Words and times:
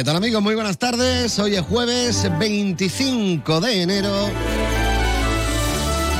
¿Qué 0.00 0.04
tal 0.04 0.16
amigos? 0.16 0.42
Muy 0.42 0.54
buenas 0.54 0.78
tardes. 0.78 1.38
Hoy 1.38 1.56
es 1.56 1.60
jueves 1.60 2.26
25 2.38 3.60
de 3.60 3.82
enero 3.82 4.30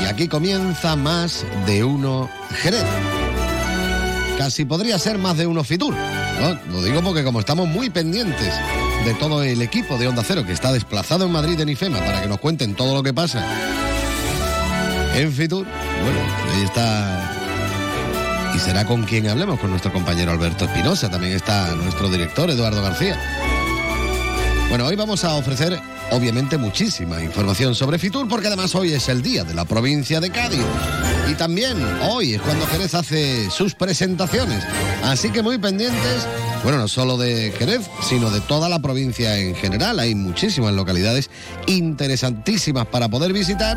y 0.03 0.05
aquí 0.05 0.29
comienza 0.29 0.97
más 0.97 1.47
de 1.65 1.83
uno 1.83 2.29
Jerez. 2.61 2.85
Casi 4.37 4.67
podría 4.67 4.99
ser 4.99 5.17
más 5.17 5.39
de 5.39 5.47
uno 5.47 5.65
Fitur. 5.65 5.95
Lo 6.71 6.85
digo 6.85 7.01
porque 7.01 7.25
como 7.25 7.41
estamos 7.41 7.69
muy 7.69 7.89
pendientes 7.89 8.53
de 9.07 9.15
todo 9.15 9.43
el 9.43 9.63
equipo 9.63 9.97
de 9.97 10.09
Onda 10.09 10.25
Cero 10.27 10.45
que 10.45 10.53
está 10.53 10.75
desplazado 10.75 11.25
en 11.25 11.33
Madrid 11.33 11.59
en 11.59 11.71
IFEMA 11.71 12.01
para 12.01 12.21
que 12.21 12.29
nos 12.29 12.39
cuenten 12.39 12.75
todo 12.75 12.93
lo 12.93 13.03
que 13.03 13.15
pasa 13.15 13.43
en 15.15 15.33
Fitur, 15.33 15.65
bueno, 15.65 16.21
ahí 16.55 16.65
está 16.65 17.37
y 18.55 18.59
será 18.59 18.85
con 18.85 19.05
quien 19.05 19.27
hablemos, 19.27 19.59
con 19.59 19.71
nuestro 19.71 19.91
compañero 19.91 20.33
Alberto 20.33 20.67
Espinosa. 20.67 21.11
También 21.11 21.33
está 21.33 21.75
nuestro 21.77 22.11
director 22.11 22.51
Eduardo 22.51 22.83
García. 22.83 23.19
Bueno, 24.71 24.87
hoy 24.87 24.95
vamos 24.95 25.25
a 25.25 25.35
ofrecer 25.35 25.77
obviamente 26.13 26.57
muchísima 26.57 27.21
información 27.21 27.75
sobre 27.75 27.99
Fitur 27.99 28.29
porque 28.29 28.47
además 28.47 28.73
hoy 28.77 28.93
es 28.93 29.09
el 29.09 29.21
día 29.21 29.43
de 29.43 29.53
la 29.53 29.65
provincia 29.65 30.21
de 30.21 30.31
Cádiz. 30.31 30.63
Y 31.29 31.35
también 31.35 31.77
hoy 32.09 32.35
es 32.35 32.41
cuando 32.41 32.65
Jerez 32.69 32.95
hace 32.95 33.51
sus 33.51 33.75
presentaciones. 33.75 34.63
Así 35.03 35.31
que 35.31 35.43
muy 35.43 35.59
pendientes, 35.59 36.25
bueno, 36.63 36.79
no 36.79 36.87
solo 36.87 37.17
de 37.17 37.53
Jerez, 37.59 37.91
sino 38.09 38.31
de 38.31 38.41
toda 38.43 38.69
la 38.69 38.79
provincia 38.79 39.37
en 39.39 39.57
general. 39.57 39.99
Hay 39.99 40.15
muchísimas 40.15 40.73
localidades 40.73 41.31
interesantísimas 41.67 42.87
para 42.87 43.09
poder 43.09 43.33
visitar. 43.33 43.77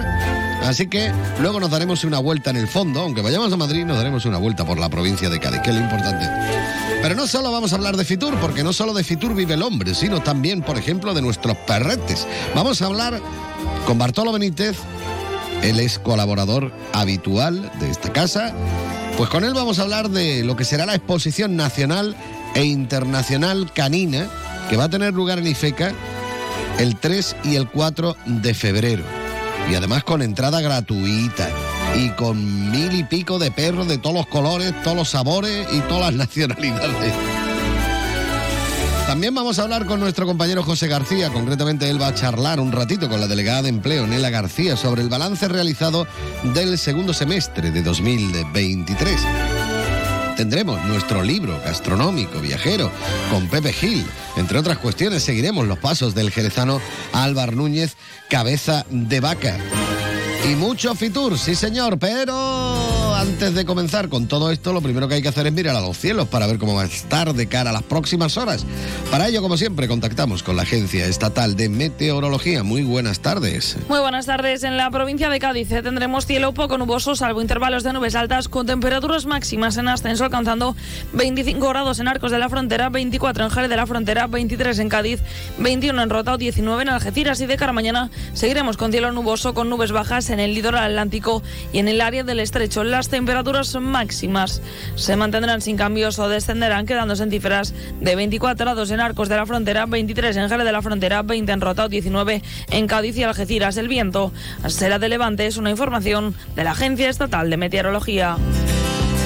Así 0.61 0.85
que 0.85 1.11
luego 1.41 1.59
nos 1.59 1.71
daremos 1.71 2.03
una 2.03 2.19
vuelta 2.19 2.51
en 2.51 2.57
el 2.57 2.67
fondo, 2.67 2.99
aunque 2.99 3.23
vayamos 3.23 3.51
a 3.51 3.57
Madrid, 3.57 3.83
nos 3.83 3.97
daremos 3.97 4.25
una 4.25 4.37
vuelta 4.37 4.63
por 4.63 4.77
la 4.77 4.89
provincia 4.89 5.27
de 5.27 5.39
Cádiz, 5.39 5.61
que 5.61 5.71
es 5.71 5.75
lo 5.75 5.81
importante. 5.81 6.82
Pero 7.03 7.15
no 7.15 7.27
solo 7.27 7.51
vamos 7.51 7.73
a 7.73 7.75
hablar 7.75 7.97
de 7.97 8.05
Fitur, 8.05 8.33
porque 8.39 8.63
no 8.63 8.71
solo 8.71 8.93
de 8.93 9.03
Fitur 9.03 9.35
vive 9.35 9.55
el 9.55 9.61
hombre, 9.61 9.93
sino 9.93 10.23
también, 10.23 10.61
por 10.61 10.77
ejemplo, 10.77 11.13
de 11.13 11.21
nuestros 11.21 11.57
perretes. 11.57 12.25
Vamos 12.55 12.81
a 12.81 12.85
hablar 12.85 13.19
con 13.85 13.97
Bartolo 13.97 14.31
Benítez, 14.31 14.77
él 15.63 15.81
es 15.81 15.99
colaborador 15.99 16.71
habitual 16.93 17.69
de 17.81 17.91
esta 17.91 18.13
casa. 18.13 18.53
Pues 19.17 19.29
con 19.29 19.43
él 19.43 19.53
vamos 19.53 19.79
a 19.79 19.81
hablar 19.81 20.11
de 20.11 20.45
lo 20.45 20.55
que 20.55 20.63
será 20.63 20.85
la 20.85 20.95
exposición 20.95 21.57
nacional 21.57 22.15
e 22.55 22.63
internacional 22.63 23.73
canina 23.73 24.29
que 24.69 24.77
va 24.77 24.85
a 24.85 24.89
tener 24.89 25.13
lugar 25.13 25.39
en 25.39 25.47
Ifeca 25.47 25.91
el 26.79 26.95
3 26.95 27.35
y 27.43 27.57
el 27.57 27.67
4 27.67 28.15
de 28.27 28.53
febrero. 28.53 29.03
Y 29.69 29.75
además 29.75 30.05
con 30.05 30.21
entrada 30.21 30.61
gratuita 30.61 31.49
y 31.95 32.09
con 32.11 32.71
mil 32.71 32.93
y 32.93 33.03
pico 33.03 33.39
de 33.39 33.51
perros 33.51 33.87
de 33.87 33.97
todos 33.97 34.15
los 34.15 34.27
colores, 34.27 34.73
todos 34.83 34.97
los 34.97 35.09
sabores 35.09 35.67
y 35.71 35.79
todas 35.81 36.13
las 36.13 36.27
nacionalidades. 36.27 37.13
También 39.07 39.35
vamos 39.35 39.59
a 39.59 39.63
hablar 39.63 39.85
con 39.85 39.99
nuestro 39.99 40.25
compañero 40.25 40.63
José 40.63 40.87
García, 40.87 41.29
concretamente 41.29 41.89
él 41.89 42.01
va 42.01 42.07
a 42.07 42.15
charlar 42.15 42.59
un 42.59 42.71
ratito 42.71 43.09
con 43.09 43.19
la 43.19 43.27
delegada 43.27 43.63
de 43.63 43.69
empleo 43.69 44.07
Nela 44.07 44.29
García 44.29 44.77
sobre 44.77 45.01
el 45.01 45.09
balance 45.09 45.47
realizado 45.47 46.07
del 46.53 46.77
segundo 46.77 47.13
semestre 47.13 47.69
de 47.71 47.83
2023. 47.83 49.19
Tendremos 50.35 50.83
nuestro 50.85 51.21
libro 51.21 51.59
gastronómico 51.63 52.39
viajero 52.39 52.91
con 53.29 53.47
Pepe 53.47 53.71
Gil. 53.71 54.03
Entre 54.35 54.57
otras 54.57 54.79
cuestiones, 54.79 55.21
seguiremos 55.21 55.67
los 55.67 55.77
pasos 55.77 56.15
del 56.15 56.31
jerezano 56.31 56.81
Álvar 57.11 57.53
Núñez, 57.55 57.95
cabeza 58.29 58.83
de 58.89 59.19
vaca. 59.19 59.57
Y 60.45 60.55
mucho 60.55 60.93
Fitur, 60.93 61.37
sí 61.37 61.55
señor, 61.55 61.97
pero 61.97 63.15
antes 63.15 63.53
de 63.55 63.63
comenzar 63.63 64.09
con 64.09 64.27
todo 64.27 64.51
esto, 64.51 64.73
lo 64.73 64.81
primero 64.81 65.07
que 65.07 65.15
hay 65.15 65.21
que 65.21 65.29
hacer 65.29 65.47
es 65.47 65.53
mirar 65.53 65.77
a 65.77 65.79
los 65.79 65.97
cielos 65.97 66.27
para 66.27 66.47
ver 66.47 66.57
cómo 66.57 66.75
va 66.75 66.81
a 66.81 66.85
estar 66.85 67.33
de 67.33 67.47
cara 67.47 67.69
a 67.69 67.73
las 67.73 67.83
próximas 67.83 68.35
horas. 68.35 68.65
Para 69.09 69.29
ello, 69.29 69.41
como 69.41 69.55
siempre, 69.55 69.87
contactamos 69.87 70.43
con 70.43 70.57
la 70.57 70.63
Agencia 70.63 71.05
Estatal 71.05 71.55
de 71.55 71.69
Meteorología. 71.69 72.63
Muy 72.63 72.83
buenas 72.83 73.21
tardes. 73.21 73.77
Muy 73.87 73.99
buenas 73.99 74.25
tardes. 74.25 74.63
En 74.63 74.75
la 74.75 74.91
provincia 74.91 75.29
de 75.29 75.39
Cádiz 75.39 75.71
eh, 75.71 75.81
tendremos 75.81 76.25
cielo 76.25 76.53
poco 76.53 76.77
nuboso, 76.77 77.15
salvo 77.15 77.41
intervalos 77.41 77.83
de 77.83 77.93
nubes 77.93 78.13
altas, 78.15 78.49
con 78.49 78.65
temperaturas 78.65 79.25
máximas 79.25 79.77
en 79.77 79.87
ascenso, 79.87 80.25
alcanzando 80.25 80.75
25 81.13 81.69
grados 81.69 81.99
en 81.99 82.09
Arcos 82.09 82.31
de 82.31 82.39
la 82.39 82.49
Frontera, 82.49 82.89
24 82.89 83.45
en 83.45 83.49
Jerez 83.49 83.69
de 83.69 83.77
la 83.77 83.87
Frontera, 83.87 84.27
23 84.27 84.77
en 84.79 84.89
Cádiz, 84.89 85.21
21 85.59 86.03
en 86.03 86.09
Rota, 86.09 86.35
19 86.35 86.81
en 86.81 86.89
Algeciras. 86.89 87.39
Y 87.39 87.45
de 87.45 87.55
cara 87.55 87.71
mañana 87.71 88.09
seguiremos 88.33 88.75
con 88.75 88.91
cielo 88.91 89.13
nuboso, 89.13 89.53
con 89.53 89.69
nubes 89.69 89.93
bajas 89.93 90.32
en 90.33 90.39
el 90.39 90.53
litoral 90.53 90.83
atlántico 90.83 91.41
y 91.71 91.79
en 91.79 91.87
el 91.87 92.01
área 92.01 92.23
del 92.23 92.39
estrecho. 92.39 92.83
Las 92.83 93.09
temperaturas 93.09 93.75
máximas 93.75 94.61
se 94.95 95.15
mantendrán 95.15 95.61
sin 95.61 95.77
cambios 95.77 96.19
o 96.19 96.27
descenderán, 96.27 96.85
quedándose 96.85 97.23
en 97.23 97.31
cifras 97.31 97.73
de 98.01 98.15
24 98.15 98.65
grados 98.65 98.91
en 98.91 98.99
Arcos 98.99 99.29
de 99.29 99.37
la 99.37 99.45
Frontera, 99.45 99.85
23 99.85 100.35
en 100.35 100.49
Jerez 100.49 100.65
de 100.65 100.71
la 100.71 100.81
Frontera, 100.81 101.21
20 101.21 101.51
en 101.51 101.61
Rota, 101.61 101.87
19 101.87 102.41
en 102.71 102.87
Cádiz 102.87 103.15
y 103.17 103.23
Algeciras. 103.23 103.77
El 103.77 103.87
viento 103.87 104.31
será 104.67 104.99
de 104.99 105.09
levante, 105.09 105.45
es 105.45 105.57
una 105.57 105.69
información 105.69 106.35
de 106.55 106.63
la 106.63 106.71
Agencia 106.71 107.09
Estatal 107.09 107.49
de 107.49 107.57
Meteorología. 107.57 108.37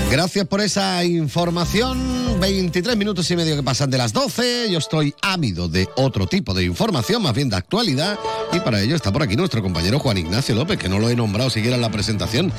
Gracias 0.09 0.47
por 0.47 0.61
esa 0.61 1.03
información. 1.03 2.39
23 2.39 2.95
minutos 2.95 3.29
y 3.29 3.35
medio 3.35 3.55
que 3.57 3.63
pasan 3.63 3.89
de 3.89 3.97
las 3.97 4.13
12. 4.13 4.71
Yo 4.71 4.77
estoy 4.77 5.13
ávido 5.21 5.67
de 5.67 5.89
otro 5.95 6.27
tipo 6.27 6.53
de 6.53 6.63
información, 6.63 7.21
más 7.21 7.33
bien 7.33 7.49
de 7.49 7.57
actualidad. 7.57 8.17
Y 8.53 8.59
para 8.61 8.81
ello 8.81 8.95
está 8.95 9.11
por 9.11 9.23
aquí 9.23 9.35
nuestro 9.35 9.61
compañero 9.61 9.99
Juan 9.99 10.17
Ignacio 10.17 10.55
López, 10.55 10.77
que 10.77 10.87
no 10.87 10.99
lo 10.99 11.09
he 11.09 11.15
nombrado 11.15 11.49
siquiera 11.49 11.75
en 11.75 11.81
la 11.81 11.91
presentación. 11.91 12.53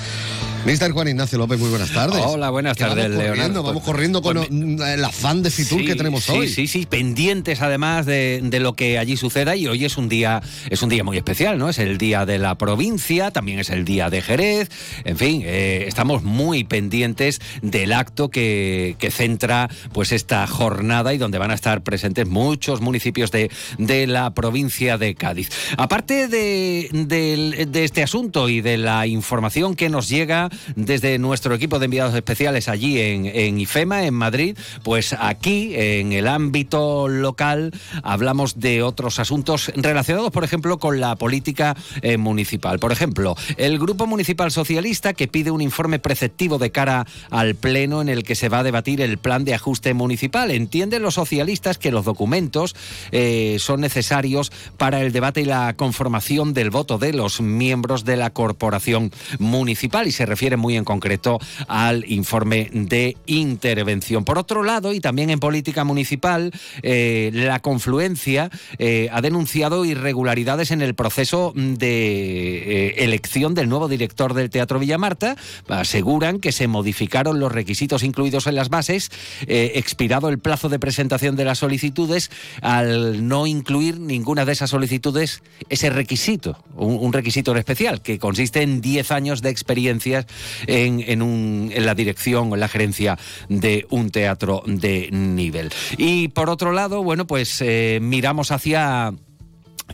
Mister 0.66 0.90
Juan 0.90 1.08
Ignacio 1.08 1.38
López, 1.38 1.58
muy 1.58 1.70
buenas 1.70 1.92
tardes. 1.92 2.20
Hola, 2.26 2.50
buenas 2.50 2.76
tardes, 2.76 3.08
vamos 3.08 3.16
corriendo, 3.16 3.36
Leonardo. 3.36 3.62
Vamos 3.62 3.82
corriendo 3.84 4.22
con 4.22 4.36
Pues 4.36 4.50
el 4.50 5.04
afán 5.04 5.42
de 5.42 5.50
Fitur 5.50 5.80
Sí, 5.80 5.86
que 5.86 5.94
tenemos 5.94 6.24
sí, 6.24 6.32
hoy. 6.32 6.48
Sí, 6.48 6.66
sí, 6.66 6.84
pendientes 6.84 7.62
además 7.62 8.04
de, 8.04 8.40
de 8.42 8.60
lo 8.60 8.74
que 8.74 8.98
allí 8.98 9.16
suceda 9.16 9.56
y 9.56 9.66
hoy 9.68 9.84
es 9.84 9.96
un 9.96 10.08
día 10.08 10.42
es 10.68 10.82
un 10.82 10.88
día 10.88 11.04
muy 11.04 11.16
especial, 11.16 11.58
¿no? 11.58 11.68
Es 11.68 11.78
el 11.78 11.96
día 11.96 12.26
de 12.26 12.38
la 12.38 12.58
provincia, 12.58 13.30
también 13.30 13.60
es 13.60 13.70
el 13.70 13.84
día 13.84 14.10
de 14.10 14.20
Jerez, 14.20 14.68
en 15.04 15.16
fin, 15.16 15.42
eh, 15.44 15.84
estamos 15.86 16.24
muy 16.24 16.64
pendientes 16.64 17.37
del 17.62 17.92
acto 17.92 18.30
que, 18.30 18.96
centra 19.10 19.70
pues 19.92 20.12
esta 20.12 20.46
jornada 20.46 21.14
y 21.14 21.18
donde 21.18 21.38
van 21.38 21.50
a 21.50 21.54
estar 21.54 21.82
presentes 21.82 22.28
muchos 22.28 22.80
municipios 22.80 23.30
de, 23.30 23.50
de 23.78 24.06
la 24.06 24.34
provincia 24.34 24.98
de 24.98 25.14
Cádiz. 25.14 25.50
Aparte 25.78 26.28
de, 26.28 26.88
de 26.92 27.84
este 27.84 28.02
asunto 28.02 28.48
y 28.48 28.60
de 28.60 28.76
la 28.76 29.06
información 29.06 29.74
que 29.74 29.88
nos 29.88 30.08
llega 30.08 30.50
desde 30.76 31.18
nuestro 31.18 31.54
equipo 31.54 31.78
de 31.78 31.86
enviados 31.86 32.14
especiales 32.14 32.68
allí 32.68 33.00
en, 33.00 33.26
en 33.26 33.60
IFEMA, 33.60 34.04
en 34.04 34.14
Madrid, 34.14 34.58
pues 34.82 35.14
aquí, 35.18 35.72
en 35.74 36.12
el 36.12 36.28
ámbito 36.28 37.08
local, 37.08 37.72
hablamos 38.02 38.60
de 38.60 38.82
otros 38.82 39.18
asuntos 39.18 39.72
relacionados, 39.74 40.30
por 40.30 40.44
ejemplo, 40.44 40.78
con 40.78 41.00
la 41.00 41.16
política 41.16 41.76
eh, 42.02 42.16
municipal. 42.16 42.78
Por 42.78 42.92
ejemplo, 42.92 43.36
el 43.56 43.78
Grupo 43.78 44.06
Municipal 44.06 44.50
Socialista 44.50 45.12
que 45.12 45.28
pide 45.28 45.50
un 45.50 45.60
informe 45.60 45.98
preceptivo 45.98 46.58
de 46.58 46.70
cara 46.70 47.06
al 47.30 47.54
Pleno 47.54 48.00
en 48.00 48.08
el 48.08 48.22
que 48.22 48.34
se 48.34 48.48
va 48.48 48.60
a 48.60 48.62
debatir 48.62 49.00
el 49.00 49.18
plan 49.18 49.44
de 49.44 49.54
ajuste 49.54 49.94
municipal. 49.94 50.50
Entienden 50.50 51.02
los 51.02 51.14
socialistas 51.14 51.78
que 51.78 51.90
los 51.90 52.04
documentos 52.04 52.74
eh, 53.12 53.56
son 53.58 53.80
necesarios 53.80 54.52
para 54.76 55.00
el 55.00 55.12
debate 55.12 55.42
y 55.42 55.44
la 55.44 55.74
conformación 55.74 56.54
del 56.54 56.70
voto 56.70 56.98
de 56.98 57.12
los 57.12 57.40
miembros 57.40 58.04
de 58.04 58.16
la 58.16 58.30
corporación 58.30 59.12
municipal 59.38 60.06
y 60.06 60.12
se 60.12 60.26
refiere 60.26 60.56
muy 60.56 60.76
en 60.76 60.84
concreto 60.84 61.38
al 61.66 62.04
informe 62.10 62.70
de 62.72 63.16
intervención. 63.26 64.24
Por 64.24 64.38
otro 64.38 64.62
lado, 64.62 64.92
y 64.92 65.00
también 65.00 65.30
en 65.30 65.40
política 65.40 65.84
municipal, 65.84 66.52
eh, 66.82 67.30
la 67.32 67.60
confluencia 67.60 68.50
eh, 68.78 69.08
ha 69.12 69.20
denunciado 69.20 69.84
irregularidades 69.84 70.70
en 70.70 70.82
el 70.82 70.94
proceso 70.94 71.52
de 71.54 72.94
elección 72.98 73.54
del 73.54 73.68
nuevo 73.68 73.88
director 73.88 74.34
del 74.34 74.50
Teatro 74.50 74.78
Villamarta. 74.78 75.36
Aseguran 75.68 76.40
que 76.40 76.52
se 76.52 76.68
modificaron 76.68 77.17
los 77.24 77.52
requisitos 77.52 78.02
incluidos 78.02 78.46
en 78.46 78.54
las 78.54 78.68
bases, 78.68 79.10
eh, 79.46 79.72
expirado 79.74 80.28
el 80.28 80.38
plazo 80.38 80.68
de 80.68 80.78
presentación 80.78 81.36
de 81.36 81.44
las 81.44 81.58
solicitudes, 81.58 82.30
al 82.62 83.26
no 83.26 83.46
incluir 83.46 83.98
ninguna 84.00 84.44
de 84.44 84.52
esas 84.52 84.70
solicitudes 84.70 85.42
ese 85.68 85.90
requisito, 85.90 86.62
un, 86.74 87.12
requisito 87.12 87.54
especial, 87.56 88.02
que 88.02 88.18
consiste 88.18 88.62
en 88.62 88.80
10 88.80 89.10
años 89.10 89.42
de 89.42 89.50
experiencias 89.50 90.26
en, 90.66 91.02
en, 91.06 91.84
la 91.84 91.94
dirección 91.94 92.50
o 92.50 92.54
en 92.54 92.60
la 92.60 92.68
gerencia 92.68 93.18
de 93.48 93.86
un 93.90 94.10
teatro 94.10 94.62
de 94.66 95.08
nivel. 95.10 95.70
Y 95.96 96.28
por 96.28 96.50
otro 96.50 96.72
lado, 96.72 97.02
bueno, 97.02 97.26
pues 97.26 97.60
eh, 97.60 97.98
miramos 98.00 98.50
hacia 98.50 99.12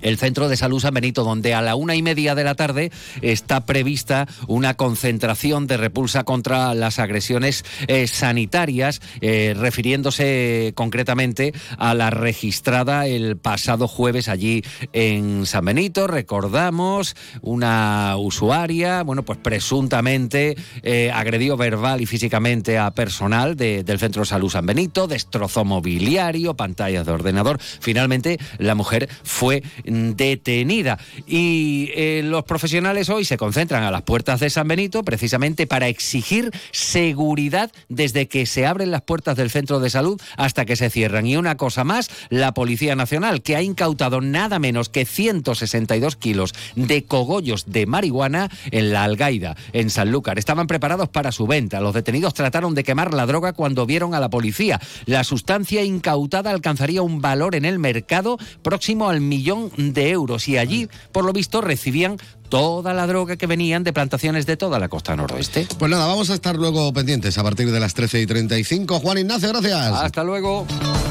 el 0.02 0.18
Centro 0.18 0.48
de 0.48 0.56
Salud 0.56 0.80
San 0.80 0.94
Benito, 0.94 1.24
donde 1.24 1.54
a 1.54 1.62
la 1.62 1.76
una 1.76 1.94
y 1.94 2.02
media 2.02 2.34
de 2.34 2.44
la 2.44 2.54
tarde 2.54 2.90
está 3.22 3.64
prevista 3.66 4.26
una 4.46 4.74
concentración 4.74 5.66
de 5.66 5.76
repulsa 5.76 6.24
contra 6.24 6.74
las 6.74 6.98
agresiones 6.98 7.64
eh, 7.86 8.06
sanitarias, 8.06 9.00
eh, 9.20 9.54
refiriéndose 9.56 10.72
concretamente 10.74 11.52
a 11.78 11.94
la 11.94 12.10
registrada 12.10 13.06
el 13.06 13.36
pasado 13.36 13.88
jueves 13.88 14.28
allí 14.28 14.62
en 14.92 15.46
San 15.46 15.64
Benito. 15.64 16.06
Recordamos 16.06 17.16
una 17.42 18.16
usuaria, 18.16 19.02
bueno, 19.02 19.22
pues 19.22 19.38
presuntamente 19.38 20.56
eh, 20.82 21.10
agredió 21.12 21.56
verbal 21.56 22.00
y 22.00 22.06
físicamente 22.06 22.78
a 22.78 22.90
personal 22.92 23.56
del 23.56 23.98
Centro 23.98 24.22
de 24.22 24.26
Salud 24.26 24.50
San 24.50 24.66
Benito, 24.66 25.06
destrozó 25.06 25.64
mobiliario, 25.64 26.54
pantallas 26.54 27.06
de 27.06 27.12
ordenador. 27.12 27.58
Finalmente, 27.60 28.38
la 28.58 28.74
mujer 28.74 29.08
fue 29.22 29.62
detenida. 29.84 30.98
Y 31.26 31.90
eh, 31.94 32.22
los 32.24 32.44
profesionales 32.44 33.08
hoy 33.08 33.24
se 33.24 33.36
concentran 33.36 33.82
a 33.82 33.90
las 33.90 34.02
puertas 34.02 34.40
de 34.40 34.50
San 34.50 34.68
Benito 34.68 35.02
precisamente 35.02 35.66
para 35.66 35.88
exigir 35.88 36.50
seguridad 36.72 37.70
desde 37.88 38.28
que 38.28 38.46
se 38.46 38.66
abren 38.66 38.90
las 38.90 39.02
puertas 39.02 39.36
del 39.36 39.50
centro 39.50 39.80
de 39.80 39.90
salud 39.90 40.20
hasta 40.36 40.64
que 40.64 40.76
se 40.76 40.90
cierran. 40.90 41.26
Y 41.26 41.36
una 41.36 41.56
cosa 41.56 41.84
más, 41.84 42.10
la 42.30 42.54
Policía 42.54 42.96
Nacional, 42.96 43.42
que 43.42 43.56
ha 43.56 43.62
incautado 43.62 44.20
nada 44.20 44.58
menos 44.58 44.88
que 44.88 45.04
162 45.04 46.16
kilos 46.16 46.54
de 46.76 47.04
cogollos 47.04 47.66
de 47.66 47.86
marihuana 47.86 48.50
en 48.70 48.92
la 48.92 49.04
Algaida, 49.04 49.56
en 49.72 49.90
Sanlúcar. 49.90 50.38
Estaban 50.38 50.66
preparados 50.66 51.08
para 51.08 51.32
su 51.32 51.46
venta. 51.46 51.80
Los 51.80 51.94
detenidos 51.94 52.34
trataron 52.34 52.74
de 52.74 52.84
quemar 52.84 53.14
la 53.14 53.26
droga 53.26 53.52
cuando 53.52 53.86
vieron 53.86 54.14
a 54.14 54.20
la 54.20 54.30
policía. 54.30 54.80
La 55.06 55.24
sustancia 55.24 55.82
incautada 55.82 56.50
alcanzaría 56.50 57.02
un 57.02 57.20
valor 57.20 57.54
en 57.54 57.64
el 57.64 57.78
mercado 57.78 58.38
próximo 58.62 59.08
al 59.08 59.20
millón 59.20 59.70
de 59.76 60.10
euros 60.10 60.48
y 60.48 60.58
allí, 60.58 60.88
por 61.12 61.24
lo 61.24 61.32
visto, 61.32 61.60
recibían 61.60 62.18
toda 62.48 62.94
la 62.94 63.06
droga 63.06 63.36
que 63.36 63.46
venían 63.46 63.84
de 63.84 63.92
plantaciones 63.92 64.46
de 64.46 64.56
toda 64.56 64.78
la 64.78 64.88
costa 64.88 65.16
noroeste. 65.16 65.66
Pues 65.78 65.90
nada, 65.90 66.06
vamos 66.06 66.30
a 66.30 66.34
estar 66.34 66.56
luego 66.56 66.92
pendientes 66.92 67.36
a 67.38 67.42
partir 67.42 67.70
de 67.70 67.80
las 67.80 67.94
13 67.94 68.20
y 68.20 68.26
35. 68.26 69.00
Juan 69.00 69.18
Ignacio, 69.18 69.48
gracias. 69.48 69.92
Hasta 69.92 70.22
luego. 70.24 70.66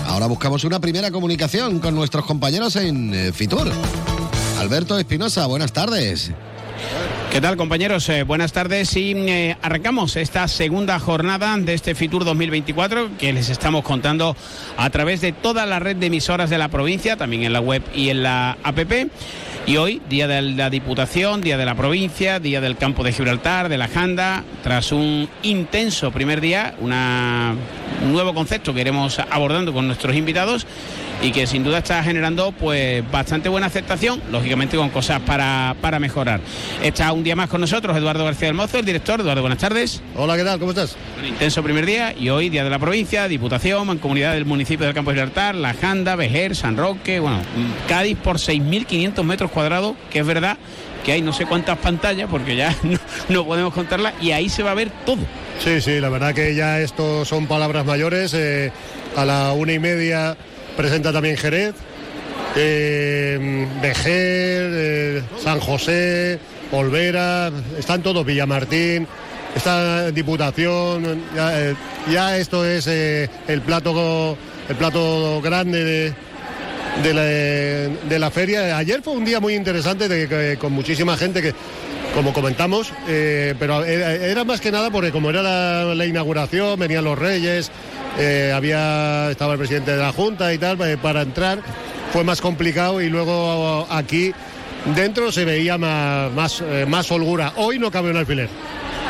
Ahora 0.07 0.27
buscamos 0.27 0.63
una 0.63 0.79
primera 0.79 1.11
comunicación 1.11 1.79
con 1.79 1.95
nuestros 1.95 2.25
compañeros 2.25 2.75
en 2.75 3.13
eh, 3.13 3.31
Fitur. 3.33 3.71
Alberto 4.59 4.97
Espinosa, 4.97 5.45
buenas 5.47 5.73
tardes. 5.73 6.31
¿Qué 7.33 7.41
tal 7.41 7.57
compañeros? 7.57 8.07
Eh, 8.09 8.21
buenas 8.21 8.53
tardes 8.53 8.95
y 8.95 9.13
eh, 9.13 9.57
arrancamos 9.63 10.17
esta 10.17 10.47
segunda 10.47 10.99
jornada 10.99 11.57
de 11.57 11.73
este 11.73 11.95
Fitur 11.95 12.25
2024 12.25 13.17
que 13.17 13.33
les 13.33 13.49
estamos 13.49 13.83
contando 13.83 14.37
a 14.77 14.89
través 14.91 15.21
de 15.21 15.31
toda 15.31 15.65
la 15.65 15.79
red 15.79 15.95
de 15.95 16.05
emisoras 16.05 16.51
de 16.51 16.59
la 16.59 16.67
provincia, 16.67 17.17
también 17.17 17.41
en 17.41 17.51
la 17.51 17.59
web 17.59 17.81
y 17.95 18.09
en 18.09 18.21
la 18.21 18.55
APP. 18.61 19.09
Y 19.65 19.77
hoy, 19.77 19.99
día 20.07 20.27
de 20.27 20.43
la 20.43 20.69
Diputación, 20.69 21.41
día 21.41 21.57
de 21.57 21.65
la 21.65 21.73
provincia, 21.73 22.39
día 22.39 22.61
del 22.61 22.77
campo 22.77 23.03
de 23.03 23.13
Gibraltar, 23.13 23.67
de 23.67 23.79
la 23.79 23.87
Janda, 23.87 24.43
tras 24.61 24.91
un 24.91 25.27
intenso 25.41 26.11
primer 26.11 26.39
día, 26.39 26.75
un 26.79 26.91
nuevo 28.11 28.35
concepto 28.35 28.75
que 28.75 28.81
iremos 28.81 29.17
abordando 29.17 29.73
con 29.73 29.87
nuestros 29.87 30.15
invitados 30.15 30.67
y 31.21 31.31
que 31.31 31.47
sin 31.47 31.63
duda 31.63 31.79
está 31.79 32.03
generando 32.03 32.51
pues 32.51 33.03
bastante 33.11 33.49
buena 33.49 33.67
aceptación, 33.67 34.21
lógicamente 34.31 34.77
con 34.77 34.89
cosas 34.89 35.21
para, 35.21 35.75
para 35.81 35.99
mejorar. 35.99 36.41
Está 36.81 37.11
un 37.13 37.23
día 37.23 37.35
más 37.35 37.49
con 37.49 37.61
nosotros 37.61 37.95
Eduardo 37.95 38.25
García 38.25 38.47
del 38.47 38.55
Mozo, 38.55 38.79
el 38.79 38.85
director. 38.85 39.21
Eduardo, 39.21 39.41
buenas 39.41 39.59
tardes. 39.59 40.01
Hola, 40.15 40.35
¿qué 40.35 40.43
tal? 40.43 40.59
¿Cómo 40.59 40.71
estás? 40.71 40.97
Un 41.19 41.25
intenso 41.25 41.63
primer 41.63 41.85
día 41.85 42.13
y 42.17 42.29
hoy 42.29 42.49
día 42.49 42.63
de 42.63 42.69
la 42.69 42.79
provincia, 42.79 43.27
Diputación, 43.27 43.87
Mancomunidad 43.87 44.33
del 44.33 44.45
municipio 44.45 44.85
del 44.85 44.95
Campo 44.95 45.11
de 45.11 45.15
Gibraltar, 45.15 45.55
La 45.55 45.73
Janda, 45.73 46.15
Vejer, 46.15 46.55
San 46.55 46.77
Roque, 46.77 47.19
bueno, 47.19 47.39
Cádiz 47.87 48.17
por 48.17 48.37
6.500 48.37 49.23
metros 49.23 49.51
cuadrados, 49.51 49.95
que 50.09 50.19
es 50.19 50.25
verdad 50.25 50.57
que 51.03 51.11
hay 51.11 51.21
no 51.21 51.33
sé 51.33 51.45
cuántas 51.45 51.77
pantallas, 51.79 52.29
porque 52.31 52.55
ya 52.55 52.73
no, 53.29 53.45
podemos 53.45 53.73
contarlas, 53.73 54.13
y 54.21 54.31
ahí 54.31 54.49
se 54.49 54.63
va 54.63 54.71
a 54.71 54.75
ver 54.75 54.89
todo. 55.05 55.19
Sí, 55.59 55.81
sí, 55.81 55.99
la 55.99 56.09
verdad 56.09 56.33
que 56.33 56.55
ya 56.55 56.79
esto 56.79 57.25
son 57.25 57.47
palabras 57.47 57.85
mayores. 57.85 58.33
Eh, 58.33 58.71
a 59.15 59.25
la 59.25 59.53
una 59.53 59.73
y 59.73 59.79
media 59.79 60.35
presenta 60.75 61.11
también 61.11 61.37
Jerez, 61.37 61.75
eh, 62.55 63.67
eh, 64.05 65.21
San 65.43 65.59
José, 65.59 66.39
Olvera, 66.71 67.51
están 67.77 68.01
todos, 68.01 68.25
Villamartín, 68.25 69.07
está 69.55 70.11
Diputación, 70.11 71.23
ya, 71.35 72.37
eh, 72.37 72.41
esto 72.41 72.65
es 72.65 72.87
eh, 72.87 73.29
el 73.47 73.61
plato 73.61 74.37
el 74.69 74.75
plato 74.77 75.41
grande 75.41 75.83
de, 77.03 77.99
de, 78.07 78.19
la, 78.19 78.31
feria. 78.31 78.77
Ayer 78.77 79.01
fue 79.01 79.13
un 79.13 79.25
día 79.25 79.41
muy 79.41 79.55
interesante 79.55 80.57
con 80.57 80.71
muchísima 80.71 81.17
gente 81.17 81.41
que 81.41 81.53
como 82.15 82.31
comentamos, 82.31 82.93
pero 83.59 83.83
era, 83.83 84.45
más 84.45 84.61
que 84.61 84.71
nada 84.71 84.89
porque 84.89 85.11
como 85.11 85.29
era 85.29 85.93
la 85.93 86.05
inauguración, 86.05 86.79
venían 86.79 87.03
los 87.03 87.19
reyes, 87.19 87.71
eh, 88.17 88.51
había, 88.55 89.31
estaba 89.31 89.53
el 89.53 89.59
presidente 89.59 89.91
de 89.91 89.97
la 89.97 90.11
Junta 90.11 90.53
y 90.53 90.57
tal, 90.57 90.79
eh, 90.81 90.97
para 90.97 91.21
entrar 91.21 91.59
fue 92.11 92.23
más 92.23 92.41
complicado 92.41 93.01
y 93.01 93.09
luego 93.09 93.87
aquí 93.89 94.31
dentro 94.95 95.31
se 95.31 95.45
veía 95.45 95.79
más, 95.79 96.31
más, 96.31 96.61
eh, 96.61 96.85
más 96.87 97.11
holgura. 97.11 97.53
Hoy 97.55 97.79
no 97.79 97.89
cabe 97.89 98.11
un 98.11 98.17
alfiler. 98.17 98.49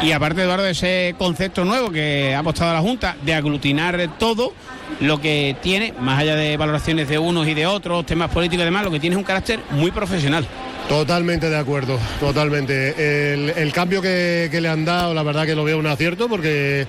Y 0.01 0.11
aparte, 0.13 0.41
Eduardo, 0.41 0.65
ese 0.65 1.13
concepto 1.17 1.65
nuevo 1.65 1.91
que 1.91 2.33
ha 2.33 2.39
apostado 2.39 2.73
la 2.73 2.79
Junta 2.79 3.17
de 3.21 3.33
aglutinar 3.33 4.17
todo, 4.17 4.53
lo 5.01 5.19
que 5.19 5.55
tiene, 5.61 5.93
más 5.99 6.19
allá 6.19 6.35
de 6.35 6.55
valoraciones 6.55 7.09
de 7.09 7.19
unos 7.19 7.47
y 7.47 7.53
de 7.53 7.65
otros, 7.65 8.05
temas 8.05 8.29
políticos 8.31 8.63
y 8.63 8.65
demás, 8.65 8.85
lo 8.85 8.91
que 8.91 8.99
tiene 8.99 9.15
es 9.15 9.17
un 9.17 9.25
carácter 9.25 9.59
muy 9.71 9.91
profesional. 9.91 10.45
Totalmente 10.87 11.49
de 11.49 11.57
acuerdo, 11.57 11.99
totalmente. 12.19 13.33
El, 13.33 13.71
cambio 13.73 14.01
que, 14.01 14.49
que, 14.51 14.61
le 14.61 14.69
han 14.69 14.85
dado, 14.85 15.13
la 15.13 15.23
verdad 15.23 15.45
que 15.45 15.55
lo 15.55 15.63
veo 15.63 15.77
un 15.77 15.87
acierto 15.87 16.27
porque 16.27 16.87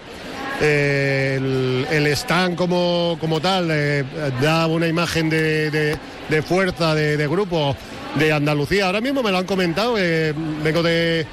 el, 0.61 2.07
stand 2.15 2.57
como, 2.57 3.17
como 3.21 3.41
tal 3.41 3.69
eh, 3.71 4.05
da 4.41 4.67
una 4.67 4.87
imagen 4.87 5.29
de, 5.31 5.99
fuerza, 6.47 6.95
de, 6.95 7.27
grupo 7.29 7.77
de 8.17 8.33
Andalucía. 8.33 8.87
Ahora 8.87 9.01
mismo 9.01 9.23
me 9.23 9.31
lo 9.31 9.39
han 9.39 9.47
comentado, 9.47 9.97
eh, 9.99 10.33
vengo 10.63 10.83
de, 10.83 11.27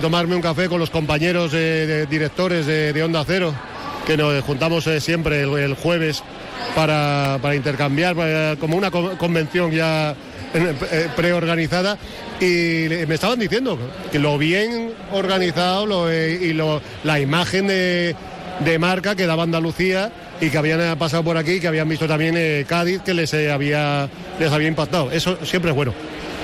tomarme 0.00 0.34
un 0.34 0.42
café 0.42 0.68
con 0.68 0.80
los 0.80 0.90
compañeros 0.90 1.52
de, 1.52 2.06
directores 2.06 2.66
de, 2.66 3.02
Onda 3.02 3.24
Cero, 3.26 3.54
que 4.06 4.16
nos 4.16 4.42
juntamos 4.44 4.86
eh, 4.86 5.00
siempre 5.00 5.42
el, 5.42 5.74
jueves 5.74 6.22
para, 6.74 7.38
intercambiar, 7.54 8.56
como 8.58 8.76
una 8.76 8.90
convención 8.90 9.70
ya 9.70 10.14
preorganizada 11.14 11.96
y 12.40 12.88
me 13.06 13.14
estaban 13.14 13.38
diciendo 13.38 13.78
que 14.10 14.18
lo 14.18 14.36
bien 14.36 14.92
organizado 15.12 16.12
y 16.12 16.52
la 17.04 17.20
imagen 17.20 17.68
de, 17.68 18.16
de 18.64 18.78
marca 18.78 19.14
que 19.14 19.26
daba 19.26 19.42
Andalucía 19.42 20.12
y 20.40 20.50
que 20.50 20.58
habían 20.58 20.98
pasado 20.98 21.22
por 21.22 21.36
aquí, 21.36 21.60
que 21.60 21.68
habían 21.68 21.88
visto 21.88 22.06
también 22.06 22.34
eh, 22.36 22.64
Cádiz, 22.66 23.02
que 23.02 23.14
les, 23.14 23.32
eh, 23.34 23.50
había, 23.50 24.08
les 24.38 24.52
había 24.52 24.68
impactado. 24.68 25.10
Eso 25.10 25.38
siempre 25.44 25.70
es 25.70 25.76
bueno. 25.76 25.92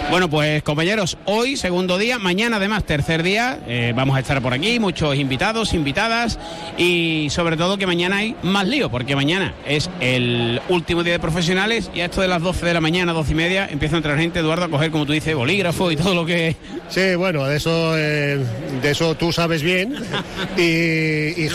Bueno, 0.08 0.30
pues 0.30 0.62
compañeros, 0.62 1.18
hoy 1.25 1.56
segundo 1.56 1.99
día, 1.99 2.20
mañana 2.20 2.58
además 2.58 2.85
tercer 2.85 3.25
día, 3.25 3.58
eh, 3.66 3.92
vamos 3.96 4.16
a 4.16 4.20
estar 4.20 4.40
por 4.40 4.54
aquí, 4.54 4.78
muchos 4.78 5.16
invitados, 5.16 5.75
invitadas 5.75 6.38
y 6.78 7.26
sobre 7.30 7.56
todo 7.56 7.76
que 7.76 7.88
mañana 7.88 8.18
hay 8.18 8.37
más 8.44 8.68
lío, 8.68 8.88
porque 8.88 9.16
mañana 9.16 9.52
es 9.66 9.90
el 9.99 10.61
último 10.68 11.02
día 11.02 11.14
de 11.14 11.18
profesionales 11.18 11.90
y 11.92 12.00
a 12.00 12.04
esto 12.04 12.20
de 12.20 12.28
las 12.28 12.40
12 12.40 12.66
de 12.66 12.75
la 12.75 12.80
mañana, 12.80 13.12
12 13.12 13.32
y 13.32 13.35
media, 13.35 13.68
empieza 13.68 13.96
a 13.96 13.99
entrar 13.99 14.16
gente, 14.16 14.38
Eduardo, 14.38 14.66
a 14.66 14.68
coger, 14.68 14.92
como 14.92 15.06
tú 15.06 15.12
dices, 15.12 15.35
bolígrafo 15.35 15.90
y 15.90 15.96
todo 15.96 16.14
lo 16.14 16.25
que... 16.25 16.54
Sí, 16.88 17.16
bueno, 17.16 17.44
de 17.46 17.56
eso, 17.56 17.94
de 17.94 18.44
eso 18.85 19.16
tú 19.16 19.32
sabes 19.32 19.61
bien 19.61 19.92
y, 20.56 20.62
y, 20.62 21.46
y 21.46 21.49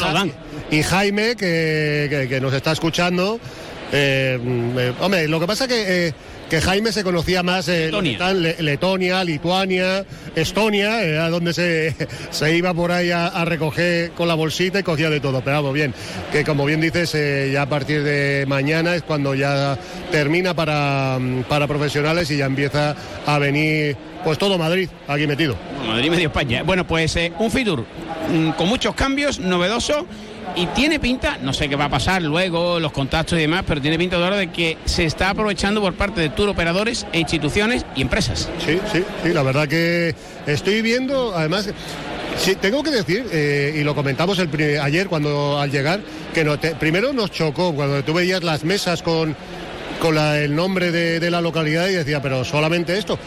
Jaime, 0.84 1.36
que, 1.36 2.40
nos 2.42 2.54
está 2.54 2.72
escuchando. 2.72 3.40
Eh, 3.92 4.40
mm, 4.42 5.04
hombre, 5.04 5.28
lo 5.28 5.40
que 5.40 5.48
pasa 5.48 5.68
que, 5.68 6.08
eh, 6.08 6.14
que 6.52 6.60
Jaime 6.60 6.92
se 6.92 7.04
conocía 7.04 7.44
más 7.44 7.70
en 7.70 7.92
Letonia. 8.60 9.24
Lituania, 9.24 10.06
Estonia, 10.36 11.02
era 11.02 11.30
donde 11.30 11.54
se, 11.54 11.96
se 12.30 12.58
iba 12.58 12.74
por 12.74 12.92
ahí 12.92 13.10
a, 13.10 13.46
recoger 13.46 14.12
con 14.12 14.28
la 14.28 14.34
bolsita 14.34 14.80
y 14.80 14.84
cogía 14.84 15.10
de 15.10 15.22
todo. 15.22 15.42
Pero 15.42 15.58
vamos, 15.58 15.74
bien, 15.74 15.94
que 16.30 16.44
como 16.44 16.66
bien 16.66 16.82
dices, 16.82 17.16
eh, 17.16 17.52
ya 17.54 17.64
a 17.64 17.70
partir 17.70 18.04
de 18.04 18.44
mañana 18.50 18.96
es 18.96 19.04
cuando 19.04 19.34
ya 19.34 19.78
termina 20.12 20.54
para, 20.54 21.18
mm, 21.20 21.44
para 21.44 21.68
profesionales 21.68 22.30
y 22.32 22.38
ya 22.38 22.48
empieza 22.48 22.98
a 23.26 23.40
venir 23.40 23.96
pues 24.24 24.38
todo 24.38 24.58
Madrid 24.58 24.90
aquí 25.08 25.28
metido. 25.28 25.56
Madrid 25.88 26.10
medio 26.10 26.28
España. 26.28 26.64
Bueno, 26.64 26.86
pues 26.86 27.18
un 27.40 27.50
Fitur 27.50 27.86
mm, 28.30 28.52
con 28.52 28.68
muchos 28.68 28.94
cambios, 28.94 29.40
novedoso 29.40 30.06
y 30.56 30.66
tiene 30.68 31.00
pinta, 31.00 31.38
no 31.42 31.54
sé 31.54 31.70
qué 31.70 31.76
va 31.76 31.86
a 31.86 31.90
pasar 31.90 32.22
luego, 32.22 32.80
los 32.80 32.92
contactos 32.92 33.38
y 33.38 33.42
demás, 33.42 33.64
pero 33.68 33.82
tiene 33.82 33.98
pinta 33.98 34.18
de 34.18 34.24
ahora 34.24 34.38
de 34.38 34.52
que 34.52 34.78
se 34.86 35.06
está 35.06 35.30
aprovechando 35.30 35.82
por 35.82 35.94
parte 35.94 36.22
de 36.22 36.30
tour 36.30 36.50
operadores 36.50 37.06
e 37.14 37.20
instituciones 37.20 37.86
y 37.96 38.02
empresas. 38.02 38.50
Sí, 38.66 38.80
sí, 38.92 39.04
sí, 39.24 39.30
la 39.34 39.44
verdad 39.44 39.68
que 39.68 40.16
estoy 40.46 40.82
viendo, 40.82 41.34
además, 41.36 41.70
sí, 42.38 42.56
tengo 42.56 42.84
que 42.84 42.92
decir, 42.92 43.26
eh, 43.32 43.78
y 43.80 43.84
lo 43.84 43.96
comentamos 43.96 44.40
el 44.40 44.80
ayer 44.80 45.08
cuando 45.08 45.60
al 45.60 45.72
llegar, 45.72 46.02
que 46.34 46.46
primero 46.80 47.14
nos 47.14 47.32
chocó 47.32 47.74
cuando 47.74 48.04
tú 48.04 48.14
veías 48.14 48.44
las 48.44 48.64
mesas 48.64 49.02
con, 49.02 49.36
con 50.02 50.18
el 50.18 50.56
nombre 50.56 50.92
de, 50.92 51.20
de 51.20 51.32
la 51.32 51.42
localidad 51.42 51.88
y 51.88 51.94
decía, 51.94 52.22
pero 52.22 52.44
solamente 52.44 52.98
esto. 52.98 53.18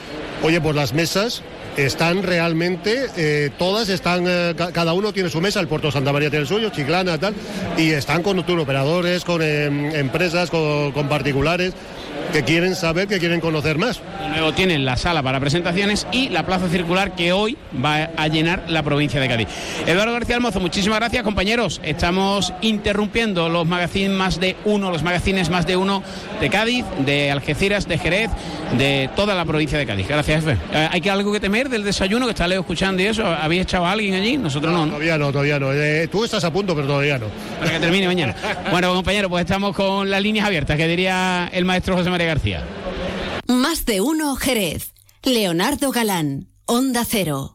Oye, 0.42 0.60
pues 0.60 0.76
las 0.76 0.92
mesas 0.92 1.42
están 1.76 2.22
realmente, 2.22 3.06
eh, 3.16 3.50
todas 3.58 3.88
están, 3.88 4.24
eh, 4.26 4.54
ca- 4.56 4.72
cada 4.72 4.92
uno 4.92 5.12
tiene 5.12 5.28
su 5.28 5.40
mesa, 5.40 5.60
el 5.60 5.68
Puerto 5.68 5.90
Santa 5.90 6.12
María 6.12 6.30
tiene 6.30 6.42
el 6.42 6.48
suyo, 6.48 6.70
Chiclana, 6.70 7.18
tal, 7.18 7.34
y 7.76 7.90
están 7.90 8.22
con 8.22 8.42
tour 8.44 8.60
operadores, 8.60 9.24
con 9.24 9.42
em, 9.42 9.94
empresas, 9.94 10.50
con 10.50 11.08
particulares 11.08 11.72
que 12.32 12.42
quieren 12.42 12.74
saber, 12.74 13.06
que 13.08 13.18
quieren 13.18 13.40
conocer 13.40 13.78
más. 13.78 14.00
Y 14.26 14.38
Luego 14.38 14.52
tienen 14.52 14.84
la 14.84 14.96
sala 14.96 15.22
para 15.22 15.40
presentaciones 15.40 16.06
y 16.12 16.28
la 16.28 16.44
plaza 16.44 16.68
circular 16.68 17.14
que 17.14 17.32
hoy 17.32 17.56
va 17.84 18.10
a 18.16 18.28
llenar 18.28 18.64
la 18.68 18.82
provincia 18.82 19.20
de 19.20 19.28
Cádiz. 19.28 19.48
Eduardo 19.86 20.12
García 20.12 20.36
Almozo, 20.36 20.60
muchísimas 20.60 20.98
gracias 20.98 21.22
compañeros. 21.22 21.80
Estamos 21.84 22.52
interrumpiendo 22.60 23.48
los 23.48 23.66
magazines 23.66 24.10
más 24.10 24.40
de 24.40 24.56
uno, 24.64 24.90
los 24.90 25.02
magazines 25.02 25.50
más 25.50 25.66
de 25.66 25.76
uno 25.76 26.02
de 26.40 26.50
Cádiz, 26.50 26.84
de 27.04 27.30
Algeciras, 27.30 27.86
de 27.88 27.98
Jerez, 27.98 28.30
de 28.78 29.08
toda 29.14 29.34
la 29.34 29.44
provincia 29.44 29.78
de 29.78 29.86
Cádiz. 29.86 30.08
Gracias, 30.08 30.44
jefe. 30.44 30.58
Eh, 30.72 30.88
¿Hay 30.90 31.00
que 31.00 31.10
algo 31.10 31.32
que 31.32 31.40
temer 31.40 31.68
del 31.68 31.84
desayuno 31.84 32.26
que 32.26 32.32
está 32.32 32.48
Leo 32.48 32.60
escuchando 32.60 33.02
y 33.02 33.06
eso? 33.06 33.24
¿Habéis 33.24 33.62
echado 33.62 33.86
a 33.86 33.92
alguien 33.92 34.14
allí? 34.14 34.36
Nosotros 34.36 34.72
no, 34.72 34.86
¿no? 34.86 34.92
Todavía 34.92 35.18
no, 35.18 35.32
todavía 35.32 35.58
no. 35.58 35.72
Eh, 35.72 36.08
tú 36.10 36.24
estás 36.24 36.44
a 36.44 36.52
punto, 36.52 36.74
pero 36.74 36.86
todavía 36.86 37.18
no. 37.18 37.26
Para 37.58 37.72
que 37.72 37.80
termine 37.80 38.06
mañana. 38.06 38.34
Bueno, 38.70 38.92
compañeros, 38.94 39.30
pues 39.30 39.42
estamos 39.42 39.74
con 39.76 40.10
las 40.10 40.20
líneas 40.20 40.46
abiertas, 40.46 40.76
que 40.76 40.88
diría 40.88 41.48
el 41.52 41.64
maestro 41.64 41.96
José 41.96 42.10
María 42.14 42.28
García. 42.28 42.64
Más 43.48 43.86
de 43.86 44.00
uno 44.00 44.36
Jerez. 44.36 44.92
Leonardo 45.24 45.90
Galán. 45.90 46.48
Onda 46.64 47.04
Cero. 47.04 47.54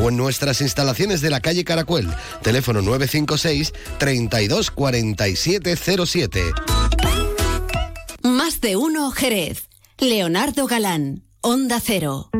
o 0.00 0.08
en 0.08 0.16
nuestras 0.16 0.60
instalaciones 0.60 1.20
de 1.20 1.30
la 1.30 1.40
calle 1.40 1.64
Caracuel. 1.64 2.08
Teléfono 2.42 2.82
956 2.82 3.72
32 3.98 4.70
47 4.70 5.76
07. 6.06 6.42
Más 8.22 8.60
de 8.60 8.76
uno 8.76 9.10
Jerez. 9.10 9.68
Leonardo 9.98 10.66
Galán. 10.66 11.22
Onda 11.40 11.80
Cero. 11.80 12.30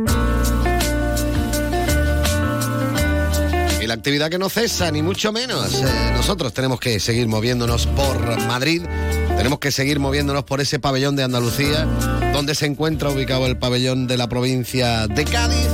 Y 3.80 3.86
la 3.88 3.94
actividad 3.94 4.30
que 4.30 4.38
no 4.38 4.48
cesa, 4.48 4.92
ni 4.92 5.02
mucho 5.02 5.32
menos. 5.32 5.74
Eh, 5.74 6.10
nosotros 6.12 6.54
tenemos 6.54 6.78
que 6.78 7.00
seguir 7.00 7.26
moviéndonos 7.26 7.88
por 7.88 8.38
Madrid, 8.46 8.82
tenemos 9.36 9.58
que 9.58 9.72
seguir 9.72 9.98
moviéndonos 9.98 10.44
por 10.44 10.60
ese 10.60 10.78
pabellón 10.78 11.16
de 11.16 11.24
Andalucía, 11.24 11.84
donde 12.32 12.54
se 12.54 12.66
encuentra 12.66 13.10
ubicado 13.10 13.46
el 13.46 13.58
pabellón 13.58 14.06
de 14.06 14.16
la 14.16 14.28
provincia 14.28 15.08
de 15.08 15.24
Cádiz. 15.24 15.68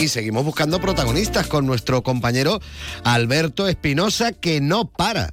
Y 0.00 0.08
seguimos 0.08 0.46
buscando 0.46 0.80
protagonistas 0.80 1.46
con 1.46 1.66
nuestro 1.66 2.02
compañero 2.02 2.58
Alberto 3.04 3.68
Espinosa, 3.68 4.32
que 4.32 4.62
no 4.62 4.86
para. 4.90 5.30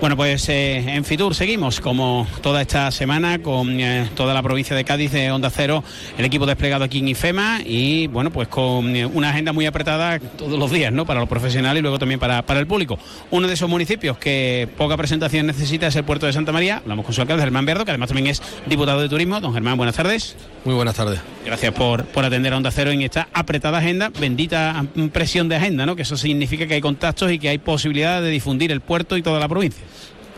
Bueno, 0.00 0.16
pues 0.16 0.48
eh, 0.48 0.78
en 0.78 1.04
Fitur 1.04 1.34
seguimos 1.34 1.78
como 1.78 2.26
toda 2.40 2.62
esta 2.62 2.90
semana 2.90 3.40
con 3.40 3.78
eh, 3.78 4.08
toda 4.14 4.32
la 4.32 4.42
provincia 4.42 4.74
de 4.74 4.82
Cádiz 4.82 5.12
de 5.12 5.30
Onda 5.30 5.50
Cero, 5.50 5.84
el 6.16 6.24
equipo 6.24 6.46
desplegado 6.46 6.84
aquí 6.84 7.00
en 7.00 7.08
IFEMA 7.08 7.58
y 7.66 8.06
bueno, 8.06 8.30
pues 8.30 8.48
con 8.48 8.96
eh, 8.96 9.04
una 9.04 9.28
agenda 9.28 9.52
muy 9.52 9.66
apretada 9.66 10.18
todos 10.18 10.58
los 10.58 10.70
días, 10.70 10.90
¿no? 10.90 11.04
Para 11.04 11.20
los 11.20 11.28
profesionales 11.28 11.80
y 11.80 11.82
luego 11.82 11.98
también 11.98 12.18
para, 12.18 12.40
para 12.46 12.60
el 12.60 12.66
público. 12.66 12.98
Uno 13.30 13.46
de 13.46 13.52
esos 13.52 13.68
municipios 13.68 14.16
que 14.16 14.70
poca 14.78 14.96
presentación 14.96 15.46
necesita 15.46 15.88
es 15.88 15.96
el 15.96 16.04
puerto 16.04 16.24
de 16.24 16.32
Santa 16.32 16.50
María. 16.50 16.78
Hablamos 16.78 17.04
con 17.04 17.14
su 17.14 17.20
alcalde, 17.20 17.42
Germán 17.42 17.66
Berdo, 17.66 17.84
que 17.84 17.90
además 17.90 18.08
también 18.08 18.28
es 18.28 18.42
diputado 18.64 19.02
de 19.02 19.08
turismo. 19.10 19.38
Don 19.38 19.52
Germán, 19.52 19.76
buenas 19.76 19.96
tardes. 19.96 20.34
Muy 20.64 20.74
buenas 20.74 20.94
tardes. 20.94 21.20
Gracias 21.44 21.74
por, 21.74 22.06
por 22.06 22.24
atender 22.24 22.54
a 22.54 22.56
Onda 22.56 22.70
Cero 22.70 22.90
en 22.90 23.02
esta 23.02 23.28
apretada 23.34 23.76
agenda, 23.76 24.08
bendita 24.18 24.82
presión 25.12 25.50
de 25.50 25.56
agenda, 25.56 25.84
¿no? 25.84 25.94
Que 25.94 26.02
eso 26.02 26.16
significa 26.16 26.66
que 26.66 26.72
hay 26.72 26.80
contactos 26.80 27.30
y 27.30 27.38
que 27.38 27.50
hay 27.50 27.58
posibilidad 27.58 28.22
de 28.22 28.30
difundir 28.30 28.72
el 28.72 28.80
puerto 28.80 29.18
y 29.18 29.22
toda 29.22 29.38
la 29.38 29.48
provincia. 29.48 29.89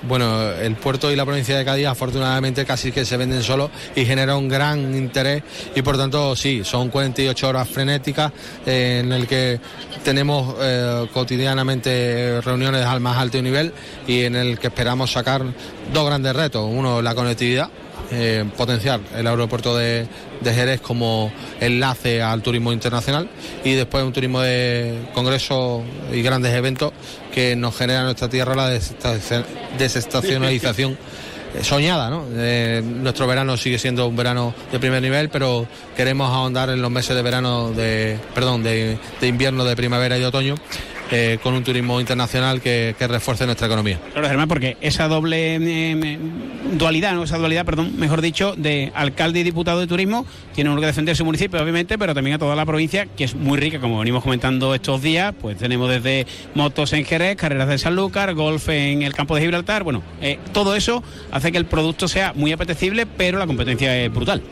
Bueno, 0.04 0.50
el 0.50 0.74
puerto 0.74 1.12
y 1.12 1.16
la 1.16 1.24
provincia 1.24 1.56
de 1.56 1.64
Cádiz 1.64 1.86
afortunadamente 1.86 2.64
casi 2.64 2.90
que 2.90 3.04
se 3.04 3.16
venden 3.16 3.40
solos 3.42 3.70
y 3.94 4.04
genera 4.04 4.36
un 4.36 4.48
gran 4.48 4.96
interés 4.96 5.44
y 5.76 5.82
por 5.82 5.96
tanto 5.96 6.34
sí, 6.34 6.62
son 6.64 6.88
48 6.88 7.48
horas 7.48 7.68
frenéticas 7.68 8.32
en 8.66 9.12
el 9.12 9.28
que 9.28 9.60
tenemos 10.04 10.56
eh, 10.60 11.06
cotidianamente 11.12 12.40
reuniones 12.40 12.84
al 12.84 12.98
más 12.98 13.16
alto 13.16 13.40
nivel 13.40 13.72
y 14.08 14.24
en 14.24 14.34
el 14.34 14.58
que 14.58 14.66
esperamos 14.66 15.12
sacar 15.12 15.44
dos 15.92 16.06
grandes 16.06 16.34
retos. 16.34 16.68
Uno, 16.68 17.00
la 17.00 17.14
conectividad, 17.14 17.70
eh, 18.12 18.44
potenciar 18.56 19.00
el 19.16 19.26
aeropuerto 19.26 19.76
de, 19.76 20.06
de 20.40 20.54
Jerez 20.54 20.80
como 20.80 21.32
enlace 21.60 22.22
al 22.22 22.42
turismo 22.42 22.72
internacional 22.72 23.28
y 23.64 23.72
después 23.72 24.04
un 24.04 24.12
turismo 24.12 24.40
de 24.40 24.98
congresos 25.14 25.82
y 26.12 26.22
grandes 26.22 26.52
eventos 26.54 26.92
que 27.34 27.56
nos 27.56 27.76
genera 27.76 28.00
en 28.00 28.04
nuestra 28.06 28.28
tierra 28.28 28.54
la 28.54 28.70
desestaci- 28.76 29.44
desestacionalización 29.78 30.98
soñada. 31.62 32.10
Eh, 32.34 32.82
nuestro 32.84 33.26
verano 33.26 33.56
sigue 33.56 33.78
siendo 33.78 34.06
un 34.06 34.16
verano 34.16 34.54
de 34.70 34.78
primer 34.78 35.02
nivel, 35.02 35.28
pero 35.28 35.66
queremos 35.96 36.30
ahondar 36.30 36.70
en 36.70 36.80
los 36.82 36.90
meses 36.90 37.14
de 37.16 37.22
verano, 37.22 37.70
de, 37.72 38.18
perdón, 38.34 38.62
de, 38.62 38.98
de 39.20 39.26
invierno, 39.26 39.64
de 39.64 39.76
primavera 39.76 40.16
y 40.16 40.20
de 40.20 40.26
otoño, 40.26 40.54
eh, 41.14 41.38
con 41.42 41.54
un 41.54 41.62
turismo 41.62 42.00
internacional 42.00 42.60
que, 42.60 42.94
que 42.98 43.06
refuerce 43.06 43.44
nuestra 43.46 43.66
economía. 43.66 43.98
Claro, 44.12 44.28
Germán, 44.28 44.48
porque 44.48 44.76
esa 44.80 45.06
doble 45.08 45.56
eh, 45.56 45.94
me- 45.94 46.18
dualidad, 46.76 47.12
¿no? 47.14 47.22
esa 47.24 47.36
dualidad, 47.38 47.64
perdón, 47.66 47.92
mejor 47.98 48.20
dicho, 48.22 48.54
de 48.56 48.90
alcalde 48.94 49.40
y 49.40 49.42
diputado 49.42 49.80
de 49.80 49.86
turismo, 49.86 50.24
tiene 50.54 50.70
uno 50.70 50.80
que 50.80 50.86
defender 50.86 51.14
su 51.14 51.24
municipio, 51.24 51.60
obviamente, 51.62 51.98
pero 51.98 52.14
también 52.14 52.36
a 52.36 52.38
toda 52.38 52.56
la 52.56 52.64
provincia, 52.64 53.06
que 53.14 53.24
es 53.24 53.34
muy 53.34 53.58
rica, 53.58 53.78
como 53.78 53.98
venimos 53.98 54.22
comentando 54.22 54.74
estos 54.74 55.02
días, 55.02 55.34
pues 55.40 55.58
tenemos 55.58 55.90
desde 55.90 56.26
motos 56.54 56.92
en 56.94 57.04
Jerez, 57.04 57.36
carreras 57.36 57.68
de 57.68 57.78
Sanlúcar, 57.78 58.32
golf 58.34 58.68
en 58.70 59.02
el 59.02 59.12
campo 59.12 59.34
de 59.36 59.42
Gibraltar, 59.42 59.82
bueno, 59.84 60.02
eh, 60.22 60.38
todo 60.52 60.74
eso 60.74 61.02
hace 61.30 61.52
que 61.52 61.58
el 61.58 61.66
producto 61.66 62.08
sea 62.08 62.32
muy 62.34 62.52
apetecible, 62.52 63.04
pero 63.06 63.38
la 63.38 63.46
competencia 63.46 63.96
es 64.02 64.12
brutal. 64.12 64.42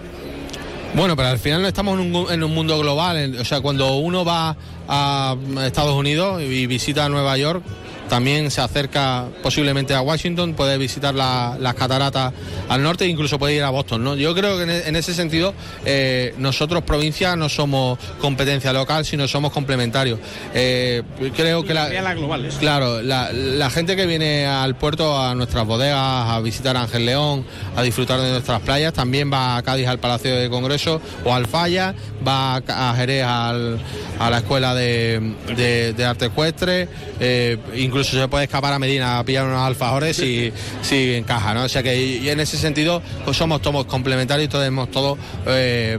Bueno, 0.94 1.14
pero 1.16 1.28
al 1.28 1.38
final 1.38 1.62
no 1.62 1.68
estamos 1.68 1.98
en 2.00 2.14
un, 2.14 2.32
en 2.32 2.42
un 2.42 2.52
mundo 2.54 2.78
global. 2.78 3.16
en- 3.16 3.38
o 3.38 3.44
sea, 3.44 3.60
cuando 3.60 3.94
uno 3.96 4.24
va 4.24 4.56
a 4.88 5.36
Estados 5.64 5.94
Unidos 5.94 6.42
y 6.42 6.66
visita 6.66 7.08
Nueva 7.08 7.36
York, 7.38 7.62
también 8.10 8.50
se 8.50 8.60
acerca 8.60 9.24
posiblemente 9.42 9.94
a 9.94 10.02
Washington, 10.02 10.52
puede 10.54 10.76
visitar 10.76 11.14
la- 11.14 11.56
las 11.58 11.74
cataratas 11.74 12.34
al 12.68 12.82
norte 12.82 13.04
e 13.04 13.08
incluso 13.08 13.38
puede 13.38 13.54
ir 13.54 13.62
a 13.62 13.70
Boston. 13.70 14.04
¿no? 14.04 14.16
Yo 14.16 14.34
creo 14.34 14.56
que 14.58 14.64
en, 14.64 14.70
e- 14.70 14.88
en 14.88 14.96
ese 14.96 15.14
sentido 15.14 15.54
eh, 15.86 16.34
nosotros 16.36 16.82
provincia 16.82 17.36
no 17.36 17.48
somos 17.48 17.98
competencia 18.20 18.72
local, 18.72 19.04
sino 19.06 19.26
somos 19.28 19.52
complementarios. 19.52 20.18
Eh, 20.54 21.02
creo 21.36 21.62
que 21.64 21.72
la, 21.72 21.88
global. 22.14 22.48
Claro, 22.58 23.00
la, 23.00 23.30
la 23.32 23.70
gente 23.70 23.94
que 23.94 24.06
viene 24.06 24.44
al 24.46 24.74
puerto, 24.74 25.16
a 25.18 25.34
nuestras 25.36 25.64
bodegas, 25.64 26.28
a 26.30 26.40
visitar 26.40 26.76
Ángel 26.76 27.06
León, 27.06 27.46
a 27.76 27.82
disfrutar 27.82 28.20
de 28.20 28.32
nuestras 28.32 28.60
playas, 28.62 28.92
también 28.92 29.32
va 29.32 29.56
a 29.56 29.62
Cádiz 29.62 29.86
al 29.86 30.00
Palacio 30.00 30.34
de 30.34 30.50
Congreso 30.50 31.00
o 31.24 31.32
al 31.32 31.46
Falla, 31.46 31.94
va 32.26 32.56
a 32.56 32.94
Jerez 32.96 33.24
al- 33.24 33.78
a 34.18 34.28
la 34.30 34.38
Escuela 34.38 34.74
de, 34.74 35.32
de- 35.56 35.92
de 35.92 36.04
Arte 36.04 36.26
Ecuestre, 36.26 36.88
eh, 37.20 37.56
incluso 37.76 37.99
se 38.04 38.28
puede 38.28 38.44
escapar 38.44 38.72
a 38.72 38.78
Medina 38.78 39.18
a 39.18 39.24
pillar 39.24 39.46
unos 39.46 39.60
alfajores 39.62 40.16
si, 40.16 40.52
si 40.82 41.14
encaja, 41.14 41.54
¿no? 41.54 41.64
O 41.64 41.68
sea 41.68 41.82
que 41.82 41.96
y 42.00 42.28
en 42.28 42.40
ese 42.40 42.56
sentido 42.56 43.02
pues 43.24 43.36
somos 43.36 43.60
todos 43.62 43.84
complementarios 43.86 44.46
y 44.46 44.48
tenemos 44.48 44.90
todos 44.90 45.18
eh, 45.46 45.98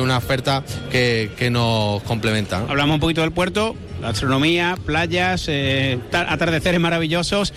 una 0.00 0.16
oferta 0.18 0.62
que, 0.90 1.30
que 1.36 1.50
nos 1.50 2.02
complementa. 2.02 2.64
Hablamos 2.68 2.94
un 2.94 3.00
poquito 3.00 3.20
del 3.22 3.32
puerto, 3.32 3.74
gastronomía, 4.00 4.76
playas, 4.84 5.46
eh, 5.48 5.98
ta- 6.10 6.32
atardeceres 6.32 6.80
maravillosos. 6.80 7.52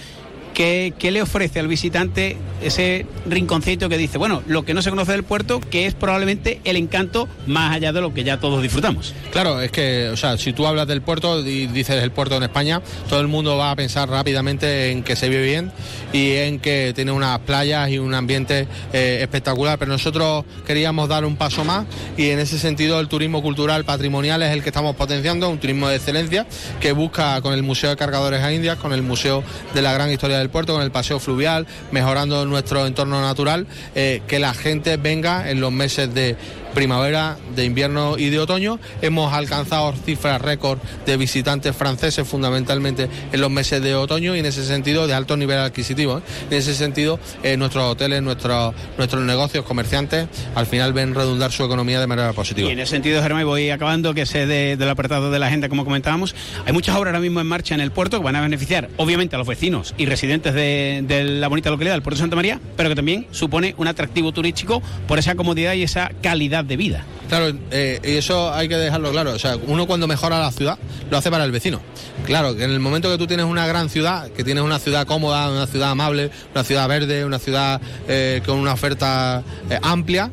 ¿Qué, 0.53 0.93
¿qué, 0.97 1.11
le 1.11 1.21
ofrece 1.21 1.59
al 1.59 1.67
visitante 1.67 2.37
ese 2.61 3.05
rinconcito 3.25 3.89
que 3.89 3.97
dice, 3.97 4.17
bueno, 4.17 4.43
lo 4.47 4.63
que 4.63 4.73
no 4.73 4.81
se 4.81 4.89
conoce 4.89 5.11
del 5.13 5.23
puerto, 5.23 5.59
que 5.59 5.85
es 5.85 5.93
probablemente 5.93 6.61
el 6.63 6.75
encanto 6.75 7.27
más 7.47 7.75
allá 7.75 7.91
de 7.93 8.01
lo 8.01 8.13
que 8.13 8.23
ya 8.23 8.39
todos 8.39 8.61
disfrutamos? 8.61 9.13
Claro, 9.31 9.61
es 9.61 9.71
que, 9.71 10.09
o 10.09 10.17
sea, 10.17 10.37
si 10.37 10.53
tú 10.53 10.67
hablas 10.67 10.87
del 10.87 11.01
puerto 11.01 11.45
y 11.45 11.67
dices 11.67 12.01
el 12.01 12.11
puerto 12.11 12.37
en 12.37 12.43
España, 12.43 12.81
todo 13.09 13.21
el 13.21 13.27
mundo 13.27 13.57
va 13.57 13.71
a 13.71 13.75
pensar 13.75 14.09
rápidamente 14.09 14.91
en 14.91 15.03
que 15.03 15.15
se 15.15 15.29
vive 15.29 15.43
bien 15.43 15.71
y 16.13 16.33
en 16.33 16.59
que 16.59 16.93
tiene 16.95 17.11
unas 17.11 17.39
playas 17.39 17.89
y 17.89 17.97
un 17.97 18.13
ambiente 18.13 18.67
eh, 18.93 19.19
espectacular, 19.21 19.79
pero 19.79 19.91
nosotros 19.91 20.45
queríamos 20.65 21.09
dar 21.09 21.25
un 21.25 21.35
paso 21.35 21.63
más 21.63 21.85
y 22.17 22.29
en 22.29 22.39
ese 22.39 22.59
sentido 22.59 22.99
el 22.99 23.07
turismo 23.07 23.41
cultural 23.41 23.85
patrimonial 23.85 24.41
es 24.43 24.51
el 24.51 24.63
que 24.63 24.69
estamos 24.69 24.95
potenciando, 24.95 25.49
un 25.49 25.59
turismo 25.59 25.87
de 25.87 25.95
excelencia 25.95 26.45
que 26.79 26.91
busca 26.91 27.41
con 27.41 27.53
el 27.53 27.63
Museo 27.63 27.89
de 27.89 27.95
Cargadores 27.95 28.41
a 28.41 28.53
Indias, 28.53 28.77
con 28.77 28.93
el 28.93 29.01
Museo 29.01 29.43
de 29.73 29.81
la 29.81 29.93
Gran 29.93 30.11
Historia 30.11 30.40
del 30.41 30.49
Puerto, 30.49 30.73
con 30.73 30.81
el 30.81 30.91
paseo 30.91 31.19
fluvial, 31.19 31.67
mejorando 31.91 32.45
nuestro 32.45 32.85
entorno 32.85 33.21
natural, 33.21 33.67
eh, 33.95 34.21
que 34.27 34.39
la 34.39 34.53
gente 34.53 34.97
venga 34.97 35.49
en 35.49 35.61
los 35.61 35.71
meses 35.71 36.13
de 36.13 36.35
primavera, 36.73 37.37
de 37.55 37.65
invierno 37.65 38.17
y 38.17 38.29
de 38.29 38.39
otoño. 38.39 38.79
Hemos 39.01 39.33
alcanzado 39.33 39.93
cifras 40.05 40.41
récord 40.41 40.79
de 41.05 41.17
visitantes 41.17 41.75
franceses 41.75 42.27
fundamentalmente 42.27 43.09
en 43.31 43.41
los 43.41 43.49
meses 43.49 43.81
de 43.81 43.95
otoño 43.95 44.35
y 44.35 44.39
en 44.39 44.45
ese 44.45 44.65
sentido 44.65 45.07
de 45.07 45.13
alto 45.13 45.37
nivel 45.37 45.59
adquisitivo. 45.59 46.19
¿eh? 46.19 46.21
En 46.49 46.57
ese 46.57 46.73
sentido, 46.73 47.19
eh, 47.43 47.57
nuestros 47.57 47.83
hoteles, 47.83 48.21
nuestros, 48.21 48.73
nuestros 48.97 49.23
negocios, 49.23 49.65
comerciantes, 49.65 50.27
al 50.55 50.65
final 50.65 50.93
ven 50.93 51.15
redundar 51.15 51.51
su 51.51 51.63
economía 51.63 51.99
de 51.99 52.07
manera 52.07 52.33
positiva. 52.33 52.69
Y 52.69 52.71
en 52.71 52.79
ese 52.79 52.91
sentido, 52.91 53.21
Germán, 53.21 53.45
voy 53.45 53.69
acabando, 53.69 54.13
que 54.13 54.25
sé 54.25 54.45
de, 54.45 54.77
del 54.77 54.89
apartado 54.89 55.31
de 55.31 55.39
la 55.39 55.47
agenda, 55.47 55.69
como 55.69 55.83
comentábamos, 55.83 56.35
hay 56.65 56.73
muchas 56.73 56.95
obras 56.95 57.11
ahora 57.11 57.19
mismo 57.19 57.41
en 57.41 57.47
marcha 57.47 57.75
en 57.75 57.81
el 57.81 57.91
puerto 57.91 58.19
que 58.19 58.23
van 58.23 58.35
a 58.35 58.41
beneficiar, 58.41 58.89
obviamente, 58.97 59.35
a 59.35 59.39
los 59.39 59.47
vecinos 59.47 59.93
y 59.97 60.05
residentes 60.05 60.53
de, 60.53 61.03
de 61.07 61.23
la 61.23 61.47
bonita 61.47 61.69
localidad 61.69 61.93
del 61.93 62.01
puerto 62.01 62.17
de 62.17 62.21
Santa 62.21 62.35
María, 62.35 62.59
pero 62.77 62.89
que 62.89 62.95
también 62.95 63.27
supone 63.31 63.75
un 63.77 63.87
atractivo 63.87 64.31
turístico 64.31 64.81
por 65.07 65.19
esa 65.19 65.35
comodidad 65.35 65.73
y 65.73 65.83
esa 65.83 66.11
calidad 66.21 66.60
de 66.63 66.77
vida. 66.77 67.05
Claro, 67.29 67.57
eh, 67.71 67.99
y 68.03 68.17
eso 68.17 68.53
hay 68.53 68.67
que 68.67 68.75
dejarlo 68.75 69.11
claro. 69.11 69.31
O 69.31 69.39
sea, 69.39 69.55
uno 69.67 69.87
cuando 69.87 70.07
mejora 70.07 70.39
la 70.39 70.51
ciudad 70.51 70.77
lo 71.09 71.17
hace 71.17 71.31
para 71.31 71.45
el 71.45 71.51
vecino. 71.51 71.79
Claro, 72.25 72.55
que 72.55 72.63
en 72.63 72.71
el 72.71 72.79
momento 72.79 73.09
que 73.09 73.17
tú 73.17 73.27
tienes 73.27 73.45
una 73.45 73.65
gran 73.67 73.89
ciudad, 73.89 74.29
que 74.29 74.43
tienes 74.43 74.63
una 74.63 74.79
ciudad 74.79 75.07
cómoda, 75.07 75.49
una 75.49 75.67
ciudad 75.67 75.91
amable, 75.91 76.29
una 76.53 76.63
ciudad 76.63 76.87
verde, 76.87 77.25
una 77.25 77.39
ciudad 77.39 77.79
eh, 78.07 78.41
con 78.45 78.57
una 78.57 78.73
oferta 78.73 79.43
eh, 79.69 79.79
amplia, 79.81 80.31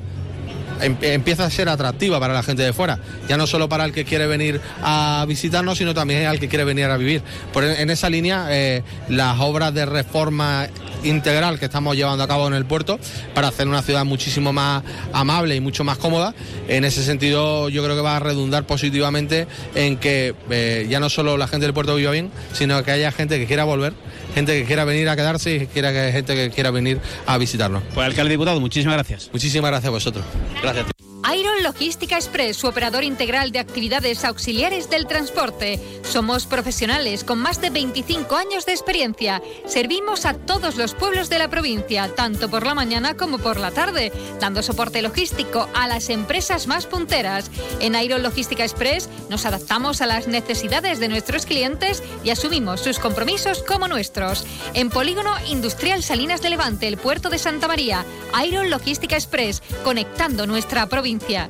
empieza 0.81 1.45
a 1.45 1.51
ser 1.51 1.69
atractiva 1.69 2.21
para 2.21 2.35
la 2.35 2.43
gente 2.43 2.63
de 2.63 2.73
fuera, 2.73 2.99
ya 3.29 3.37
no 3.37 3.47
solo 3.47 3.69
para 3.69 3.85
el 3.85 3.93
que 3.93 4.05
quiere 4.05 4.27
venir 4.27 4.61
a 4.83 5.25
visitarnos, 5.29 5.79
sino 5.79 5.95
también 5.95 6.27
al 6.27 6.39
que 6.39 6.49
quiere 6.49 6.65
venir 6.65 6.87
a 6.87 6.97
vivir. 6.97 7.23
Por, 7.53 7.65
en 7.65 7.91
esa 7.91 8.11
línea, 8.11 8.47
eh, 8.51 8.83
las 9.09 9.41
obras 9.41 9.75
de 9.75 9.87
reforma 9.87 10.69
integral 11.05 11.59
que 11.59 11.67
estamos 11.67 11.97
llevando 11.97 12.25
a 12.25 12.29
cabo 12.29 12.47
en 12.47 12.55
el 12.55 12.65
puerto 12.65 12.99
para 13.35 13.49
hacer 13.49 13.69
una 13.69 13.83
ciudad 13.83 14.05
muchísimo 14.05 14.53
más 14.53 14.83
amable 15.13 15.55
y 15.55 15.61
mucho 15.61 15.85
más 15.85 15.99
cómoda. 15.99 16.35
En 16.69 16.85
ese 16.85 17.03
sentido 17.03 17.69
yo 17.69 17.83
creo 17.85 17.97
que 17.97 18.03
va 18.03 18.17
a 18.17 18.21
redundar 18.21 18.65
positivamente 18.65 19.47
en 19.75 19.97
que 19.97 20.35
eh, 20.51 20.87
ya 20.89 21.01
no 21.01 21.09
solo 21.09 21.37
la 21.37 21.49
gente 21.49 21.67
del 21.67 21.75
puerto 21.75 21.95
viva 21.95 22.11
bien, 22.11 22.31
sino 22.53 22.83
que 22.83 22.91
haya 22.91 23.13
gente 23.13 23.39
que 23.39 23.47
quiera 23.47 23.65
volver, 23.65 23.93
gente 24.35 24.59
que 24.59 24.65
quiera 24.65 24.85
venir 24.85 25.09
a 25.09 25.17
quedarse 25.17 25.55
y 25.55 25.67
quiera 25.67 25.93
que 25.93 26.13
gente 26.13 26.35
que 26.35 26.51
quiera 26.51 26.71
venir 26.71 27.01
a 27.27 27.39
visitarnos. 27.39 27.83
Pues 27.95 28.07
alcalde 28.07 28.33
diputado, 28.33 28.61
muchísimas 28.61 28.97
gracias. 28.97 29.31
Muchísimas 29.33 29.71
gracias 29.71 29.89
a 29.89 29.91
vosotros. 29.91 30.25
Gracias. 30.63 30.87
Iron 31.35 31.58
Logística 31.63 32.17
Express, 32.17 32.57
su 32.57 32.67
operador 32.67 33.05
integral 33.05 33.53
de 33.53 33.59
actividades 33.59 34.25
auxiliares 34.25 34.89
del 34.91 35.07
transporte. 35.07 35.81
Somos 36.03 36.47
profesionales 36.47 37.25
con 37.25 37.39
más 37.39 37.61
de 37.61 37.71
25 37.71 38.37
años 38.37 38.67
de 38.67 38.73
experiencia. 38.73 39.43
Servimos 39.67 40.25
a 40.27 40.35
todos 40.35 40.77
los 40.77 40.95
pueblos 40.95 41.29
de 41.29 41.39
la 41.39 41.49
provincia, 41.49 42.15
tanto 42.15 42.49
por 42.49 42.65
la 42.65 42.75
mañana 42.75 43.17
como 43.17 43.39
por 43.39 43.59
la 43.59 43.71
tarde, 43.71 44.13
dando 44.41 44.63
soporte 44.63 45.03
logístico 45.03 45.69
a 45.75 45.89
las 45.89 46.09
empresas 46.09 46.67
más 46.67 46.87
punteras. 46.87 47.51
En 47.81 47.95
Iron 47.95 48.23
Logística 48.23 48.65
Express 48.65 49.09
nos 49.29 49.45
adaptamos 49.45 50.01
a 50.01 50.07
las 50.07 50.29
necesidades 50.29 50.99
de 51.01 51.09
nuestros 51.09 51.47
clientes 51.47 52.03
y 52.25 52.31
asumimos 52.31 52.81
sus 52.81 52.99
compromisos 52.99 53.63
como 53.63 53.89
nuestros. 53.89 54.47
En 54.75 54.91
Polígono 54.91 55.35
Industrial 55.49 56.03
Salinas 56.03 56.43
de 56.43 56.51
Levante, 56.51 56.89
el 56.89 56.99
puerto 56.99 57.31
de 57.31 57.39
Santa 57.39 57.69
María, 57.69 58.05
Iron 58.47 58.71
Logística 58.71 59.17
Express, 59.17 59.63
conectando 59.85 60.47
nuestra 60.47 60.87
provincia. 60.87 61.49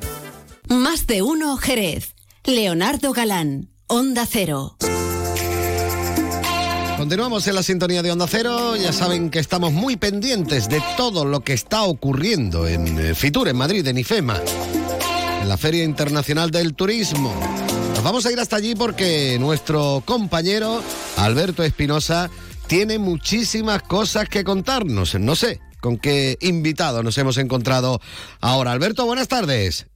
Más 0.69 1.07
de 1.07 1.23
uno 1.23 1.57
Jerez. 1.57 2.13
Leonardo 2.45 3.11
Galán, 3.11 3.69
Onda 3.87 4.27
Cero. 4.29 4.77
Continuamos 6.95 7.47
en 7.47 7.55
la 7.55 7.63
sintonía 7.63 8.03
de 8.03 8.11
Onda 8.11 8.27
Cero. 8.29 8.75
Ya 8.75 8.93
saben 8.93 9.31
que 9.31 9.39
estamos 9.39 9.73
muy 9.73 9.97
pendientes 9.97 10.69
de 10.69 10.79
todo 10.95 11.25
lo 11.25 11.39
que 11.39 11.53
está 11.53 11.83
ocurriendo 11.83 12.67
en 12.67 12.99
eh, 12.99 13.15
Fitur, 13.15 13.47
en 13.47 13.57
Madrid, 13.57 13.85
en 13.87 13.97
IFEMA, 13.97 14.39
en 15.41 15.49
la 15.49 15.57
Feria 15.57 15.83
Internacional 15.83 16.51
del 16.51 16.75
Turismo. 16.75 17.33
Nos 17.95 18.03
vamos 18.03 18.27
a 18.27 18.31
ir 18.31 18.39
hasta 18.39 18.57
allí 18.57 18.75
porque 18.75 19.37
nuestro 19.39 20.03
compañero 20.05 20.83
Alberto 21.17 21.63
Espinosa 21.63 22.29
tiene 22.67 22.99
muchísimas 22.99 23.81
cosas 23.81 24.29
que 24.29 24.43
contarnos. 24.43 25.15
No 25.15 25.35
sé 25.35 25.61
con 25.81 25.97
qué 25.97 26.37
invitado 26.41 27.01
nos 27.01 27.17
hemos 27.17 27.37
encontrado 27.37 27.99
ahora. 28.39 28.71
Alberto, 28.71 29.07
buenas 29.07 29.27
tardes. 29.27 29.88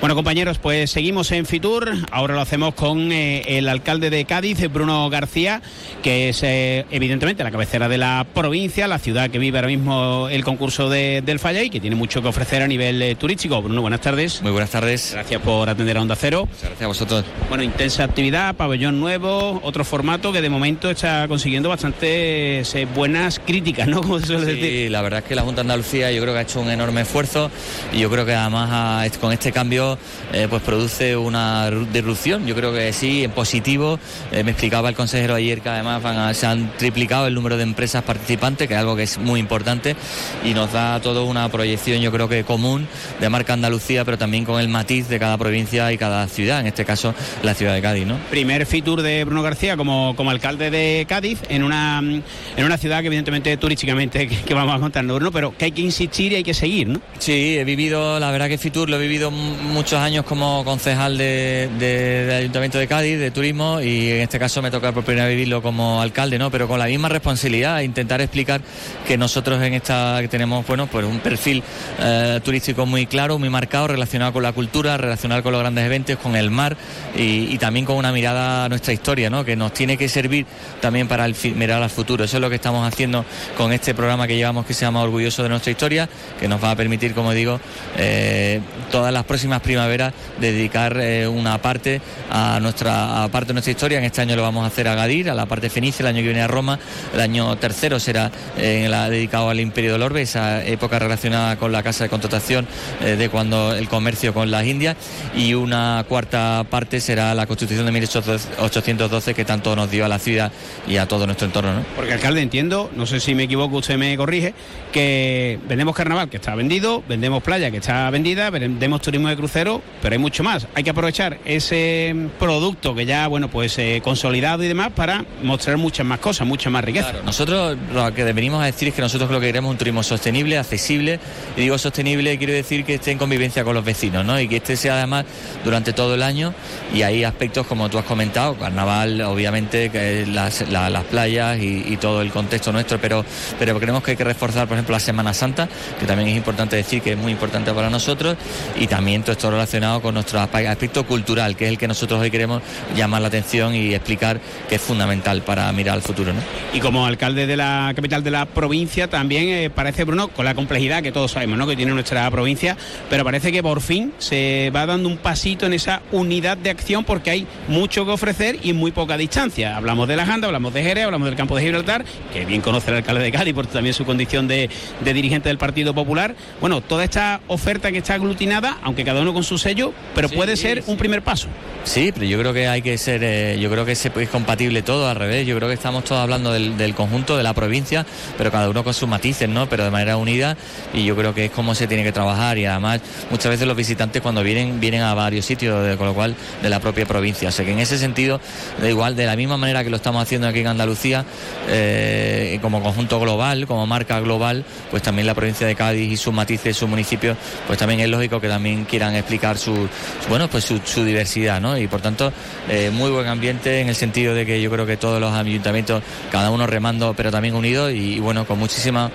Bueno, 0.00 0.14
compañeros, 0.14 0.58
pues 0.58 0.90
seguimos 0.90 1.30
en 1.32 1.46
Fitur. 1.46 1.90
Ahora 2.10 2.34
lo 2.34 2.40
hacemos 2.40 2.74
con 2.74 3.12
eh, 3.12 3.58
el 3.58 3.68
alcalde 3.68 4.10
de 4.10 4.24
Cádiz, 4.24 4.58
Bruno 4.72 5.08
García, 5.10 5.62
que 6.02 6.30
es 6.30 6.42
eh, 6.42 6.86
evidentemente 6.90 7.44
la 7.44 7.50
cabecera 7.50 7.88
de 7.88 7.98
la 7.98 8.26
provincia, 8.34 8.88
la 8.88 8.98
ciudad 8.98 9.30
que 9.30 9.38
vive 9.38 9.58
ahora 9.58 9.68
mismo 9.68 10.28
el 10.28 10.42
concurso 10.44 10.88
de, 10.90 11.22
del 11.24 11.38
Falla 11.38 11.62
y 11.62 11.70
que 11.70 11.80
tiene 11.80 11.94
mucho 11.96 12.20
que 12.22 12.28
ofrecer 12.28 12.62
a 12.62 12.66
nivel 12.66 13.00
eh, 13.00 13.14
turístico. 13.14 13.62
Bruno, 13.62 13.80
buenas 13.80 14.00
tardes. 14.00 14.42
Muy 14.42 14.50
buenas 14.52 14.70
tardes. 14.70 15.10
Gracias 15.12 15.40
por 15.42 15.68
atender 15.68 15.96
a 15.96 16.02
Onda 16.02 16.16
Cero. 16.16 16.46
Muchas 16.46 16.62
gracias 16.62 16.82
a 16.82 16.86
vosotros. 16.88 17.24
Bueno, 17.48 17.62
intensa 17.64 18.04
actividad, 18.04 18.54
pabellón 18.56 18.98
nuevo, 19.00 19.60
otro 19.62 19.84
formato 19.84 20.32
que 20.32 20.40
de 20.40 20.50
momento 20.50 20.90
está 20.90 21.28
consiguiendo 21.28 21.68
bastantes 21.68 22.74
buenas 22.94 23.38
críticas, 23.38 23.86
¿no? 23.88 24.00
Como 24.02 24.18
se 24.18 24.26
suele 24.26 24.46
Sí, 24.46 24.60
decir. 24.60 24.90
la 24.90 25.02
verdad 25.02 25.20
es 25.20 25.26
que 25.26 25.34
la 25.34 25.42
Junta 25.42 25.56
de 25.62 25.66
Andalucía 25.66 26.10
yo 26.12 26.20
creo 26.22 26.34
que 26.34 26.38
ha 26.40 26.42
hecho 26.42 26.60
un 26.60 26.70
enorme 26.70 27.02
esfuerzo 27.02 27.50
y 27.92 27.98
yo 28.00 28.10
creo 28.10 28.26
que 28.26 28.34
además 28.34 29.10
con 29.18 29.32
este 29.32 29.51
cambio 29.52 29.98
eh, 30.32 30.46
pues 30.50 30.62
produce 30.62 31.16
una 31.16 31.70
ru- 31.70 31.86
disrupción. 31.88 32.46
Yo 32.46 32.54
creo 32.54 32.72
que 32.72 32.92
sí, 32.92 33.24
en 33.24 33.30
positivo. 33.30 33.98
Eh, 34.30 34.42
me 34.44 34.50
explicaba 34.52 34.88
el 34.88 34.94
consejero 34.94 35.34
ayer 35.34 35.60
que 35.60 35.68
además 35.68 36.02
van 36.02 36.18
a- 36.18 36.34
se 36.34 36.46
han 36.46 36.72
triplicado 36.76 37.26
el 37.26 37.34
número 37.34 37.56
de 37.56 37.62
empresas 37.62 38.02
participantes, 38.02 38.68
que 38.68 38.74
es 38.74 38.80
algo 38.80 38.96
que 38.96 39.02
es 39.04 39.18
muy 39.18 39.40
importante 39.40 39.96
y 40.44 40.54
nos 40.54 40.72
da 40.72 41.00
toda 41.00 41.22
una 41.22 41.48
proyección 41.48 42.00
yo 42.00 42.10
creo 42.12 42.28
que 42.28 42.44
común 42.44 42.86
de 43.20 43.28
marca 43.28 43.52
Andalucía, 43.52 44.04
pero 44.04 44.18
también 44.18 44.44
con 44.44 44.60
el 44.60 44.68
matiz 44.68 45.08
de 45.08 45.18
cada 45.18 45.36
provincia 45.38 45.92
y 45.92 45.98
cada 45.98 46.26
ciudad, 46.28 46.60
en 46.60 46.66
este 46.66 46.84
caso 46.84 47.14
la 47.42 47.54
ciudad 47.54 47.74
de 47.74 47.82
Cádiz, 47.82 48.06
¿no? 48.06 48.16
Primer 48.30 48.66
Fitur 48.66 49.02
de 49.02 49.24
Bruno 49.24 49.42
García 49.42 49.76
como, 49.76 50.14
como 50.16 50.30
alcalde 50.30 50.70
de 50.70 51.04
Cádiz 51.08 51.38
en 51.48 51.62
una, 51.62 51.98
en 51.98 52.64
una 52.64 52.78
ciudad 52.78 53.00
que 53.00 53.06
evidentemente 53.08 53.56
turísticamente 53.56 54.26
que, 54.28 54.36
que 54.36 54.54
vamos 54.54 54.74
a 54.76 54.78
contar, 54.80 55.04
¿no? 55.04 55.32
Pero 55.32 55.56
que 55.56 55.66
hay 55.66 55.72
que 55.72 55.82
insistir 55.82 56.32
y 56.32 56.36
hay 56.36 56.42
que 56.44 56.54
seguir, 56.54 56.88
¿no? 56.88 57.00
Sí, 57.18 57.56
he 57.58 57.64
vivido, 57.64 58.18
la 58.20 58.30
verdad 58.30 58.48
que 58.48 58.58
Fitur 58.58 58.88
lo 58.88 58.96
he 58.96 59.00
vivido 59.00 59.28
m- 59.28 59.41
muchos 59.42 59.98
años 59.98 60.24
como 60.24 60.64
concejal 60.64 61.18
de, 61.18 61.68
de- 61.78 62.26
del 62.26 62.36
Ayuntamiento 62.40 62.78
de 62.78 62.86
Cádiz, 62.86 63.18
de 63.18 63.30
turismo, 63.30 63.80
y 63.80 64.10
en 64.10 64.20
este 64.20 64.38
caso 64.38 64.62
me 64.62 64.70
toca 64.70 64.92
por 64.92 65.04
primera 65.04 65.26
vez 65.26 65.34
vivirlo 65.34 65.62
como 65.62 66.00
alcalde, 66.00 66.38
¿no? 66.38 66.50
Pero 66.50 66.68
con 66.68 66.78
la 66.78 66.86
misma 66.86 67.08
responsabilidad, 67.08 67.80
intentar 67.80 68.20
explicar 68.20 68.60
que 69.06 69.16
nosotros 69.18 69.62
en 69.62 69.74
esta 69.74 70.18
que 70.20 70.28
tenemos, 70.28 70.66
bueno, 70.66 70.86
pues 70.86 71.04
un 71.04 71.20
perfil 71.20 71.62
eh, 72.00 72.40
turístico 72.44 72.86
muy 72.86 73.06
claro, 73.06 73.38
muy 73.38 73.50
marcado, 73.50 73.88
relacionado 73.88 74.32
con 74.32 74.42
la 74.42 74.52
cultura, 74.52 74.96
relacionado 74.96 75.42
con 75.42 75.52
los 75.52 75.60
grandes 75.60 75.84
eventos, 75.84 76.16
con 76.18 76.36
el 76.36 76.50
mar 76.50 76.76
y, 77.16 77.56
también 77.58 77.84
con 77.86 77.96
una 77.96 78.12
mirada 78.12 78.64
a 78.64 78.68
nuestra 78.68 78.92
historia, 78.92 79.30
¿no? 79.30 79.44
Que 79.44 79.56
nos 79.56 79.72
tiene 79.72 79.96
que 79.96 80.08
servir 80.08 80.46
también 80.80 81.08
para 81.08 81.24
el 81.26 81.36
mirar 81.54 81.82
al 81.82 81.90
futuro. 81.90 82.24
Eso 82.24 82.36
es 82.38 82.40
lo 82.40 82.48
que 82.48 82.56
estamos 82.56 82.86
haciendo 82.86 83.24
con 83.56 83.72
este 83.72 83.94
programa 83.94 84.26
que 84.26 84.36
llevamos 84.36 84.66
que 84.66 84.74
se 84.74 84.84
llama 84.84 85.02
Orgulloso 85.02 85.42
de 85.42 85.48
nuestra 85.48 85.70
historia, 85.70 86.08
que 86.40 86.48
nos 86.48 86.62
va 86.62 86.72
a 86.72 86.76
permitir, 86.76 87.14
como 87.14 87.32
digo, 87.32 87.60
eh, 87.96 88.60
todas 88.90 89.12
las 89.12 89.24
próximas 89.32 89.62
primaveras 89.62 90.12
dedicar 90.38 90.98
eh, 91.00 91.26
una 91.26 91.56
parte 91.62 92.02
a 92.30 92.58
nuestra 92.60 93.26
parte 93.32 93.48
de 93.48 93.52
nuestra 93.54 93.70
historia. 93.72 93.96
En 93.96 94.04
este 94.04 94.20
año 94.20 94.36
lo 94.36 94.42
vamos 94.42 94.62
a 94.62 94.66
hacer 94.66 94.86
a 94.88 94.94
Gadir, 94.94 95.30
a 95.30 95.34
la 95.34 95.46
parte 95.46 95.70
fenicia, 95.70 96.02
el 96.02 96.08
año 96.08 96.18
que 96.18 96.24
viene 96.28 96.42
a 96.42 96.48
Roma, 96.48 96.78
el 97.14 97.20
año 97.20 97.56
tercero 97.56 97.98
será 97.98 98.30
eh, 98.58 98.88
la- 98.90 99.08
dedicado 99.08 99.48
al 99.48 99.58
Imperio 99.58 99.92
del 99.92 100.02
Orbe, 100.02 100.20
esa 100.20 100.62
época 100.62 100.98
relacionada 100.98 101.56
con 101.56 101.72
la 101.72 101.82
casa 101.82 102.04
de 102.04 102.10
contratación 102.10 102.66
eh, 103.00 103.16
de 103.16 103.30
cuando 103.30 103.74
el 103.74 103.88
comercio 103.88 104.34
con 104.34 104.50
las 104.50 104.66
Indias, 104.66 104.96
y 105.34 105.54
una 105.54 106.04
cuarta 106.06 106.62
parte 106.68 107.00
será 107.00 107.34
la 107.34 107.46
Constitución 107.46 107.86
de 107.86 107.92
1812 107.92 109.32
que 109.34 109.44
tanto 109.46 109.74
nos 109.74 109.90
dio 109.90 110.04
a 110.04 110.08
la 110.08 110.18
ciudad 110.18 110.52
y 110.86 110.98
a 110.98 111.06
todo 111.08 111.24
nuestro 111.24 111.46
entorno. 111.46 111.72
¿no? 111.72 111.84
Porque 111.96 112.12
alcalde 112.12 112.42
entiendo, 112.42 112.90
no 112.94 113.06
sé 113.06 113.18
si 113.18 113.34
me 113.34 113.44
equivoco, 113.44 113.78
usted 113.78 113.96
me 113.96 114.14
corrige, 114.18 114.52
que 114.92 115.58
vendemos 115.66 115.96
carnaval 115.96 116.28
que 116.28 116.36
está 116.36 116.54
vendido, 116.54 117.02
vendemos 117.08 117.42
playa 117.42 117.70
que 117.70 117.78
está 117.78 118.10
vendida, 118.10 118.50
vendemos 118.50 119.00
turismo 119.00 119.21
de 119.28 119.36
crucero, 119.36 119.82
pero 120.00 120.14
hay 120.14 120.18
mucho 120.18 120.42
más. 120.42 120.66
Hay 120.74 120.84
que 120.84 120.90
aprovechar 120.90 121.38
ese 121.44 122.14
producto 122.38 122.94
que 122.94 123.06
ya, 123.06 123.26
bueno, 123.28 123.48
pues 123.48 123.78
eh, 123.78 124.00
consolidado 124.02 124.62
y 124.62 124.68
demás 124.68 124.92
para 124.94 125.24
mostrar 125.42 125.76
muchas 125.76 126.06
más 126.06 126.18
cosas, 126.20 126.46
mucha 126.46 126.70
más 126.70 126.84
riqueza. 126.84 127.12
nosotros 127.24 127.76
lo 127.92 128.12
que 128.14 128.24
venimos 128.32 128.62
a 128.62 128.66
decir 128.66 128.88
es 128.88 128.94
que 128.94 129.02
nosotros 129.02 129.30
lo 129.30 129.40
que 129.40 129.46
queremos 129.46 129.70
es 129.70 129.72
un 129.72 129.78
turismo 129.78 130.02
sostenible, 130.02 130.58
accesible, 130.58 131.20
y 131.56 131.60
digo 131.60 131.78
sostenible, 131.78 132.38
quiero 132.38 132.52
decir 132.52 132.84
que 132.84 132.94
esté 132.94 133.12
en 133.12 133.18
convivencia 133.18 133.64
con 133.64 133.74
los 133.74 133.84
vecinos, 133.84 134.24
¿no? 134.24 134.38
Y 134.40 134.48
que 134.48 134.56
este 134.56 134.76
sea 134.76 134.94
además 134.94 135.24
durante 135.64 135.92
todo 135.92 136.14
el 136.14 136.22
año, 136.22 136.54
y 136.94 137.02
hay 137.02 137.24
aspectos 137.24 137.66
como 137.66 137.88
tú 137.88 137.98
has 137.98 138.04
comentado, 138.04 138.54
carnaval, 138.56 139.20
obviamente, 139.22 139.90
que 139.90 140.26
las, 140.26 140.68
las 140.68 141.04
playas 141.04 141.58
y, 141.60 141.96
todo 142.02 142.22
el 142.22 142.32
contexto 142.32 142.72
nuestro, 142.72 142.98
pero, 143.00 143.24
pero 143.58 143.78
creemos 143.78 144.02
que 144.02 144.12
hay 144.12 144.16
que 144.16 144.24
reforzar, 144.24 144.66
por 144.66 144.76
ejemplo, 144.76 144.94
la 144.94 145.00
Semana 145.00 145.32
Santa, 145.34 145.68
que 146.00 146.06
también 146.06 146.30
es 146.30 146.36
importante 146.36 146.74
decir 146.74 147.00
que 147.00 147.12
es 147.12 147.18
muy 147.18 147.32
importante 147.32 147.72
para 147.72 147.90
nosotros, 147.90 148.36
y 148.76 148.86
también 148.86 149.01
todo 149.02 149.32
esto 149.32 149.50
relacionado 149.50 150.00
con 150.00 150.14
nuestro 150.14 150.40
aspecto 150.40 151.04
cultural, 151.04 151.56
que 151.56 151.64
es 151.64 151.70
el 151.72 151.78
que 151.78 151.88
nosotros 151.88 152.20
hoy 152.20 152.30
queremos 152.30 152.62
llamar 152.96 153.20
la 153.20 153.28
atención 153.28 153.74
y 153.74 153.94
explicar 153.94 154.40
que 154.68 154.76
es 154.76 154.80
fundamental 154.80 155.42
para 155.42 155.70
mirar 155.72 155.96
al 155.96 156.02
futuro. 156.02 156.32
¿no? 156.32 156.40
Y 156.72 156.80
como 156.80 157.04
alcalde 157.04 157.46
de 157.46 157.56
la 157.56 157.92
capital 157.96 158.22
de 158.22 158.30
la 158.30 158.46
provincia, 158.46 159.08
también 159.08 159.48
eh, 159.48 159.70
parece, 159.70 160.04
Bruno, 160.04 160.28
con 160.28 160.44
la 160.44 160.54
complejidad 160.54 161.02
que 161.02 161.10
todos 161.10 161.32
sabemos 161.32 161.58
¿no? 161.58 161.66
que 161.66 161.74
tiene 161.74 161.92
nuestra 161.92 162.30
provincia, 162.30 162.76
pero 163.10 163.24
parece 163.24 163.50
que 163.50 163.60
por 163.60 163.80
fin 163.80 164.12
se 164.18 164.70
va 164.74 164.86
dando 164.86 165.08
un 165.08 165.18
pasito 165.18 165.66
en 165.66 165.72
esa 165.72 166.00
unidad 166.12 166.56
de 166.56 166.70
acción 166.70 167.04
porque 167.04 167.30
hay 167.30 167.46
mucho 167.68 168.04
que 168.06 168.12
ofrecer 168.12 168.60
y 168.62 168.72
muy 168.72 168.92
poca 168.92 169.16
distancia. 169.16 169.76
Hablamos 169.76 170.06
de 170.06 170.16
la 170.16 170.24
Janda, 170.24 170.46
hablamos 170.46 170.72
de 170.72 170.82
Jerez, 170.82 171.04
hablamos 171.04 171.26
del 171.26 171.36
campo 171.36 171.56
de 171.56 171.62
Gibraltar, 171.62 172.04
que 172.32 172.44
bien 172.44 172.60
conoce 172.60 172.90
el 172.90 172.98
alcalde 172.98 173.24
de 173.24 173.32
Cádiz 173.32 173.52
por 173.52 173.66
también 173.66 173.94
su 173.94 174.04
condición 174.04 174.46
de, 174.46 174.70
de 175.04 175.12
dirigente 175.12 175.48
del 175.48 175.58
Partido 175.58 175.92
Popular. 175.92 176.36
Bueno, 176.60 176.80
toda 176.80 177.02
esta 177.04 177.40
oferta 177.48 177.90
que 177.90 177.98
está 177.98 178.14
aglutinada, 178.14 178.78
aunque 178.82 178.91
cada 179.04 179.20
uno 179.20 179.32
con 179.32 179.44
su 179.44 179.58
sello, 179.58 179.92
pero 180.14 180.28
puede 180.28 180.56
ser 180.56 180.82
un 180.86 180.96
primer 180.96 181.22
paso. 181.22 181.48
Sí, 181.84 182.12
pero 182.12 182.26
yo 182.26 182.38
creo 182.38 182.52
que 182.52 182.68
hay 182.68 182.80
que 182.80 182.96
ser, 182.96 183.22
eh, 183.24 183.58
yo 183.58 183.68
creo 183.70 183.84
que 183.84 183.92
es 183.92 184.10
compatible 184.30 184.82
todo 184.82 185.08
al 185.08 185.16
revés. 185.16 185.46
Yo 185.46 185.56
creo 185.56 185.68
que 185.68 185.74
estamos 185.74 186.04
todos 186.04 186.20
hablando 186.20 186.52
del, 186.52 186.94
conjunto 186.94 187.36
de 187.36 187.42
la 187.42 187.54
provincia, 187.54 188.06
pero 188.38 188.50
cada 188.52 188.68
uno 188.68 188.84
con 188.84 188.94
sus 188.94 189.08
matices, 189.08 189.48
¿no? 189.48 189.68
Pero 189.68 189.84
de 189.84 189.90
manera 189.90 190.16
unida 190.16 190.56
y 190.94 191.04
yo 191.04 191.16
creo 191.16 191.34
que 191.34 191.46
es 191.46 191.50
como 191.50 191.74
se 191.74 191.86
tiene 191.86 192.04
que 192.04 192.12
trabajar 192.12 192.58
y 192.58 192.66
además 192.66 193.00
muchas 193.30 193.50
veces 193.50 193.66
los 193.66 193.76
visitantes 193.76 194.22
cuando 194.22 194.42
vienen 194.42 194.78
vienen 194.78 195.02
a 195.02 195.14
varios 195.14 195.44
sitios, 195.46 195.96
con 195.96 196.06
lo 196.06 196.14
cual 196.14 196.36
de 196.62 196.68
la 196.68 196.80
propia 196.80 197.06
provincia. 197.06 197.48
O 197.48 197.52
sea 197.52 197.64
que 197.64 197.72
en 197.72 197.78
ese 197.78 197.98
sentido, 197.98 198.40
da 198.80 198.88
igual, 198.88 199.16
de 199.16 199.26
la 199.26 199.36
misma 199.36 199.56
manera 199.56 199.82
que 199.82 199.90
lo 199.90 199.96
estamos 199.96 200.22
haciendo 200.22 200.46
aquí 200.46 200.60
en 200.60 200.68
Andalucía, 200.68 201.24
eh, 201.68 202.58
como 202.62 202.82
conjunto 202.82 203.18
global, 203.18 203.66
como 203.66 203.86
marca 203.86 204.20
global, 204.20 204.64
pues 204.90 205.02
también 205.02 205.26
la 205.26 205.34
provincia 205.34 205.66
de 205.66 205.74
Cádiz 205.74 206.12
y 206.12 206.16
sus 206.16 206.32
matices, 206.32 206.76
sus 206.76 206.88
municipios, 206.88 207.36
pues 207.66 207.78
también 207.78 208.00
es 208.00 208.08
lógico 208.08 208.40
que 208.40 208.48
también 208.48 208.81
quieran 208.84 209.14
explicar 209.14 209.58
su, 209.58 209.88
bueno, 210.28 210.48
pues 210.48 210.64
su, 210.64 211.04
diversidad, 211.04 211.60
¿no? 211.60 211.76
Y 211.76 211.86
por 211.86 212.00
tanto, 212.00 212.32
eh, 212.68 212.90
muy 212.92 213.10
buen 213.10 213.26
ambiente 213.26 213.80
en 213.80 213.88
el 213.88 213.94
sentido 213.94 214.34
de 214.34 214.46
que 214.46 214.60
yo 214.60 214.70
creo 214.70 214.86
que 214.86 214.96
todos 214.96 215.20
los 215.20 215.32
ayuntamientos, 215.32 216.02
cada 216.30 216.50
uno 216.50 216.66
remando, 216.66 217.14
pero 217.14 217.30
también 217.30 217.54
unidos 217.54 217.92
y, 217.92 218.20
bueno, 218.20 218.46
con 218.46 218.58
muchísima 218.58 219.10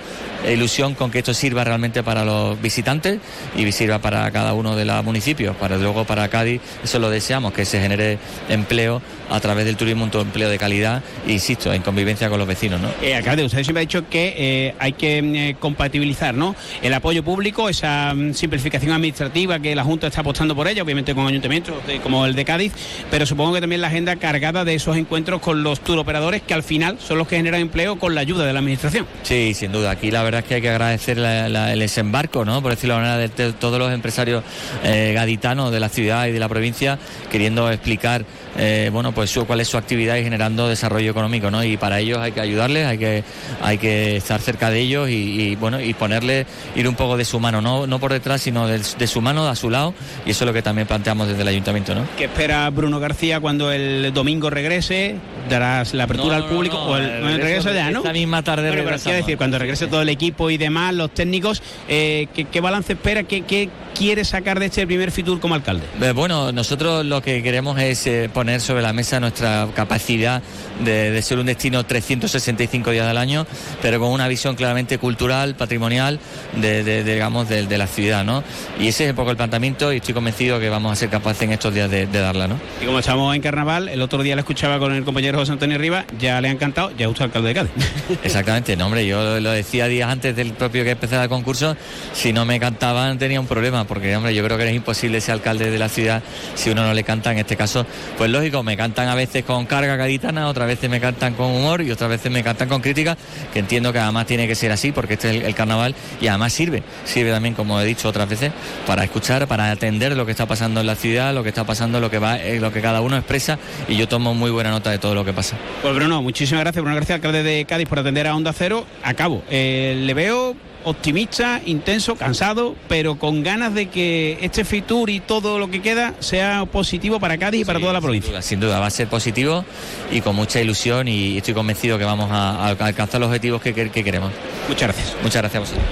ilusión 0.48 0.94
con 0.94 1.10
que 1.10 1.18
esto 1.18 1.34
sirva 1.34 1.64
realmente 1.64 2.02
para 2.02 2.24
los 2.24 2.60
visitantes 2.60 3.18
y 3.56 3.70
sirva 3.72 3.98
para 3.98 4.30
cada 4.30 4.54
uno 4.54 4.76
de 4.76 4.84
los 4.84 5.04
municipios, 5.04 5.56
para 5.56 5.76
luego 5.76 6.04
para 6.04 6.28
Cádiz, 6.28 6.60
eso 6.82 6.98
lo 6.98 7.10
deseamos, 7.10 7.52
que 7.52 7.64
se 7.64 7.80
genere 7.80 8.18
empleo 8.48 9.02
a 9.30 9.40
través 9.40 9.64
del 9.64 9.76
turismo, 9.76 10.04
un 10.04 10.20
empleo 10.20 10.48
de 10.48 10.58
calidad, 10.58 11.02
e 11.26 11.32
insisto, 11.32 11.72
en 11.72 11.82
convivencia 11.82 12.28
con 12.28 12.38
los 12.38 12.48
vecinos. 12.48 12.80
¿no? 12.80 12.88
Eh, 13.02 13.14
alcalde, 13.14 13.44
usted 13.44 13.62
siempre 13.62 13.80
ha 13.80 13.86
dicho 13.86 14.08
que 14.08 14.34
eh, 14.36 14.74
hay 14.78 14.92
que 14.92 15.18
eh, 15.18 15.56
compatibilizar 15.58 16.34
¿no? 16.34 16.54
el 16.82 16.94
apoyo 16.94 17.22
público, 17.22 17.68
esa 17.68 18.14
mm, 18.14 18.34
simplificación 18.34 18.92
administrativa 18.92 19.57
que 19.60 19.74
la 19.74 19.84
Junta 19.84 20.06
está 20.06 20.20
apostando 20.20 20.54
por 20.54 20.68
ella, 20.68 20.82
obviamente 20.82 21.14
con 21.14 21.26
ayuntamientos 21.26 21.74
como 22.02 22.26
el 22.26 22.34
de 22.34 22.44
Cádiz, 22.44 22.72
pero 23.10 23.26
supongo 23.26 23.54
que 23.54 23.60
también 23.60 23.80
la 23.80 23.88
agenda 23.88 24.16
cargada 24.16 24.64
de 24.64 24.74
esos 24.74 24.96
encuentros 24.96 25.40
con 25.40 25.62
los 25.62 25.80
turoperadores 25.80 26.42
que 26.42 26.54
al 26.54 26.62
final 26.62 26.98
son 27.00 27.18
los 27.18 27.28
que 27.28 27.36
generan 27.36 27.60
empleo 27.60 27.98
con 27.98 28.14
la 28.14 28.20
ayuda 28.20 28.46
de 28.46 28.52
la 28.52 28.58
administración. 28.60 29.06
Sí, 29.22 29.54
sin 29.54 29.72
duda. 29.72 29.90
Aquí 29.90 30.10
la 30.10 30.22
verdad 30.22 30.40
es 30.40 30.46
que 30.46 30.54
hay 30.54 30.62
que 30.62 30.70
agradecer 30.70 31.18
el 31.18 31.78
desembarco, 31.78 32.44
¿no? 32.44 32.62
por 32.62 32.72
decirlo 32.72 32.94
de 32.94 33.00
manera, 33.00 33.18
de, 33.18 33.52
todos 33.52 33.78
los 33.78 33.92
empresarios 33.92 34.44
eh, 34.84 35.12
gaditanos 35.14 35.72
de 35.72 35.80
la 35.80 35.88
ciudad 35.88 36.26
y 36.26 36.32
de 36.32 36.40
la 36.40 36.48
provincia 36.48 36.98
queriendo 37.30 37.70
explicar 37.70 38.24
eh, 38.58 38.90
bueno, 38.92 39.12
pues 39.12 39.30
su, 39.30 39.46
cuál 39.46 39.60
es 39.60 39.68
su 39.68 39.78
actividad 39.78 40.16
y 40.16 40.24
generando 40.24 40.68
desarrollo 40.68 41.12
económico, 41.12 41.48
¿no? 41.50 41.62
Y 41.62 41.76
para 41.76 42.00
ellos 42.00 42.18
hay 42.18 42.32
que 42.32 42.40
ayudarles, 42.40 42.86
hay 42.86 42.98
que, 42.98 43.24
hay 43.62 43.78
que 43.78 44.16
estar 44.16 44.40
cerca 44.40 44.68
de 44.70 44.80
ellos 44.80 45.08
y, 45.08 45.54
bueno, 45.56 45.80
y 45.80 45.94
ponerle, 45.94 46.44
ir 46.74 46.88
un 46.88 46.96
poco 46.96 47.16
de 47.16 47.24
su 47.24 47.38
mano, 47.38 47.60
no, 47.60 47.86
no 47.86 48.00
por 48.00 48.12
detrás, 48.12 48.40
sino 48.40 48.66
de, 48.66 49.06
su 49.06 49.20
mano, 49.20 49.46
a 49.48 49.54
su 49.54 49.70
lado, 49.70 49.94
y 50.26 50.30
eso 50.30 50.44
es 50.44 50.46
lo 50.46 50.52
que 50.52 50.62
también 50.62 50.88
planteamos 50.88 51.28
desde 51.28 51.42
el 51.42 51.48
ayuntamiento, 51.48 51.94
¿no? 51.94 52.02
¿Qué 52.16 52.24
espera 52.24 52.68
Bruno 52.70 52.98
García 52.98 53.38
cuando 53.38 53.70
el 53.70 54.12
domingo 54.12 54.50
regrese? 54.50 55.16
¿Darás 55.48 55.94
la 55.94 56.04
apertura 56.04 56.36
al 56.36 56.46
público? 56.46 56.76
o 56.78 56.96
el, 56.96 57.40
regreso 57.40 57.72
ya, 57.72 57.90
¿no? 57.90 57.98
Esta 57.98 58.12
misma 58.12 58.42
tarde 58.42 58.70
bueno, 58.70 58.90
decir, 58.90 59.36
cuando 59.36 59.58
regrese 59.58 59.86
todo 59.86 60.02
el 60.02 60.08
equipo 60.08 60.50
y 60.50 60.56
demás, 60.56 60.94
los 60.94 61.12
técnicos, 61.12 61.62
eh, 61.88 62.26
¿qué, 62.34 62.60
balance 62.60 62.94
espera? 62.94 63.22
¿Qué, 63.22 63.42
¿Qué, 63.42 63.68
quiere 63.94 64.24
sacar 64.24 64.60
de 64.60 64.66
este 64.66 64.86
primer 64.86 65.10
Fitur 65.10 65.40
como 65.40 65.54
alcalde? 65.54 65.84
Eh, 66.00 66.12
bueno, 66.12 66.52
nosotros 66.52 67.04
lo 67.04 67.20
que 67.20 67.42
queremos 67.42 67.78
es 67.78 68.08
poner 68.32 68.47
sobre 68.58 68.82
la 68.82 68.92
mesa 68.92 69.20
nuestra 69.20 69.68
capacidad 69.74 70.42
de, 70.84 71.20
ser 71.22 71.38
un 71.38 71.46
destino 71.46 71.84
365 71.84 72.90
días 72.90 73.06
al 73.06 73.18
año, 73.18 73.46
pero 73.82 74.00
con 74.00 74.10
una 74.10 74.26
visión 74.26 74.56
claramente 74.56 74.98
cultural, 74.98 75.54
patrimonial, 75.54 76.18
de, 76.56 77.04
digamos, 77.04 77.48
de, 77.48 77.78
la 77.78 77.86
ciudad, 77.86 78.24
¿no? 78.24 78.42
Y 78.80 78.88
ese 78.88 79.04
es 79.04 79.10
un 79.10 79.16
poco 79.16 79.30
el 79.30 79.36
planteamiento 79.36 79.92
y 79.92 79.98
estoy 79.98 80.14
convencido 80.14 80.58
que 80.58 80.68
vamos 80.68 80.92
a 80.92 80.96
ser 80.96 81.10
capaces 81.10 81.42
en 81.42 81.52
estos 81.52 81.74
días 81.74 81.90
de, 81.90 82.06
darla, 82.06 82.48
¿no? 82.48 82.58
Y 82.82 82.86
como 82.86 82.98
estamos 82.98 83.34
en 83.36 83.42
carnaval, 83.42 83.88
el 83.88 84.02
otro 84.02 84.22
día 84.22 84.34
le 84.34 84.40
escuchaba 84.40 84.78
con 84.78 84.92
el 84.94 85.04
compañero 85.04 85.38
José 85.38 85.52
Antonio 85.52 85.78
Rivas, 85.78 86.06
ya 86.18 86.40
le 86.40 86.48
ha 86.48 86.50
encantado, 86.50 86.90
ya 86.96 87.08
usted 87.08 87.24
alcalde 87.24 87.48
de 87.48 87.54
Cádiz. 87.54 87.72
Exactamente, 88.24 88.76
no, 88.76 88.86
hombre, 88.86 89.06
yo 89.06 89.38
lo 89.40 89.50
decía 89.50 89.86
días 89.86 90.10
antes 90.10 90.34
del 90.34 90.52
propio 90.52 90.84
que 90.84 90.92
empezara 90.92 91.24
el 91.24 91.28
concurso, 91.28 91.76
si 92.14 92.32
no 92.32 92.44
me 92.44 92.58
cantaban 92.58 93.18
tenía 93.18 93.40
un 93.40 93.46
problema, 93.46 93.84
porque, 93.84 94.16
hombre, 94.16 94.34
yo 94.34 94.42
creo 94.44 94.56
que 94.56 94.68
es 94.68 94.74
imposible 94.74 95.20
ser 95.20 95.34
alcalde 95.34 95.70
de 95.70 95.78
la 95.78 95.88
ciudad 95.88 96.22
si 96.54 96.70
uno 96.70 96.84
no 96.84 96.94
le 96.94 97.04
canta, 97.04 97.32
en 97.32 97.38
este 97.38 97.56
caso, 97.56 97.86
pues 98.16 98.30
lógico, 98.38 98.62
me 98.62 98.76
cantan 98.76 99.08
a 99.08 99.14
veces 99.16 99.44
con 99.44 99.66
carga 99.66 99.96
gaditana, 99.96 100.46
otras 100.48 100.68
veces 100.68 100.88
me 100.88 101.00
cantan 101.00 101.34
con 101.34 101.46
humor 101.46 101.82
y 101.82 101.90
otras 101.90 102.08
veces 102.08 102.30
me 102.30 102.44
cantan 102.44 102.68
con 102.68 102.80
crítica, 102.80 103.16
que 103.52 103.58
entiendo 103.58 103.92
que 103.92 103.98
además 103.98 104.26
tiene 104.26 104.46
que 104.46 104.54
ser 104.54 104.70
así 104.70 104.92
porque 104.92 105.14
este 105.14 105.36
es 105.36 105.44
el, 105.44 105.54
carnaval 105.54 105.94
y 106.20 106.28
además 106.28 106.52
sirve, 106.52 106.84
sirve 107.04 107.32
también, 107.32 107.54
como 107.54 107.80
he 107.80 107.84
dicho 107.84 108.08
otras 108.08 108.28
veces, 108.28 108.52
para 108.86 109.02
escuchar, 109.02 109.48
para 109.48 109.70
atender 109.72 110.16
lo 110.16 110.24
que 110.24 110.30
está 110.30 110.46
pasando 110.46 110.80
en 110.80 110.86
la 110.86 110.94
ciudad, 110.94 111.34
lo 111.34 111.42
que 111.42 111.48
está 111.48 111.64
pasando, 111.64 111.98
lo 112.00 112.10
que 112.10 112.18
va, 112.18 112.38
eh, 112.38 112.60
lo 112.60 112.72
que 112.72 112.80
cada 112.80 113.00
uno 113.00 113.16
expresa 113.16 113.58
y 113.88 113.96
yo 113.96 114.06
tomo 114.06 114.34
muy 114.34 114.52
buena 114.52 114.70
nota 114.70 114.90
de 114.90 114.98
todo 114.98 115.16
lo 115.16 115.24
que 115.24 115.32
pasa. 115.32 115.56
Pues 115.82 115.94
Bruno, 115.94 116.22
muchísimas 116.22 116.62
gracias, 116.62 116.82
Bruno 116.82 116.94
García, 116.94 117.16
alcalde 117.16 117.42
de 117.42 117.64
Cádiz, 117.64 117.88
por 117.88 117.98
atender 117.98 118.28
a 118.28 118.36
Onda 118.36 118.52
Cero. 118.52 118.86
Acabo. 119.02 119.42
Eh, 119.50 120.00
le 120.04 120.14
veo 120.14 120.54
optimista, 120.84 121.60
intenso, 121.64 122.16
cansado, 122.16 122.74
pero 122.88 123.18
con 123.18 123.42
ganas 123.42 123.74
de 123.74 123.88
que 123.88 124.38
este 124.42 124.64
Fitur 124.64 125.10
y 125.10 125.20
todo 125.20 125.58
lo 125.58 125.70
que 125.70 125.82
queda 125.82 126.14
sea 126.20 126.66
positivo 126.66 127.20
para 127.20 127.38
Cádiz 127.38 127.62
y 127.62 127.64
para 127.64 127.80
toda 127.80 127.92
la 127.92 128.00
provincia. 128.00 128.40
Sin 128.42 128.60
duda, 128.60 128.80
va 128.80 128.86
a 128.86 128.90
ser 128.90 129.08
positivo 129.08 129.64
y 130.10 130.20
con 130.20 130.36
mucha 130.36 130.60
ilusión 130.60 131.08
y 131.08 131.38
estoy 131.38 131.54
convencido 131.54 131.98
que 131.98 132.04
vamos 132.04 132.28
a, 132.30 132.68
alcanzar 132.68 133.20
los 133.20 133.28
objetivos 133.28 133.60
que, 133.62 133.74
que, 133.74 134.04
queremos. 134.04 134.32
Muchas 134.68 134.88
gracias. 134.88 135.16
Muchas 135.22 135.42
gracias 135.42 135.56
a 135.56 135.60
vosotros. 135.60 135.84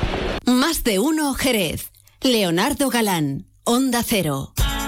Más 0.46 0.84
de 0.84 0.98
uno, 0.98 1.34
Jerez. 1.34 1.90
Leonardo 2.22 2.88
Galán, 2.88 3.46
Onda 3.64 4.02
Cero. 4.04 4.52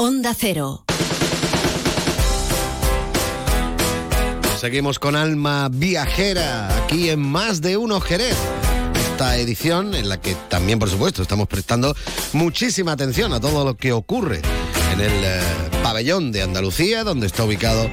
Onda 0.00 0.32
Cero. 0.32 0.84
Seguimos 4.60 5.00
con 5.00 5.16
Alma 5.16 5.68
Viajera, 5.72 6.84
aquí 6.84 7.10
en 7.10 7.18
Más 7.18 7.60
de 7.60 7.76
uno 7.76 8.00
Jerez 8.00 8.36
esta 8.94 9.36
edición 9.38 9.96
en 9.96 10.08
la 10.08 10.20
que 10.20 10.36
también, 10.48 10.78
por 10.78 10.88
supuesto, 10.88 11.22
estamos 11.22 11.48
prestando 11.48 11.96
muchísima 12.32 12.92
atención 12.92 13.32
a 13.32 13.40
todo 13.40 13.64
lo 13.64 13.76
que 13.76 13.92
ocurre 13.92 14.40
en 14.92 15.00
el 15.00 15.24
eh, 15.24 15.40
pabellón 15.82 16.30
de 16.30 16.42
Andalucía, 16.42 17.02
donde 17.02 17.26
está 17.26 17.42
ubicado 17.42 17.90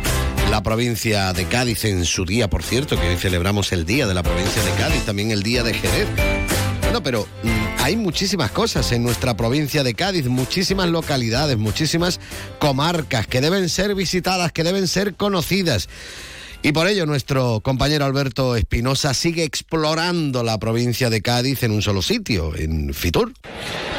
la 0.52 0.62
provincia 0.62 1.34
de 1.34 1.46
Cádiz 1.46 1.86
en 1.86 2.06
su 2.06 2.24
día, 2.24 2.52
por 2.52 2.62
cierto, 2.62 3.02
que 3.02 3.10
hoy 3.10 3.18
celebramos 3.18 3.72
el 3.72 3.84
día 3.84 4.06
de 4.06 4.14
la 4.14 4.22
provincia 4.22 4.64
de 4.64 4.72
Cádiz, 4.74 5.04
también 5.06 5.32
el 5.32 5.42
día 5.42 5.64
de 5.64 5.74
Jerez 5.74 6.08
Pero 7.02 7.28
mm, 7.44 7.84
hay 7.84 7.96
muchísimas 7.96 8.52
cosas 8.52 8.92
en 8.92 9.04
nuestra 9.04 9.36
provincia 9.36 9.84
de 9.84 9.94
Cádiz, 9.94 10.28
muchísimas 10.28 10.90
localidades, 10.90 11.58
muchísimas 11.58 12.20
comarcas 12.60 13.28
que 13.28 13.42
deben 13.42 13.70
ser 13.70 13.96
visitadas, 13.96 14.52
que 14.52 14.64
deben 14.64 14.88
ser 14.88 15.16
conocidas. 15.16 15.90
Y 16.62 16.72
por 16.72 16.88
ello 16.88 17.06
nuestro 17.06 17.62
compañero 17.62 18.06
Alberto 18.06 18.56
Espinosa 18.56 19.14
sigue 19.14 19.44
explorando 19.44 20.44
la 20.44 20.58
provincia 20.58 21.10
de 21.10 21.22
Cádiz 21.22 21.62
en 21.64 21.72
un 21.72 21.82
solo 21.82 22.02
sitio, 22.02 22.56
en 22.56 22.94
Fitur. 22.94 23.34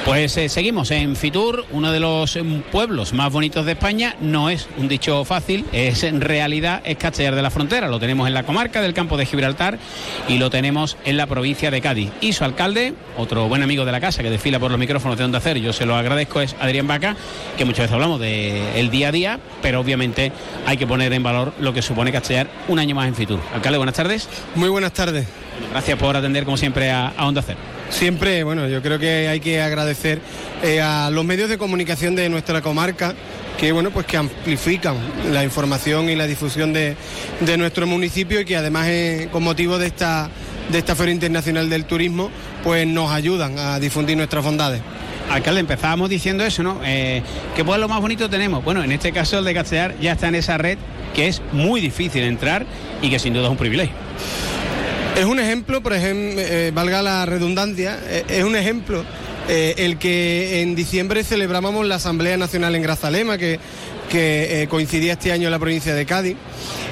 Pues 0.07 0.37
eh, 0.37 0.49
seguimos 0.49 0.92
en 0.92 1.16
Fitur, 1.16 1.66
uno 1.73 1.90
de 1.90 1.99
los 1.99 2.37
mm, 2.37 2.71
pueblos 2.71 3.12
más 3.12 3.33
bonitos 3.33 3.66
de 3.66 3.73
España. 3.73 4.14
No 4.21 4.49
es 4.51 4.69
un 4.79 4.87
dicho 4.87 5.25
fácil, 5.25 5.64
es 5.73 6.05
en 6.05 6.21
realidad 6.21 6.81
es 6.85 6.97
Castellar 6.97 7.35
de 7.35 7.42
la 7.42 7.51
Frontera. 7.51 7.88
Lo 7.88 7.99
tenemos 7.99 8.29
en 8.29 8.35
la 8.35 8.45
comarca 8.45 8.81
del 8.81 8.95
campo 8.95 9.16
de 9.16 9.27
Gibraltar 9.27 9.81
y 10.29 10.38
lo 10.38 10.49
tenemos 10.49 10.97
en 11.05 11.16
la 11.16 11.27
provincia 11.27 11.73
de 11.73 11.81
Cádiz. 11.81 12.12
Y 12.21 12.35
su 12.35 12.45
alcalde, 12.45 12.95
otro 13.16 13.49
buen 13.49 13.64
amigo 13.64 13.85
de 13.85 13.90
la 13.90 14.01
casa 14.01 14.23
que 14.23 14.31
desfila 14.31 14.61
por 14.61 14.71
los 14.71 14.79
micrófonos 14.79 15.19
de 15.19 15.25
Onda 15.25 15.40
Cero, 15.40 15.59
yo 15.59 15.73
se 15.73 15.87
lo 15.87 15.97
agradezco, 15.97 16.40
es 16.40 16.55
Adrián 16.61 16.87
Vaca, 16.87 17.16
que 17.59 17.64
muchas 17.64 17.81
veces 17.81 17.95
hablamos 17.95 18.21
del 18.21 18.90
día 18.90 19.09
a 19.09 19.12
día, 19.12 19.40
pero 19.61 19.81
obviamente 19.81 20.31
hay 20.66 20.77
que 20.77 20.87
poner 20.87 21.12
en 21.14 21.25
valor 21.25 21.53
lo 21.59 21.75
que 21.75 21.83
supone 21.83 22.12
Castellar 22.12 22.49
un 22.69 22.79
año 22.79 22.95
más 22.95 23.09
en 23.09 23.16
Fitur. 23.16 23.40
Alcalde, 23.53 23.79
buenas 23.79 23.97
tardes. 23.97 24.29
Muy 24.55 24.69
buenas 24.69 24.92
tardes. 24.92 25.27
Gracias 25.71 25.99
por 25.99 26.16
atender 26.16 26.45
como 26.45 26.57
siempre 26.57 26.90
a, 26.90 27.09
a 27.09 27.27
Onda 27.27 27.42
Cero. 27.42 27.59
Siempre, 27.90 28.42
bueno, 28.42 28.69
yo 28.69 28.83
creo 28.83 28.99
que 28.99 29.29
hay 29.29 29.40
que 29.40 29.61
agradecer 29.61 30.21
eh, 30.62 30.81
a 30.81 31.11
los 31.11 31.25
medios 31.25 31.49
de 31.49 31.59
comunicación 31.59 32.16
de 32.16 32.29
nuestra 32.29 32.62
comarca 32.62 33.14
que 33.59 33.73
bueno 33.73 33.90
pues 33.90 34.05
que 34.07 34.16
amplifican 34.16 34.97
la 35.33 35.42
información 35.42 36.11
y 36.11 36.14
la 36.14 36.27
difusión 36.27 36.73
de, 36.73 36.95
de 37.40 37.57
nuestro 37.57 37.87
municipio 37.87 38.40
y 38.40 38.45
que 38.45 38.57
además 38.57 38.87
eh, 38.88 39.29
con 39.33 39.42
motivo 39.42 39.79
de 39.79 39.87
esta 39.87 40.29
de 40.71 40.79
esta 40.79 40.95
Feria 40.97 41.14
Internacional 41.14 41.71
del 41.71 41.85
Turismo 41.85 42.31
pues 42.62 42.87
nos 42.87 43.11
ayudan 43.12 43.59
a 43.59 43.79
difundir 43.79 44.16
nuestras 44.16 44.45
bondades. 44.45 44.83
Alcalde, 45.31 45.61
empezábamos 45.61 46.09
diciendo 46.09 46.45
eso, 46.45 46.62
¿no? 46.62 46.81
Eh, 46.85 47.23
¿Qué 47.55 47.64
pueblo 47.64 47.88
más 47.88 48.01
bonito 48.01 48.29
tenemos? 48.31 48.64
Bueno, 48.64 48.83
en 48.85 48.92
este 48.92 49.12
caso 49.12 49.38
el 49.38 49.45
de 49.45 49.55
Castellar 49.55 49.95
ya 50.01 50.12
está 50.12 50.29
en 50.29 50.37
esa 50.37 50.57
red 50.59 50.79
que 51.14 51.29
es 51.29 51.42
muy 51.53 51.81
difícil 51.81 52.23
entrar 52.25 52.66
y 53.03 53.11
que 53.11 53.19
sin 53.19 53.33
duda 53.33 53.45
es 53.45 53.51
un 53.51 53.57
privilegio. 53.57 53.95
Es 55.17 55.25
un 55.25 55.41
ejemplo, 55.41 55.83
por 55.83 55.95
ejemplo, 55.95 56.43
eh, 56.43 56.71
valga 56.75 57.01
la 57.01 57.25
redundancia, 57.25 57.99
eh, 58.07 58.25
es 58.29 58.45
un 58.45 58.55
ejemplo 58.55 59.03
eh, 59.49 59.73
el 59.79 59.97
que 59.97 60.61
en 60.61 60.75
diciembre 60.75 61.25
celebrábamos 61.25 61.87
la 61.87 61.95
Asamblea 61.95 62.37
Nacional 62.37 62.75
en 62.75 62.83
Grazalema, 62.83 63.39
que, 63.39 63.59
que 64.11 64.67
coincidía 64.69 65.15
este 65.15 65.33
año 65.33 65.47
en 65.47 65.53
la 65.53 65.59
provincia 65.59 65.95
de 65.95 66.05
Cádiz, 66.05 66.37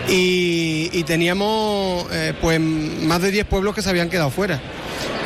y, 0.08 1.02
teníamos 1.04 2.06
pues 2.40 2.58
más 2.60 3.20
de 3.20 3.30
10 3.30 3.44
pueblos 3.44 3.74
que 3.74 3.82
se 3.82 3.90
habían 3.90 4.08
quedado 4.08 4.30
fuera. 4.30 4.58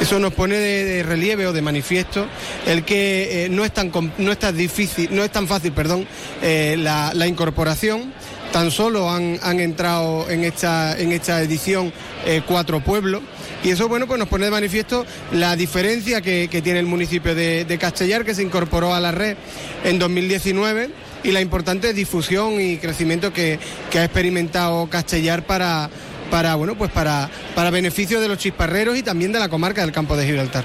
Eso 0.01 0.19
nos 0.19 0.35
pone 0.35 0.57
de, 0.57 1.05
relieve 1.05 1.47
o 1.47 1.53
de 1.53 1.63
manifiesto 1.63 2.27
el 2.67 2.85
que 2.85 3.47
no, 3.53 3.65
es 3.65 3.73
tan, 3.73 3.93
no 4.19 4.33
es 4.33 4.39
tan 4.41 4.57
difícil, 4.57 5.09
no 5.13 5.23
es 5.23 5.31
tan 5.31 5.47
fácil, 5.47 5.71
perdón, 5.71 6.05
la 6.43 7.27
incorporación. 7.29 8.13
Tan 8.53 8.71
solo 8.71 9.11
han, 9.11 9.39
han 9.43 9.61
entrado 9.61 10.29
en 10.31 10.45
esta, 10.45 10.99
en 10.99 11.13
esta 11.13 11.43
edición 11.43 11.93
eh, 12.25 12.43
cuatro 12.47 12.81
pueblos. 12.81 13.23
Y 13.63 13.71
eso, 13.71 13.89
bueno, 13.89 14.07
pues 14.07 14.19
nos 14.19 14.29
pone 14.29 14.45
de 14.45 14.51
manifiesto 14.51 15.05
la 15.33 15.57
diferencia 15.57 16.21
que, 16.21 16.49
que 16.49 16.63
tiene 16.63 16.79
el 16.79 16.87
municipio 16.87 17.35
de, 17.35 17.65
de 17.65 17.79
Castellar, 17.79 18.25
que 18.25 18.35
se 18.35 18.43
incorporó 18.43 18.95
a 18.95 19.01
la 19.01 19.11
red 19.11 19.37
en 19.85 19.99
2019, 19.99 20.91
y 21.25 21.33
la 21.33 21.41
importante 21.41 21.93
difusión 21.93 22.61
y 22.61 22.79
crecimiento 22.79 23.33
que, 23.33 23.59
que 23.91 23.99
ha 23.99 24.05
experimentado 24.05 24.89
Castellar 24.89 25.45
para, 25.45 25.91
para, 26.31 26.55
bueno, 26.55 26.77
pues 26.77 26.91
para, 26.91 27.31
para 27.55 27.71
beneficio 27.71 28.21
de 28.21 28.29
los 28.29 28.39
chisparreros 28.39 28.97
y 28.97 29.03
también 29.03 29.33
de 29.33 29.39
la 29.39 29.49
comarca 29.49 29.83
del 29.83 29.93
campo 29.93 30.17
de 30.17 30.27
Gibraltar. 30.27 30.65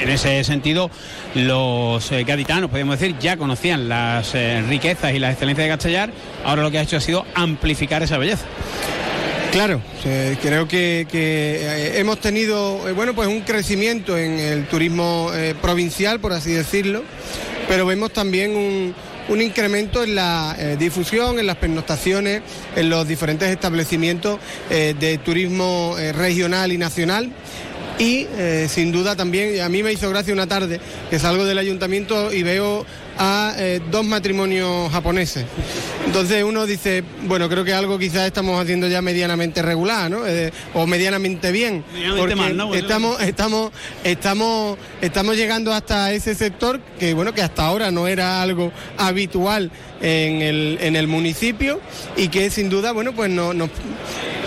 En 0.00 0.08
ese 0.08 0.42
sentido, 0.44 0.90
los 1.34 2.10
eh, 2.12 2.24
gaditanos, 2.24 2.70
podríamos 2.70 2.98
decir, 2.98 3.16
ya 3.18 3.36
conocían 3.36 3.88
las 3.88 4.34
eh, 4.34 4.62
riquezas 4.68 5.14
y 5.14 5.18
las 5.18 5.32
excelencias 5.32 5.64
de 5.66 5.70
Castellar. 5.70 6.10
Ahora 6.44 6.62
lo 6.62 6.70
que 6.70 6.78
ha 6.78 6.82
hecho 6.82 6.96
ha 6.96 7.00
sido 7.00 7.24
amplificar 7.34 8.02
esa 8.02 8.18
belleza. 8.18 8.46
Claro, 9.52 9.80
eh, 10.04 10.36
creo 10.42 10.68
que, 10.68 11.06
que, 11.10 11.56
eh, 11.62 12.00
hemos 12.00 12.20
tenido 12.20 12.86
eh, 12.86 12.92
bueno 12.92 13.14
pues 13.14 13.28
un 13.28 13.40
crecimiento 13.40 14.18
en 14.18 14.38
el 14.38 14.66
turismo 14.66 15.30
provincial, 15.62 16.20
por 16.20 16.32
así 16.32 16.52
decirlo, 16.52 17.02
pero 17.66 17.86
vemos 17.86 18.12
también 18.12 18.54
un, 18.54 18.94
un 19.28 19.42
incremento 19.42 20.02
en 20.02 20.14
la 20.14 20.56
eh, 20.58 20.76
difusión, 20.78 21.38
en 21.38 21.46
las 21.46 21.56
pernoctaciones, 21.56 22.42
en 22.74 22.90
los 22.90 23.06
diferentes 23.06 23.48
establecimientos 23.48 24.38
eh, 24.70 24.94
de 24.98 25.18
turismo 25.18 25.96
eh, 25.98 26.12
regional 26.12 26.72
y 26.72 26.78
nacional. 26.78 27.30
Y 27.98 28.28
sin 28.68 28.92
duda 28.92 29.16
también, 29.16 29.60
a 29.60 29.68
mí 29.68 29.82
me 29.82 29.92
hizo 29.92 30.08
gracia 30.08 30.32
una 30.32 30.46
tarde 30.46 30.78
que 31.10 31.18
salgo 31.18 31.44
del 31.44 31.58
ayuntamiento 31.58 32.32
y 32.32 32.44
veo 32.44 32.86
a 33.18 33.54
eh, 33.58 33.80
dos 33.90 34.04
matrimonios 34.04 34.90
japoneses. 34.92 35.44
Entonces 36.06 36.42
uno 36.44 36.66
dice, 36.66 37.02
bueno, 37.24 37.48
creo 37.48 37.64
que 37.64 37.74
algo 37.74 37.98
quizás 37.98 38.26
estamos 38.26 38.60
haciendo 38.60 38.88
ya 38.88 39.02
medianamente 39.02 39.60
regular, 39.60 40.10
¿no? 40.10 40.26
Eh, 40.26 40.52
o 40.74 40.86
medianamente 40.86 41.52
bien. 41.52 41.84
Medianamente 41.92 42.20
porque 42.20 42.36
mal, 42.36 42.56
¿no? 42.56 42.74
estamos, 42.74 43.20
estamos, 43.20 43.72
estamos, 44.04 44.78
estamos 45.02 45.36
llegando 45.36 45.72
hasta 45.72 46.12
ese 46.12 46.34
sector 46.34 46.80
que 46.98 47.14
bueno, 47.14 47.34
que 47.34 47.42
hasta 47.42 47.66
ahora 47.66 47.90
no 47.90 48.06
era 48.06 48.40
algo 48.40 48.72
habitual 48.96 49.70
en 50.00 50.42
el, 50.42 50.78
en 50.80 50.96
el 50.96 51.08
municipio 51.08 51.80
y 52.16 52.28
que 52.28 52.50
sin 52.50 52.70
duda, 52.70 52.92
bueno, 52.92 53.12
pues 53.12 53.30
no, 53.30 53.52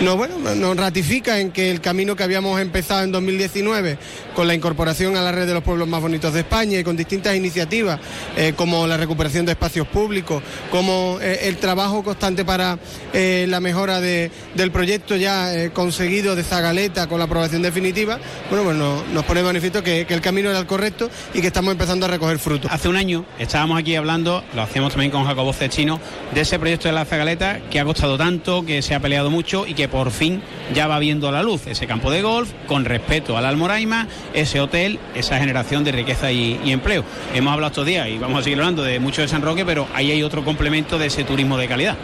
nos, 0.02 0.04
no, 0.04 0.16
bueno, 0.16 0.54
nos 0.54 0.76
ratifica 0.76 1.38
en 1.38 1.50
que 1.52 1.70
el 1.70 1.80
camino 1.80 2.16
que 2.16 2.22
habíamos 2.22 2.60
empezado 2.60 3.02
en 3.04 3.12
2019 3.12 3.98
con 4.34 4.46
la 4.46 4.54
incorporación 4.54 5.16
a 5.16 5.22
la 5.22 5.32
red 5.32 5.46
de 5.46 5.54
los 5.54 5.62
pueblos 5.62 5.86
más 5.88 6.00
bonitos 6.00 6.32
de 6.34 6.40
España 6.40 6.78
y 6.78 6.84
con 6.84 6.96
distintas 6.96 7.36
iniciativas 7.36 8.00
eh, 8.36 8.52
como 8.56 8.86
la 8.86 8.96
recuperación 8.96 9.46
de 9.46 9.52
espacios 9.52 9.86
públicos, 9.86 10.42
como 10.70 11.18
eh, 11.20 11.40
el 11.48 11.56
trabajo 11.58 12.02
constante 12.02 12.44
para 12.44 12.78
eh, 13.12 13.46
la 13.48 13.60
mejora 13.60 14.00
de- 14.00 14.30
del 14.54 14.70
proyecto 14.70 15.16
ya 15.16 15.70
conseguido 15.72 16.34
de 16.34 16.42
Zagaleta 16.44 17.06
con 17.08 17.18
la 17.18 17.26
aprobación 17.26 17.62
definitiva, 17.62 18.18
bueno, 18.50 18.64
pues 18.64 18.76
no- 18.76 19.02
nos 19.12 19.24
pone 19.24 19.42
manifiesto 19.42 19.82
que, 19.82 20.06
que 20.06 20.14
el 20.14 20.20
camino 20.20 20.50
era 20.50 20.58
el 20.58 20.66
correcto 20.66 21.10
y 21.34 21.40
que 21.40 21.46
estamos 21.48 21.72
empezando 21.72 22.06
a 22.06 22.08
recoger 22.08 22.38
frutos. 22.38 22.70
Hace 22.72 22.88
un 22.88 22.96
año 22.96 23.24
estábamos 23.38 23.78
aquí 23.78 23.94
hablando, 23.96 24.42
lo 24.54 24.62
hacemos 24.62 24.92
también 24.92 25.10
con 25.12 25.24
Jacobo 25.24 25.52
Cechino, 25.52 26.00
de 26.34 26.40
ese 26.40 26.58
proyecto 26.58 26.88
de 26.88 26.92
la 26.94 27.04
Zagaleta 27.04 27.60
que 27.70 27.78
ha 27.80 27.84
costado 27.84 28.16
tanto, 28.18 28.64
que 28.64 28.82
se 28.82 28.94
ha 28.94 29.00
peleado 29.00 29.30
mucho 29.30 29.66
y 29.66 29.74
que 29.74 29.88
por 29.92 30.10
fin 30.10 30.42
ya 30.74 30.88
va 30.88 30.98
viendo 30.98 31.30
la 31.30 31.42
luz. 31.42 31.66
Ese 31.66 31.86
campo 31.86 32.10
de 32.10 32.22
golf, 32.22 32.50
con 32.66 32.86
respeto 32.86 33.36
al 33.36 33.44
Almoraima, 33.44 34.08
ese 34.32 34.60
hotel, 34.60 34.98
esa 35.14 35.38
generación 35.38 35.84
de 35.84 35.92
riqueza 35.92 36.32
y, 36.32 36.72
empleo. 36.72 37.04
Hemos 37.34 37.52
hablado 37.52 37.70
estos 37.70 37.86
días 37.86 38.08
y 38.08 38.16
vamos 38.16 38.40
a 38.40 38.42
seguir 38.42 38.58
hablando 38.58 38.82
de 38.82 38.98
mucho 38.98 39.20
de 39.20 39.28
San 39.28 39.42
Roque, 39.42 39.66
pero 39.66 39.86
ahí 39.94 40.10
hay 40.10 40.22
otro 40.22 40.44
complemento 40.44 40.98
de 40.98 41.06
ese 41.06 41.24
turismo 41.24 41.58
de 41.58 41.68
calidad. 41.68 41.96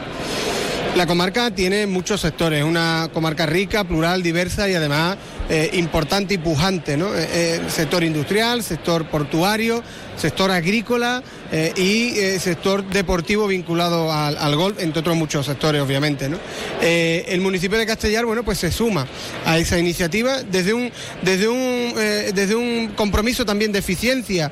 La 0.95 1.07
comarca 1.07 1.51
tiene 1.51 1.87
muchos 1.87 2.21
sectores, 2.21 2.61
es 2.61 2.65
una 2.65 3.09
comarca 3.13 3.47
rica, 3.47 3.85
plural, 3.85 4.23
diversa 4.23 4.69
y 4.69 4.75
además 4.75 5.17
eh, 5.49 5.71
importante 5.75 6.35
y 6.35 6.39
pujante, 6.39 6.97
¿no? 6.97 7.15
Eh, 7.15 7.29
eh, 7.31 7.61
sector 7.69 8.03
industrial, 8.05 8.63
sector 8.63 9.07
portuario, 9.07 9.83
sector 10.19 10.51
agrícola 10.51 11.23
eh, 11.53 11.73
y 11.77 12.19
eh, 12.19 12.39
sector 12.41 12.85
deportivo 12.85 13.47
vinculado 13.47 14.13
al, 14.13 14.57
golf, 14.57 14.79
entre 14.81 15.01
otros 15.01 15.17
muchos 15.17 15.47
sectores, 15.47 15.81
obviamente, 15.81 16.29
¿no? 16.29 16.39
Eh, 16.83 17.25
el 17.29 17.41
municipio 17.41 17.79
de 17.79 17.87
Castellar, 17.87 18.27
bueno, 18.27 18.43
pues 18.43 18.59
se 18.59 18.73
suma 18.73 19.07
a 19.47 19.59
esa 19.59 19.79
iniciativa 19.79 20.43
desde 20.43 20.75
un, 20.75 20.91
desde 21.23 21.49
un, 21.49 21.95
desde 22.35 22.55
un 22.55 22.89
compromiso 22.97 23.45
también 23.47 23.73
de 23.73 23.79
eficiencia 23.79 24.51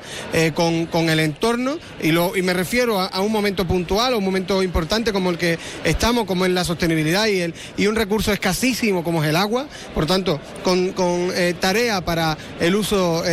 con, 0.53 0.85
con 0.87 1.09
el 1.09 1.19
entorno 1.19 1.77
y, 2.01 2.11
lo, 2.11 2.35
y 2.35 2.41
me 2.41 2.53
refiero 2.53 2.99
a, 2.99 3.21
un 3.21 3.31
momento 3.31 3.67
puntual, 3.67 4.13
a 4.13 4.17
un 4.17 4.23
momento 4.23 4.63
importante 4.63 5.11
como 5.11 5.29
el 5.29 5.37
que 5.37 5.59
estamos, 5.83 6.25
como 6.25 6.45
es 6.45 6.51
la 6.51 6.63
sostenibilidad 6.63 7.27
y, 7.27 7.41
el, 7.41 7.53
y 7.75 7.87
un 7.87 7.95
recurso 7.95 8.31
escasísimo 8.31 9.03
como 9.03 9.23
es 9.23 9.29
el 9.29 9.35
agua, 9.35 9.67
por 9.93 10.05
tanto, 10.05 10.39
con, 10.63 10.93
tarea 11.59 12.01
para 12.01 12.37
el 12.59 12.75
uso 12.75 13.23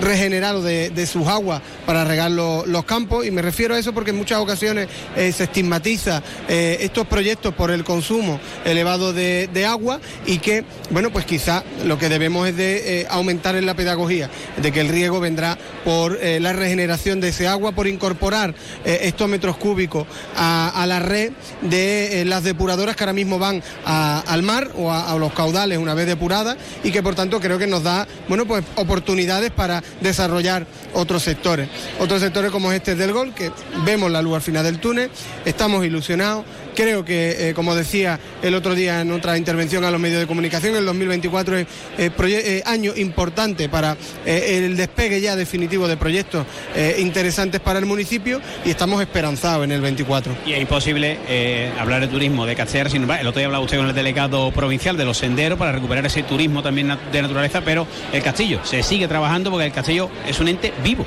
regenerado 0.00 0.62
de 0.62 1.06
sus 1.06 1.26
aguas 1.26 1.53
para 1.86 2.04
regar 2.04 2.30
lo- 2.30 2.64
los 2.66 2.84
campos 2.84 3.26
y 3.26 3.30
me 3.30 3.42
refiero 3.42 3.74
a 3.74 3.78
eso 3.78 3.92
porque 3.92 4.10
en 4.10 4.16
muchas 4.16 4.38
ocasiones 4.38 4.88
eh, 5.16 5.32
se 5.32 5.44
estigmatiza 5.44 6.22
eh, 6.48 6.78
estos 6.80 7.06
proyectos 7.06 7.54
por 7.54 7.70
el 7.70 7.84
consumo 7.84 8.40
elevado 8.64 9.12
de, 9.12 9.64
agua 9.66 9.98
y 10.26 10.38
que, 10.38 10.64
bueno, 10.90 11.10
pues 11.10 11.24
quizá 11.24 11.64
lo 11.84 11.98
que 11.98 12.08
debemos 12.08 12.46
es 12.48 12.56
de 12.56 13.00
eh, 13.00 13.06
aumentar 13.08 13.56
en 13.56 13.64
la 13.66 13.74
pedagogía, 13.74 14.28
de 14.58 14.72
que 14.72 14.80
el 14.80 14.88
riego 14.88 15.20
vendrá 15.20 15.56
por 15.84 16.18
la 16.22 16.52
regeneración 16.52 17.20
de 17.20 17.28
ese 17.28 17.48
agua, 17.48 17.72
por 17.72 17.86
incorporar 17.86 18.54
estos 18.84 19.28
metros 19.28 19.56
cúbicos 19.56 20.06
a, 20.36 20.84
la 20.86 20.98
red 21.00 21.32
de 21.62 22.24
las 22.26 22.44
depuradoras 22.44 22.96
que 22.96 23.04
ahora 23.04 23.12
mismo 23.12 23.38
van 23.38 23.62
al 23.84 24.42
mar 24.42 24.70
o 24.76 24.90
a, 24.90 25.12
a 25.12 25.16
los 25.18 25.32
caudales 25.32 25.78
una 25.78 25.94
vez 25.94 26.06
depuradas 26.06 26.56
y 26.82 26.90
que 26.90 27.02
por 27.02 27.14
tanto 27.14 27.40
creo 27.40 27.58
que 27.58 27.66
nos 27.66 27.82
da, 27.82 28.06
bueno, 28.28 28.46
pues 28.46 28.64
oportunidades 28.76 29.50
para 29.50 29.82
desarrollar 30.00 30.66
otros 30.92 31.22
sectores. 31.22 31.43
Otros 31.98 32.20
sectores 32.20 32.50
como 32.50 32.72
este 32.72 32.94
del 32.96 33.12
gol, 33.12 33.34
que 33.34 33.52
vemos 33.84 34.10
la 34.10 34.22
luz 34.22 34.36
al 34.36 34.40
final 34.40 34.64
del 34.64 34.78
túnel, 34.78 35.10
estamos 35.44 35.84
ilusionados 35.84 36.44
Creo 36.74 37.04
que, 37.04 37.50
eh, 37.50 37.54
como 37.54 37.74
decía 37.74 38.18
el 38.42 38.54
otro 38.54 38.74
día 38.74 39.00
en 39.00 39.12
otra 39.12 39.38
intervención 39.38 39.84
a 39.84 39.90
los 39.90 40.00
medios 40.00 40.20
de 40.20 40.26
comunicación, 40.26 40.74
el 40.74 40.84
2024 40.84 41.58
es 41.58 41.66
eh, 41.98 42.10
eh, 42.18 42.62
año 42.66 42.92
importante 42.96 43.68
para 43.68 43.96
el 44.26 44.76
despegue 44.76 45.20
ya 45.20 45.36
definitivo 45.36 45.86
de 45.86 45.96
proyectos 45.96 46.46
interesantes 46.98 47.60
para 47.60 47.78
el 47.78 47.86
municipio 47.86 48.40
y 48.64 48.70
estamos 48.70 49.00
esperanzados 49.00 49.64
en 49.64 49.72
el 49.72 49.80
24. 49.80 50.36
Y 50.46 50.52
es 50.52 50.60
imposible 50.60 51.18
hablar 51.78 52.00
de 52.00 52.08
turismo 52.08 52.46
de 52.46 52.56
Castellar 52.56 52.90
sin 52.90 53.04
el 53.04 53.26
otro 53.26 53.38
día 53.38 53.46
hablaba 53.46 53.64
usted 53.64 53.76
con 53.76 53.86
el 53.86 53.94
delegado 53.94 54.50
provincial 54.52 54.96
de 54.96 55.04
los 55.04 55.18
senderos 55.18 55.58
para 55.58 55.72
recuperar 55.72 56.06
ese 56.06 56.22
turismo 56.22 56.62
también 56.62 56.96
de 57.12 57.22
naturaleza, 57.22 57.60
pero 57.60 57.86
el 58.12 58.22
castillo 58.22 58.60
se 58.64 58.82
sigue 58.82 59.06
trabajando 59.06 59.50
porque 59.50 59.66
el 59.66 59.72
castillo 59.72 60.10
es 60.26 60.40
un 60.40 60.48
ente 60.48 60.72
vivo. 60.82 61.04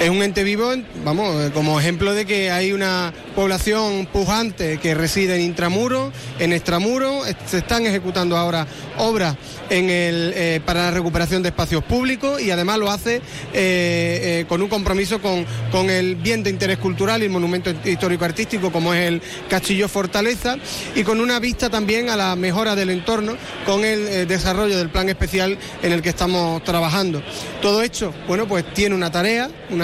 Es 0.00 0.10
un 0.10 0.22
ente 0.22 0.44
vivo, 0.44 0.72
vamos, 1.04 1.50
como 1.52 1.80
ejemplo 1.80 2.14
de 2.14 2.26
que 2.26 2.50
hay 2.50 2.72
una 2.72 3.12
población 3.34 4.06
pujante 4.06 4.78
que 4.84 4.94
reside 4.94 5.36
en 5.36 5.40
intramuro, 5.40 6.12
en 6.38 6.52
extramuro, 6.52 7.22
se 7.46 7.56
están 7.56 7.86
ejecutando 7.86 8.36
ahora 8.36 8.66
obras 8.98 9.34
eh, 9.70 10.60
para 10.66 10.82
la 10.82 10.90
recuperación 10.90 11.42
de 11.42 11.48
espacios 11.48 11.82
públicos 11.82 12.38
y 12.38 12.50
además 12.50 12.76
lo 12.76 12.90
hace 12.90 13.16
eh, 13.16 13.22
eh, 13.54 14.44
con 14.46 14.60
un 14.60 14.68
compromiso 14.68 15.22
con, 15.22 15.46
el 15.88 16.16
bien 16.16 16.42
de 16.42 16.50
interés 16.50 16.76
cultural 16.76 17.22
y 17.22 17.24
el 17.24 17.30
monumento 17.30 17.72
histórico-artístico 17.82 18.70
como 18.70 18.92
es 18.92 19.08
el 19.08 19.22
Castillo 19.48 19.88
Fortaleza 19.88 20.56
y 20.94 21.02
con 21.02 21.18
una 21.18 21.38
vista 21.38 21.70
también 21.70 22.10
a 22.10 22.16
la 22.16 22.36
mejora 22.36 22.76
del 22.76 22.90
entorno 22.90 23.38
con 23.64 23.86
el 23.86 24.28
desarrollo 24.28 24.76
del 24.76 24.90
plan 24.90 25.08
especial 25.08 25.56
en 25.82 25.92
el 25.92 26.02
que 26.02 26.10
estamos 26.10 26.62
trabajando. 26.62 27.22
Todo 27.62 27.82
hecho, 27.82 28.12
bueno, 28.28 28.46
pues 28.46 28.66
tiene 28.74 28.94
una 28.94 29.10
tarea, 29.10 29.48
un 29.70 29.82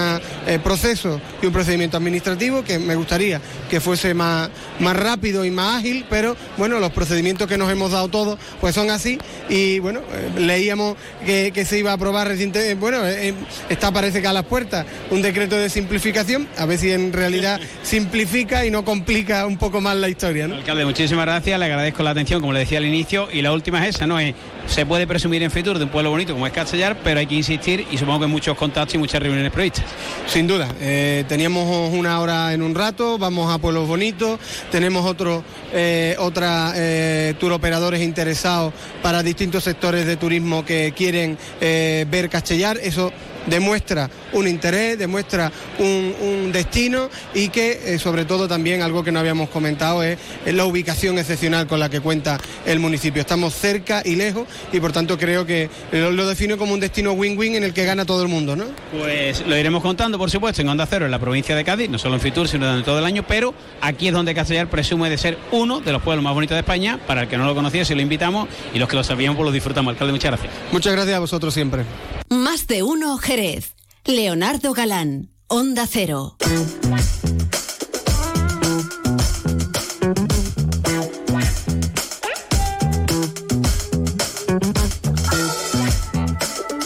proceso 0.62 1.18
y 1.40 1.46
un 1.46 1.54
procedimiento 1.54 1.96
administrativo 1.96 2.62
que 2.62 2.78
me 2.78 2.96
gustaría 2.96 3.40
que 3.70 3.80
fuese 3.80 4.12
más 4.12 4.50
rápido 4.96 5.44
y 5.44 5.50
más 5.50 5.79
ágil, 5.79 6.05
pero 6.09 6.37
bueno, 6.57 6.81
los 6.81 6.92
procedimientos 6.92 7.48
que 7.48 7.59
nos 7.59 7.70
hemos 7.70 7.92
dado 7.92 8.09
todos 8.09 8.38
pues 8.61 8.74
son 8.74 8.90
así 8.90 9.18
y 9.48 9.79
bueno, 9.79 10.00
eh, 10.12 10.40
leíamos 10.40 10.96
que, 11.24 11.53
que 11.53 11.64
se 11.64 11.79
iba 11.79 11.90
a 11.90 11.94
aprobar 11.94 12.29
recientemente, 12.29 12.74
bueno, 12.74 13.07
eh, 13.07 13.35
está 13.68 13.92
parece 13.92 14.20
que 14.20 14.29
a 14.29 14.33
las 14.33 14.44
puertas 14.44 14.87
un 15.11 15.22
decreto 15.22 15.57
de 15.57 15.68
simplificación, 15.68 16.48
a 16.57 16.66
ver 16.66 16.79
si 16.79 16.90
en 16.90 17.12
realidad 17.12 17.61
simplifica 17.83 18.64
y 18.66 18.70
no 18.70 18.85
complica 18.85 19.46
un 19.46 19.57
poco 19.57 19.81
más 19.81 19.96
la 19.96 20.09
historia, 20.09 20.48
¿no? 20.48 20.57
Alcalde, 20.57 20.85
muchísimas 20.85 21.26
gracias, 21.26 21.59
le 21.59 21.64
agradezco 21.64 22.03
la 22.03 22.11
atención, 22.11 22.40
como 22.40 22.53
le 22.53 22.61
decía 22.61 22.79
al 22.79 22.87
inicio, 22.87 23.29
y 23.33 23.42
la 23.42 23.53
última 23.53 23.87
es 23.87 23.96
esa, 23.96 24.07
¿no? 24.07 24.18
Es, 24.18 24.35
se 24.66 24.87
puede 24.87 25.07
presumir 25.07 25.42
en 25.42 25.50
Fitur 25.50 25.79
de 25.79 25.85
un 25.85 25.90
pueblo 25.90 26.11
bonito 26.11 26.33
como 26.33 26.46
es 26.46 26.53
Castellar, 26.53 26.96
pero 27.03 27.18
hay 27.20 27.26
que 27.26 27.35
insistir 27.35 27.87
y 27.90 27.98
supongo 27.98 28.20
que 28.20 28.26
muchos 28.26 28.57
contactos 28.57 28.94
y 28.94 28.98
muchas 28.98 29.20
reuniones 29.20 29.50
previstas. 29.53 29.85
Sin 30.26 30.46
duda, 30.46 30.68
eh, 30.81 31.24
teníamos 31.29 31.92
una 31.92 32.20
hora 32.20 32.53
en 32.53 32.62
un 32.62 32.74
rato, 32.74 33.18
vamos 33.18 33.53
a 33.53 33.59
Pueblos 33.59 33.88
Bonitos, 33.88 34.38
tenemos 34.80 35.04
otro, 35.04 35.44
eh, 35.74 36.16
otra 36.18 36.72
eh, 36.74 37.34
operadores 37.50 38.00
interesados 38.00 38.72
para 39.02 39.22
distintos 39.22 39.64
sectores 39.64 40.06
de 40.06 40.16
turismo 40.16 40.64
que 40.64 40.94
quieren 40.96 41.36
eh, 41.60 42.06
ver 42.08 42.30
Castellar, 42.30 42.78
eso 42.78 43.12
demuestra 43.46 44.11
un 44.33 44.46
interés, 44.46 44.98
demuestra 44.98 45.50
un, 45.79 46.14
un 46.20 46.53
destino 46.53 47.09
y 47.35 47.48
que 47.48 47.94
eh, 47.94 47.98
sobre 47.98 48.24
todo 48.24 48.48
también 48.48 48.83
algo 48.83 49.03
que 49.03 49.12
no 49.12 49.20
habíamos 49.20 49.48
comentado 49.48 50.03
es, 50.03 50.18
es 50.44 50.55
la 50.55 50.64
ubicación 50.64 51.18
excepcional 51.18 51.66
con 51.66 51.81
la 51.81 51.88
que 51.88 52.00
cuenta 52.00 52.38
el 52.66 52.79
municipio. 52.79 53.20
Estamos 53.20 53.55
cerca 53.55 54.03
y 54.05 54.16
lejos 54.16 54.46
y 54.72 54.81
por 54.81 54.92
tanto 54.92 55.18
creo 55.18 55.46
que 55.46 55.68
lo, 55.92 56.11
lo 56.11 56.26
defino 56.26 56.59
como 56.59 56.74
un 56.74 56.81
destino 56.81 57.12
win-win 57.12 57.57
en 57.57 57.64
el 57.64 57.72
que 57.72 57.85
gana 57.85 58.05
todo 58.05 58.22
el 58.22 58.29
mundo, 58.29 58.57
¿no? 58.57 58.64
Pues 58.92 59.46
lo 59.46 59.57
iremos 59.57 59.83
contando, 59.83 60.18
por 60.18 60.31
supuesto, 60.31 60.62
en 60.62 60.68
Onda 60.68 60.87
Cero, 60.87 61.05
en 61.05 61.11
la 61.11 61.18
provincia 61.18 61.57
de 61.57 61.64
Cádiz, 61.64 61.88
no 61.88 61.98
solo 61.98 62.14
en 62.16 62.20
Fitur, 62.20 62.48
sino 62.48 62.66
durante 62.66 62.85
todo 62.85 62.98
el 62.98 63.05
año, 63.05 63.24
pero 63.26 63.55
aquí 63.81 64.09
es 64.09 64.12
donde 64.12 64.35
Castellar 64.35 64.68
presume 64.68 65.11
de 65.11 65.18
ser 65.18 65.38
uno 65.50 65.81
de 65.81 65.92
los 65.92 66.03
pueblos 66.03 66.22
más 66.22 66.35
bonitos 66.35 66.55
de 66.55 66.61
España. 66.61 66.98
Para 67.07 67.22
el 67.22 67.29
que 67.29 67.37
no 67.37 67.46
lo 67.46 67.55
conocía, 67.55 67.85
si 67.85 67.94
lo 67.94 68.03
invitamos 68.03 68.48
y 68.74 68.79
los 68.79 68.88
que 68.88 68.96
lo 68.96 69.05
sabíamos, 69.05 69.37
pues 69.37 69.46
lo 69.46 69.53
disfrutamos. 69.53 69.92
Alcalde, 69.92 70.12
muchas 70.12 70.31
gracias. 70.31 70.53
Muchas 70.72 70.92
gracias 70.92 71.16
a 71.16 71.20
vosotros 71.20 71.55
siempre. 71.55 71.85
Más 72.32 72.68
de 72.68 72.84
uno 72.84 73.18
Jerez. 73.18 73.74
Leonardo 74.04 74.72
Galán, 74.72 75.30
Onda 75.48 75.84
Cero. 75.90 76.36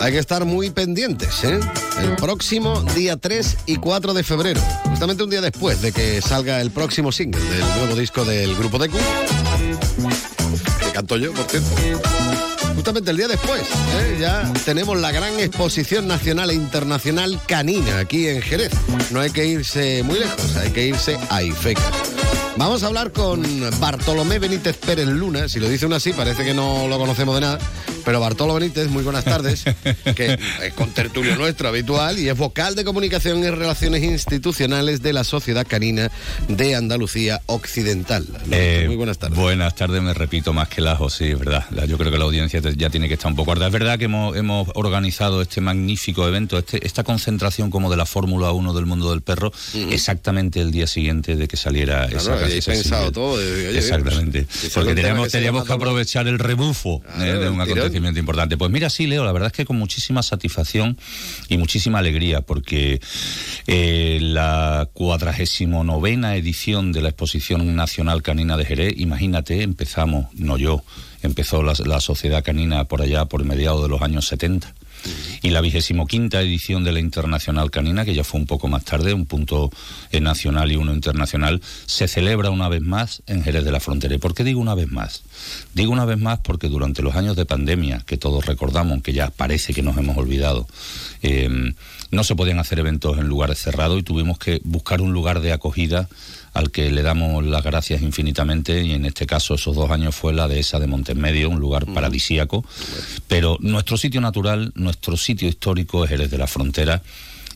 Hay 0.00 0.12
que 0.12 0.18
estar 0.18 0.46
muy 0.46 0.70
pendientes, 0.70 1.44
¿eh? 1.44 1.60
El 2.00 2.16
próximo 2.16 2.80
día 2.94 3.18
3 3.18 3.56
y 3.66 3.76
4 3.76 4.14
de 4.14 4.24
febrero, 4.24 4.62
justamente 4.84 5.24
un 5.24 5.30
día 5.30 5.42
después 5.42 5.82
de 5.82 5.92
que 5.92 6.22
salga 6.22 6.62
el 6.62 6.70
próximo 6.70 7.12
single 7.12 7.42
del 7.42 7.60
nuevo 7.60 7.96
disco 7.96 8.24
del 8.24 8.56
grupo 8.56 8.78
Deku, 8.78 8.96
que 10.80 10.92
canto 10.92 11.18
yo, 11.18 11.34
por 11.34 11.44
cierto. 11.44 12.53
Justamente 12.84 13.12
el 13.12 13.16
día 13.16 13.28
después, 13.28 13.62
¿eh? 13.62 14.18
ya 14.20 14.52
tenemos 14.66 15.00
la 15.00 15.10
gran 15.10 15.40
exposición 15.40 16.06
nacional 16.06 16.50
e 16.50 16.54
internacional 16.54 17.40
canina 17.46 17.98
aquí 17.98 18.28
en 18.28 18.42
Jerez. 18.42 18.72
No 19.10 19.20
hay 19.20 19.30
que 19.30 19.46
irse 19.46 20.02
muy 20.02 20.18
lejos, 20.18 20.54
hay 20.56 20.70
que 20.70 20.88
irse 20.88 21.18
a 21.30 21.42
Ifeca. 21.42 22.13
Vamos 22.56 22.84
a 22.84 22.86
hablar 22.86 23.10
con 23.10 23.42
Bartolomé 23.80 24.38
Benítez 24.38 24.76
Pérez 24.76 25.06
Luna. 25.08 25.48
Si 25.48 25.58
lo 25.58 25.68
dice 25.68 25.86
uno 25.86 25.96
así, 25.96 26.12
parece 26.12 26.44
que 26.44 26.54
no 26.54 26.86
lo 26.86 26.98
conocemos 26.98 27.34
de 27.34 27.40
nada. 27.40 27.58
Pero 28.04 28.20
Bartolo 28.20 28.54
Benítez, 28.54 28.88
muy 28.90 29.02
buenas 29.02 29.24
tardes, 29.24 29.64
que 30.14 30.38
es 30.62 30.74
contertulio 30.74 31.36
nuestro 31.36 31.68
habitual 31.68 32.18
y 32.18 32.28
es 32.28 32.36
vocal 32.36 32.74
de 32.74 32.84
comunicación 32.84 33.38
y 33.42 33.48
relaciones 33.48 34.02
institucionales 34.02 35.00
de 35.02 35.14
la 35.14 35.24
Sociedad 35.24 35.66
Canina 35.66 36.10
de 36.48 36.74
Andalucía 36.74 37.40
Occidental. 37.46 38.26
Eh, 38.50 38.84
muy 38.86 38.96
buenas 38.96 39.16
tardes. 39.18 39.38
Buenas 39.38 39.74
tardes, 39.74 40.02
me 40.02 40.12
repito 40.12 40.52
más 40.52 40.68
que 40.68 40.82
lajo, 40.82 41.08
sí, 41.08 41.24
es 41.24 41.38
verdad. 41.38 41.64
La- 41.70 41.86
yo 41.86 41.96
creo 41.96 42.12
que 42.12 42.18
la 42.18 42.24
audiencia 42.24 42.60
ya 42.76 42.90
tiene 42.90 43.08
que 43.08 43.14
estar 43.14 43.30
un 43.30 43.36
poco 43.36 43.52
harta. 43.52 43.66
Es 43.66 43.72
verdad 43.72 43.98
que 43.98 44.04
hemos, 44.04 44.36
hemos 44.36 44.68
organizado 44.74 45.40
este 45.40 45.62
magnífico 45.62 46.28
evento, 46.28 46.58
este- 46.58 46.86
esta 46.86 47.04
concentración 47.04 47.70
como 47.70 47.90
de 47.90 47.96
la 47.96 48.04
Fórmula 48.06 48.52
1 48.52 48.74
del 48.74 48.84
mundo 48.84 49.10
del 49.10 49.22
perro, 49.22 49.50
exactamente 49.90 50.60
el 50.60 50.72
día 50.72 50.86
siguiente 50.86 51.36
de 51.36 51.48
que 51.48 51.56
saliera 51.56 52.06
Claro, 52.06 52.18
esa 52.18 52.43
habíais 52.44 52.68
ese 52.68 52.82
pensado 52.82 53.12
todo, 53.12 53.32
oye, 53.34 53.78
Exactamente. 53.78 54.42
pues, 54.44 54.72
sale 54.72 54.86
Porque 54.86 54.94
teníamos, 54.94 55.28
teníamos 55.30 55.64
que 55.64 55.72
aprovechar 55.72 56.26
el 56.28 56.38
rebufo 56.38 57.02
eh, 57.18 57.24
de 57.24 57.48
un 57.48 57.60
acontecimiento 57.60 58.18
importante. 58.18 58.56
Pues 58.56 58.70
mira, 58.70 58.90
sí, 58.90 59.06
Leo, 59.06 59.24
la 59.24 59.32
verdad 59.32 59.48
es 59.48 59.52
que 59.52 59.64
con 59.64 59.76
muchísima 59.76 60.22
satisfacción 60.22 60.96
y 61.48 61.56
muchísima 61.56 61.98
alegría, 61.98 62.40
porque 62.40 63.00
eh, 63.66 64.18
la 64.20 64.88
cuadragésimo 64.92 65.84
novena 65.84 66.36
edición 66.36 66.92
de 66.92 67.02
la 67.02 67.08
Exposición 67.08 67.74
Nacional 67.74 68.22
Canina 68.22 68.56
de 68.56 68.64
Jerez, 68.64 68.94
imagínate, 68.96 69.62
empezamos, 69.62 70.26
no 70.34 70.56
yo, 70.56 70.84
empezó 71.22 71.62
la, 71.62 71.74
la 71.84 72.00
Sociedad 72.00 72.44
Canina 72.44 72.84
por 72.84 73.02
allá, 73.02 73.24
por 73.26 73.44
mediados 73.44 73.82
de 73.82 73.88
los 73.88 74.02
años 74.02 74.26
70. 74.28 74.74
Y 75.42 75.50
la 75.50 75.60
vigésimo 75.60 76.06
quinta 76.06 76.40
edición 76.40 76.84
de 76.84 76.92
la 76.92 77.00
Internacional 77.00 77.70
Canina, 77.70 78.04
que 78.04 78.14
ya 78.14 78.24
fue 78.24 78.40
un 78.40 78.46
poco 78.46 78.68
más 78.68 78.84
tarde, 78.84 79.14
un 79.14 79.26
punto 79.26 79.70
eh, 80.10 80.20
nacional 80.20 80.72
y 80.72 80.76
uno 80.76 80.92
internacional, 80.92 81.60
se 81.86 82.08
celebra 82.08 82.50
una 82.50 82.68
vez 82.68 82.82
más 82.82 83.22
en 83.26 83.42
Jerez 83.42 83.64
de 83.64 83.72
la 83.72 83.80
Frontera. 83.80 84.14
¿Y 84.14 84.18
por 84.18 84.34
qué 84.34 84.44
digo 84.44 84.60
una 84.60 84.74
vez 84.74 84.90
más? 84.90 85.22
Digo 85.74 85.92
una 85.92 86.04
vez 86.04 86.18
más 86.18 86.40
porque 86.40 86.68
durante 86.68 87.02
los 87.02 87.14
años 87.14 87.36
de 87.36 87.46
pandemia, 87.46 88.02
que 88.06 88.16
todos 88.16 88.46
recordamos, 88.46 89.02
que 89.02 89.12
ya 89.12 89.30
parece 89.30 89.74
que 89.74 89.82
nos 89.82 89.96
hemos 89.96 90.16
olvidado, 90.16 90.66
eh, 91.22 91.72
no 92.10 92.24
se 92.24 92.36
podían 92.36 92.58
hacer 92.58 92.78
eventos 92.78 93.18
en 93.18 93.28
lugares 93.28 93.58
cerrados 93.58 93.98
y 93.98 94.02
tuvimos 94.02 94.38
que 94.38 94.60
buscar 94.64 95.00
un 95.00 95.12
lugar 95.12 95.40
de 95.40 95.52
acogida 95.52 96.08
al 96.54 96.70
que 96.70 96.90
le 96.90 97.02
damos 97.02 97.44
las 97.44 97.62
gracias 97.62 98.02
infinitamente 98.02 98.82
y 98.82 98.92
en 98.92 99.04
este 99.04 99.26
caso 99.26 99.54
esos 99.54 99.74
dos 99.74 99.90
años 99.90 100.14
fue 100.14 100.32
la 100.32 100.48
dehesa 100.48 100.78
de 100.78 100.86
Montemedio, 100.86 101.50
un 101.50 101.60
lugar 101.60 101.86
paradisíaco, 101.86 102.64
pero 103.28 103.58
nuestro 103.60 103.96
sitio 103.96 104.20
natural, 104.20 104.72
nuestro 104.76 105.16
sitio 105.16 105.48
histórico 105.48 106.04
es 106.04 106.10
Jerez 106.10 106.30
de 106.30 106.38
la 106.38 106.46
Frontera 106.46 107.02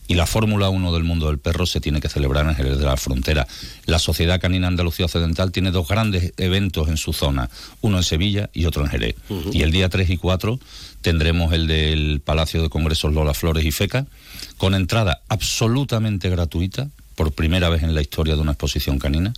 y 0.09 0.15
la 0.15 0.27
Fórmula 0.27 0.71
1 0.71 0.93
del 0.93 1.05
mundo 1.05 1.27
del 1.27 1.39
perro 1.39 1.67
se 1.67 1.81
tiene 1.81 2.01
que 2.01 2.09
celebrar 2.09 2.47
en 2.47 2.55
Jerez 2.55 2.79
de 2.79 2.85
la 2.87 2.97
Frontera. 2.97 3.47
La 3.85 3.99
Sociedad 3.99 4.41
Canina 4.41 4.67
Andalucía 4.67 5.05
Occidental 5.05 5.53
tiene 5.53 5.71
dos 5.71 5.87
grandes 5.87 6.33
eventos 6.39 6.89
en 6.89 6.97
su 6.97 7.13
zona, 7.13 7.51
uno 7.83 7.99
en 7.99 8.03
Sevilla 8.03 8.49
y 8.55 8.65
otro 8.65 8.83
en 8.83 8.91
Jerez. 8.91 9.17
Y 9.53 9.63
el 9.63 9.71
día 9.71 9.91
3 9.91 10.09
y 10.09 10.17
4 10.17 10.59
tendremos 11.03 11.53
el 11.53 11.67
del 11.67 12.21
Palacio 12.25 12.63
de 12.63 12.71
Congresos 12.71 13.13
Lola 13.13 13.35
Flores 13.35 13.67
y 13.67 13.71
Feca, 13.71 14.07
con 14.57 14.75
entrada 14.75 15.21
absolutamente 15.29 16.31
gratuita 16.31 16.89
por 17.19 17.33
primera 17.33 17.69
vez 17.69 17.83
en 17.83 17.97
la 17.97 18.01
historia 18.01 18.37
de 18.37 18.41
una 18.41 18.53
exposición 18.53 19.01
canina, 19.01 19.35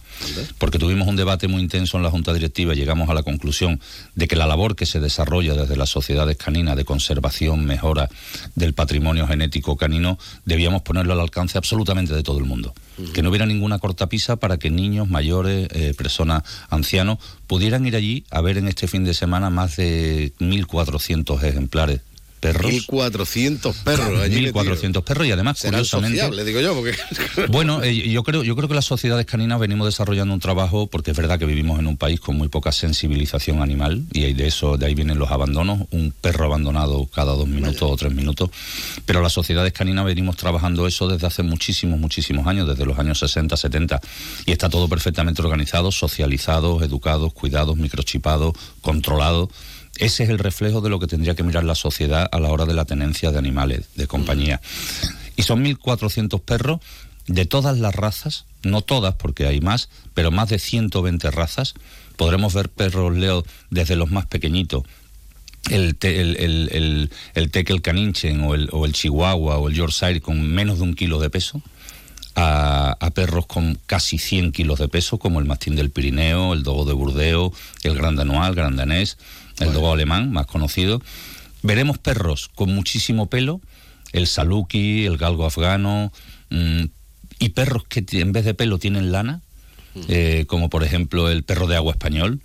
porque 0.59 0.79
tuvimos 0.79 1.09
un 1.09 1.16
debate 1.16 1.49
muy 1.49 1.62
intenso 1.62 1.97
en 1.97 2.03
la 2.03 2.11
Junta 2.11 2.35
Directiva 2.35 2.75
y 2.75 2.77
llegamos 2.77 3.09
a 3.09 3.14
la 3.14 3.23
conclusión 3.23 3.81
de 4.14 4.29
que 4.29 4.37
la 4.37 4.47
labor 4.47 4.77
que 4.77 4.85
se 4.85 5.01
desarrolla 5.01 5.55
desde 5.55 5.79
las 5.79 5.88
sociedades 5.88 6.37
caninas 6.37 6.77
de 6.77 6.85
conservación, 6.85 7.64
mejora 7.64 8.11
del 8.55 8.75
patrimonio 8.75 9.27
genético 9.27 9.79
canino, 9.79 10.19
debíamos 10.45 10.83
ponerlo 10.83 11.14
al 11.14 11.21
alcance 11.21 11.57
absolutamente 11.57 12.14
de 12.14 12.23
todo 12.23 12.37
el 12.37 12.45
mundo. 12.45 12.75
Que 13.14 13.23
no 13.23 13.31
hubiera 13.31 13.47
ninguna 13.47 13.79
cortapisa 13.79 14.37
para 14.37 14.59
que 14.59 14.69
niños, 14.69 15.09
mayores, 15.09 15.69
eh, 15.71 15.95
personas, 15.97 16.43
ancianos 16.69 17.16
pudieran 17.47 17.87
ir 17.87 17.97
allí 17.97 18.27
a 18.31 18.43
ver 18.43 18.59
en 18.59 18.69
este 18.69 18.88
fin 18.88 19.05
de 19.05 19.14
semana 19.14 19.49
más 19.49 19.77
de 19.77 20.35
1.400 20.38 21.43
ejemplares 21.45 22.03
perros. 22.40 22.72
1.400 22.72 23.74
perros 23.85 24.20
allí 24.20 24.46
1.400 24.46 25.05
perros 25.05 25.26
y 25.26 25.33
además, 25.33 25.59
Serán 25.59 25.81
curiosamente... 25.81 26.44
digo 26.44 26.61
yo, 26.61 26.74
porque... 26.74 26.96
Bueno, 27.48 27.83
eh, 27.83 28.09
yo 28.09 28.22
creo, 28.22 28.42
yo 28.42 28.57
creo 28.57 28.68
que 28.68 28.74
las 28.74 28.85
sociedades 28.85 29.26
caninas 29.26 29.61
venimos 29.61 29.87
desarrollando 29.87 30.35
un 30.35 30.40
trabajo, 30.40 30.87
porque 30.87 31.12
es 31.12 31.16
verdad 31.16 31.38
que 31.38 31.47
vivimos 31.47 31.78
en 31.78 31.86
un 31.86 31.97
país 31.97 32.20
con 32.20 32.36
muy 32.36 32.49
poca 32.49 32.72
sensibilización 32.72 33.62
animal, 33.62 34.05
y 34.12 34.32
de 34.32 34.47
eso, 34.47 34.76
de 34.76 34.86
ahí 34.86 34.95
vienen 34.95 35.18
los 35.18 35.30
abandonos, 35.30 35.82
un 35.91 36.12
perro 36.12 36.47
abandonado 36.47 37.07
cada 37.07 37.32
dos 37.32 37.47
minutos 37.47 37.82
o 37.82 37.97
tres 37.97 38.12
minutos. 38.12 38.51
Pero 39.05 39.20
las 39.20 39.32
sociedades 39.32 39.72
caninas 39.72 40.05
venimos 40.05 40.36
trabajando 40.36 40.86
eso 40.86 41.09
desde 41.09 41.26
hace 41.26 41.43
muchísimos, 41.43 41.99
muchísimos 41.99 42.47
años, 42.47 42.66
desde 42.68 42.86
los 42.86 42.99
años 42.99 43.18
60, 43.18 43.57
70, 43.57 44.01
y 44.47 44.53
está 44.53 44.68
todo 44.68 44.88
perfectamente 44.88 45.43
organizado, 45.43 45.93
socializado, 45.93 46.82
educados, 46.82 47.32
cuidados, 47.32 47.76
microchipados, 47.76 48.55
controlado. 48.80 49.51
Ese 50.01 50.24
es 50.24 50.30
el 50.30 50.38
reflejo 50.38 50.80
de 50.80 50.88
lo 50.88 50.98
que 50.98 51.07
tendría 51.07 51.34
que 51.34 51.42
mirar 51.42 51.64
la 51.64 51.74
sociedad 51.74 52.28
a 52.32 52.40
la 52.40 52.48
hora 52.48 52.64
de 52.64 52.74
la 52.74 52.84
tenencia 52.86 53.30
de 53.30 53.38
animales 53.38 53.86
de 53.94 54.07
compañía. 54.07 54.61
Y 55.36 55.42
son 55.42 55.62
1.400 55.64 56.40
perros 56.40 56.80
de 57.26 57.44
todas 57.44 57.78
las 57.78 57.94
razas, 57.94 58.46
no 58.62 58.80
todas 58.82 59.14
porque 59.14 59.46
hay 59.46 59.61
más, 59.61 59.88
pero 60.14 60.30
más 60.30 60.48
de 60.48 60.59
120 60.59 61.30
razas. 61.30 61.74
Podremos 62.16 62.55
ver 62.55 62.68
perros 62.70 63.16
leo 63.16 63.44
desde 63.70 63.94
los 63.96 64.11
más 64.11 64.26
pequeñitos, 64.26 64.84
el, 65.70 65.94
te- 65.96 66.20
el, 66.20 66.36
el, 66.38 66.68
el, 66.72 67.11
el 67.34 67.51
Tekel 67.51 67.82
Caninchen 67.82 68.40
o 68.42 68.55
el, 68.55 68.68
o 68.72 68.86
el 68.86 68.92
Chihuahua 68.94 69.59
o 69.59 69.68
el 69.68 69.74
Yorkshire 69.74 70.20
con 70.22 70.40
menos 70.51 70.78
de 70.78 70.84
un 70.84 70.94
kilo 70.94 71.20
de 71.20 71.28
peso, 71.30 71.62
a, 72.36 72.96
perros 73.14 73.46
con 73.46 73.78
casi 73.86 74.16
100 74.18 74.53
kilos 74.53 74.78
de 74.78 74.88
peso, 74.88 75.18
como 75.18 75.40
el 75.40 75.44
mastín 75.46 75.76
del 75.76 75.90
Pirineo, 75.90 76.55
el 76.55 76.62
dogo 76.62 76.84
de 76.86 76.94
Burdeo, 76.94 77.53
el 77.82 77.94
gran 77.94 78.16
danual, 78.16 78.55
gran 78.55 78.76
danés, 78.76 79.18
el 79.61 79.72
dogo 79.72 79.92
alemán, 79.92 80.32
más 80.32 80.46
conocido. 80.46 81.00
Veremos 81.62 81.98
perros 81.98 82.48
con 82.54 82.74
muchísimo 82.74 83.26
pelo, 83.26 83.61
el 84.12 84.26
saluki, 84.26 85.06
el 85.06 85.18
galgo 85.18 85.46
afgano, 85.46 86.12
mm, 86.50 86.84
y 87.38 87.48
perros 87.50 87.84
que 87.84 88.04
en 88.12 88.32
vez 88.32 88.44
de 88.44 88.54
pelo 88.54 88.78
tienen 88.78 89.12
lana, 89.12 89.42
eh, 90.09 90.45
como 90.47 90.70
por 90.70 90.84
ejemplo 90.84 91.28
el 91.30 91.43
perro 91.43 91.66
de 91.66 91.76
agua 91.76 91.93
español, 91.93 92.41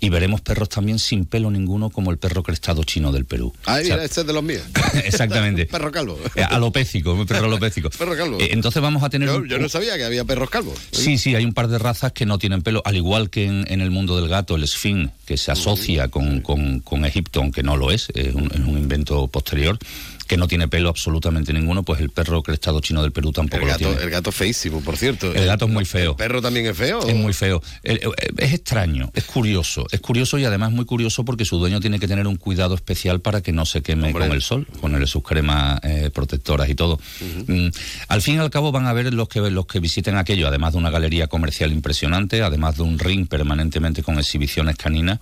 y 0.00 0.08
veremos 0.08 0.40
perros 0.40 0.68
también 0.68 0.98
sin 0.98 1.24
pelo 1.24 1.50
ninguno, 1.50 1.90
como 1.90 2.10
el 2.10 2.18
perro 2.18 2.42
crestado 2.42 2.84
chino 2.84 3.12
del 3.12 3.24
Perú. 3.24 3.52
Ay, 3.64 3.82
O 3.82 3.86
sea, 3.86 3.94
mira, 3.96 4.04
este 4.04 4.20
es 4.22 4.26
de 4.26 4.32
los 4.32 4.42
míos. 4.42 4.62
Exactamente. 5.04 5.66
perro 5.70 5.90
calvo. 5.92 6.18
Eh, 6.34 6.42
alopécico, 6.42 7.24
perro 7.26 7.46
alopécico. 7.46 7.90
Perro 7.98 8.16
calvo. 8.16 8.38
Eh, 8.40 8.48
entonces 8.52 8.80
vamos 8.82 9.02
a 9.02 9.10
tener... 9.10 9.28
Yo, 9.28 9.36
un- 9.38 9.48
yo 9.48 9.58
no 9.58 9.68
sabía 9.68 9.96
que 9.96 10.04
había 10.04 10.24
perros 10.24 10.50
calvos. 10.50 10.74
Sí, 10.92 11.18
sí, 11.18 11.34
hay 11.34 11.44
un 11.44 11.52
par 11.54 11.68
de 11.68 11.78
razas 11.78 12.12
que 12.12 12.26
no 12.26 12.38
tienen 12.38 12.62
pelo, 12.62 12.82
al 12.84 12.96
igual 12.96 13.30
que 13.30 13.44
en, 13.46 13.64
en 13.70 13.80
el 13.80 13.90
mundo 13.90 14.16
del 14.20 14.28
gato, 14.28 14.56
el 14.56 14.66
Sphinx, 14.66 15.10
que 15.26 15.36
se 15.36 15.50
asocia 15.52 16.08
con, 16.08 16.40
con- 16.40 16.80
con 16.80 17.04
Egipto, 17.04 17.40
aunque 17.40 17.62
no 17.62 17.76
lo 17.76 17.90
es, 17.90 18.08
es 18.14 18.34
un, 18.34 18.46
es 18.52 18.60
un 18.60 18.78
invento 18.78 19.26
posterior, 19.28 19.78
que 20.26 20.36
no 20.36 20.48
tiene 20.48 20.68
pelo 20.68 20.88
absolutamente 20.88 21.52
ninguno, 21.52 21.82
pues 21.82 22.00
el 22.00 22.10
perro 22.10 22.42
crestado 22.42 22.80
chino 22.80 23.02
del 23.02 23.12
Perú 23.12 23.32
tampoco 23.32 23.56
El 23.62 23.68
lo 23.68 23.72
gato, 23.72 23.88
tiene. 23.88 24.02
el 24.02 24.10
gato 24.10 24.32
feísimo, 24.32 24.80
por 24.80 24.96
cierto. 24.96 25.32
El 25.34 25.46
gato 25.46 25.66
es 25.66 25.70
muy 25.70 25.84
feo. 25.84 26.10
¿El 26.12 26.16
perro 26.16 26.42
también 26.42 26.66
es 26.66 26.76
feo? 26.76 27.06
Es 27.06 27.14
muy 27.14 27.32
feo. 27.32 27.62
El- 27.82 28.00
el- 28.02 28.12
Es 28.38 28.52
extraño, 28.52 29.10
es 29.14 29.24
curioso. 29.24 29.86
Es 29.92 30.00
curioso 30.00 30.38
y 30.38 30.44
además 30.44 30.72
muy 30.72 30.84
curioso 30.84 31.24
porque 31.24 31.44
su 31.44 31.58
dueño 31.58 31.80
tiene 31.80 31.98
que 31.98 32.08
tener 32.08 32.26
un 32.26 32.36
cuidado 32.36 32.74
especial 32.74 33.20
para 33.20 33.40
que 33.40 33.52
no 33.52 33.64
se 33.66 33.82
queme 33.82 34.12
con 34.12 34.22
el 34.32 34.42
sol, 34.42 34.66
ponerle 34.80 35.06
sus 35.06 35.22
cremas 35.22 35.80
eh, 35.84 36.10
protectoras 36.12 36.68
y 36.68 36.74
todo. 36.74 36.98
Mm, 37.46 37.68
Al 38.08 38.22
fin 38.22 38.36
y 38.36 38.38
al 38.38 38.50
cabo 38.50 38.72
van 38.72 38.86
a 38.86 38.92
ver 38.92 39.12
los 39.14 39.28
que, 39.28 39.40
los 39.50 39.66
que 39.66 39.80
visiten 39.80 40.16
aquello, 40.16 40.48
además 40.48 40.72
de 40.72 40.78
una 40.78 40.90
galería 40.90 41.26
comercial 41.28 41.72
impresionante, 41.72 42.42
además 42.42 42.76
de 42.76 42.82
un 42.82 42.98
ring 42.98 43.26
permanentemente 43.28 44.02
con 44.02 44.18
exhibiciones 44.18 44.76
caninas, 44.76 45.18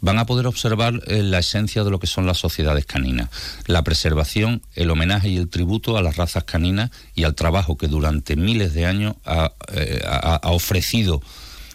van 0.00 0.18
a 0.18 0.26
poder 0.26 0.46
observar 0.46 1.02
eh, 1.06 1.22
la 1.22 1.38
esencia 1.40 1.84
de 1.84 1.90
lo 1.90 1.98
que 1.98 2.06
son 2.06 2.26
las 2.26 2.38
sociedades 2.38 2.86
caninas, 2.86 3.28
la 3.66 3.82
preservación, 3.82 4.62
el 4.74 4.90
homenaje 4.90 5.28
y 5.28 5.36
el 5.36 5.48
tributo 5.48 5.96
a 5.96 6.02
las 6.02 6.16
razas 6.16 6.44
caninas 6.44 6.90
y 7.14 7.24
al 7.24 7.34
trabajo 7.34 7.76
que 7.76 7.88
durante 7.88 8.36
miles 8.36 8.74
de 8.74 8.86
años 8.86 9.14
ha, 9.24 9.52
eh, 9.72 10.02
ha- 10.06 10.36
ha 10.42 10.50
ofrecido 10.50 11.20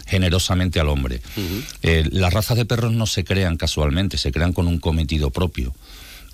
generosamente 0.05 0.79
al 0.79 0.89
hombre. 0.89 1.21
Eh, 1.81 2.07
las 2.11 2.33
razas 2.33 2.57
de 2.57 2.65
perros 2.65 2.91
no 2.93 3.05
se 3.07 3.23
crean 3.23 3.57
casualmente, 3.57 4.17
se 4.17 4.31
crean 4.31 4.53
con 4.53 4.67
un 4.67 4.79
cometido 4.79 5.29
propio. 5.31 5.73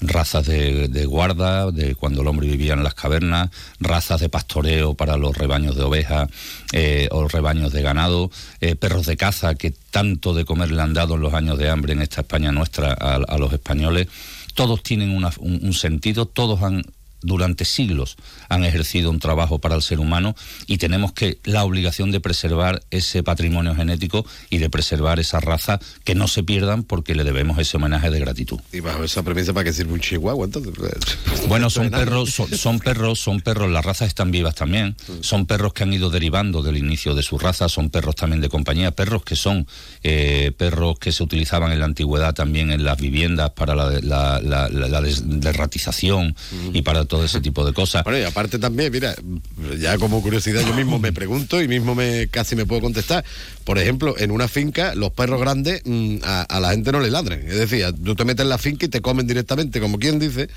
Razas 0.02 0.46
de, 0.46 1.06
guarda, 1.06 1.72
de 1.72 1.94
cuando 1.96 2.22
el 2.22 2.28
hombre 2.28 2.48
vivía 2.48 2.74
en 2.74 2.84
las 2.84 2.94
cavernas, 2.94 3.50
razas 3.80 4.22
de 4.22 4.30
pastoreo 4.30 4.94
para 4.94 5.18
los 5.18 5.38
rebaños 5.38 5.76
de 5.76 5.84
ovejas 5.84 6.30
eh, 6.72 7.10
o 7.12 7.28
rebaños 7.28 7.74
de 7.74 7.82
ganado, 7.82 8.32
eh, 8.62 8.76
perros 8.76 9.06
de 9.06 9.18
caza 9.18 9.56
que 9.56 9.72
tanto 9.72 10.34
de 10.34 10.46
comer 10.46 10.72
le 10.72 10.82
han 10.82 10.94
dado 10.94 11.16
en 11.16 11.22
los 11.22 11.34
años 11.34 11.58
de 11.58 11.70
hambre 11.70 11.92
en 11.94 12.02
esta 12.02 12.22
España 12.22 12.52
nuestra 12.54 12.94
a, 12.94 13.38
los 13.38 13.52
españoles. 13.52 14.08
Todos 14.56 14.84
tienen 14.84 15.10
una- 15.12 15.32
un, 15.40 15.60
un 15.64 15.74
sentido, 15.74 16.26
todos 16.26 16.62
han 16.64 16.82
durante 17.22 17.66
siglos 17.66 18.16
han 18.50 18.64
ejercido 18.64 19.10
un 19.10 19.20
trabajo 19.20 19.60
para 19.60 19.76
el 19.76 19.82
ser 19.82 20.00
humano 20.00 20.36
y 20.68 20.78
tenemos 20.78 21.12
que 21.14 21.40
la 21.44 21.64
obligación 21.64 22.12
de 22.12 22.20
preservar 22.20 22.82
ese 22.92 23.24
patrimonio 23.24 23.76
genético 23.76 24.26
y 24.50 24.58
de 24.60 24.70
preservar 24.70 25.20
esa 25.20 25.40
raza 25.40 25.80
que 26.04 26.16
no 26.16 26.28
se 26.28 26.44
pierdan 26.44 26.84
porque 26.84 27.16
le 27.16 27.24
debemos 27.24 27.58
ese 27.60 27.78
homenaje 27.78 28.10
de 28.10 28.20
gratitud. 28.20 28.60
Y 28.72 28.80
bajo 28.80 29.04
esa 29.04 29.24
premisa, 29.24 29.54
¿para 29.54 29.66
qué 29.66 29.74
sirve 29.74 29.94
un 29.94 30.00
chihuahua 30.00 30.46
entonces? 30.46 30.74
Bueno, 31.48 31.70
son 31.70 31.90
perros, 31.90 32.30
son, 32.32 32.50
son 32.58 32.80
perros, 32.80 33.20
son 33.20 33.42
perros, 33.42 33.70
las 33.72 33.84
razas 33.86 34.08
están 34.08 34.32
vivas 34.32 34.56
también, 34.56 34.96
son 35.22 35.46
perros 35.46 35.74
que 35.74 35.84
han 35.84 35.94
ido 35.94 36.10
derivando 36.10 36.62
del 36.64 36.78
inicio 36.78 37.16
de 37.16 37.24
su 37.24 37.38
raza, 37.38 37.70
son 37.70 37.90
perros 37.90 38.16
también 38.16 38.42
de 38.42 38.50
compañía, 38.50 38.92
perros 38.92 39.24
que 39.24 39.36
son 39.36 39.68
eh, 40.04 40.52
perros 40.58 40.98
que 41.00 41.12
se 41.12 41.24
utilizaban 41.24 41.72
en 41.72 41.80
la 41.80 41.86
antigüedad 41.86 42.34
también 42.34 42.72
en 42.72 42.84
las 42.84 42.98
viviendas 43.00 43.52
para 43.52 43.76
la, 43.76 43.90
la, 44.02 44.40
la- 44.42 44.70
la- 44.70 45.02
des- 45.02 45.24
derratización 45.26 46.36
y 46.74 46.82
para 46.82 47.06
todo 47.10 47.26
ese 47.26 47.42
tipo 47.42 47.66
de 47.66 47.74
cosas. 47.74 48.06
Bueno, 48.06 48.20
y 48.20 48.24
aparte 48.24 48.58
también, 48.60 48.90
mira, 48.94 49.14
ya 49.78 49.98
como 49.98 50.22
curiosidad 50.22 50.62
yo 50.66 50.74
mismo 50.74 50.98
me 51.00 51.12
pregunto 51.22 51.62
y 51.62 51.68
mismo 51.68 51.94
me 51.96 52.28
casi 52.30 52.56
me 52.56 52.66
puedo 52.66 52.80
contestar. 52.82 53.26
Por 53.66 53.78
ejemplo, 53.78 54.16
en 54.18 54.32
una 54.32 54.48
finca, 54.48 54.96
los 54.96 55.12
perros 55.12 55.42
grandes 55.42 55.82
mm, 55.84 56.18
a, 56.24 56.44
a 56.44 56.60
la 56.62 56.72
gente 56.72 56.94
no 56.94 57.02
le 57.02 57.12
ladren. 57.12 57.46
Es 57.46 57.58
decir, 57.58 57.86
tú 58.06 58.16
te 58.16 58.24
metes 58.24 58.44
en 58.44 58.50
la 58.50 58.58
finca 58.58 58.86
y 58.86 58.90
te 58.90 59.02
comen 59.02 59.28
directamente, 59.28 59.82
como 59.82 60.00
quien 60.00 60.18
dice. 60.20 60.48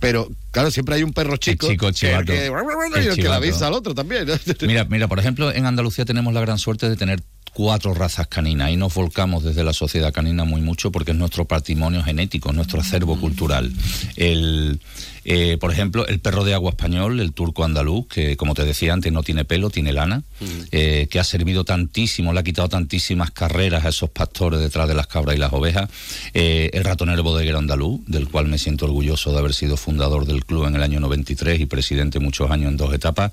Pero, 0.00 0.28
claro, 0.52 0.70
siempre 0.70 0.94
hay 0.96 1.02
un 1.02 1.12
perro 1.12 1.36
chico, 1.36 1.68
chico, 1.68 1.90
chivato. 1.92 2.26
que- 2.32 2.46
El 2.46 3.04
y 3.04 3.08
el 3.08 3.14
que 3.16 3.22
le 3.22 3.34
avisa 3.34 3.66
al 3.68 3.72
otro 3.74 3.94
también. 3.94 4.26
Mira, 4.66 4.84
mira, 4.84 5.08
por 5.08 5.18
ejemplo, 5.18 5.52
en 5.52 5.66
Andalucía 5.66 6.04
tenemos 6.04 6.32
la 6.34 6.40
gran 6.40 6.58
suerte 6.58 6.88
de 6.88 6.96
tener 6.96 7.20
cuatro 7.52 7.94
razas 7.94 8.28
caninas 8.28 8.70
y 8.70 8.76
nos 8.76 8.94
volcamos 8.94 9.42
desde 9.42 9.64
la 9.64 9.72
sociedad 9.72 10.12
canina 10.12 10.44
muy 10.44 10.60
mucho 10.60 10.92
porque 10.92 11.10
es 11.10 11.16
nuestro 11.16 11.46
patrimonio 11.46 12.04
genético, 12.04 12.52
nuestro 12.52 12.80
acervo 12.80 13.18
cultural. 13.18 13.72
El, 14.14 14.78
eh, 15.30 15.58
por 15.58 15.70
ejemplo, 15.70 16.06
el 16.06 16.20
perro 16.20 16.42
de 16.42 16.54
agua 16.54 16.70
español, 16.70 17.20
el 17.20 17.34
turco 17.34 17.62
andaluz, 17.62 18.06
que 18.08 18.38
como 18.38 18.54
te 18.54 18.64
decía 18.64 18.94
antes 18.94 19.12
no 19.12 19.22
tiene 19.22 19.44
pelo, 19.44 19.68
tiene 19.68 19.92
lana, 19.92 20.22
eh, 20.72 21.06
que 21.10 21.20
ha 21.20 21.24
servido 21.24 21.64
tantísimo, 21.64 22.32
le 22.32 22.40
ha 22.40 22.42
quitado 22.42 22.70
tantísimas 22.70 23.30
carreras 23.30 23.84
a 23.84 23.90
esos 23.90 24.08
pastores 24.08 24.58
detrás 24.58 24.88
de 24.88 24.94
las 24.94 25.06
cabras 25.06 25.36
y 25.36 25.38
las 25.38 25.52
ovejas. 25.52 25.90
Eh, 26.32 26.70
el 26.72 26.82
ratonero 26.82 27.22
bodeguero 27.22 27.58
andaluz, 27.58 28.00
del 28.06 28.26
cual 28.28 28.46
me 28.46 28.56
siento 28.56 28.86
orgulloso 28.86 29.30
de 29.30 29.38
haber 29.38 29.52
sido 29.52 29.76
fundador 29.76 30.24
del 30.24 30.46
club 30.46 30.66
en 30.66 30.76
el 30.76 30.82
año 30.82 30.98
93 30.98 31.60
y 31.60 31.66
presidente 31.66 32.20
muchos 32.20 32.50
años 32.50 32.70
en 32.70 32.78
dos 32.78 32.94
etapas, 32.94 33.30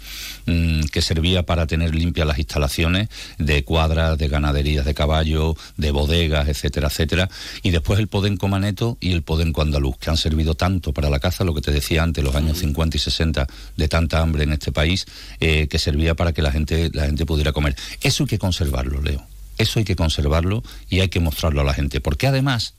mm, 0.48 0.82
que 0.92 1.02
servía 1.02 1.44
para 1.44 1.66
tener 1.66 1.96
limpias 1.96 2.28
las 2.28 2.40
instalaciones 2.40 3.08
de 3.38 3.64
cuadras, 3.64 4.18
de 4.18 4.28
ganaderías 4.28 4.84
de 4.84 4.94
caballo, 4.94 5.56
de 5.78 5.92
bodegas, 5.92 6.50
etcétera, 6.50 6.90
etcétera. 6.90 7.30
Y 7.64 7.70
después 7.70 8.00
el 8.00 8.10
podenco 8.10 8.50
maneto 8.50 8.98
y 9.00 9.14
el 9.14 9.22
podenco 9.22 9.62
andaluz, 9.62 9.98
que 9.98 10.10
han 10.10 10.18
servido 10.18 10.56
tanto 10.56 10.92
para 10.92 11.10
la 11.10 11.20
caza, 11.20 11.46
lo 11.46 11.54
que 11.54 11.62
te 11.62 11.72
decía 11.86 12.02
antes, 12.02 12.24
los 12.24 12.34
años 12.34 12.58
50 12.58 12.98
y 12.98 13.00
60, 13.00 13.48
de 13.78 13.88
tanta 13.88 14.20
hambre 14.20 14.44
en 14.44 14.54
este 14.54 14.72
país, 14.72 15.06
eh, 15.40 15.68
que 15.68 15.78
servía 15.78 16.16
para 16.16 16.34
que 16.34 16.42
la 16.42 16.52
gente, 16.52 16.90
la 16.94 17.06
gente 17.06 17.28
pudiera 17.28 17.52
comer. 17.52 17.76
Eso 18.02 18.24
hay 18.24 18.28
que 18.28 18.40
conservarlo, 18.40 19.04
Leo. 19.04 19.24
Eso 19.60 19.78
hay 19.78 19.86
que 19.86 19.96
conservarlo 19.96 20.64
y 20.90 21.02
hay 21.02 21.10
que 21.10 21.20
mostrarlo 21.20 21.62
a 21.62 21.64
la 21.64 21.76
gente. 21.76 22.02
Porque 22.02 22.26
además 22.26 22.74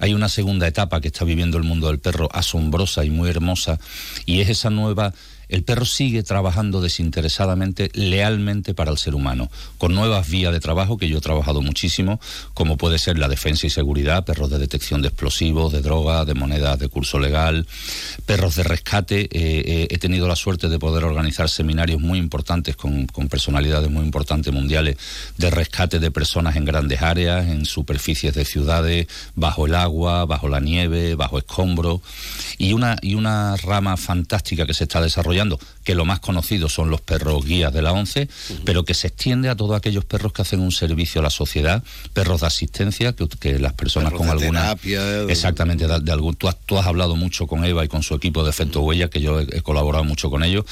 hay 0.00 0.14
una 0.14 0.30
segunda 0.30 0.66
etapa 0.66 1.02
que 1.02 1.08
está 1.08 1.26
viviendo 1.26 1.58
el 1.58 1.64
mundo 1.64 1.88
del 1.88 1.98
perro 1.98 2.30
asombrosa 2.32 3.04
y 3.04 3.10
muy 3.10 3.28
hermosa 3.28 3.78
y 4.24 4.40
es 4.40 4.48
esa 4.48 4.70
nueva 4.70 5.12
el 5.48 5.62
perro 5.62 5.84
sigue 5.84 6.22
trabajando 6.22 6.80
desinteresadamente, 6.80 7.90
lealmente 7.94 8.74
para 8.74 8.90
el 8.90 8.98
ser 8.98 9.14
humano, 9.14 9.50
con 9.78 9.94
nuevas 9.94 10.28
vías 10.28 10.52
de 10.52 10.60
trabajo 10.60 10.98
que 10.98 11.08
yo 11.08 11.18
he 11.18 11.20
trabajado 11.20 11.62
muchísimo, 11.62 12.20
como 12.54 12.76
puede 12.76 12.98
ser 12.98 13.18
la 13.18 13.28
defensa 13.28 13.66
y 13.66 13.70
seguridad, 13.70 14.24
perros 14.24 14.50
de 14.50 14.58
detección 14.58 15.02
de 15.02 15.08
explosivos, 15.08 15.72
de 15.72 15.80
drogas, 15.80 16.26
de 16.26 16.34
monedas 16.34 16.78
de 16.78 16.88
curso 16.88 17.18
legal, 17.18 17.66
perros 18.26 18.56
de 18.56 18.62
rescate. 18.62 19.20
eh, 19.22 19.28
eh, 19.32 19.88
he 19.90 19.98
tenido 19.98 20.28
la 20.28 20.36
suerte 20.36 20.68
de 20.68 20.78
poder 20.78 21.04
organizar 21.04 21.48
seminarios 21.48 22.00
muy 22.00 22.18
importantes 22.18 22.76
con, 22.76 23.06
con 23.06 23.28
personalidades 23.28 23.90
muy 23.90 24.04
importantes 24.04 24.52
mundiales 24.52 24.96
de 25.38 25.50
rescate 25.50 25.98
de 25.98 26.10
personas 26.10 26.56
en 26.56 26.64
grandes 26.64 27.00
áreas, 27.00 27.46
en 27.46 27.64
superficies 27.64 28.34
de 28.34 28.44
ciudades, 28.44 29.06
bajo 29.34 29.66
el 29.66 29.74
agua, 29.74 30.26
bajo 30.26 30.48
la 30.48 30.60
nieve, 30.60 31.14
bajo 31.14 31.38
escombros, 31.38 32.00
y 32.58 32.72
una, 32.72 32.96
y 33.00 33.14
una 33.14 33.56
rama 33.56 33.96
fantástica 33.96 34.66
que 34.66 34.74
se 34.74 34.84
está 34.84 35.00
desarrollando 35.00 35.37
desarrollando, 35.38 35.58
que 35.84 35.94
lo 35.94 36.04
más 36.04 36.20
conocido 36.20 36.68
son 36.68 36.90
los 36.90 37.00
perros 37.00 37.44
guías 37.44 37.72
de 37.72 37.82
la 37.82 37.92
ONCE, 37.92 38.28
pero 38.64 38.84
que 38.84 38.94
se 38.94 39.08
extiende 39.08 39.48
a 39.48 39.56
todos 39.56 39.76
aquellos 39.76 40.04
perros 40.04 40.32
que 40.32 40.42
hacen 40.42 40.60
un 40.60 40.72
servicio 40.72 41.20
a 41.20 41.24
la 41.24 41.30
sociedad, 41.30 41.82
perros 42.12 42.40
de 42.42 42.46
asistencia, 42.46 43.14
que, 43.14 43.58
las 43.58 43.72
personas 43.72 44.12
con 44.12 44.28
alguna... 44.28 44.76
Exactamente, 45.28 45.86
de, 45.86 46.12
algún, 46.12 46.36
tú 46.36 46.48
has, 46.48 46.86
hablado 46.86 47.16
mucho 47.16 47.46
con 47.46 47.64
Eva 47.64 47.84
y 47.84 47.88
con 47.88 48.02
su 48.02 48.14
equipo 48.14 48.44
de 48.44 48.50
Efecto 48.50 48.82
Huella, 48.82 49.08
que 49.08 49.20
yo 49.20 49.40
he, 49.40 49.62
colaborado 49.62 50.04
mucho 50.04 50.30
con 50.30 50.44
ellos, 50.44 50.64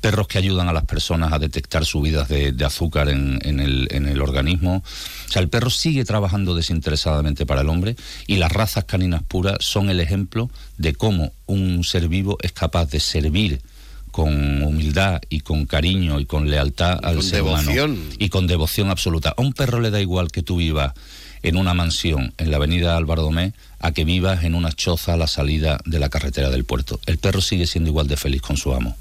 perros 0.00 0.26
que 0.26 0.38
ayudan 0.38 0.68
a 0.68 0.72
las 0.72 0.84
personas 0.84 1.32
a 1.32 1.38
detectar 1.38 1.84
subidas 1.84 2.28
de, 2.28 2.52
de 2.52 2.64
azúcar 2.64 3.08
en, 3.08 3.38
en, 3.42 3.60
el, 3.60 3.88
en 3.90 4.06
el 4.06 4.20
organismo. 4.20 4.82
O 5.28 5.32
sea, 5.32 5.42
el 5.42 5.48
perro 5.48 5.70
sigue 5.70 6.04
trabajando 6.04 6.54
desinteresadamente 6.54 7.46
para 7.46 7.62
el 7.62 7.68
hombre 7.68 7.96
y 8.26 8.36
las 8.36 8.52
razas 8.52 8.84
caninas 8.84 9.22
puras 9.22 9.56
son 9.60 9.90
el 9.90 10.00
ejemplo 10.00 10.50
de 10.78 10.94
cómo 10.94 11.32
un 11.46 11.84
ser 11.84 12.08
vivo 12.08 12.38
es 12.42 12.52
capaz 12.52 12.86
de 12.90 13.00
servir 13.00 13.60
con 14.14 14.62
humildad 14.62 15.20
y 15.28 15.40
con 15.40 15.66
cariño 15.66 16.20
y 16.20 16.24
con 16.24 16.48
lealtad 16.48 17.00
al 17.02 17.20
ser 17.20 17.42
humano 17.42 17.96
y 18.16 18.28
con 18.28 18.46
devoción 18.46 18.88
absoluta. 18.90 19.34
A 19.36 19.42
un 19.42 19.52
perro 19.52 19.80
le 19.80 19.90
da 19.90 20.00
igual 20.00 20.30
que 20.30 20.44
tú 20.44 20.58
vivas 20.58 20.92
en 21.42 21.56
una 21.56 21.74
mansión 21.74 22.32
en 22.38 22.52
la 22.52 22.58
avenida 22.58 22.96
Albardomé 22.96 23.54
a 23.80 23.90
que 23.90 24.04
vivas 24.04 24.44
en 24.44 24.54
una 24.54 24.70
choza 24.70 25.14
a 25.14 25.16
la 25.16 25.26
salida 25.26 25.80
de 25.84 25.98
la 25.98 26.10
carretera 26.10 26.48
del 26.50 26.64
puerto. 26.64 27.00
El 27.06 27.18
perro 27.18 27.40
sigue 27.40 27.66
siendo 27.66 27.90
igual 27.90 28.06
de 28.06 28.16
feliz 28.16 28.40
con 28.40 28.56
su 28.56 28.72
amo. 28.72 28.96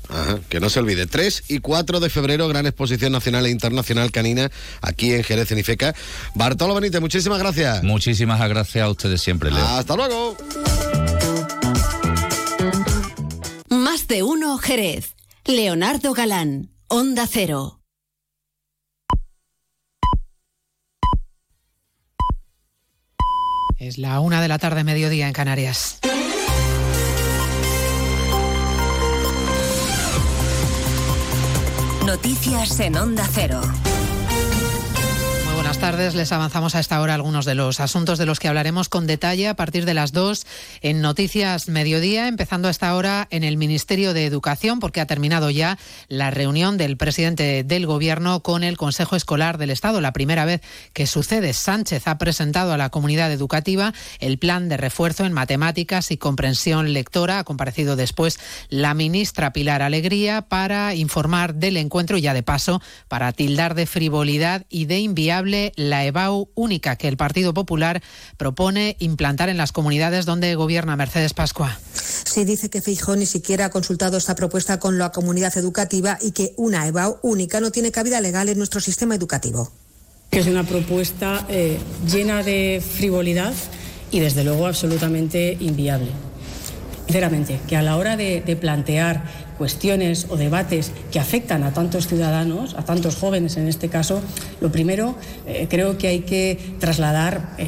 que 0.49 0.59
no 0.59 0.71
se 0.71 0.79
olvide, 0.79 1.05
3 1.05 1.43
y 1.47 1.59
4 1.59 1.99
de 1.99 2.09
febrero, 2.09 2.47
gran 2.47 2.65
exposición 2.65 3.11
nacional 3.11 3.45
e 3.45 3.51
internacional 3.51 4.11
canina 4.11 4.49
aquí 4.81 5.13
en 5.13 5.23
Jerez, 5.23 5.51
en 5.51 5.59
Ifeca. 5.59 5.93
Bartolo 6.33 6.73
Benítez, 6.73 7.01
muchísimas 7.01 7.37
gracias. 7.37 7.83
Muchísimas 7.83 8.39
gracias 8.49 8.83
a 8.83 8.89
ustedes 8.89 9.21
siempre, 9.21 9.51
Leo. 9.51 9.63
Hasta 9.63 9.95
luego. 9.95 10.35
De 14.13 14.21
uno, 14.21 14.59
Jerez. 14.59 15.15
Leonardo 15.43 16.13
Galán, 16.13 16.69
Onda 16.87 17.25
Cero. 17.25 17.81
Es 23.79 23.97
la 23.97 24.19
una 24.19 24.39
de 24.39 24.47
la 24.49 24.59
tarde, 24.59 24.83
mediodía 24.83 25.25
en 25.25 25.33
Canarias. 25.33 25.99
Noticias 32.05 32.79
en 32.81 32.95
Onda 32.97 33.27
Cero 33.33 33.61
buenas 35.73 35.91
tardes. 35.91 36.13
Les 36.13 36.31
avanzamos 36.31 36.75
a 36.75 36.79
esta 36.79 37.01
hora 37.01 37.15
algunos 37.15 37.45
de 37.45 37.55
los 37.55 37.79
asuntos 37.79 38.19
de 38.19 38.27
los 38.27 38.39
que 38.39 38.47
hablaremos 38.47 38.89
con 38.89 39.07
detalle 39.07 39.47
a 39.47 39.55
partir 39.55 39.85
de 39.85 39.95
las 39.95 40.11
dos 40.11 40.45
en 40.81 41.01
Noticias 41.01 41.67
Mediodía, 41.67 42.27
empezando 42.27 42.67
a 42.67 42.71
esta 42.71 42.93
hora 42.95 43.27
en 43.31 43.43
el 43.43 43.57
Ministerio 43.57 44.13
de 44.13 44.27
Educación, 44.27 44.79
porque 44.79 45.01
ha 45.01 45.07
terminado 45.07 45.49
ya 45.49 45.79
la 46.09 46.29
reunión 46.29 46.77
del 46.77 46.95
presidente 46.95 47.63
del 47.63 47.87
Gobierno 47.87 48.41
con 48.41 48.63
el 48.63 48.77
Consejo 48.77 49.15
Escolar 49.15 49.57
del 49.57 49.71
Estado. 49.71 49.99
La 49.99 50.13
primera 50.13 50.45
vez 50.45 50.61
que 50.93 51.07
sucede, 51.07 51.53
Sánchez 51.53 52.07
ha 52.07 52.19
presentado 52.19 52.73
a 52.73 52.77
la 52.77 52.89
comunidad 52.89 53.31
educativa 53.31 53.93
el 54.19 54.37
plan 54.37 54.69
de 54.69 54.77
refuerzo 54.77 55.25
en 55.25 55.33
matemáticas 55.33 56.11
y 56.11 56.17
comprensión 56.17 56.93
lectora. 56.93 57.39
Ha 57.39 57.43
comparecido 57.45 57.95
después 57.95 58.37
la 58.69 58.93
ministra 58.93 59.53
Pilar 59.53 59.81
Alegría 59.81 60.43
para 60.43 60.93
informar 60.93 61.55
del 61.55 61.77
encuentro 61.77 62.17
y 62.17 62.21
ya 62.21 62.35
de 62.35 62.43
paso 62.43 62.79
para 63.07 63.31
tildar 63.31 63.73
de 63.73 63.87
frivolidad 63.87 64.67
y 64.69 64.85
de 64.85 64.99
inviable 64.99 65.62
la 65.75 66.05
EBAU 66.05 66.49
única 66.55 66.97
que 66.97 67.07
el 67.07 67.15
Partido 67.15 67.53
Popular 67.53 68.01
propone 68.37 68.97
implantar 68.99 69.49
en 69.49 69.57
las 69.57 69.71
comunidades 69.71 70.25
donde 70.25 70.55
gobierna 70.55 70.95
Mercedes 70.95 71.33
Pascua. 71.33 71.79
Se 71.93 72.43
dice 72.43 72.69
que 72.69 72.81
Feijó 72.81 73.15
ni 73.15 73.25
siquiera 73.25 73.65
ha 73.65 73.69
consultado 73.69 74.17
esta 74.17 74.35
propuesta 74.35 74.79
con 74.79 74.97
la 74.97 75.11
comunidad 75.11 75.55
educativa 75.57 76.17
y 76.21 76.31
que 76.31 76.53
una 76.57 76.87
EBAU 76.87 77.19
única 77.21 77.59
no 77.61 77.71
tiene 77.71 77.91
cabida 77.91 78.19
legal 78.19 78.49
en 78.49 78.57
nuestro 78.57 78.81
sistema 78.81 79.15
educativo. 79.15 79.71
Es 80.31 80.47
una 80.47 80.63
propuesta 80.63 81.45
eh, 81.47 81.77
llena 82.11 82.41
de 82.41 82.81
frivolidad 82.85 83.53
y 84.11 84.19
desde 84.19 84.43
luego 84.43 84.67
absolutamente 84.67 85.55
inviable. 85.59 86.09
Sinceramente, 87.05 87.59
que 87.67 87.77
a 87.77 87.81
la 87.81 87.97
hora 87.97 88.17
de 88.17 88.57
plantear 88.59 89.23
cuestiones 89.57 90.27
o 90.29 90.37
debates 90.37 90.91
que 91.11 91.19
afectan 91.19 91.63
a 91.63 91.73
tantos 91.73 92.07
ciudadanos, 92.07 92.75
a 92.75 92.85
tantos 92.85 93.15
jóvenes 93.15 93.57
en 93.57 93.67
este 93.67 93.89
caso, 93.89 94.21
lo 94.61 94.71
primero 94.71 95.15
eh, 95.45 95.67
creo 95.69 95.97
que 95.97 96.07
hay 96.07 96.21
que 96.21 96.75
trasladar 96.79 97.55
eh, 97.57 97.67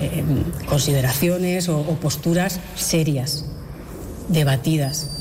eh, 0.00 0.24
consideraciones 0.68 1.68
o 1.68 1.82
posturas 2.00 2.60
serias, 2.76 3.44
debatidas 4.28 5.17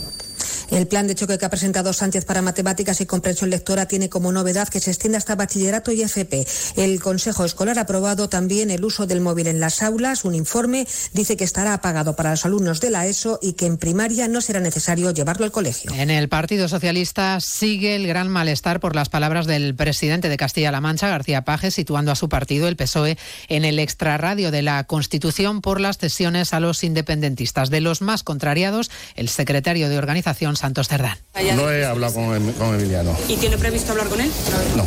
el 0.71 0.87
plan 0.87 1.07
de 1.07 1.15
choque 1.15 1.37
que 1.37 1.45
ha 1.45 1.49
presentado 1.49 1.93
Sánchez 1.93 2.25
para 2.25 2.41
matemáticas 2.41 3.01
y 3.01 3.05
comprensión 3.05 3.49
lectora 3.49 3.87
tiene 3.87 4.09
como 4.09 4.31
novedad 4.31 4.67
que 4.67 4.79
se 4.79 4.91
extiende 4.91 5.17
hasta 5.17 5.35
bachillerato 5.35 5.91
y 5.91 6.01
FP. 6.01 6.45
El 6.75 6.99
Consejo 7.01 7.45
Escolar 7.45 7.79
ha 7.79 7.83
aprobado 7.83 8.29
también 8.29 8.69
el 8.71 8.83
uso 8.83 9.07
del 9.07 9.21
móvil 9.21 9.47
en 9.47 9.59
las 9.59 9.81
aulas. 9.81 10.25
Un 10.25 10.35
informe 10.35 10.87
dice 11.13 11.37
que 11.37 11.43
estará 11.43 11.73
apagado 11.73 12.15
para 12.15 12.31
los 12.31 12.45
alumnos 12.45 12.81
de 12.81 12.89
la 12.89 13.07
ESO 13.07 13.39
y 13.41 13.53
que 13.53 13.65
en 13.65 13.77
primaria 13.77 14.27
no 14.27 14.41
será 14.41 14.59
necesario 14.59 15.11
llevarlo 15.11 15.45
al 15.45 15.51
colegio. 15.51 15.91
En 15.93 16.09
el 16.09 16.29
Partido 16.29 16.67
Socialista 16.67 17.39
sigue 17.39 17.95
el 17.95 18.07
gran 18.07 18.27
malestar 18.27 18.79
por 18.79 18.95
las 18.95 19.09
palabras 19.09 19.47
del 19.47 19.75
presidente 19.75 20.29
de 20.29 20.37
Castilla-La 20.37 20.81
Mancha, 20.81 21.07
García 21.07 21.43
Paje, 21.43 21.71
situando 21.71 22.11
a 22.11 22.15
su 22.15 22.29
partido, 22.29 22.67
el 22.67 22.75
PSOE, 22.75 23.17
en 23.47 23.65
el 23.65 23.79
extrarradio 23.79 24.51
de 24.51 24.61
la 24.61 24.83
Constitución 24.83 25.61
por 25.61 25.79
las 25.79 25.97
cesiones 25.97 26.53
a 26.53 26.59
los 26.59 26.83
independentistas. 26.83 27.69
De 27.69 27.81
los 27.81 28.01
más 28.01 28.23
contrariados, 28.23 28.91
el 29.15 29.29
secretario 29.29 29.89
de 29.89 29.97
Organización 29.97 30.56
Santos 30.59 30.87
Cerdán. 30.87 31.17
No 31.55 31.71
he 31.71 31.85
hablado 31.85 32.15
con, 32.15 32.75
Emiliano. 32.75 33.15
¿Y 33.27 33.35
tiene 33.37 33.57
previsto 33.57 33.91
hablar 33.91 34.07
con 34.07 34.21
él? 34.21 34.31
No. 34.75 34.85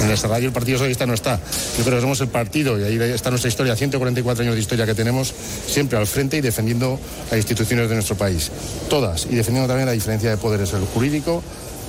En 0.00 0.06
nuestra 0.06 0.30
radio 0.30 0.48
el 0.48 0.52
Partido 0.52 0.78
Socialista 0.78 1.06
no 1.06 1.14
está. 1.14 1.40
Yo 1.78 1.84
creo 1.84 1.96
que 1.96 2.02
somos 2.02 2.20
el 2.20 2.28
partido, 2.28 2.78
y 2.78 2.84
ahí 2.84 3.12
está 3.12 3.30
nuestra 3.30 3.48
historia, 3.48 3.76
144 3.76 4.42
años 4.42 4.54
de 4.54 4.60
historia 4.60 4.86
que 4.86 4.94
tenemos, 4.94 5.34
siempre 5.66 5.98
al 5.98 6.06
frente 6.06 6.36
y 6.36 6.40
defendiendo 6.40 6.98
las 7.30 7.38
instituciones 7.38 7.88
de 7.88 7.94
nuestro 7.94 8.16
país. 8.16 8.50
Todas. 8.88 9.26
Y 9.26 9.34
defendiendo 9.34 9.68
también 9.68 9.86
la 9.86 9.92
diferencia 9.92 10.30
de 10.30 10.36
poderes, 10.36 10.72
el 10.72 10.84
jurídico, 10.86 11.42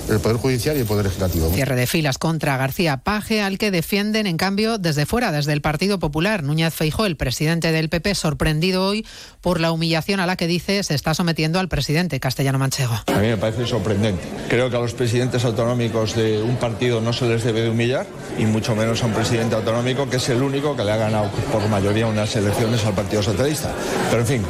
el 0.08 0.20
Poder 0.20 0.36
Judicial 0.36 0.76
y 0.76 0.80
el 0.80 0.86
Poder 0.86 1.06
Legislativo. 1.06 1.50
Cierre 1.50 1.76
de 1.76 1.86
filas 1.86 2.18
contra 2.18 2.56
García 2.56 2.98
Paje, 2.98 3.42
al 3.42 3.58
que 3.58 3.70
defienden, 3.70 4.26
en 4.26 4.36
cambio, 4.36 4.78
desde 4.78 5.06
fuera, 5.06 5.32
desde 5.32 5.52
el 5.52 5.60
Partido 5.60 5.98
Popular. 5.98 6.42
Núñez 6.42 6.74
Feijó, 6.74 7.06
el 7.06 7.16
presidente 7.16 7.72
del 7.72 7.88
PP, 7.88 8.14
sorprendido 8.14 8.86
hoy 8.86 9.06
por 9.40 9.60
la 9.60 9.72
humillación 9.72 10.20
a 10.20 10.26
la 10.26 10.36
que 10.36 10.46
dice 10.46 10.82
se 10.82 10.94
está 10.94 11.14
sometiendo 11.14 11.58
al 11.58 11.68
presidente 11.68 12.20
castellano 12.20 12.58
manchego. 12.58 12.94
A 13.06 13.18
mí 13.18 13.28
me 13.28 13.36
parece 13.36 13.66
sorprendente. 13.66 14.22
Creo 14.48 14.70
que 14.70 14.76
a 14.76 14.80
los 14.80 14.94
presidentes 14.94 15.44
autonómicos 15.44 16.14
de 16.14 16.42
un 16.42 16.56
partido 16.56 17.00
no 17.00 17.12
se 17.12 17.26
les 17.28 17.44
debe 17.44 17.62
de 17.62 17.70
humillar, 17.70 18.06
y 18.38 18.44
mucho 18.44 18.74
menos 18.76 19.02
a 19.02 19.06
un 19.06 19.12
presidente 19.12 19.54
autonómico 19.54 20.08
que 20.08 20.16
es 20.16 20.28
el 20.28 20.42
único 20.42 20.76
que 20.76 20.84
le 20.84 20.92
ha 20.92 20.96
ganado 20.96 21.30
por 21.52 21.66
mayoría 21.68 22.06
unas 22.06 22.34
elecciones 22.36 22.84
al 22.84 22.94
Partido 22.94 23.22
Socialista. 23.22 23.72
Pero 24.10 24.22
en 24.22 24.26
fin, 24.26 24.42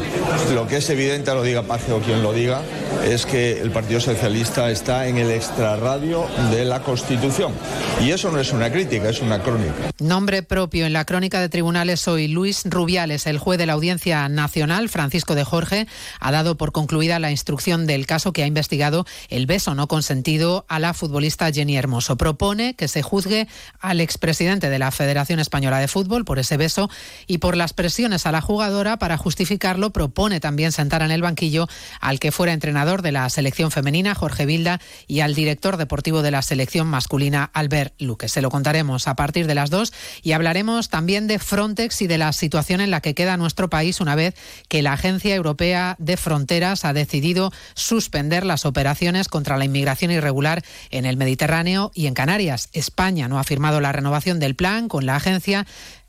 lo 0.54 0.66
que 0.66 0.78
es 0.78 0.90
evidente, 0.90 1.32
lo 1.32 1.42
diga 1.42 1.62
Paje 1.62 1.92
o 1.92 2.00
quien 2.00 2.22
lo 2.22 2.32
diga, 2.32 2.62
es 3.04 3.26
que 3.26 3.60
el 3.60 3.70
Partido 3.70 4.00
Socialista 4.00 4.70
está 4.70 5.06
en 5.06 5.18
el 5.18 5.30
radio 5.54 6.26
de 6.50 6.64
la 6.64 6.80
Constitución. 6.82 7.52
Y 8.00 8.10
eso 8.10 8.30
no 8.30 8.38
es 8.40 8.52
una 8.52 8.70
crítica, 8.70 9.08
es 9.08 9.20
una 9.20 9.42
crónica. 9.42 9.72
Nombre 9.98 10.42
propio 10.42 10.86
en 10.86 10.92
la 10.92 11.04
crónica 11.04 11.40
de 11.40 11.48
tribunales 11.48 12.06
hoy, 12.08 12.28
Luis 12.28 12.62
Rubiales, 12.64 13.26
el 13.26 13.38
juez 13.38 13.58
de 13.58 13.66
la 13.66 13.74
Audiencia 13.74 14.28
Nacional, 14.28 14.88
Francisco 14.88 15.34
de 15.34 15.44
Jorge, 15.44 15.86
ha 16.20 16.32
dado 16.32 16.56
por 16.56 16.72
concluida 16.72 17.18
la 17.18 17.30
instrucción 17.30 17.86
del 17.86 18.06
caso 18.06 18.32
que 18.32 18.42
ha 18.42 18.46
investigado 18.46 19.06
el 19.28 19.46
beso 19.46 19.74
no 19.74 19.88
consentido 19.88 20.66
a 20.68 20.78
la 20.78 20.94
futbolista 20.94 21.50
Jenny 21.50 21.76
Hermoso. 21.76 22.16
Propone 22.16 22.74
que 22.74 22.88
se 22.88 23.02
juzgue 23.02 23.46
al 23.80 24.00
expresidente 24.00 24.68
de 24.68 24.78
la 24.78 24.90
Federación 24.90 25.40
Española 25.40 25.78
de 25.78 25.88
Fútbol 25.88 26.24
por 26.24 26.38
ese 26.38 26.56
beso 26.56 26.90
y 27.26 27.38
por 27.38 27.56
las 27.56 27.72
presiones 27.72 28.26
a 28.26 28.32
la 28.32 28.40
jugadora 28.40 28.98
para 28.98 29.16
justificarlo. 29.16 29.90
Propone 29.90 30.40
también 30.40 30.72
sentar 30.72 31.02
en 31.02 31.10
el 31.10 31.22
banquillo 31.22 31.68
al 32.00 32.18
que 32.18 32.32
fuera 32.32 32.52
entrenador 32.52 33.02
de 33.02 33.12
la 33.12 33.28
selección 33.30 33.70
femenina, 33.70 34.14
Jorge 34.14 34.44
Vilda, 34.44 34.80
y 35.06 35.20
al 35.20 35.35
director 35.36 35.76
deportivo 35.76 36.22
de 36.22 36.32
la 36.32 36.42
selección 36.42 36.88
masculina, 36.88 37.50
Albert 37.54 37.94
Luque. 38.00 38.28
Se 38.28 38.42
lo 38.42 38.50
contaremos 38.50 39.06
a 39.06 39.14
partir 39.14 39.46
de 39.46 39.54
las 39.54 39.70
dos 39.70 39.92
y 40.24 40.32
hablaremos 40.32 40.88
también 40.88 41.28
de 41.28 41.38
Frontex 41.38 42.02
y 42.02 42.08
de 42.08 42.18
la 42.18 42.32
situación 42.32 42.80
en 42.80 42.90
la 42.90 43.00
que 43.00 43.14
queda 43.14 43.36
nuestro 43.36 43.70
país 43.70 44.00
una 44.00 44.16
vez 44.16 44.34
que 44.68 44.82
la 44.82 44.94
Agencia 44.94 45.36
Europea 45.36 45.94
de 46.00 46.16
Fronteras 46.16 46.84
ha 46.84 46.92
decidido 46.92 47.52
suspender 47.74 48.44
las 48.44 48.66
operaciones 48.66 49.28
contra 49.28 49.56
la 49.56 49.64
inmigración 49.64 50.10
irregular 50.10 50.64
en 50.90 51.06
el 51.06 51.16
Mediterráneo 51.16 51.92
y 51.94 52.08
en 52.08 52.14
Canarias. 52.14 52.68
España 52.72 53.28
no 53.28 53.38
ha 53.38 53.44
firmado 53.44 53.80
la 53.80 53.92
renovación 53.92 54.40
del 54.40 54.56
plan 54.56 54.88
con 54.88 55.06
la 55.06 55.14
agencia 55.14 55.66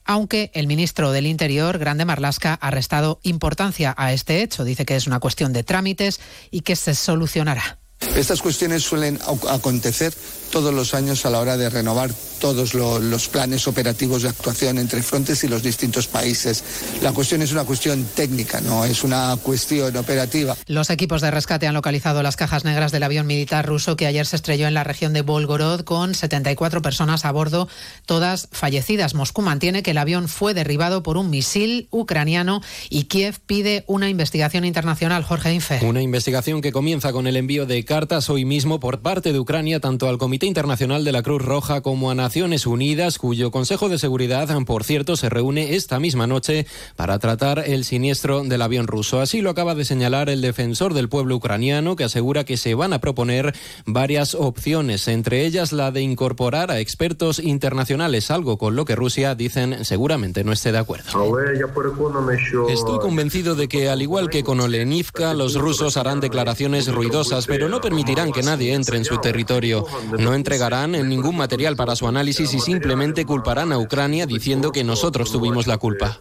aunque 0.07 0.51
el 0.53 0.67
ministro 0.67 1.11
del 1.11 1.27
Interior, 1.27 1.77
Grande 1.77 2.05
Marlasca, 2.05 2.53
ha 2.53 2.71
restado 2.71 3.19
importancia 3.23 3.93
a 3.97 4.13
este 4.13 4.41
hecho. 4.41 4.63
Dice 4.63 4.85
que 4.85 4.95
es 4.95 5.05
una 5.05 5.19
cuestión 5.19 5.51
de 5.51 5.63
trámites 5.63 6.21
y 6.49 6.61
que 6.61 6.77
se 6.77 6.95
solucionará. 6.95 7.77
Estas 8.15 8.41
cuestiones 8.41 8.83
suelen 8.83 9.19
acontecer 9.49 10.13
todos 10.51 10.73
los 10.73 10.93
años 10.93 11.25
a 11.25 11.29
la 11.29 11.39
hora 11.39 11.57
de 11.57 11.69
renovar 11.69 12.11
todos 12.39 12.75
lo- 12.75 12.99
los 12.99 13.27
planes 13.29 13.67
operativos 13.67 14.21
de 14.21 14.29
actuación 14.29 14.77
entre 14.77 15.01
frontes 15.01 15.43
y 15.43 15.47
los 15.47 15.63
distintos 15.63 16.05
países. 16.07 16.63
La 17.01 17.11
cuestión 17.11 17.41
es 17.41 17.51
una 17.51 17.63
cuestión 17.63 18.05
técnica, 18.15 18.61
no 18.61 18.85
es 18.85 19.03
una 19.03 19.35
cuestión 19.41 19.95
operativa. 19.97 20.55
Los 20.67 20.91
equipos 20.91 21.21
de 21.21 21.31
rescate 21.31 21.65
han 21.65 21.73
localizado 21.73 22.21
las 22.21 22.35
cajas 22.35 22.63
negras 22.63 22.91
del 22.91 23.01
avión 23.03 23.25
militar 23.25 23.65
ruso 23.65 23.95
que 23.97 24.05
ayer 24.05 24.25
se 24.27 24.35
estrelló 24.35 24.67
en 24.67 24.75
la 24.75 24.83
región 24.83 25.13
de 25.13 25.21
Volgorod 25.23 25.81
con 25.81 26.13
74 26.13 26.83
personas 26.83 27.25
a 27.25 27.31
bordo, 27.31 27.67
todas 28.05 28.49
fallecidas. 28.51 29.15
Moscú 29.15 29.41
mantiene 29.41 29.81
que 29.81 29.91
el 29.91 29.97
avión 29.97 30.27
fue 30.27 30.53
derribado 30.53 31.01
por 31.01 31.17
un 31.17 31.31
misil 31.31 31.87
ucraniano 31.89 32.61
y 32.91 33.05
Kiev 33.05 33.39
pide 33.47 33.83
una 33.87 34.09
investigación 34.09 34.63
internacional. 34.63 35.23
Jorge 35.23 35.53
Infe. 35.53 35.79
Una 35.83 36.03
investigación 36.03 36.61
que 36.61 36.71
comienza 36.71 37.11
con 37.11 37.25
el 37.25 37.35
envío 37.35 37.65
de 37.65 37.83
cartas 37.83 38.29
hoy 38.29 38.45
mismo 38.45 38.79
por 38.79 38.99
parte 39.01 39.33
de 39.33 39.39
Ucrania 39.39 39.79
tanto 39.79 40.07
al 40.07 40.19
Comité 40.19 40.36
Internacional 40.45 41.03
de 41.03 41.11
la 41.11 41.23
Cruz 41.23 41.41
Roja 41.41 41.81
como 41.81 42.11
a 42.11 42.15
Naciones 42.15 42.67
Unidas, 42.67 43.17
cuyo 43.17 43.51
Consejo 43.51 43.89
de 43.89 43.97
Seguridad, 43.97 44.47
por 44.65 44.83
cierto, 44.83 45.15
se 45.15 45.29
reúne 45.29 45.75
esta 45.75 45.99
misma 45.99 46.27
noche 46.27 46.65
para 46.95 47.19
tratar 47.19 47.63
el 47.65 47.83
siniestro 47.83 48.43
del 48.43 48.61
avión 48.61 48.87
ruso. 48.87 49.21
Así 49.21 49.41
lo 49.41 49.49
acaba 49.49 49.75
de 49.75 49.85
señalar 49.85 50.29
el 50.29 50.41
defensor 50.41 50.93
del 50.93 51.09
pueblo 51.09 51.35
ucraniano, 51.35 51.95
que 51.95 52.03
asegura 52.03 52.43
que 52.43 52.57
se 52.57 52.75
van 52.75 52.93
a 52.93 52.99
proponer 52.99 53.55
varias 53.85 54.35
opciones, 54.35 55.07
entre 55.07 55.45
ellas 55.45 55.71
la 55.71 55.91
de 55.91 56.01
incorporar 56.01 56.71
a 56.71 56.79
expertos 56.79 57.39
internacionales, 57.39 58.29
algo 58.31 58.57
con 58.57 58.75
lo 58.75 58.85
que 58.85 58.95
Rusia, 58.95 59.35
dicen, 59.35 59.85
seguramente 59.85 60.43
no 60.43 60.51
esté 60.51 60.71
de 60.71 60.79
acuerdo. 60.79 61.09
Estoy 62.69 62.99
convencido 62.99 63.55
de 63.55 63.67
que, 63.67 63.89
al 63.89 64.01
igual 64.01 64.29
que 64.29 64.43
con 64.43 64.59
Olenivka, 64.59 65.33
los 65.33 65.55
rusos 65.55 65.97
harán 65.97 66.19
declaraciones 66.19 66.87
ruidosas, 66.87 67.47
pero 67.47 67.69
no 67.69 67.81
permitirán 67.81 68.31
que 68.31 68.43
nadie 68.43 68.73
entre 68.73 68.97
en 68.97 69.05
su 69.05 69.17
territorio. 69.19 69.85
No 70.27 70.33
entregarán 70.33 70.91
ningún 70.91 71.37
material 71.37 71.77
para 71.77 71.95
su 71.95 72.05
análisis 72.05 72.53
y 72.53 72.59
simplemente 72.59 73.23
culparán 73.23 73.71
a 73.71 73.79
Ucrania 73.79 74.25
diciendo 74.25 74.73
que 74.73 74.83
nosotros 74.83 75.31
tuvimos 75.31 75.67
la 75.67 75.77
culpa. 75.77 76.19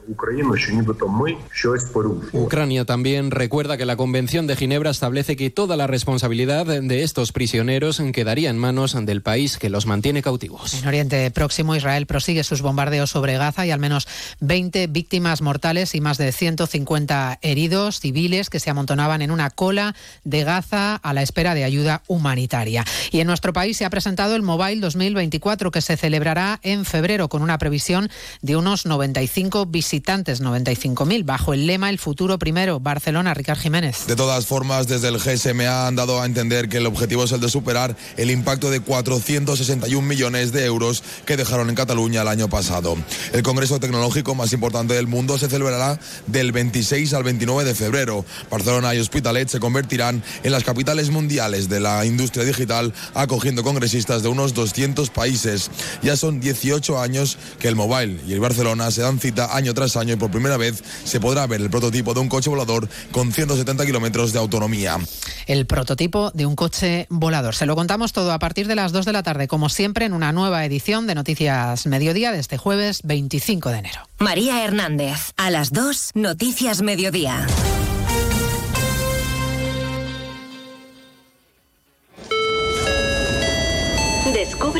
Ucrania 2.32 2.84
también 2.84 3.32
recuerda 3.32 3.76
que 3.76 3.84
la 3.84 3.96
Convención 3.96 4.46
de 4.46 4.54
Ginebra 4.54 4.90
establece 4.90 5.34
que 5.34 5.50
toda 5.50 5.76
la 5.76 5.88
responsabilidad 5.88 6.66
de 6.66 7.02
estos 7.02 7.32
prisioneros 7.32 8.00
quedaría 8.12 8.48
en 8.48 8.58
manos 8.58 8.96
del 9.04 9.22
país 9.22 9.58
que 9.58 9.70
los 9.70 9.86
mantiene 9.86 10.22
cautivos. 10.22 10.74
En 10.74 10.86
Oriente 10.86 11.28
Próximo, 11.32 11.74
Israel 11.74 12.06
prosigue 12.06 12.44
sus 12.44 12.62
bombardeos 12.62 13.10
sobre 13.10 13.36
Gaza 13.36 13.66
y 13.66 13.72
al 13.72 13.80
menos 13.80 14.06
20 14.38 14.86
víctimas 14.86 15.42
mortales 15.42 15.96
y 15.96 16.00
más 16.00 16.16
de 16.16 16.30
150 16.30 17.40
heridos 17.42 17.98
civiles 17.98 18.50
que 18.50 18.60
se 18.60 18.70
amontonaban 18.70 19.20
en 19.20 19.32
una 19.32 19.50
cola 19.50 19.96
de 20.22 20.44
Gaza 20.44 20.94
a 20.94 21.12
la 21.12 21.22
espera 21.22 21.54
de 21.54 21.64
ayuda 21.64 22.04
humanitaria. 22.06 22.84
Y 23.10 23.18
en 23.18 23.26
nuestro 23.26 23.52
país 23.52 23.76
se 23.76 23.84
ha 23.84 23.95
presentado 23.96 24.36
el 24.36 24.42
Mobile 24.42 24.82
2024 24.82 25.70
que 25.70 25.80
se 25.80 25.96
celebrará 25.96 26.60
en 26.62 26.84
febrero 26.84 27.30
con 27.30 27.40
una 27.40 27.56
previsión 27.56 28.10
de 28.42 28.54
unos 28.54 28.84
95 28.84 29.64
visitantes, 29.64 30.42
95.000, 30.42 31.24
bajo 31.24 31.54
el 31.54 31.66
lema 31.66 31.88
El 31.88 31.98
futuro 31.98 32.38
primero, 32.38 32.78
Barcelona, 32.78 33.32
Ricard 33.32 33.58
Jiménez. 33.58 34.06
De 34.06 34.14
todas 34.14 34.44
formas, 34.44 34.86
desde 34.86 35.08
el 35.08 35.16
GSMA 35.18 35.86
han 35.86 35.96
dado 35.96 36.20
a 36.20 36.26
entender 36.26 36.68
que 36.68 36.76
el 36.76 36.84
objetivo 36.84 37.24
es 37.24 37.32
el 37.32 37.40
de 37.40 37.48
superar 37.48 37.96
el 38.18 38.30
impacto 38.30 38.68
de 38.68 38.80
461 38.80 40.06
millones 40.06 40.52
de 40.52 40.66
euros 40.66 41.02
que 41.24 41.38
dejaron 41.38 41.70
en 41.70 41.74
Cataluña 41.74 42.20
el 42.20 42.28
año 42.28 42.50
pasado. 42.50 42.98
El 43.32 43.42
Congreso 43.42 43.80
Tecnológico 43.80 44.34
más 44.34 44.52
importante 44.52 44.92
del 44.92 45.06
mundo 45.06 45.38
se 45.38 45.48
celebrará 45.48 45.98
del 46.26 46.52
26 46.52 47.14
al 47.14 47.24
29 47.24 47.64
de 47.64 47.74
febrero. 47.74 48.26
Barcelona 48.50 48.94
y 48.94 48.98
Hospitalet 48.98 49.48
se 49.48 49.58
convertirán 49.58 50.22
en 50.42 50.52
las 50.52 50.64
capitales 50.64 51.08
mundiales 51.08 51.70
de 51.70 51.80
la 51.80 52.04
industria 52.04 52.44
digital, 52.44 52.92
acogiendo 53.14 53.62
congresistas 53.86 54.24
de 54.24 54.28
unos 54.28 54.52
200 54.52 55.10
países. 55.10 55.70
Ya 56.02 56.16
son 56.16 56.40
18 56.40 57.00
años 57.00 57.38
que 57.60 57.68
el 57.68 57.76
Mobile 57.76 58.20
y 58.26 58.32
el 58.32 58.40
Barcelona 58.40 58.90
se 58.90 59.02
dan 59.02 59.20
cita 59.20 59.54
año 59.56 59.74
tras 59.74 59.96
año 59.96 60.14
y 60.14 60.16
por 60.16 60.32
primera 60.32 60.56
vez 60.56 60.82
se 61.04 61.20
podrá 61.20 61.46
ver 61.46 61.60
el 61.60 61.70
prototipo 61.70 62.12
de 62.12 62.18
un 62.18 62.28
coche 62.28 62.50
volador 62.50 62.88
con 63.12 63.32
170 63.32 63.86
kilómetros 63.86 64.32
de 64.32 64.40
autonomía. 64.40 64.98
el 65.46 65.66
prototipo 65.66 66.32
de 66.32 66.46
un 66.46 66.56
coche 66.56 67.06
volador. 67.10 67.54
Se 67.54 67.64
lo 67.64 67.76
contamos 67.76 68.12
todo 68.12 68.32
a 68.32 68.40
partir 68.40 68.66
de 68.66 68.74
las 68.74 68.90
2 68.90 69.04
de 69.04 69.12
la 69.12 69.22
tarde, 69.22 69.46
como 69.46 69.68
siempre, 69.68 70.04
en 70.04 70.12
una 70.12 70.32
nueva 70.32 70.64
edición 70.64 71.06
de 71.06 71.14
Noticias 71.14 71.86
Mediodía 71.86 72.32
de 72.32 72.40
este 72.40 72.58
jueves 72.58 73.02
25 73.04 73.70
de 73.70 73.78
enero. 73.78 74.00
María 74.18 74.64
Hernández, 74.64 75.32
a 75.36 75.50
las 75.50 75.72
2, 75.72 76.10
Noticias 76.14 76.82
Mediodía. 76.82 77.46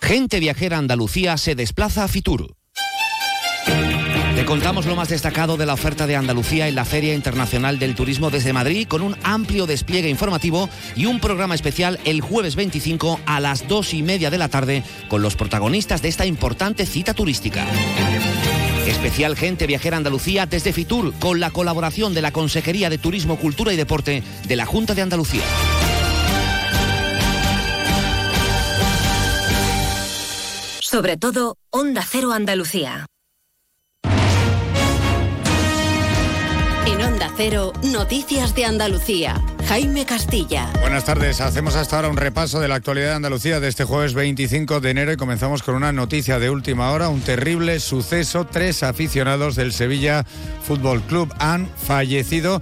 Gente 0.00 0.38
viajera 0.38 0.78
Andalucía 0.78 1.36
se 1.36 1.56
desplaza 1.56 2.04
a 2.04 2.08
Fitur. 2.08 2.54
Te 4.36 4.44
contamos 4.44 4.86
lo 4.86 4.94
más 4.94 5.08
destacado 5.08 5.56
de 5.56 5.66
la 5.66 5.72
oferta 5.72 6.06
de 6.06 6.14
Andalucía 6.14 6.68
en 6.68 6.76
la 6.76 6.84
Feria 6.84 7.14
Internacional 7.14 7.80
del 7.80 7.96
Turismo 7.96 8.30
desde 8.30 8.52
Madrid 8.52 8.86
con 8.86 9.02
un 9.02 9.16
amplio 9.24 9.66
despliegue 9.66 10.08
informativo 10.08 10.68
y 10.94 11.06
un 11.06 11.18
programa 11.18 11.56
especial 11.56 11.98
el 12.04 12.20
jueves 12.20 12.54
25 12.54 13.18
a 13.26 13.40
las 13.40 13.66
2 13.66 13.94
y 13.94 14.02
media 14.02 14.30
de 14.30 14.38
la 14.38 14.48
tarde 14.48 14.84
con 15.08 15.22
los 15.22 15.34
protagonistas 15.34 16.02
de 16.02 16.08
esta 16.08 16.24
importante 16.24 16.86
cita 16.86 17.14
turística. 17.14 17.66
Especial 18.86 19.36
Gente 19.36 19.66
Viajera 19.66 19.96
Andalucía 19.96 20.46
desde 20.46 20.72
Fitur 20.72 21.14
con 21.18 21.40
la 21.40 21.50
colaboración 21.50 22.12
de 22.12 22.22
la 22.22 22.32
Consejería 22.32 22.90
de 22.90 22.98
Turismo, 22.98 23.36
Cultura 23.38 23.72
y 23.72 23.76
Deporte 23.76 24.22
de 24.46 24.56
la 24.56 24.66
Junta 24.66 24.94
de 24.94 25.02
Andalucía. 25.02 25.42
Sobre 30.80 31.16
todo, 31.16 31.56
Onda 31.70 32.04
Cero 32.08 32.32
Andalucía. 32.32 33.06
En 36.86 37.00
Onda 37.02 37.32
Cero, 37.36 37.72
Noticias 37.82 38.54
de 38.54 38.66
Andalucía. 38.66 39.42
Jaime 39.68 40.04
Castilla. 40.04 40.70
Buenas 40.80 41.04
tardes, 41.04 41.40
hacemos 41.40 41.74
hasta 41.74 41.96
ahora 41.96 42.08
un 42.08 42.16
repaso 42.16 42.60
de 42.60 42.68
la 42.68 42.74
actualidad 42.74 43.08
de 43.08 43.14
Andalucía 43.14 43.60
de 43.60 43.68
este 43.68 43.84
jueves 43.84 44.14
25 44.14 44.80
de 44.80 44.90
enero 44.90 45.12
y 45.12 45.16
comenzamos 45.16 45.62
con 45.62 45.74
una 45.74 45.92
noticia 45.92 46.38
de 46.38 46.50
última 46.50 46.90
hora, 46.92 47.08
un 47.08 47.20
terrible 47.20 47.80
suceso. 47.80 48.46
Tres 48.46 48.82
aficionados 48.82 49.56
del 49.56 49.72
Sevilla 49.72 50.24
Fútbol 50.66 51.02
Club 51.02 51.32
han 51.38 51.68
fallecido 51.76 52.60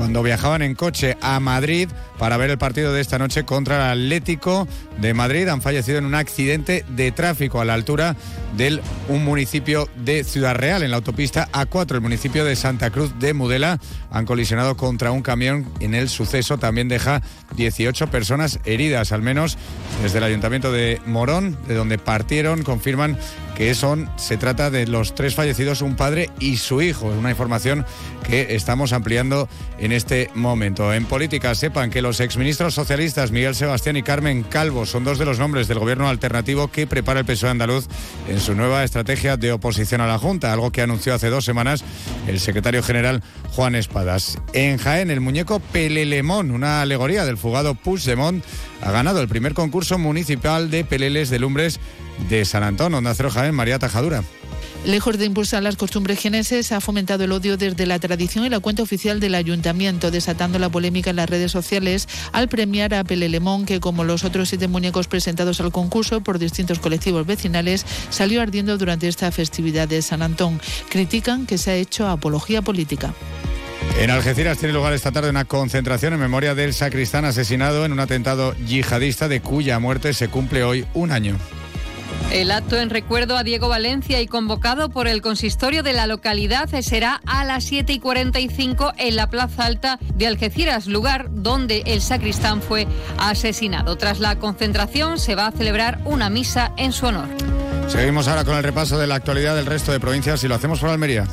cuando 0.00 0.22
viajaban 0.22 0.62
en 0.62 0.74
coche 0.74 1.18
a 1.20 1.38
Madrid 1.40 1.86
para 2.18 2.38
ver 2.38 2.48
el 2.48 2.56
partido 2.56 2.90
de 2.90 3.02
esta 3.02 3.18
noche 3.18 3.44
contra 3.44 3.76
el 3.92 4.00
Atlético 4.00 4.66
de 4.98 5.12
Madrid. 5.12 5.46
Han 5.48 5.60
fallecido 5.60 5.98
en 5.98 6.06
un 6.06 6.14
accidente 6.14 6.86
de 6.88 7.12
tráfico 7.12 7.60
a 7.60 7.66
la 7.66 7.74
altura 7.74 8.16
del 8.56 8.80
un 9.08 9.22
municipio 9.26 9.90
de 9.96 10.24
Ciudad 10.24 10.54
Real, 10.54 10.82
en 10.82 10.92
la 10.92 10.96
autopista 10.96 11.50
A4, 11.52 11.96
el 11.96 12.00
municipio 12.00 12.46
de 12.46 12.56
Santa 12.56 12.88
Cruz 12.88 13.18
de 13.18 13.34
Mudela. 13.34 13.78
Han 14.10 14.24
colisionado 14.24 14.74
contra 14.74 15.10
un 15.10 15.20
camión. 15.20 15.70
En 15.80 15.94
el 15.94 16.08
suceso 16.08 16.56
también 16.56 16.88
deja 16.88 17.20
18 17.56 18.06
personas 18.06 18.58
heridas, 18.64 19.12
al 19.12 19.20
menos 19.20 19.58
desde 20.02 20.16
el 20.16 20.24
ayuntamiento 20.24 20.72
de 20.72 20.98
Morón, 21.04 21.58
de 21.68 21.74
donde 21.74 21.98
partieron, 21.98 22.62
confirman 22.62 23.18
que 23.60 23.74
son, 23.74 24.08
se 24.16 24.38
trata 24.38 24.70
de 24.70 24.86
los 24.86 25.14
tres 25.14 25.34
fallecidos, 25.34 25.82
un 25.82 25.94
padre 25.94 26.30
y 26.40 26.56
su 26.56 26.80
hijo. 26.80 27.12
Es 27.12 27.18
una 27.18 27.28
información 27.28 27.84
que 28.22 28.54
estamos 28.54 28.94
ampliando 28.94 29.50
en 29.78 29.92
este 29.92 30.30
momento. 30.34 30.94
En 30.94 31.04
política, 31.04 31.54
sepan 31.54 31.90
que 31.90 32.00
los 32.00 32.20
exministros 32.20 32.72
socialistas 32.72 33.32
Miguel 33.32 33.54
Sebastián 33.54 33.98
y 33.98 34.02
Carmen 34.02 34.44
Calvo 34.44 34.86
son 34.86 35.04
dos 35.04 35.18
de 35.18 35.26
los 35.26 35.38
nombres 35.38 35.68
del 35.68 35.78
gobierno 35.78 36.08
alternativo 36.08 36.68
que 36.68 36.86
prepara 36.86 37.20
el 37.20 37.26
PSOE 37.26 37.50
andaluz 37.50 37.86
en 38.30 38.40
su 38.40 38.54
nueva 38.54 38.82
estrategia 38.82 39.36
de 39.36 39.52
oposición 39.52 40.00
a 40.00 40.06
la 40.06 40.16
Junta, 40.16 40.54
algo 40.54 40.72
que 40.72 40.80
anunció 40.80 41.12
hace 41.12 41.28
dos 41.28 41.44
semanas 41.44 41.84
el 42.28 42.40
secretario 42.40 42.82
general 42.82 43.22
Juan 43.50 43.74
Espadas. 43.74 44.38
En 44.54 44.78
Jaén, 44.78 45.10
el 45.10 45.20
muñeco 45.20 45.60
Pelelemón, 45.60 46.50
una 46.50 46.80
alegoría 46.80 47.26
del 47.26 47.36
fugado 47.36 47.74
Puigdemont, 47.74 48.42
ha 48.80 48.90
ganado 48.90 49.20
el 49.20 49.28
primer 49.28 49.52
concurso 49.52 49.98
municipal 49.98 50.70
de 50.70 50.82
peleles 50.82 51.28
de 51.28 51.38
lumbres 51.40 51.78
de 52.28 52.44
San 52.44 52.62
Antón, 52.62 52.94
Onda 52.94 53.14
Cero 53.14 53.30
Jaén, 53.30 53.54
María 53.54 53.78
Tajadura. 53.78 54.22
Lejos 54.84 55.18
de 55.18 55.26
impulsar 55.26 55.62
las 55.62 55.76
costumbres 55.76 56.18
geneses, 56.18 56.72
ha 56.72 56.80
fomentado 56.80 57.24
el 57.24 57.32
odio 57.32 57.58
desde 57.58 57.84
la 57.84 57.98
tradición 57.98 58.46
y 58.46 58.48
la 58.48 58.60
cuenta 58.60 58.82
oficial 58.82 59.20
del 59.20 59.34
ayuntamiento, 59.34 60.10
desatando 60.10 60.58
la 60.58 60.70
polémica 60.70 61.10
en 61.10 61.16
las 61.16 61.28
redes 61.28 61.52
sociales 61.52 62.08
al 62.32 62.48
premiar 62.48 62.94
a 62.94 63.04
Pelelemón, 63.04 63.66
que 63.66 63.78
como 63.78 64.04
los 64.04 64.24
otros 64.24 64.48
siete 64.48 64.68
muñecos 64.68 65.06
presentados 65.06 65.60
al 65.60 65.70
concurso 65.70 66.22
por 66.22 66.38
distintos 66.38 66.78
colectivos 66.78 67.26
vecinales, 67.26 67.84
salió 68.08 68.40
ardiendo 68.40 68.78
durante 68.78 69.06
esta 69.06 69.30
festividad 69.30 69.86
de 69.86 70.00
San 70.00 70.22
Antón. 70.22 70.58
Critican 70.88 71.46
que 71.46 71.58
se 71.58 71.72
ha 71.72 71.74
hecho 71.74 72.08
apología 72.08 72.62
política. 72.62 73.12
En 73.98 74.10
Algeciras 74.10 74.56
tiene 74.56 74.72
lugar 74.72 74.94
esta 74.94 75.12
tarde 75.12 75.28
una 75.28 75.44
concentración 75.44 76.14
en 76.14 76.20
memoria 76.20 76.54
del 76.54 76.72
sacristán 76.72 77.26
asesinado 77.26 77.84
en 77.84 77.92
un 77.92 78.00
atentado 78.00 78.54
yihadista 78.66 79.28
de 79.28 79.42
cuya 79.42 79.78
muerte 79.78 80.14
se 80.14 80.28
cumple 80.28 80.64
hoy 80.64 80.86
un 80.94 81.10
año. 81.10 81.36
El 82.30 82.52
acto 82.52 82.78
en 82.78 82.90
recuerdo 82.90 83.36
a 83.36 83.42
Diego 83.42 83.68
Valencia 83.68 84.20
y 84.20 84.28
convocado 84.28 84.88
por 84.88 85.08
el 85.08 85.20
consistorio 85.20 85.82
de 85.82 85.92
la 85.92 86.06
localidad 86.06 86.68
será 86.80 87.20
a 87.26 87.44
las 87.44 87.64
7 87.64 87.92
y 87.92 87.98
45 87.98 88.92
en 88.98 89.16
la 89.16 89.28
Plaza 89.28 89.64
Alta 89.64 89.98
de 90.14 90.28
Algeciras, 90.28 90.86
lugar 90.86 91.26
donde 91.30 91.82
el 91.86 92.00
sacristán 92.00 92.62
fue 92.62 92.86
asesinado. 93.18 93.96
Tras 93.96 94.20
la 94.20 94.36
concentración 94.38 95.18
se 95.18 95.34
va 95.34 95.48
a 95.48 95.52
celebrar 95.52 95.98
una 96.04 96.30
misa 96.30 96.72
en 96.76 96.92
su 96.92 97.06
honor. 97.06 97.26
Seguimos 97.88 98.28
ahora 98.28 98.44
con 98.44 98.56
el 98.56 98.62
repaso 98.62 98.96
de 98.96 99.08
la 99.08 99.16
actualidad 99.16 99.56
del 99.56 99.66
resto 99.66 99.90
de 99.90 99.98
provincias 99.98 100.44
y 100.44 100.48
lo 100.48 100.54
hacemos 100.54 100.78
por 100.78 100.90
Almería. 100.90 101.26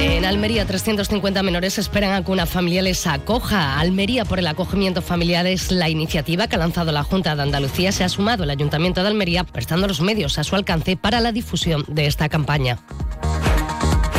En 0.00 0.24
Almería, 0.24 0.66
350 0.66 1.42
menores 1.42 1.78
esperan 1.78 2.12
a 2.12 2.24
que 2.24 2.30
una 2.30 2.46
familia 2.46 2.82
les 2.82 3.06
acoja. 3.06 3.80
Almería 3.80 4.24
por 4.24 4.38
el 4.38 4.46
acogimiento 4.46 5.00
familiar 5.02 5.46
es 5.46 5.72
la 5.72 5.88
iniciativa 5.88 6.48
que 6.48 6.56
ha 6.56 6.58
lanzado 6.58 6.92
la 6.92 7.02
Junta 7.02 7.34
de 7.34 7.42
Andalucía. 7.42 7.92
Se 7.92 8.04
ha 8.04 8.08
sumado 8.08 8.44
el 8.44 8.50
Ayuntamiento 8.50 9.02
de 9.02 9.08
Almería 9.08 9.44
prestando 9.44 9.86
los 9.88 10.00
medios 10.00 10.38
a 10.38 10.44
su 10.44 10.54
alcance 10.54 10.96
para 10.96 11.20
la 11.20 11.32
difusión 11.32 11.84
de 11.88 12.06
esta 12.06 12.28
campaña. 12.28 12.78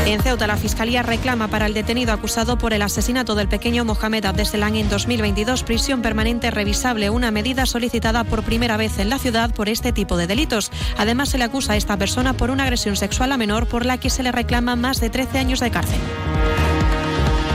En 0.08 0.22
Ceuta, 0.22 0.47
la 0.47 0.55
Fiscalía 0.55 1.03
reclama 1.03 1.49
para 1.49 1.66
el 1.66 1.74
detenido 1.74 2.14
acusado 2.14 2.58
por 2.58 2.72
el 2.72 2.82
asesinato 2.82 3.36
del 3.36 3.49
pequeño 3.49 3.84
Mohamed 3.84 4.24
Abdesselán 4.24 4.78
en 4.78 4.88
2022 4.88 5.64
prisión 5.64 6.01
permanente 6.01 6.49
revisable, 6.49 7.10
una 7.10 7.30
medida 7.30 7.66
solicitada 7.66 8.24
por 8.24 8.43
primera 8.43 8.78
vez 8.78 8.99
en 8.99 9.10
la 9.10 9.20
ciudad 9.20 9.53
por 9.53 9.68
este 9.68 9.91
tipo 9.91 10.16
de 10.16 10.26
delitos. 10.26 10.72
Además, 10.97 11.28
se 11.28 11.38
le 11.38 11.43
acusa 11.43 11.74
a 11.74 11.76
esta 11.76 11.97
persona 11.97 12.32
por 12.32 12.51
una 12.51 12.64
agresión 12.64 12.95
sexual 12.95 13.34
a 13.34 13.38
menor 13.38 13.68
por 13.68 13.86
la 13.86 13.97
que 13.97 14.10
se 14.10 14.24
le 14.24 14.32
reclama 14.32 14.78
más 14.78 15.01
de 15.01 15.10
13 15.10 15.39
años 15.39 15.60
de 15.60 15.72
cárcel. 15.72 15.99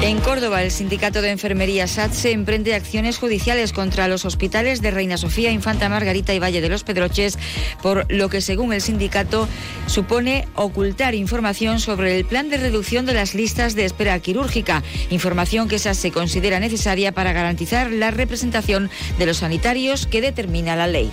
En 0.03 0.19
Córdoba, 0.19 0.65
el 0.65 0.73
sindicato 0.73 1.23
de 1.23 1.31
enfermería 1.31 1.87
SATSE 1.87 2.33
emprende 2.33 2.75
acciones 2.75 3.19
judiciales 3.19 3.73
contra 3.73 4.09
los 4.09 4.25
hospitales 4.25 4.83
de 4.83 4.91
Reina 4.91 5.17
Sofía, 5.17 5.53
Infanta 5.53 5.89
Margarita 5.89 6.35
y 6.35 6.41
Valle 6.41 6.61
de 6.61 6.69
los 6.69 6.83
Pedroches, 6.83 7.39
por 7.85 8.11
lo 8.11 8.29
que, 8.29 8.41
según 8.41 8.73
el 8.73 8.81
sindicato, 8.81 9.49
supone 9.87 10.49
ocultar 10.57 11.15
información 11.15 11.79
sobre 11.79 12.19
el 12.19 12.25
plan 12.25 12.51
de 12.51 12.57
reducción 12.57 13.07
de 13.07 13.15
las 13.15 13.37
listas 13.37 13.77
de 13.77 13.85
espera 13.85 14.19
quirúrgica, 14.19 14.83
información 15.11 15.69
que 15.69 15.79
SATSE 15.79 16.11
considera 16.11 16.59
necesaria 16.59 17.13
para 17.13 17.33
garantizar 17.33 17.93
la 17.93 18.11
representación 18.11 18.91
de 19.21 19.27
los 19.27 19.37
sanitarios 19.37 20.09
que 20.09 20.21
determina 20.21 20.75
la 20.75 20.89
ley. 20.89 21.13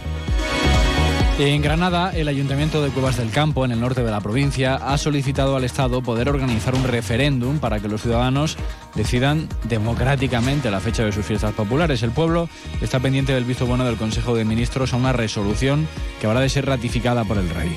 En 1.42 1.62
Granada, 1.62 2.12
el 2.14 2.28
Ayuntamiento 2.28 2.84
de 2.84 2.90
Cuevas 2.90 3.16
del 3.16 3.32
Campo, 3.32 3.64
en 3.64 3.72
el 3.72 3.80
norte 3.80 4.04
de 4.04 4.12
la 4.12 4.20
provincia, 4.20 4.76
ha 4.76 4.98
solicitado 4.98 5.56
al 5.56 5.64
Estado 5.64 6.02
poder 6.02 6.28
organizar 6.28 6.76
un 6.76 6.84
referéndum 6.84 7.60
para 7.60 7.80
que 7.80 7.88
los 7.88 8.02
ciudadanos 8.02 8.58
decidan 8.94 9.48
democráticamente 9.70 10.70
la 10.70 10.82
fecha 10.82 11.06
de 11.06 11.14
sus 11.14 11.26
fiestas 11.26 11.54
populares. 11.54 12.04
El 12.04 12.12
pueblo 12.12 12.50
está 12.82 13.00
pendiente 13.00 13.32
del 13.32 13.46
visto 13.46 13.66
bueno 13.66 13.86
del 13.86 13.96
Consejo 13.96 14.36
de 14.36 14.44
Ministros 14.44 14.92
a 14.92 14.98
una 14.98 15.14
resolución 15.14 15.88
que 16.20 16.28
habrá 16.28 16.42
de 16.42 16.50
ser 16.50 16.66
ratificada 16.66 17.24
por 17.24 17.38
el 17.38 17.50
Rey. 17.50 17.74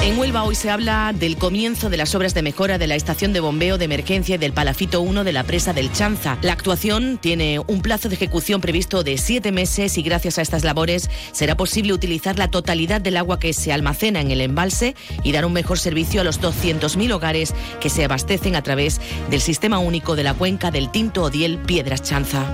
En 0.00 0.18
Huelva 0.18 0.44
hoy 0.44 0.54
se 0.54 0.70
habla 0.70 1.12
del 1.12 1.36
comienzo 1.36 1.90
de 1.90 1.96
las 1.96 2.14
obras 2.14 2.32
de 2.32 2.42
mejora 2.42 2.78
de 2.78 2.86
la 2.86 2.94
estación 2.94 3.32
de 3.32 3.40
bombeo 3.40 3.78
de 3.78 3.84
emergencia 3.84 4.36
y 4.36 4.38
del 4.38 4.52
Palafito 4.52 5.00
1 5.00 5.24
de 5.24 5.32
la 5.32 5.42
presa 5.44 5.72
del 5.72 5.92
Chanza. 5.92 6.38
La 6.40 6.52
actuación 6.52 7.18
tiene 7.18 7.58
un 7.66 7.82
plazo 7.82 8.08
de 8.08 8.14
ejecución 8.14 8.60
previsto 8.60 9.02
de 9.02 9.18
siete 9.18 9.52
meses 9.52 9.98
y 9.98 10.02
gracias 10.02 10.38
a 10.38 10.42
estas 10.42 10.64
labores 10.64 11.10
será 11.32 11.56
posible 11.56 11.92
utilizar 11.92 12.38
la 12.38 12.48
totalidad 12.48 13.00
del 13.00 13.16
agua 13.16 13.38
que 13.38 13.52
se 13.52 13.72
almacena 13.72 14.20
en 14.20 14.30
el 14.30 14.40
embalse 14.40 14.94
y 15.24 15.32
dar 15.32 15.44
un 15.44 15.52
mejor 15.52 15.78
servicio 15.78 16.20
a 16.20 16.24
los 16.24 16.40
200.000 16.40 17.12
hogares 17.12 17.52
que 17.80 17.90
se 17.90 18.04
abastecen 18.04 18.56
a 18.56 18.62
través 18.62 19.00
del 19.30 19.40
sistema 19.40 19.78
único 19.78 20.16
de 20.16 20.22
la 20.22 20.34
cuenca 20.34 20.70
del 20.70 20.90
Tinto 20.90 21.24
Odiel 21.24 21.58
Piedras 21.58 22.02
Chanza. 22.02 22.46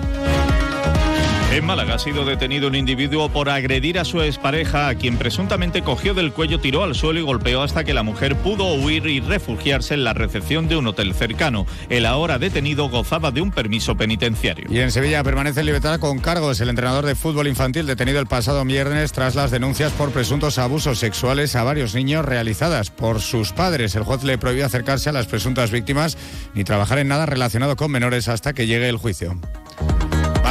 En 1.54 1.64
Málaga 1.64 1.94
ha 1.94 1.98
sido 2.00 2.24
detenido 2.24 2.66
un 2.66 2.74
individuo 2.74 3.28
por 3.28 3.48
agredir 3.48 4.00
a 4.00 4.04
su 4.04 4.20
expareja, 4.20 4.88
a 4.88 4.96
quien 4.96 5.16
presuntamente 5.16 5.82
cogió 5.82 6.12
del 6.12 6.32
cuello, 6.32 6.58
tiró 6.58 6.82
al 6.82 6.96
suelo 6.96 7.20
y 7.20 7.22
golpeó 7.22 7.62
hasta 7.62 7.84
que 7.84 7.94
la 7.94 8.02
mujer 8.02 8.34
pudo 8.34 8.74
huir 8.74 9.06
y 9.06 9.20
refugiarse 9.20 9.94
en 9.94 10.02
la 10.02 10.14
recepción 10.14 10.66
de 10.66 10.76
un 10.76 10.88
hotel 10.88 11.14
cercano. 11.14 11.64
El 11.90 12.06
ahora 12.06 12.40
detenido 12.40 12.88
gozaba 12.88 13.30
de 13.30 13.40
un 13.40 13.52
permiso 13.52 13.96
penitenciario. 13.96 14.66
Y 14.68 14.80
en 14.80 14.90
Sevilla 14.90 15.22
permanece 15.22 15.60
en 15.60 15.66
libertad 15.66 16.00
con 16.00 16.18
cargos 16.18 16.60
el 16.60 16.70
entrenador 16.70 17.06
de 17.06 17.14
fútbol 17.14 17.46
infantil 17.46 17.86
detenido 17.86 18.18
el 18.18 18.26
pasado 18.26 18.64
viernes 18.64 19.12
tras 19.12 19.36
las 19.36 19.52
denuncias 19.52 19.92
por 19.92 20.10
presuntos 20.10 20.58
abusos 20.58 20.98
sexuales 20.98 21.54
a 21.54 21.62
varios 21.62 21.94
niños 21.94 22.24
realizadas 22.24 22.90
por 22.90 23.20
sus 23.20 23.52
padres. 23.52 23.94
El 23.94 24.02
juez 24.02 24.24
le 24.24 24.38
prohibió 24.38 24.66
acercarse 24.66 25.10
a 25.10 25.12
las 25.12 25.26
presuntas 25.26 25.70
víctimas 25.70 26.18
ni 26.52 26.64
trabajar 26.64 26.98
en 26.98 27.06
nada 27.06 27.26
relacionado 27.26 27.76
con 27.76 27.92
menores 27.92 28.26
hasta 28.26 28.54
que 28.54 28.66
llegue 28.66 28.88
el 28.88 28.96
juicio. 28.96 29.38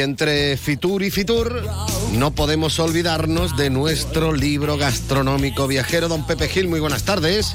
Y 0.00 0.02
entre 0.02 0.56
Fitur 0.56 1.02
y 1.02 1.10
Fitur 1.10 1.62
no 2.14 2.34
podemos 2.34 2.78
olvidarnos 2.78 3.54
de 3.58 3.68
nuestro 3.68 4.32
libro 4.32 4.78
gastronómico 4.78 5.66
viajero. 5.66 6.08
Don 6.08 6.26
Pepe 6.26 6.48
Gil, 6.48 6.68
muy 6.68 6.80
buenas 6.80 7.02
tardes. 7.02 7.54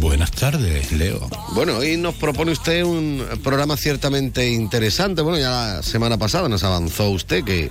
Buenas 0.00 0.30
tardes, 0.30 0.90
Leo. 0.90 1.28
Bueno, 1.54 1.76
hoy 1.76 1.98
nos 1.98 2.14
propone 2.14 2.52
usted 2.52 2.82
un 2.82 3.22
programa 3.44 3.76
ciertamente 3.76 4.48
interesante. 4.48 5.20
Bueno, 5.20 5.38
ya 5.38 5.50
la 5.50 5.82
semana 5.82 6.16
pasada 6.16 6.48
nos 6.48 6.64
avanzó 6.64 7.10
usted 7.10 7.44
que 7.44 7.70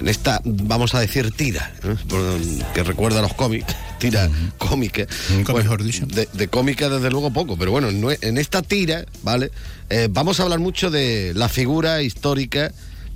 en 0.00 0.08
esta, 0.08 0.40
vamos 0.46 0.94
a 0.94 1.00
decir, 1.00 1.32
tira, 1.32 1.70
¿eh? 1.84 2.62
que 2.72 2.82
recuerda 2.82 3.18
a 3.18 3.22
los 3.22 3.34
cómics, 3.34 3.76
tira 3.98 4.30
cómica. 4.56 5.06
Bueno, 5.50 5.76
de, 5.76 6.28
de, 6.32 6.48
cómica 6.48 6.88
desde 6.88 7.10
luego 7.10 7.30
poco, 7.30 7.58
pero 7.58 7.72
bueno, 7.72 7.90
en 7.90 8.38
esta 8.38 8.62
tira, 8.62 9.04
¿vale? 9.22 9.50
Eh, 9.90 10.08
vamos 10.10 10.40
a 10.40 10.44
hablar 10.44 10.60
mucho 10.60 10.90
de 10.90 11.32
la 11.34 11.50
figura 11.50 12.00
histórica 12.00 12.72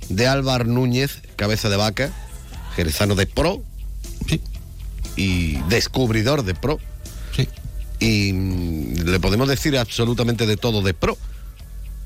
de 0.09 0.27
Álvar 0.27 0.67
Núñez, 0.67 1.21
cabeza 1.35 1.69
de 1.69 1.77
vaca, 1.77 2.11
jerezano 2.75 3.15
de 3.15 3.25
pro 3.25 3.63
y 5.15 5.57
descubridor 5.63 6.43
de 6.43 6.53
pro. 6.53 6.79
Sí. 7.35 7.49
Y 7.99 8.31
le 9.03 9.19
podemos 9.19 9.47
decir 9.47 9.77
absolutamente 9.77 10.45
de 10.45 10.57
todo 10.57 10.81
de 10.81 10.93
pro. 10.93 11.17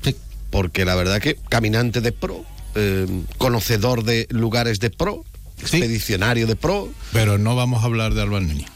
Sí. 0.02 0.16
Porque 0.50 0.84
la 0.84 0.94
verdad 0.94 1.20
que 1.20 1.36
caminante 1.48 2.00
de 2.00 2.12
pro, 2.12 2.44
eh, 2.74 3.06
conocedor 3.38 4.04
de 4.04 4.26
lugares 4.30 4.80
de 4.80 4.90
pro, 4.90 5.24
expedicionario 5.60 6.46
de 6.46 6.56
pro. 6.56 6.88
Pero 7.12 7.38
no 7.38 7.54
vamos 7.54 7.82
a 7.82 7.86
hablar 7.86 8.14
de 8.14 8.22
Álvar 8.22 8.42
Núñez. 8.42 8.68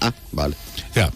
Ah, 0.00 0.12
vale. 0.32 0.54
Ya, 0.94 1.10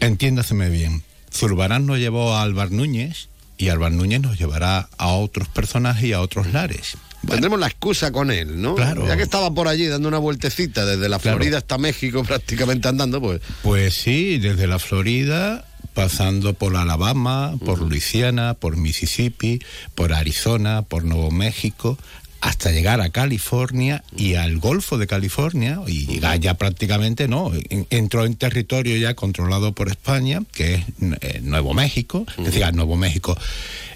entiéndaseme 0.00 0.68
bien. 0.68 1.02
Zurbarán 1.32 1.86
nos 1.86 1.98
llevó 1.98 2.34
a 2.34 2.42
Álvar 2.42 2.70
Núñez 2.70 3.28
y 3.58 3.68
Álvar 3.68 3.92
Núñez 3.92 4.20
nos 4.20 4.38
llevará 4.38 4.88
a 4.96 5.08
otros 5.08 5.48
personajes 5.48 6.04
y 6.04 6.12
a 6.12 6.20
otros 6.20 6.52
lares. 6.52 6.96
Tendremos 7.28 7.58
la 7.58 7.66
excusa 7.66 8.12
con 8.12 8.30
él, 8.30 8.62
¿no? 8.62 8.76
Claro. 8.76 9.06
Ya 9.06 9.16
que 9.16 9.24
estaba 9.24 9.52
por 9.52 9.66
allí 9.66 9.86
dando 9.86 10.08
una 10.08 10.18
vueltecita 10.18 10.86
desde 10.86 11.08
la 11.08 11.18
Claro. 11.18 11.36
Florida 11.36 11.58
hasta 11.58 11.76
México 11.76 12.22
prácticamente 12.26 12.88
andando, 12.88 13.20
pues 13.20 13.40
Pues 13.62 13.94
sí, 13.94 14.38
desde 14.38 14.68
la 14.68 14.78
Florida, 14.78 15.66
pasando 15.94 16.54
por 16.54 16.76
Alabama, 16.76 17.56
por 17.64 17.80
Luisiana, 17.82 18.54
por 18.54 18.76
Mississippi, 18.76 19.60
por 19.96 20.12
Arizona, 20.12 20.82
por 20.82 21.04
Nuevo 21.04 21.32
México, 21.32 21.98
hasta 22.40 22.70
llegar 22.70 23.00
a 23.00 23.10
California 23.10 24.04
y 24.16 24.34
al 24.34 24.58
Golfo 24.58 24.96
de 24.98 25.06
California, 25.06 25.80
y 25.86 26.06
llegar 26.06 26.38
ya 26.38 26.54
prácticamente, 26.54 27.26
¿no? 27.28 27.50
En- 27.70 27.86
Entró 27.90 28.24
en 28.24 28.36
territorio 28.36 28.96
ya 28.96 29.14
controlado 29.14 29.72
por 29.72 29.88
España, 29.88 30.40
que 30.52 30.74
es 30.74 30.84
eh, 31.20 31.40
Nuevo 31.42 31.74
México, 31.74 32.24
es 32.38 32.44
decir, 32.44 32.64
Nuevo 32.74 32.96
México, 32.96 33.36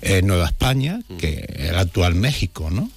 eh, 0.00 0.22
Nueva 0.22 0.46
España, 0.46 1.00
que 1.18 1.44
es 1.56 1.70
el 1.70 1.76
actual 1.78 2.14
México, 2.14 2.68
¿no? 2.70 2.90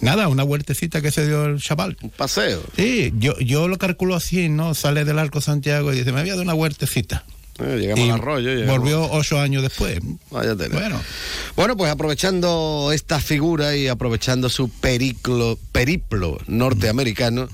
Nada, 0.00 0.26
una 0.28 0.42
vueltecita 0.42 1.00
que 1.00 1.10
se 1.12 1.26
dio 1.26 1.44
el 1.46 1.60
chaval. 1.60 1.96
un 2.02 2.10
paseo. 2.10 2.62
Sí, 2.76 3.12
yo, 3.18 3.38
yo 3.38 3.68
lo 3.68 3.78
calculo 3.78 4.16
así, 4.16 4.48
¿no? 4.48 4.74
Sale 4.74 5.04
del 5.04 5.18
Arco 5.18 5.40
Santiago 5.40 5.92
y 5.92 5.98
dice, 5.98 6.10
me 6.12 6.20
había 6.20 6.32
dado 6.32 6.42
una 6.42 6.54
huertecita. 6.54 7.24
Eh, 7.62 7.76
llegamos 7.78 8.04
Y 8.06 8.10
al 8.10 8.16
arroyo. 8.20 8.50
llegamos- 8.54 8.78
Volvió 8.78 9.10
ocho 9.12 9.38
años 9.40 9.62
después. 9.62 9.98
Vaya 10.30 10.56
tela. 10.56 10.78
Bueno, 10.78 11.00
Bueno, 11.56 11.76
pues 11.76 11.90
aprovechando 11.90 12.90
esta 12.92 13.20
figura 13.20 13.76
y 13.76 13.88
aprovechando 13.88 14.48
su 14.48 14.68
periclo, 14.70 15.58
periplo 15.72 16.38
norteamericano, 16.46 17.48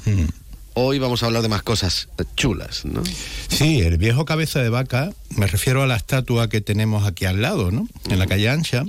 hoy 0.79 0.99
vamos 0.99 1.23
a 1.23 1.27
hablar 1.27 1.41
de 1.43 1.49
más 1.49 1.63
cosas 1.63 2.09
chulas, 2.37 2.85
¿no? 2.85 3.03
sí, 3.49 3.81
el 3.81 3.97
viejo 3.97 4.27
cabeza 4.27 4.61
de 4.63 4.69
vaca, 4.69 5.11
me 5.31 5.47
refiero 5.47 5.83
a 5.83 5.87
la 5.87 5.97
estatua 5.97 6.49
que 6.51 6.61
tenemos 6.61 7.07
aquí 7.07 7.25
al 7.25 7.41
lado, 7.41 7.71
¿no? 7.71 7.89
En 8.11 8.19
la 8.19 8.27
calle 8.27 8.51
Ancha, 8.51 8.85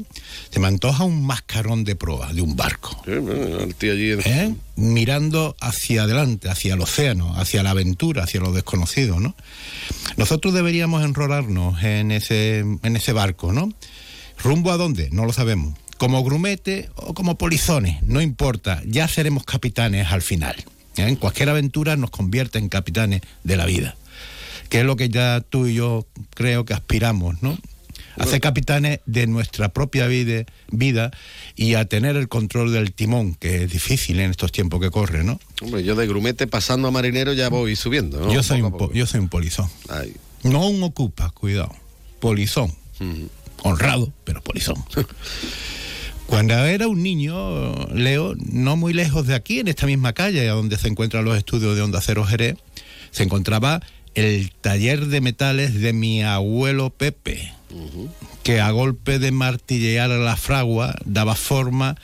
se 0.52 0.60
me 0.60 0.68
antoja 0.68 1.06
un 1.06 1.26
mascarón 1.26 1.86
de 1.86 1.96
proa 1.96 2.34
de 2.34 2.42
un 2.42 2.58
barco. 2.58 3.02
Sí, 3.06 3.12
bueno, 3.18 3.60
el 3.60 3.74
tío 3.76 3.94
allí 3.94 4.12
en- 4.12 4.22
¿eh? 4.26 4.56
mirando 4.76 5.56
hacia 5.62 6.04
adelante, 6.04 6.50
hacia 6.50 6.74
el 6.74 6.82
océano, 6.82 7.34
hacia 7.38 7.64
la 7.64 7.70
aventura, 7.70 8.24
hacia 8.24 8.42
lo 8.42 8.52
desconocido, 8.52 9.20
¿no? 9.22 9.36
Nosotros 10.18 10.54
deberíamos 10.54 11.04
enrolarnos 11.06 11.82
en 11.84 12.12
ese, 12.12 12.60
en 12.60 12.96
ese 12.98 13.14
barco, 13.14 13.54
¿no? 13.54 13.72
¿Rumbo 14.44 14.72
a 14.72 14.78
dónde? 14.78 15.10
No 15.12 15.26
lo 15.26 15.32
sabemos. 15.32 15.74
Como 15.98 16.22
grumete 16.24 16.90
o 16.96 17.14
como 17.14 17.38
polizones, 17.38 18.04
no 18.04 18.22
importa, 18.22 18.82
ya 18.86 19.08
seremos 19.08 19.46
capitanes 19.46 20.12
al 20.12 20.22
final. 20.22 20.56
¿Eh? 21.00 21.08
En 21.08 21.16
cualquier 21.16 21.50
aventura 21.50 21.96
nos 21.96 22.10
convierte 22.12 22.60
en 22.60 22.70
capitanes 22.70 23.22
de 23.44 23.58
la 23.58 23.66
vida, 23.66 23.96
que 24.70 24.80
es 24.80 24.86
lo 24.86 24.96
que 24.96 25.10
ya 25.10 25.42
tú 25.42 25.68
y 25.68 25.74
yo 25.76 26.06
creo 26.34 26.66
que 26.66 26.74
aspiramos, 26.74 27.42
¿no? 27.42 27.58
A 28.20 28.26
ser 28.26 28.42
capitanes 28.42 29.00
de 29.06 29.28
nuestra 29.28 29.70
propia 29.70 30.08
vida, 30.08 30.44
vida 30.72 31.12
y 31.56 31.76
a 31.76 31.86
tener 31.86 32.16
el 32.16 32.28
control 32.28 32.74
del 32.74 32.92
timón, 32.92 33.36
que 33.36 33.64
es 33.66 33.72
difícil 33.72 34.20
en 34.20 34.32
estos 34.32 34.52
tiempos 34.52 34.82
que 34.82 34.90
corren, 34.90 35.28
¿no? 35.28 35.40
Hombre, 35.62 35.84
yo 35.84 35.94
de 35.96 36.08
grumete 36.08 36.48
pasando 36.48 36.88
a 36.88 36.92
marinero 36.92 37.34
ya 37.34 37.50
voy 37.50 37.76
subiendo, 37.76 38.20
¿no? 38.20 38.34
yo, 38.34 38.42
soy 38.42 38.62
Poco 38.62 38.68
un 38.70 38.74
a 38.74 38.78
po- 38.78 38.86
poco. 38.88 38.94
yo 38.96 39.06
soy 39.06 39.20
un 39.20 39.30
polizón. 39.30 39.70
Ay. 39.90 40.16
No 40.42 40.68
un 40.68 40.82
ocupa, 40.82 41.30
cuidado. 41.30 41.76
Polizón. 42.20 42.74
Honrado, 43.62 44.12
pero 44.24 44.42
polizón. 44.42 44.84
Cuando 46.28 46.54
era 46.66 46.88
un 46.88 47.02
niño, 47.02 47.88
Leo, 47.94 48.36
no 48.36 48.76
muy 48.76 48.94
lejos 48.94 49.26
de 49.28 49.34
aquí, 49.34 49.60
en 49.60 49.70
esta 49.70 49.86
misma 49.86 50.14
calle, 50.14 50.48
a 50.50 50.54
donde 50.54 50.78
se 50.78 50.90
encuentran 50.90 51.26
los 51.26 51.38
estudios 51.38 51.76
de 51.76 51.82
Onda 51.82 52.02
Cero 52.02 52.26
Jerez, 52.26 52.58
se 53.12 53.24
encontraba 53.24 53.82
el 54.14 54.52
taller 54.52 55.08
de 55.08 55.22
metales 55.22 55.76
de 55.76 55.94
mi 55.94 56.24
abuelo 56.24 56.90
Pepe, 56.90 57.54
que 58.44 58.60
a 58.60 58.72
golpe 58.72 59.20
de 59.20 59.32
martillear 59.32 60.10
la 60.10 60.36
fragua 60.36 60.96
daba 61.06 61.36
forma 61.36 61.96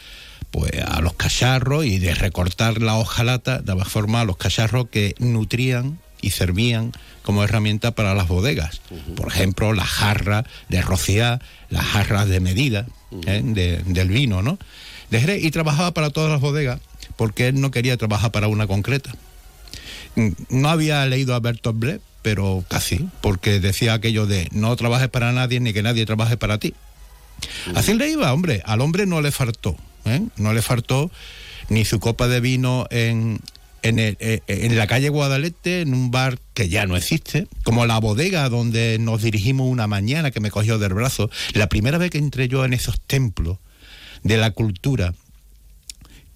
pues 0.52 0.72
a 0.86 1.02
los 1.02 1.14
cacharros 1.14 1.86
y 1.86 1.98
de 1.98 2.14
recortar 2.14 2.82
la 2.82 2.96
hojalata 2.96 3.60
daba 3.60 3.86
forma 3.86 4.22
a 4.22 4.26
los 4.26 4.38
cacharros 4.38 4.88
que 4.90 5.16
nutrían 5.18 6.00
y 6.22 6.30
servían 6.30 6.92
como 7.24 7.44
herramienta 7.44 7.96
para 7.96 8.14
las 8.14 8.28
bodegas. 8.28 8.82
Por 9.16 9.30
ejemplo, 9.30 9.74
la 9.74 9.86
jarra 9.86 10.46
de 10.70 10.82
rociar, 10.82 11.42
las 11.70 11.86
jarras 11.86 12.28
de 12.28 12.40
medida 12.40 12.86
¿eh? 13.26 13.42
de- 13.44 13.78
del 13.86 14.10
vino, 14.10 14.42
¿no? 14.42 14.58
De 15.10 15.20
Jerez, 15.20 15.44
y 15.44 15.52
trabajaba 15.52 15.94
para 15.94 16.10
todas 16.10 16.32
las 16.32 16.42
bodegas 16.42 16.80
porque 17.16 17.48
él 17.48 17.60
no 17.62 17.70
quería 17.72 17.98
trabajar 17.98 18.32
para 18.32 18.48
una 18.48 18.66
concreta. 18.68 19.14
Mm, 20.16 20.30
No 20.50 20.70
había 20.70 21.06
leído 21.06 21.36
a 21.36 21.40
Bertolt 21.40 21.78
Brecht, 21.80 22.02
pero 22.22 22.64
casi, 22.70 23.08
porque 23.22 23.60
decía 23.60 23.94
aquello 23.94 24.26
de 24.26 24.48
no 24.52 24.76
trabajes 24.76 25.10
para 25.10 25.32
nadie 25.34 25.60
ni 25.60 25.74
que 25.74 25.84
nadie 25.84 26.06
trabaje 26.06 26.38
para 26.38 26.58
ti. 26.58 26.74
Así 27.76 27.94
le 27.94 28.10
iba, 28.10 28.32
hombre. 28.34 28.62
Al 28.66 28.82
hombre 28.82 29.06
no 29.06 29.22
le 29.22 29.32
faltó, 29.32 29.76
¿eh? 30.06 30.22
no 30.38 30.54
le 30.54 30.62
faltó 30.62 31.12
ni 31.70 31.84
su 31.86 32.00
copa 32.00 32.28
de 32.28 32.40
vino 32.40 32.88
en, 32.90 33.40
en, 33.84 34.00
el- 34.00 34.18
eh, 34.20 34.42
en 34.48 34.76
la 34.78 34.88
calle 34.88 35.10
Guadalete, 35.10 35.82
en 35.82 35.94
un 35.94 36.10
bar 36.12 36.40
que 36.54 36.70
ya 36.70 36.86
no 36.86 36.96
existe, 36.98 37.48
como 37.64 37.86
la 37.86 38.00
bodega 38.00 38.50
donde 38.50 38.98
nos 39.00 39.22
dirigimos 39.22 39.68
una 39.68 39.88
mañana 39.88 40.32
que 40.32 40.40
me 40.40 40.52
cogió 40.52 40.80
del 40.80 40.94
brazo. 40.94 41.30
La 41.54 41.68
primera 41.70 41.98
vez 41.98 42.10
que 42.10 42.18
entré 42.18 42.48
yo 42.48 42.66
en 42.66 42.74
esos 42.74 43.00
templos 43.00 43.58
de 44.24 44.38
la 44.38 44.52
cultura, 44.52 45.14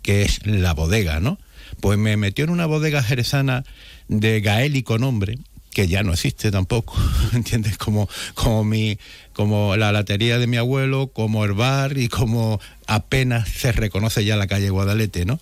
que 0.02 0.24
es 0.24 0.46
la 0.46 0.74
bodega, 0.74 1.20
¿no? 1.20 1.40
Pues 1.82 1.98
me 1.98 2.16
metió 2.18 2.44
en 2.46 2.50
una 2.52 2.66
bodega 2.66 3.04
jerezana 3.04 3.64
de 4.08 4.40
gaélico 4.42 4.98
nombre, 4.98 5.38
que 5.78 5.88
ya 5.88 6.02
no 6.02 6.12
existe 6.12 6.50
tampoco, 6.50 6.96
¿entiendes? 7.34 7.78
Como, 7.78 8.10
como, 8.34 8.64
mi, 8.64 8.98
como 9.32 9.76
la 9.76 9.92
latería 9.92 10.40
de 10.40 10.48
mi 10.48 10.58
abuelo, 10.58 11.12
como 11.14 11.46
el 11.46 11.54
bar 11.54 12.00
y 12.00 12.08
como 12.08 12.60
apenas 12.88 13.48
se 13.48 13.72
reconoce 13.72 14.26
ya 14.26 14.36
la 14.38 14.48
calle 14.48 14.72
Guadalete, 14.72 15.26
¿no? 15.26 15.40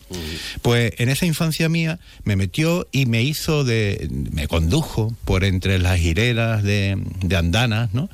Pues 0.62 0.92
en 0.98 1.08
esa 1.08 1.26
infancia 1.26 1.70
mía 1.70 2.00
me 2.26 2.36
metió 2.36 2.86
y 2.92 3.06
me 3.06 3.24
hizo 3.24 3.64
de, 3.64 4.10
me 4.34 4.50
condujo 4.50 5.16
por 5.24 5.46
entre 5.46 5.80
las 5.80 6.02
hileras 6.02 6.64
de, 6.64 7.02
de 7.22 7.38
andanas, 7.38 7.94
¿no? 7.94 8.10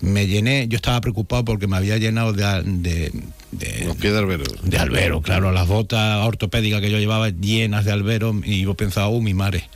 Me 0.00 0.26
llené, 0.26 0.66
yo 0.66 0.74
estaba 0.74 1.00
preocupado 1.00 1.44
porque 1.44 1.68
me 1.68 1.76
había 1.76 1.96
llenado 1.96 2.32
de, 2.32 3.12
de- 3.52 3.84
Los 3.84 3.96
pies 3.96 4.12
de 4.12 4.18
albero. 4.18 4.44
de 4.62 4.78
albero, 4.78 5.22
claro, 5.22 5.52
las 5.52 5.66
botas 5.68 6.24
ortopédicas 6.26 6.80
que 6.80 6.90
yo 6.90 6.98
llevaba 6.98 7.28
llenas 7.30 7.84
de 7.84 7.92
albero 7.92 8.34
y 8.44 8.62
yo 8.62 8.74
pensaba, 8.74 9.08
uh, 9.08 9.20
mi 9.20 9.34
madre, 9.34 9.68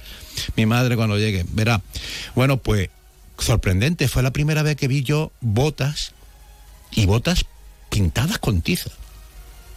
mi 0.56 0.66
madre 0.66 0.96
cuando 0.96 1.16
llegue, 1.18 1.44
verá. 1.50 1.80
Bueno, 2.34 2.56
pues 2.56 2.90
sorprendente, 3.38 4.08
fue 4.08 4.22
la 4.22 4.32
primera 4.32 4.62
vez 4.62 4.76
que 4.76 4.88
vi 4.88 5.02
yo 5.02 5.30
botas 5.40 6.12
y 6.90 7.06
botas 7.06 7.44
pintadas 7.90 8.38
con 8.38 8.62
tiza. 8.62 8.90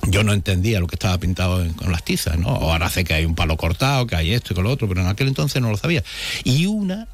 Yo 0.04 0.24
no 0.24 0.32
entendía 0.32 0.80
lo 0.80 0.88
que 0.88 0.96
estaba 0.96 1.18
pintado 1.18 1.62
en- 1.62 1.74
con 1.74 1.92
las 1.92 2.04
tizas, 2.06 2.38
¿no? 2.40 2.48
Ahora 2.50 2.90
sé 2.90 3.04
que 3.04 3.14
hay 3.14 3.26
un 3.26 3.36
palo 3.36 3.58
cortado, 3.58 4.08
que 4.08 4.16
hay 4.16 4.32
esto 4.34 4.54
y 4.54 4.56
que 4.56 4.62
lo 4.62 4.72
otro, 4.72 4.88
pero 4.88 5.02
en 5.02 5.08
aquel 5.08 5.28
entonces 5.28 5.62
no 5.62 5.70
lo 5.70 5.76
sabía. 5.78 6.04
Y 6.46 6.66
una, 6.68 7.08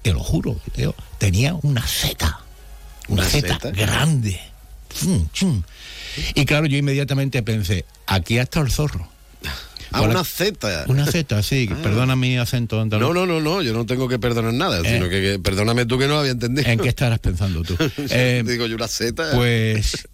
te 0.00 0.14
lo 0.14 0.20
juro, 0.20 0.58
Leo, 0.74 0.94
tenía 1.18 1.54
una 1.62 1.82
zeta, 1.86 2.40
una 3.08 3.22
¿Una 3.22 3.30
seta? 3.30 3.58
grande. 3.72 4.40
Chum, 4.98 5.28
chum. 5.32 5.62
Y 6.34 6.44
claro, 6.44 6.66
yo 6.66 6.76
inmediatamente 6.78 7.42
pensé, 7.42 7.84
aquí 8.06 8.38
está 8.38 8.60
el 8.60 8.70
zorro. 8.70 9.08
Ah, 9.94 10.00
una 10.02 10.24
Z. 10.24 10.84
Una 10.88 11.04
zeta, 11.06 11.42
sí, 11.42 11.68
Ah. 11.70 11.76
perdona 11.82 12.16
mi 12.16 12.38
acento 12.38 12.80
andaluz. 12.80 13.08
No, 13.08 13.12
no, 13.12 13.26
no, 13.26 13.40
no, 13.40 13.60
yo 13.62 13.74
no 13.74 13.84
tengo 13.84 14.08
que 14.08 14.18
perdonar 14.18 14.54
nada, 14.54 14.80
Eh. 14.80 14.94
sino 14.94 15.08
que, 15.10 15.20
que 15.20 15.38
perdóname 15.38 15.84
tú 15.84 15.98
que 15.98 16.06
no 16.06 16.14
lo 16.14 16.20
había 16.20 16.32
entendido. 16.32 16.66
¿En 16.70 16.78
qué 16.78 16.88
estarás 16.88 17.18
pensando 17.18 17.62
tú? 17.62 17.76
Eh, 18.10 18.42
Digo 18.46 18.66
yo 18.66 18.76
una 18.76 18.88
Z. 18.88 19.32
Pues 19.34 20.08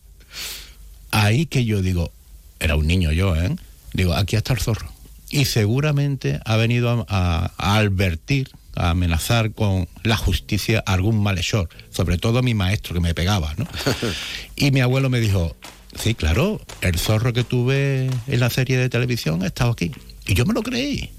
ahí 1.13 1.47
que 1.47 1.65
yo 1.65 1.81
digo, 1.83 2.13
era 2.59 2.75
un 2.77 2.87
niño 2.89 3.13
yo, 3.13 3.37
¿eh? 3.37 3.55
Digo, 3.93 4.15
aquí 4.15 4.35
está 4.37 4.53
el 4.53 4.61
zorro. 4.61 4.93
Y 5.31 5.45
seguramente 5.45 6.41
ha 6.45 6.57
venido 6.57 6.91
a, 6.91 7.07
a- 7.09 7.53
a 7.57 7.77
advertir, 7.79 8.51
a 8.79 8.91
amenazar 8.91 9.53
con 9.53 9.89
la 10.03 10.17
justicia 10.17 10.83
a 10.87 10.95
algún 10.95 11.23
malhechor, 11.23 11.69
sobre 11.91 12.17
todo 12.17 12.39
a 12.39 12.43
mi 12.43 12.55
maestro 12.55 12.95
que 12.95 13.01
me 13.01 13.15
pegaba, 13.15 13.55
¿no? 13.57 13.67
Y 14.57 14.71
mi 14.71 14.81
abuelo 14.81 15.11
me 15.11 15.21
dijo, 15.21 15.57
sí, 15.95 16.15
claro, 16.15 16.61
el 16.81 16.99
zorro 16.99 17.33
que 17.33 17.45
tuve 17.45 18.11
en 18.27 18.41
la 18.41 18.51
serie 18.51 18.79
de 18.79 18.89
televisión 18.89 19.43
ha 19.43 19.47
estado 19.47 19.71
aquí. 19.71 19.93
Y 20.27 20.35
yo 20.35 20.45
me 20.47 20.55
lo 20.55 20.63
creí. 20.63 21.11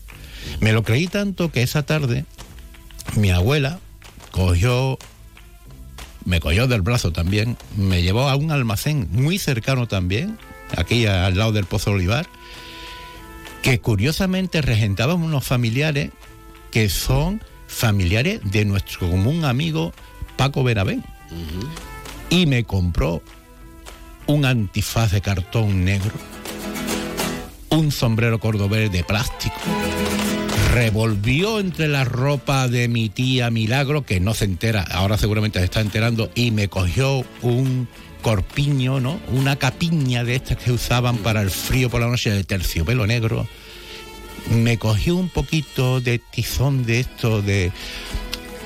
Me 0.59 0.73
lo 0.73 0.83
creí 0.83 1.07
tanto 1.07 1.51
que 1.51 1.61
esa 1.61 1.83
tarde 1.83 2.25
mi 3.15 3.31
abuela 3.31 3.79
cogió 4.31 4.97
me 6.25 6.39
cogió 6.39 6.67
del 6.67 6.81
brazo 6.81 7.11
también, 7.11 7.57
me 7.75 8.03
llevó 8.03 8.29
a 8.29 8.35
un 8.35 8.51
almacén 8.51 9.07
muy 9.11 9.39
cercano 9.39 9.87
también, 9.87 10.37
aquí 10.77 11.05
al 11.05 11.37
lado 11.37 11.51
del 11.51 11.65
Pozo 11.65 11.91
Olivar, 11.91 12.27
que 13.63 13.79
curiosamente 13.79 14.61
regentaban 14.61 15.23
unos 15.23 15.43
familiares 15.43 16.11
que 16.71 16.89
son 16.89 17.41
familiares 17.69 18.41
de 18.43 18.65
nuestro 18.65 19.09
común 19.09 19.45
amigo 19.45 19.93
Paco 20.35 20.63
Benavén. 20.63 21.05
Y 22.29 22.45
me 22.45 22.63
compró 22.65 23.21
un 24.25 24.45
antifaz 24.45 25.11
de 25.11 25.21
cartón 25.21 25.85
negro, 25.85 26.11
un 27.69 27.91
sombrero 27.91 28.39
cordobés 28.39 28.91
de 28.91 29.03
plástico, 29.03 29.55
revolvió 30.73 31.59
entre 31.59 31.87
la 31.87 32.03
ropa 32.03 32.67
de 32.67 32.87
mi 32.87 33.09
tía 33.09 33.49
Milagro, 33.49 34.03
que 34.03 34.19
no 34.19 34.33
se 34.33 34.45
entera, 34.45 34.83
ahora 34.83 35.17
seguramente 35.17 35.59
se 35.59 35.65
está 35.65 35.81
enterando, 35.81 36.29
y 36.35 36.51
me 36.51 36.67
cogió 36.67 37.25
un 37.41 37.87
corpiño, 38.21 38.99
¿no? 38.99 39.19
Una 39.31 39.55
capiña 39.55 40.23
de 40.23 40.35
estas 40.35 40.57
que 40.57 40.71
usaban 40.71 41.17
para 41.17 41.41
el 41.41 41.49
frío 41.49 41.89
por 41.89 42.01
la 42.01 42.07
noche 42.07 42.29
de 42.31 42.43
terciopelo 42.43 43.07
negro. 43.07 43.47
Me 44.51 44.77
cogió 44.77 45.15
un 45.15 45.29
poquito 45.29 46.01
de 46.01 46.17
tizón 46.19 46.85
de 46.85 47.01
esto 47.01 47.41
de, 47.41 47.71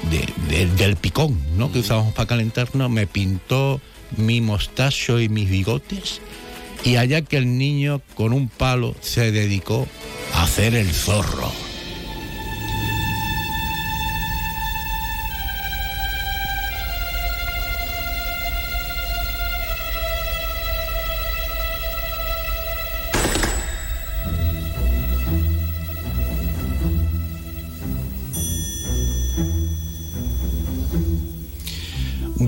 de- 0.09 0.33
de- 0.49 0.67
del 0.67 0.95
picón, 0.95 1.37
¿no? 1.57 1.71
Que 1.71 1.79
usábamos 1.79 2.13
para 2.13 2.27
calentarnos, 2.27 2.89
me 2.89 3.05
pintó 3.07 3.81
mi 4.15 4.39
mostacho 4.41 5.19
y 5.19 5.27
mis 5.29 5.49
bigotes. 5.49 6.21
Y 6.85 6.97
allá 6.97 7.21
que 7.21 7.37
el 7.37 7.57
niño 7.57 8.01
con 8.15 8.33
un 8.33 8.47
palo 8.49 8.95
se 9.01 9.31
dedicó 9.31 9.87
a 10.33 10.43
hacer 10.43 10.75
el 10.75 10.91
zorro. 10.93 11.51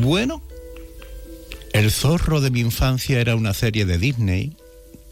Bueno, 0.02 0.42
El 1.72 1.92
zorro 1.92 2.42
de 2.42 2.52
mi 2.52 2.60
infancia 2.60 3.20
era 3.20 3.36
una 3.36 3.54
serie 3.54 3.86
de 3.86 3.98
Disney 3.98 4.56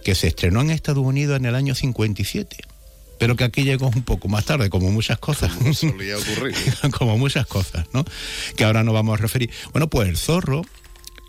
que 0.03 0.15
se 0.15 0.27
estrenó 0.27 0.61
en 0.61 0.71
Estados 0.71 1.05
Unidos 1.05 1.37
en 1.37 1.45
el 1.45 1.55
año 1.55 1.73
57, 1.75 2.57
pero 3.17 3.35
que 3.35 3.43
aquí 3.45 3.63
llegó 3.63 3.87
un 3.87 4.03
poco 4.03 4.27
más 4.27 4.45
tarde, 4.45 4.69
como 4.69 4.91
muchas 4.91 5.19
cosas. 5.19 5.51
Solía 5.73 6.17
ocurrir. 6.17 6.55
como 6.97 7.17
muchas 7.17 7.47
cosas, 7.47 7.87
¿no? 7.93 8.03
Que 8.57 8.65
ahora 8.65 8.83
no 8.83 8.91
vamos 8.91 9.17
a 9.17 9.21
referir. 9.21 9.49
Bueno, 9.71 9.89
pues 9.89 10.09
el 10.09 10.17
zorro, 10.17 10.63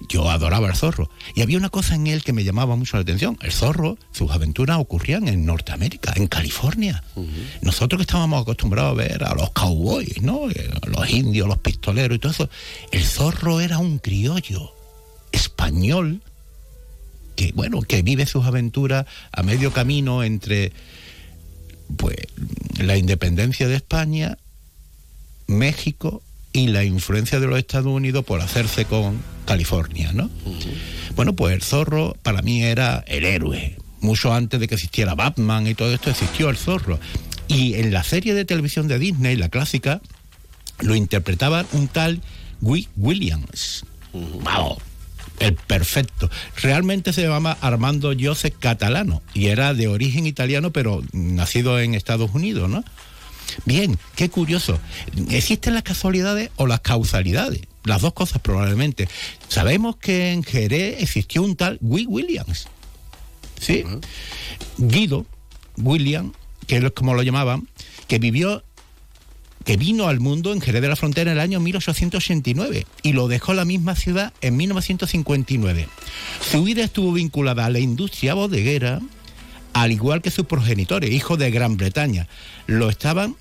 yo 0.09 0.31
adoraba 0.31 0.69
el 0.69 0.75
zorro. 0.75 1.11
Y 1.35 1.43
había 1.43 1.59
una 1.59 1.71
cosa 1.71 1.95
en 1.95 2.07
él 2.07 2.23
que 2.23 2.33
me 2.33 2.45
llamaba 2.45 2.77
mucho 2.77 2.97
la 2.97 3.03
atención. 3.03 3.39
El 3.41 3.53
zorro, 3.53 3.99
sus 4.13 4.31
aventuras 4.31 4.79
ocurrían 4.79 5.29
en 5.29 5.45
Norteamérica, 5.47 6.13
en 6.17 6.27
California. 6.27 7.03
Nosotros 7.63 7.99
que 7.99 8.03
estábamos 8.03 8.43
acostumbrados 8.43 8.93
a 8.93 8.95
ver 8.95 9.25
a 9.25 9.35
los 9.35 9.51
cowboys, 9.51 10.21
¿no? 10.23 10.51
Eh, 10.51 10.71
Los 10.87 11.11
indios, 11.11 11.49
los 11.49 11.59
pistoleros 11.59 12.17
y 12.17 12.19
todo 12.19 12.33
eso. 12.33 12.51
El 12.93 13.05
zorro 13.05 13.61
era 13.61 13.79
un 13.79 13.99
criollo 13.99 14.73
español 15.33 16.21
que, 17.37 17.53
bueno, 17.53 17.83
que 17.83 18.03
vive 18.03 18.27
sus 18.27 18.45
aventuras 18.45 19.07
a 19.33 19.43
medio 19.43 19.73
camino 19.73 20.23
entre 20.23 20.73
pues 21.97 22.17
la 22.79 22.97
independencia 22.97 23.69
de 23.69 23.77
España, 23.77 24.39
México 25.47 26.23
y 26.53 26.69
la 26.69 26.85
influencia 26.85 27.41
de 27.41 27.47
los 27.47 27.59
Estados 27.59 27.89
Unidos 27.93 28.25
por 28.25 28.41
hacerse 28.41 28.85
con 28.85 29.21
California, 29.45 30.13
¿no? 30.13 30.31
Bueno, 31.17 31.35
pues 31.35 31.55
el 31.55 31.63
zorro 31.63 32.17
para 32.23 32.43
mí 32.43 32.63
era 32.63 33.05
el 33.07 33.25
héroe. 33.25 33.77
Mucho 34.01 34.35
antes 34.35 34.61
de 34.61 34.69
que 34.69 34.75
existiera 34.75 35.15
Batman 35.15 35.67
y 35.67 35.75
todo 35.75 35.93
esto 35.93 36.11
existió 36.11 36.51
el 36.51 36.57
zorro. 36.57 36.99
Y 37.49 37.75
en 37.75 37.93
la 37.93 38.05
serie 38.05 38.35
de 38.35 38.45
televisión 38.45 38.89
de 38.89 38.99
Disney, 38.99 39.37
la 39.37 39.49
clásica, 39.49 40.01
lo 40.81 40.95
interpretaba 40.95 41.65
un 41.73 41.89
tal 41.89 42.21
Williams. 42.61 43.85
Vamos, 44.43 44.79
el 45.41 45.55
perfecto. 45.55 46.31
Realmente 46.61 47.13
se 47.13 47.23
llamaba 47.23 47.57
Armando 47.61 48.13
Joseph 48.19 48.55
Catalano 48.59 49.23
y 49.35 49.47
era 49.47 49.75
de 49.75 49.89
origen 49.89 50.27
italiano, 50.27 50.73
pero 50.73 51.03
nacido 51.13 51.81
en 51.81 51.95
Estados 51.95 52.31
Unidos, 52.33 52.69
¿no? 52.71 52.85
Bien, 53.65 53.99
qué 54.17 54.31
curioso. 54.31 54.79
¿Existen 55.31 55.75
las 55.75 55.83
casualidades 55.83 56.51
o 56.57 56.67
las 56.67 56.81
causalidades? 56.81 57.63
Las 57.85 58.01
dos 58.01 58.13
cosas 58.15 58.41
probablemente. 58.41 59.09
Sabemos 59.49 59.97
que 59.97 60.33
en 60.33 60.43
Jerez 60.43 61.03
existió 61.03 61.43
un 61.43 61.57
tal 61.57 61.79
Guy 61.81 62.07
Williams. 62.07 62.67
¿Sí? 63.61 63.85
Guido 64.79 65.27
William, 65.77 66.33
que 66.67 66.79
es 66.79 66.93
como 66.93 67.15
lo 67.15 67.23
llamaban, 67.23 67.69
que 68.09 68.19
vivió 68.19 68.65
que 69.65 69.77
vino 69.79 70.09
al 70.09 70.21
mundo 70.21 70.53
en 70.53 70.61
Jerez 70.61 70.83
de 70.83 70.89
la 70.89 70.97
Frontera 70.97 71.33
en 71.33 71.39
el 71.39 71.41
año 71.41 71.59
1889 71.59 72.87
y 73.03 73.13
lo 73.13 73.29
dejó 73.29 73.55
la 73.55 73.65
misma 73.65 73.97
ciudad 73.97 74.33
en 74.43 74.57
1959. 74.57 75.89
Su 76.51 76.65
vida 76.65 76.85
estuvo 76.85 77.13
vinculada 77.13 77.65
a 77.65 77.71
la 77.71 77.79
industria 77.79 78.35
bodeguera, 78.35 79.01
al 79.73 79.91
igual 79.91 80.21
que 80.21 80.31
sus 80.31 80.47
progenitores, 80.47 81.11
hijos 81.11 81.39
de 81.39 81.51
Gran 81.51 81.79
Bretaña. 81.79 82.29
Lo 82.67 82.91
estaban 82.91 83.37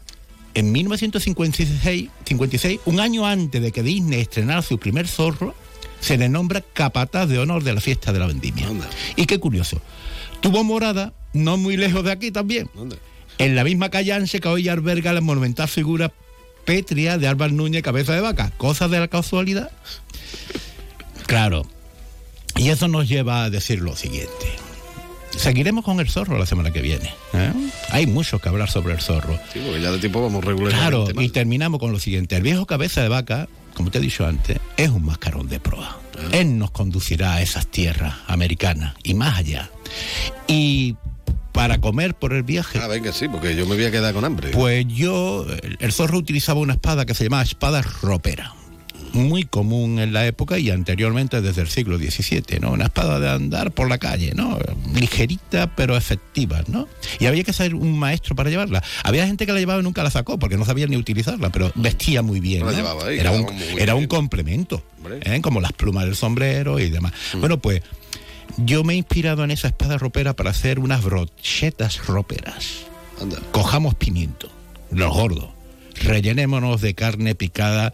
en 0.53 0.71
1956, 0.71 2.09
56, 2.25 2.79
un 2.85 2.99
año 2.99 3.25
antes 3.25 3.61
de 3.61 3.71
que 3.71 3.83
Disney 3.83 4.21
estrenara 4.21 4.61
su 4.61 4.77
primer 4.77 5.07
zorro, 5.07 5.55
se 5.99 6.17
le 6.17 6.29
nombra 6.29 6.61
capataz 6.61 7.27
de 7.27 7.39
honor 7.39 7.63
de 7.63 7.73
la 7.73 7.81
fiesta 7.81 8.11
de 8.11 8.19
la 8.19 8.27
vendimia. 8.27 8.67
Y 9.15 9.25
qué 9.25 9.39
curioso, 9.39 9.81
tuvo 10.41 10.63
morada 10.63 11.13
no 11.33 11.57
muy 11.57 11.77
lejos 11.77 12.03
de 12.03 12.11
aquí 12.11 12.31
también. 12.31 12.69
En 13.37 13.55
la 13.55 13.63
misma 13.63 13.89
calle 13.89 14.13
Anse 14.13 14.39
que 14.39 14.47
hoy 14.47 14.69
alberga 14.69 15.13
la 15.13 15.21
monumental 15.21 15.67
figura 15.67 16.11
pétrea 16.65 17.17
de 17.17 17.27
Álvaro 17.27 17.53
Núñez 17.53 17.81
Cabeza 17.81 18.13
de 18.13 18.21
Vaca. 18.21 18.51
Cosas 18.57 18.91
de 18.91 18.99
la 18.99 19.07
casualidad. 19.07 19.71
Claro. 21.25 21.65
Y 22.55 22.69
eso 22.69 22.87
nos 22.87 23.09
lleva 23.09 23.43
a 23.43 23.49
decir 23.49 23.79
lo 23.79 23.95
siguiente. 23.95 24.62
Seguiremos 25.37 25.83
con 25.83 25.99
el 25.99 26.09
zorro 26.09 26.37
la 26.37 26.45
semana 26.45 26.71
que 26.71 26.81
viene. 26.81 27.13
¿eh? 27.33 27.51
Hay 27.89 28.07
mucho 28.07 28.39
que 28.39 28.49
hablar 28.49 28.69
sobre 28.69 28.93
el 28.93 29.01
zorro. 29.01 29.37
Sí, 29.51 29.61
porque 29.65 29.81
ya 29.81 29.91
de 29.91 29.99
tiempo 29.99 30.21
vamos 30.21 30.43
regularmente. 30.43 30.79
Claro, 30.79 31.07
mal. 31.13 31.25
y 31.25 31.29
terminamos 31.29 31.79
con 31.79 31.91
lo 31.91 31.99
siguiente. 31.99 32.35
El 32.35 32.43
viejo 32.43 32.65
cabeza 32.65 33.01
de 33.01 33.09
vaca, 33.09 33.47
como 33.73 33.91
te 33.91 33.97
he 33.97 34.01
dicho 34.01 34.25
antes, 34.25 34.59
es 34.77 34.89
un 34.89 35.05
mascarón 35.05 35.47
de 35.47 35.59
proa. 35.59 35.99
Él 36.31 36.57
nos 36.57 36.71
conducirá 36.71 37.33
a 37.33 37.41
esas 37.41 37.67
tierras 37.67 38.15
americanas 38.27 38.95
y 39.03 39.13
más 39.13 39.37
allá. 39.37 39.69
Y 40.47 40.95
para 41.51 41.79
comer 41.79 42.15
por 42.15 42.33
el 42.33 42.43
viaje. 42.43 42.79
Ah, 42.81 42.87
venga, 42.87 43.13
sí, 43.13 43.27
porque 43.27 43.55
yo 43.55 43.65
me 43.65 43.75
voy 43.75 43.85
a 43.85 43.91
quedar 43.91 44.13
con 44.13 44.25
hambre. 44.25 44.49
Pues 44.51 44.85
yo, 44.87 45.45
el 45.79 45.91
zorro 45.91 46.17
utilizaba 46.17 46.59
una 46.59 46.73
espada 46.73 47.05
que 47.05 47.13
se 47.13 47.25
llamaba 47.25 47.43
espada 47.43 47.81
ropera. 48.01 48.53
Muy 49.13 49.43
común 49.43 49.99
en 49.99 50.11
la 50.11 50.25
época 50.25 50.57
y 50.57 50.71
anteriormente 50.71 51.41
desde 51.41 51.61
el 51.61 51.69
siglo 51.69 51.97
XVII, 51.97 52.59
¿no? 52.59 52.71
Una 52.71 52.85
espada 52.85 53.19
de 53.19 53.29
andar 53.29 53.71
por 53.71 53.87
la 53.87 53.97
calle, 53.97 54.33
¿no? 54.35 54.57
Ligerita 54.93 55.73
pero 55.75 55.95
efectiva, 55.95 56.63
¿no? 56.67 56.87
Y 57.19 57.27
había 57.27 57.43
que 57.43 57.53
ser 57.53 57.75
un 57.75 57.97
maestro 57.97 58.35
para 58.35 58.49
llevarla. 58.49 58.83
Había 59.03 59.27
gente 59.27 59.45
que 59.45 59.53
la 59.53 59.59
llevaba 59.59 59.79
y 59.79 59.83
nunca 59.83 60.03
la 60.03 60.09
sacó 60.09 60.39
porque 60.39 60.57
no 60.57 60.65
sabía 60.65 60.87
ni 60.87 60.97
utilizarla, 60.97 61.51
pero 61.51 61.71
vestía 61.75 62.21
muy 62.21 62.39
bien. 62.39 62.65
No 62.65 62.71
llevaba 62.71 63.07
ahí, 63.07 63.19
era 63.19 63.31
un, 63.31 63.47
era 63.77 63.95
un 63.95 64.07
complemento, 64.07 64.83
¿eh? 65.21 65.41
como 65.41 65.61
las 65.61 65.73
plumas 65.73 66.05
del 66.05 66.15
sombrero 66.15 66.79
y 66.79 66.89
demás. 66.89 67.13
Bueno, 67.39 67.59
pues 67.59 67.81
yo 68.57 68.83
me 68.83 68.93
he 68.93 68.97
inspirado 68.97 69.43
en 69.43 69.51
esa 69.51 69.67
espada 69.67 69.97
ropera 69.97 70.33
para 70.35 70.51
hacer 70.51 70.79
unas 70.79 71.03
brochetas 71.03 72.05
roperas. 72.05 72.85
Cojamos 73.51 73.95
pimiento, 73.95 74.49
los 74.91 75.13
gordos, 75.13 75.49
rellenémonos 76.03 76.81
de 76.81 76.93
carne 76.93 77.35
picada, 77.35 77.93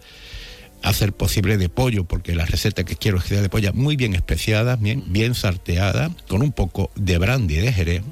a 0.81 0.93
ser 0.93 1.13
posible 1.13 1.57
de 1.57 1.69
pollo, 1.69 2.05
porque 2.05 2.35
la 2.35 2.45
receta 2.45 2.83
que 2.83 2.95
quiero 2.95 3.17
es 3.17 3.23
que 3.23 3.29
sea 3.29 3.41
de 3.41 3.49
pollo 3.49 3.73
muy 3.73 3.95
bien 3.95 4.15
especiada, 4.15 4.75
bien, 4.75 5.03
bien 5.07 5.35
sarteada, 5.35 6.11
con 6.27 6.41
un 6.41 6.51
poco 6.51 6.91
de 6.95 7.17
brandy 7.17 7.55
de 7.55 7.73
jerez, 7.73 8.03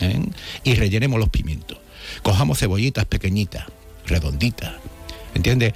¿eh? 0.00 0.20
y 0.62 0.74
rellenemos 0.74 1.18
los 1.18 1.28
pimientos. 1.28 1.78
Cojamos 2.22 2.58
cebollitas 2.58 3.06
pequeñitas, 3.06 3.66
redonditas, 4.06 4.74
¿entiendes? 5.34 5.74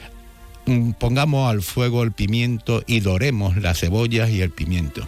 Mm, 0.66 0.92
Pongamos 0.92 1.50
al 1.50 1.62
fuego 1.62 2.02
el 2.02 2.12
pimiento 2.12 2.82
y 2.86 3.00
doremos 3.00 3.56
las 3.56 3.80
cebollas 3.80 4.30
y 4.30 4.42
el 4.42 4.50
pimiento 4.50 5.04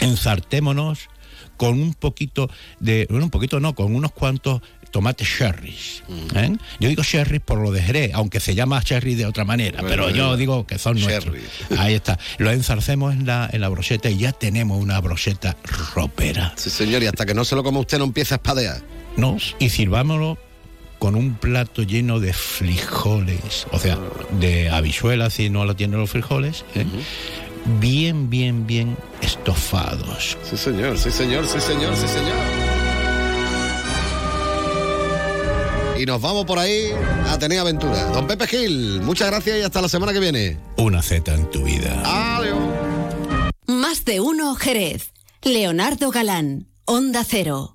ensartémonos 0.00 1.08
con 1.56 1.80
un 1.80 1.94
poquito 1.94 2.48
de, 2.78 3.06
bueno, 3.10 3.24
un 3.24 3.30
poquito 3.30 3.58
no, 3.58 3.74
con 3.74 3.94
unos 3.94 4.12
cuantos 4.12 4.62
tomates 4.90 5.28
cherries. 5.28 6.02
¿eh? 6.34 6.56
Yo 6.80 6.88
digo 6.88 7.02
cherries 7.02 7.40
por 7.40 7.58
lo 7.58 7.70
de 7.70 7.82
Jerez, 7.82 8.10
aunque 8.14 8.40
se 8.40 8.54
llama 8.54 8.82
cherry 8.82 9.14
de 9.14 9.26
otra 9.26 9.44
manera, 9.44 9.80
Bueno, 9.80 9.88
pero 9.88 10.10
yo 10.10 10.24
bueno. 10.24 10.36
digo 10.36 10.66
que 10.66 10.78
son 10.78 10.98
nuestros. 11.00 11.34
Cherry. 11.36 11.76
Ahí 11.78 11.94
está. 11.94 12.18
Lo 12.38 12.50
enzarcemos 12.50 13.12
en 13.14 13.26
la, 13.26 13.48
en 13.52 13.60
la 13.60 13.68
brocheta 13.68 14.10
y 14.10 14.18
ya 14.18 14.32
tenemos 14.32 14.80
una 14.80 15.00
brocheta 15.00 15.56
ropera. 15.94 16.52
Sí, 16.56 16.70
señor, 16.70 17.02
y 17.02 17.06
hasta 17.06 17.26
que 17.26 17.34
no 17.34 17.44
se 17.44 17.54
lo 17.56 17.62
coma 17.62 17.80
usted 17.80 17.98
no 17.98 18.04
empieza 18.04 18.34
a 18.34 18.36
espadear. 18.36 18.82
¿no? 19.16 19.36
Y 19.58 19.68
sirvámoslo 19.70 20.38
con 20.98 21.14
un 21.14 21.34
plato 21.34 21.82
lleno 21.82 22.18
de 22.20 22.32
frijoles, 22.32 23.66
o 23.72 23.78
sea, 23.78 23.98
de 24.40 24.68
habichuelas 24.68 25.34
si 25.34 25.48
no 25.50 25.64
la 25.64 25.74
tienen 25.74 26.00
los 26.00 26.10
frijoles, 26.10 26.64
¿eh? 26.74 26.84
bien, 27.80 28.30
bien, 28.30 28.66
bien 28.66 28.96
estofados. 29.20 30.36
Sí, 30.48 30.56
señor, 30.56 30.98
sí, 30.98 31.10
señor, 31.10 31.46
sí, 31.46 31.60
señor, 31.60 31.94
sí, 31.96 32.06
señor. 32.08 32.67
Y 35.98 36.06
nos 36.06 36.22
vamos 36.22 36.44
por 36.44 36.58
ahí 36.58 36.92
a 37.26 37.38
tener 37.38 37.58
aventura. 37.58 38.04
Don 38.06 38.26
Pepe 38.26 38.46
Gil, 38.46 39.00
muchas 39.02 39.28
gracias 39.28 39.58
y 39.58 39.62
hasta 39.62 39.82
la 39.82 39.88
semana 39.88 40.12
que 40.12 40.20
viene. 40.20 40.56
Una 40.76 41.02
Z 41.02 41.34
en 41.34 41.50
tu 41.50 41.64
vida. 41.64 42.02
Adiós. 42.36 42.56
Más 43.66 44.04
de 44.04 44.20
uno 44.20 44.54
Jerez. 44.54 45.12
Leonardo 45.42 46.10
Galán, 46.10 46.66
Onda 46.84 47.24
Cero. 47.24 47.74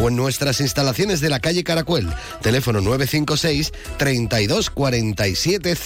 o 0.00 0.08
en 0.08 0.16
nuestras 0.16 0.60
instalaciones 0.60 1.20
de 1.20 1.30
la 1.30 1.40
calle 1.40 1.64
Caracuel. 1.64 2.08
Teléfono 2.42 2.80
956 2.80 3.72
32 3.98 4.70
47 4.70 5.76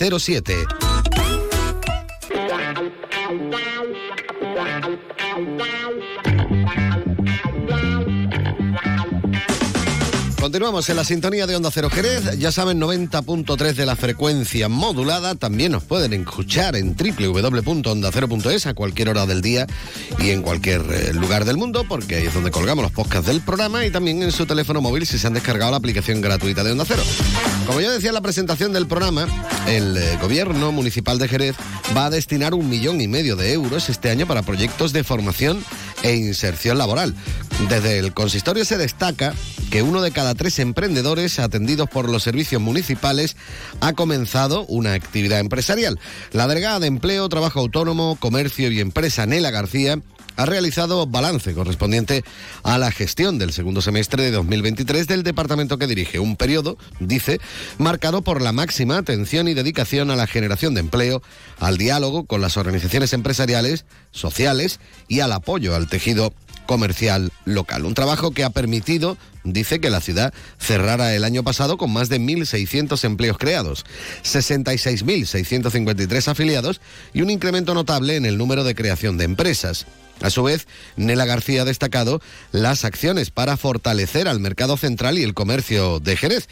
Continuamos 10.41 10.89
en 10.89 10.97
la 10.97 11.05
sintonía 11.05 11.47
de 11.47 11.55
Onda 11.55 11.71
Cero 11.71 11.91
Jerez. 11.91 12.39
Ya 12.39 12.51
saben, 12.51 12.81
90.3 12.81 13.75
de 13.75 13.85
la 13.85 13.95
frecuencia 13.95 14.71
modulada. 14.71 15.35
También 15.35 15.73
nos 15.73 15.85
pueden 15.85 16.15
escuchar 16.15 16.77
en 16.77 16.97
www.ondacero.es 16.97 18.65
a 18.65 18.73
cualquier 18.73 19.11
hora 19.11 19.27
del 19.27 19.43
día 19.43 19.67
y 20.19 20.31
en 20.31 20.41
cualquier 20.41 20.81
eh, 20.81 21.13
lugar 21.13 21.45
del 21.45 21.59
mundo, 21.59 21.85
porque 21.87 22.17
ahí 22.17 22.27
es 22.27 22.33
donde 22.33 22.51
colgamos 22.51 22.83
los 22.83 22.91
podcasts 22.91 23.27
del 23.27 23.43
programa 23.43 23.85
y 23.85 23.91
también 23.91 24.23
en 24.23 24.33
su 24.33 24.47
teléfono 24.47 24.81
móvil 24.81 25.07
si 25.07 25.19
se 25.19 25.27
han 25.27 25.35
descargado 25.35 25.73
la 25.73 25.77
aplicación 25.77 26.23
gratuita 26.23 26.65
de 26.65 26.73
Onda 26.73 26.87
Cero. 26.89 27.03
Como 27.67 27.83
yo 27.83 27.91
decía 27.91 28.09
en 28.09 28.15
la 28.15 28.23
presentación 28.23 28.73
del 28.73 28.87
programa, 28.87 29.27
el 29.69 29.95
eh, 29.99 30.19
gobierno 30.23 30.73
municipal 30.73 31.19
de 31.19 31.29
Jerez 31.29 31.57
va 31.95 32.07
a 32.07 32.11
destinar 32.11 32.55
un 32.55 32.67
millón 32.71 33.03
y 33.03 33.09
medio 33.09 33.37
de 33.37 33.53
euros 33.53 33.91
este 33.91 34.09
año 34.09 34.27
para 34.27 34.43
proyectos 34.43 34.95
de 34.95 35.05
formación 35.05 35.63
e 36.03 36.17
inserción 36.17 36.79
laboral. 36.79 37.15
Desde 37.69 37.99
el 37.99 38.15
consistorio 38.15 38.65
se 38.65 38.79
destaca 38.79 39.35
que 39.71 39.83
uno 39.83 40.03
de 40.03 40.11
cada 40.11 40.35
tres 40.35 40.59
emprendedores 40.59 41.39
atendidos 41.39 41.89
por 41.89 42.09
los 42.09 42.25
servicios 42.25 42.61
municipales 42.61 43.37
ha 43.81 43.93
comenzado 43.93 44.67
una 44.67 44.95
actividad 44.95 45.39
empresarial. 45.39 45.99
La 46.33 46.49
delegada 46.49 46.81
de 46.81 46.89
Empleo, 46.89 47.29
Trabajo 47.29 47.61
Autónomo, 47.61 48.17
Comercio 48.19 48.71
y 48.71 48.81
Empresa, 48.81 49.27
Nela 49.27 49.53
García, 49.53 50.01
ha 50.37 50.47
realizado 50.47 51.07
balance 51.07 51.55
correspondiente 51.55 52.25
a 52.63 52.79
la 52.79 52.91
gestión 52.91 53.39
del 53.39 53.53
segundo 53.53 53.83
semestre 53.83 54.25
de 54.25 54.31
2023 54.33 55.07
del 55.07 55.23
departamento 55.23 55.79
que 55.79 55.87
dirige. 55.87 56.19
Un 56.19 56.37
periodo, 56.37 56.77
dice, 56.99 57.41
marcado 57.79 58.23
por 58.23 58.43
la 58.43 58.53
máxima 58.53 58.99
atención 58.99 59.49
y 59.49 59.55
dedicación 59.55 60.11
a 60.11 60.17
la 60.17 60.27
generación 60.27 60.75
de 60.75 60.81
empleo, 60.81 61.23
al 61.59 61.79
diálogo 61.79 62.25
con 62.25 62.41
las 62.41 62.57
organizaciones 62.57 63.13
empresariales, 63.13 63.85
sociales 64.11 64.81
y 65.09 65.21
al 65.21 65.33
apoyo 65.33 65.77
al 65.77 65.89
tejido 65.89 66.33
comercial 66.71 67.33
local. 67.45 67.85
Un 67.85 67.95
trabajo 67.95 68.31
que 68.31 68.45
ha 68.45 68.51
permitido, 68.51 69.17
dice, 69.45 69.81
que 69.81 69.91
la 69.91 70.01
ciudad 70.01 70.33
cerrara 70.59 71.15
el 71.15 71.25
año 71.25 71.43
pasado 71.43 71.77
con 71.77 71.93
más 71.93 72.09
de 72.09 72.21
1.600 72.21 73.05
empleos 73.05 73.37
creados, 73.39 73.85
66.653 74.23 76.29
afiliados 76.29 76.81
y 77.13 77.23
un 77.23 77.31
incremento 77.31 77.75
notable 77.75 78.15
en 78.17 78.27
el 78.27 78.39
número 78.39 78.63
de 78.65 78.75
creación 78.75 79.17
de 79.17 79.25
empresas. 79.25 79.87
A 80.23 80.31
su 80.31 80.43
vez, 80.43 80.67
Nela 80.97 81.25
García 81.25 81.63
ha 81.63 81.65
destacado 81.65 82.21
las 82.53 82.85
acciones 82.85 83.31
para 83.31 83.57
fortalecer 83.57 84.29
al 84.29 84.41
mercado 84.41 84.77
central 84.77 85.19
y 85.19 85.23
el 85.23 85.35
comercio 85.35 86.01
de 86.01 86.17
Jerez. 86.17 86.49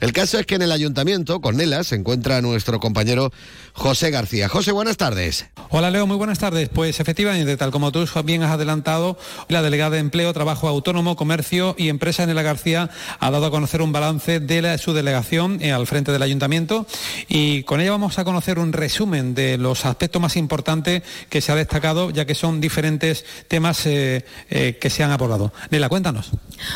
El 0.00 0.12
caso 0.12 0.38
es 0.38 0.46
que 0.46 0.56
en 0.56 0.62
el 0.62 0.72
ayuntamiento, 0.72 1.40
con 1.40 1.56
Nela, 1.56 1.84
se 1.84 1.94
encuentra 1.94 2.40
nuestro 2.40 2.80
compañero 2.80 3.32
José 3.74 4.10
García. 4.10 4.48
José, 4.48 4.72
buenas 4.72 4.96
tardes. 4.96 5.46
Hola 5.70 5.90
Leo, 5.90 6.06
muy 6.06 6.16
buenas 6.16 6.38
tardes. 6.38 6.68
Pues 6.68 7.00
efectivamente, 7.00 7.56
tal 7.56 7.70
como 7.70 7.92
tú 7.92 8.04
bien 8.24 8.42
has 8.42 8.52
adelantado, 8.52 9.18
la 9.48 9.62
delegada 9.62 9.90
de 9.90 9.98
Empleo, 9.98 10.32
Trabajo 10.32 10.68
Autónomo, 10.68 11.16
Comercio 11.16 11.74
y 11.78 11.88
Empresa 11.88 12.26
Nela 12.26 12.42
García 12.42 12.90
ha 13.20 13.30
dado 13.30 13.46
a 13.46 13.50
conocer 13.50 13.82
un 13.82 13.92
balance 13.92 14.40
de 14.40 14.78
su 14.78 14.92
delegación 14.92 15.58
eh, 15.60 15.72
al 15.72 15.86
frente 15.86 16.12
del 16.12 16.22
ayuntamiento 16.22 16.86
y 17.28 17.62
con 17.64 17.80
ella 17.80 17.92
vamos 17.92 18.18
a 18.18 18.24
conocer 18.24 18.58
un 18.58 18.72
resumen 18.72 19.34
de 19.34 19.58
los 19.58 19.84
aspectos 19.86 20.20
más 20.20 20.36
importantes 20.36 21.02
que 21.28 21.40
se 21.40 21.52
ha 21.52 21.56
destacado, 21.56 22.10
ya 22.10 22.24
que 22.24 22.34
son 22.34 22.60
diferentes 22.60 23.11
temas 23.48 23.86
eh, 23.86 24.24
eh, 24.50 24.78
que 24.80 24.90
se 24.90 25.02
han 25.02 25.10
abordado. 25.10 25.52
Nela, 25.70 25.88
cuéntanos. 25.88 26.30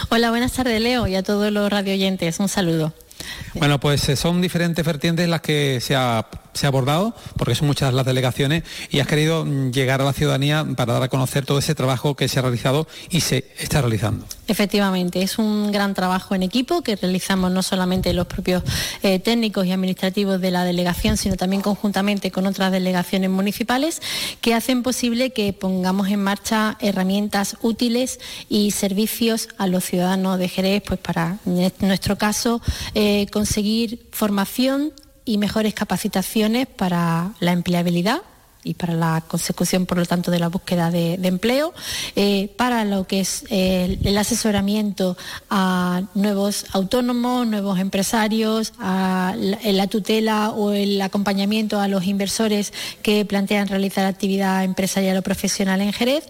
Hola, 0.09 0.31
buenas 0.31 0.53
tardes, 0.53 0.81
Leo, 0.81 1.07
y 1.07 1.15
a 1.15 1.23
todos 1.23 1.53
los 1.53 1.71
radioyentes. 1.71 2.39
Un 2.41 2.49
saludo. 2.49 2.93
Bueno, 3.55 3.81
pues 3.81 4.09
eh, 4.09 4.17
son 4.17 4.41
diferentes 4.41 4.85
vertientes 4.85 5.29
las 5.29 5.41
que 5.41 5.81
se 5.81 5.97
ha, 5.97 6.27
se 6.57 6.67
ha, 6.67 6.69
abordado, 6.69 7.15
porque 7.37 7.55
son 7.55 7.69
muchas 7.69 7.95
las 7.95 8.07
delegaciones, 8.07 8.65
y 8.91 9.01
has 9.01 9.07
querido 9.07 9.45
mm, 9.45 9.71
llegar 9.71 10.01
a 10.01 10.05
la 10.05 10.13
ciudadanía 10.13 10.67
para 10.77 10.95
dar 10.95 11.03
a 11.05 11.09
conocer 11.09 11.45
todo 11.45 11.59
ese 11.59 11.75
trabajo 11.75 12.15
que 12.15 12.29
se 12.29 12.39
ha 12.39 12.43
realizado 12.43 12.87
y 13.11 13.21
se 13.21 13.45
está 13.59 13.81
realizando. 13.81 14.27
Efectivamente, 14.49 15.23
es 15.23 15.39
un 15.39 15.73
gran 15.73 15.95
trabajo 15.95 16.35
en 16.35 16.43
equipo 16.43 16.83
que 16.83 16.97
realizamos 16.97 17.51
no 17.51 17.63
solamente 17.63 18.13
los 18.13 18.27
propios 18.27 18.63
eh, 19.03 19.19
técnicos 19.19 19.67
y 19.67 19.73
administrativos 19.73 20.41
de 20.41 20.51
la 20.51 20.65
delegación, 20.65 21.17
sino 21.17 21.37
también 21.37 21.63
conjuntamente 21.63 22.31
con 22.31 22.47
otras 22.47 22.73
delegaciones 22.73 23.31
municipales 23.31 24.01
que 24.41 24.55
hacen 24.55 24.83
posible 24.83 25.31
que 25.31 25.53
pongamos 25.53 26.09
en 26.09 26.23
marcha 26.23 26.77
herramientas 26.81 27.57
útiles 27.63 28.21
y 28.49 28.71
servicios 28.71 29.49
a 29.59 29.67
los 29.67 29.85
ciudadanos 29.85 30.39
de 30.39 30.49
Jerez, 30.49 30.83
pues 30.87 31.01
para 31.01 31.39
en 31.47 31.73
nuestro 31.81 32.17
caso 32.17 32.61
eh, 32.95 33.27
conseguir 33.33 34.07
formación 34.13 34.93
y 35.27 35.37
mejores 35.37 35.75
capacitaciones 35.75 36.67
para 36.67 37.33
la 37.41 37.53
empleabilidad 37.53 38.23
y 38.65 38.75
para 38.75 38.95
la 38.95 39.23
consecución, 39.29 39.87
por 39.87 39.99
lo 39.99 40.07
tanto, 40.07 40.31
de 40.31 40.41
la 40.41 40.49
búsqueda 40.49 40.91
de, 40.91 41.15
empleo, 41.23 41.73
eh, 42.17 42.49
para 42.57 42.85
lo 42.85 43.07
que 43.07 43.21
es 43.21 43.45
el 43.51 44.19
asesoramiento 44.19 45.17
a 45.51 46.03
nuevos 46.15 46.67
autónomos, 46.73 47.47
nuevos 47.47 47.79
empresarios, 47.79 48.73
a 48.81 49.35
la, 49.37 49.87
tutela 49.87 50.51
o 50.51 50.73
el 50.73 51.01
acompañamiento 51.01 51.79
a 51.79 51.87
los 51.87 52.07
inversores 52.07 52.73
que 53.03 53.25
plantean 53.25 53.69
realizar 53.69 54.05
actividad 54.05 54.65
empresarial 54.65 55.19
o 55.19 55.23
profesional 55.23 55.81
en 55.81 55.93
Jerez 55.93 56.25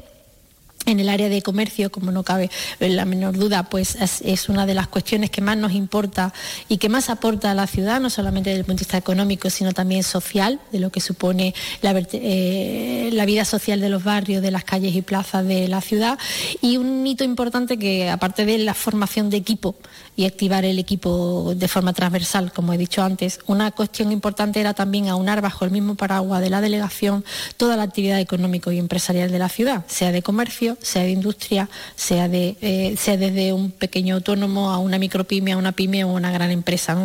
en 0.86 1.00
el 1.00 1.08
área 1.08 1.28
de 1.28 1.42
comercio, 1.42 1.90
como 1.90 2.12
no 2.12 2.22
cabe 2.22 2.50
la 2.80 3.04
menor 3.04 3.36
duda, 3.36 3.64
pues 3.64 3.96
es, 3.96 4.48
una 4.48 4.66
de 4.66 4.74
las 4.74 4.86
cuestiones 4.86 5.30
que 5.30 5.40
más 5.40 5.56
nos 5.56 5.72
importa 5.72 6.32
y 6.68 6.78
que 6.78 6.88
más 6.88 7.10
aporta 7.10 7.50
a 7.50 7.54
la 7.54 7.66
ciudad, 7.66 8.00
no 8.00 8.08
solamente 8.08 8.50
desde 8.50 8.60
el 8.60 8.64
punto 8.64 8.80
de 8.80 8.84
vista 8.84 8.96
económico, 8.96 9.50
sino 9.50 9.72
también 9.72 10.02
social, 10.02 10.60
de 10.72 10.78
lo 10.78 10.90
que 10.90 11.00
supone 11.00 11.54
la, 11.82 11.92
eh, 12.12 13.10
la 13.12 13.26
vida 13.26 13.44
social 13.44 13.80
de 13.80 13.88
los 13.88 14.04
barrios, 14.04 14.42
de 14.42 14.50
las 14.50 14.64
calles 14.64 14.94
y 14.94 15.02
plazas 15.02 15.46
de 15.46 15.68
la 15.68 15.80
ciudad. 15.80 16.18
Y 16.62 16.76
un 16.76 17.06
hito 17.06 17.24
importante 17.24 17.78
que, 17.78 18.08
aparte 18.08 18.46
de 18.46 18.58
la 18.58 18.74
formación 18.74 19.30
de 19.30 19.36
equipo 19.38 19.74
y 20.16 20.24
activar 20.24 20.64
el 20.64 20.78
equipo 20.78 21.54
de 21.54 21.68
forma 21.68 21.92
transversal, 21.92 22.52
como 22.52 22.72
he 22.72 22.78
dicho 22.78 23.02
antes, 23.02 23.40
una 23.46 23.70
cuestión 23.70 24.10
importante 24.10 24.60
era 24.60 24.74
también 24.74 25.08
aunar 25.08 25.42
bajo 25.42 25.64
el 25.64 25.70
mismo 25.70 25.94
paraguas 25.94 26.40
de 26.40 26.50
la 26.50 26.60
delegación 26.60 27.24
toda 27.56 27.76
la 27.76 27.82
actividad 27.82 28.18
económica 28.18 28.72
y 28.72 28.78
empresarial 28.78 29.30
de 29.30 29.38
la 29.38 29.48
ciudad, 29.48 29.84
sea 29.86 30.12
de 30.12 30.22
comercio, 30.22 30.78
sea 30.80 31.02
de 31.02 31.10
industria, 31.10 31.68
sea, 31.94 32.28
de, 32.28 32.56
eh, 32.62 32.96
sea 32.98 33.16
desde 33.16 33.52
un 33.52 33.70
pequeño 33.70 34.16
autónomo 34.16 34.70
a 34.70 34.78
una 34.78 34.98
micropyme, 34.98 35.52
a 35.52 35.56
una 35.58 35.72
pyme 35.72 36.04
o 36.04 36.08
una 36.08 36.30
gran 36.30 36.50
empresa. 36.50 36.96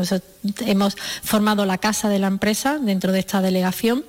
hemos 0.66 0.96
formado 1.24 1.66
la 1.66 1.78
casa 1.78 2.08
de 2.10 2.20
la 2.20 2.28
empresa 2.28 2.80
dentro 2.80 3.12
de 3.12 3.20
esta 3.20 3.42
delegación 3.42 4.06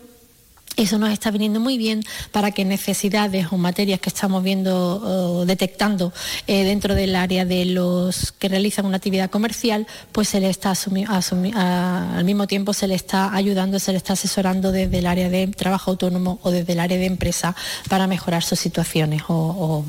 eso 0.76 0.98
nos 0.98 1.10
está 1.10 1.30
viniendo 1.30 1.60
muy 1.60 1.78
bien 1.78 2.02
para 2.30 2.50
que 2.50 2.64
necesidades 2.64 3.48
o 3.50 3.58
materias 3.58 4.00
que 4.00 4.08
estamos 4.08 4.42
viendo 4.42 4.96
o 4.96 5.46
detectando 5.46 6.12
eh, 6.46 6.64
dentro 6.64 6.94
del 6.94 7.14
área 7.14 7.44
de 7.44 7.66
los 7.66 8.32
que 8.32 8.48
realizan 8.48 8.86
una 8.86 8.96
actividad 8.96 9.30
comercial, 9.30 9.86
pues 10.12 10.28
se 10.28 10.40
le 10.40 10.48
está 10.48 10.72
al 10.72 12.24
mismo 12.24 12.46
tiempo 12.46 12.72
se 12.72 12.88
le 12.88 12.94
está 12.94 13.34
ayudando, 13.34 13.78
se 13.78 13.92
le 13.92 13.98
está 13.98 14.14
asesorando 14.14 14.72
desde 14.72 14.98
el 14.98 15.06
área 15.06 15.28
de 15.28 15.46
trabajo 15.48 15.90
autónomo 15.90 16.38
o 16.42 16.50
desde 16.50 16.72
el 16.72 16.80
área 16.80 16.98
de 16.98 17.06
empresa 17.06 17.54
para 17.88 18.06
mejorar 18.06 18.42
sus 18.42 18.58
situaciones 18.58 19.22
o, 19.28 19.84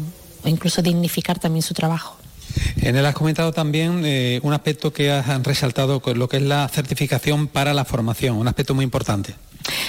incluso 0.46 0.82
dignificar 0.82 1.40
también 1.40 1.62
su 1.62 1.74
trabajo. 1.74 2.18
En 2.78 2.96
él 2.96 3.06
has 3.06 3.16
comentado 3.16 3.54
también 3.54 4.02
eh, 4.04 4.40
un 4.44 4.54
aspecto 4.54 4.92
que 4.92 5.12
han 5.12 5.44
resaltado, 5.44 6.02
lo 6.14 6.28
que 6.28 6.38
es 6.38 6.44
la 6.44 6.68
certificación 6.68 7.48
para 7.48 7.74
la 7.74 7.86
formación, 7.86 8.36
un 8.36 8.48
aspecto 8.48 8.76
muy 8.76 8.84
importante. 8.84 9.34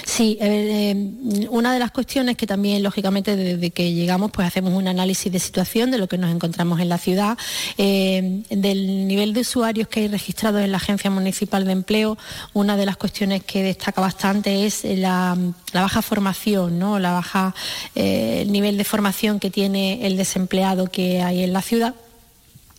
Sí, 0.04 0.38
eh, 0.40 0.92
eh, 0.92 1.46
una 1.50 1.72
de 1.72 1.78
las 1.78 1.90
cuestiones 1.90 2.36
que 2.36 2.46
también, 2.46 2.82
lógicamente, 2.82 3.36
desde 3.36 3.70
que 3.70 3.92
llegamos, 3.92 4.30
pues 4.30 4.46
hacemos 4.46 4.72
un 4.72 4.86
análisis 4.86 5.32
de 5.32 5.38
situación 5.38 5.90
de 5.90 5.98
lo 5.98 6.08
que 6.08 6.18
nos 6.18 6.30
encontramos 6.30 6.80
en 6.80 6.88
la 6.88 6.98
ciudad, 6.98 7.36
eh, 7.78 8.42
del 8.50 9.08
nivel 9.08 9.32
de 9.32 9.40
usuarios 9.40 9.88
que 9.88 10.00
hay 10.00 10.08
registrados 10.08 10.62
en 10.62 10.70
la 10.72 10.76
Agencia 10.76 11.10
Municipal 11.10 11.64
de 11.64 11.72
Empleo. 11.72 12.18
Una 12.52 12.76
de 12.76 12.86
las 12.86 12.96
cuestiones 12.96 13.42
que 13.42 13.62
destaca 13.62 14.00
bastante 14.00 14.66
es 14.66 14.84
la, 14.84 15.36
baja 15.72 16.02
formación, 16.02 16.78
¿no? 16.78 16.98
la 16.98 17.12
baja 17.12 17.54
nivel 17.94 18.76
de 18.76 18.84
formación 18.84 19.40
que 19.40 19.50
tiene 19.50 20.06
el 20.06 20.16
desempleado 20.16 20.86
que 20.86 21.22
hay 21.22 21.42
en 21.42 21.52
la 21.52 21.62
ciudad 21.62 21.94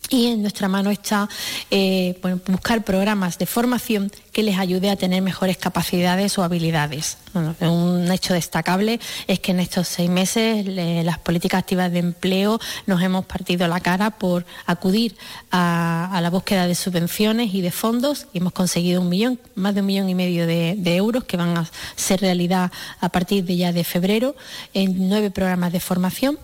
y 0.10 0.28
en 0.28 0.42
nuestra 0.42 0.68
mano 0.68 0.92
está 0.92 1.30
eh, 1.72 2.20
buscar 2.48 2.84
programas 2.84 3.38
de 3.38 3.46
formación 3.46 4.12
que 4.32 4.44
les 4.44 4.58
ayude 4.58 4.90
a 4.90 4.96
tener 4.96 5.22
mejores 5.22 5.58
capacidades 5.58 6.38
o 6.38 6.44
habilidades. 6.44 7.18
Un 7.60 8.10
hecho 8.12 8.34
destacable 8.34 9.00
es 9.28 9.40
que 9.40 9.52
en 9.52 9.60
estos 9.60 9.88
seis 9.88 10.10
meses 10.10 10.66
las 10.66 11.20
políticas 11.20 11.60
activas 11.60 11.92
de 11.92 12.00
empleo 12.00 12.60
nos 12.86 13.02
hemos 13.02 13.26
partido 13.26 13.68
la 13.68 13.80
cara 13.80 14.12
por 14.12 14.46
acudir 14.66 15.16
a, 15.52 16.20
la 16.22 16.30
búsqueda 16.30 16.68
de 16.68 16.76
subvenciones 16.76 17.54
y 17.54 17.62
de 17.62 17.72
fondos 17.72 18.28
y 18.34 18.38
hemos 18.38 18.54
conseguido 18.54 19.02
un 19.02 19.10
millón, 19.10 19.40
más 19.56 19.76
de 19.76 19.82
un 19.82 19.88
millón 19.88 20.10
y 20.10 20.16
medio 20.16 20.48
de 20.48 20.96
euros 20.96 21.24
que 21.26 21.38
van 21.38 21.58
a 21.58 21.70
ser 21.96 22.22
realidad 22.22 22.72
a 23.00 23.10
partir 23.10 23.44
de 23.44 23.58
ya 23.58 23.74
de 23.74 23.84
febrero 23.84 24.36
en 24.74 25.10
nueve 25.10 25.32
programas 25.32 25.74
de 25.74 25.80
formación 25.80 26.40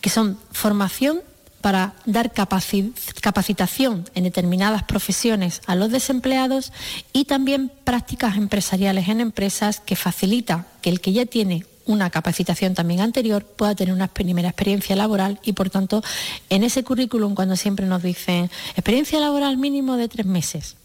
que 0.00 0.10
son 0.10 0.38
formación 0.52 1.20
para 1.60 1.94
dar 2.06 2.32
capaci- 2.32 2.92
capacitación 3.20 4.08
en 4.14 4.24
determinadas 4.24 4.82
profesiones 4.84 5.60
a 5.66 5.74
los 5.74 5.90
desempleados 5.90 6.72
y 7.12 7.24
también 7.24 7.70
prácticas 7.84 8.36
empresariales 8.36 9.08
en 9.08 9.20
empresas 9.20 9.80
que 9.80 9.96
facilita 9.96 10.66
que 10.82 10.90
el 10.90 11.00
que 11.00 11.12
ya 11.12 11.26
tiene 11.26 11.64
una 11.86 12.10
capacitación 12.10 12.74
también 12.74 13.00
anterior 13.00 13.44
pueda 13.44 13.74
tener 13.74 13.92
una 13.94 14.06
primera 14.08 14.48
experiencia 14.48 14.94
laboral 14.94 15.40
y 15.42 15.54
por 15.54 15.70
tanto 15.70 16.02
en 16.48 16.62
ese 16.62 16.84
currículum 16.84 17.34
cuando 17.34 17.56
siempre 17.56 17.86
nos 17.86 18.02
dicen 18.02 18.50
experiencia 18.76 19.18
laboral 19.18 19.56
mínimo 19.56 19.96
de 19.96 20.08
tres 20.08 20.26
meses 20.26 20.76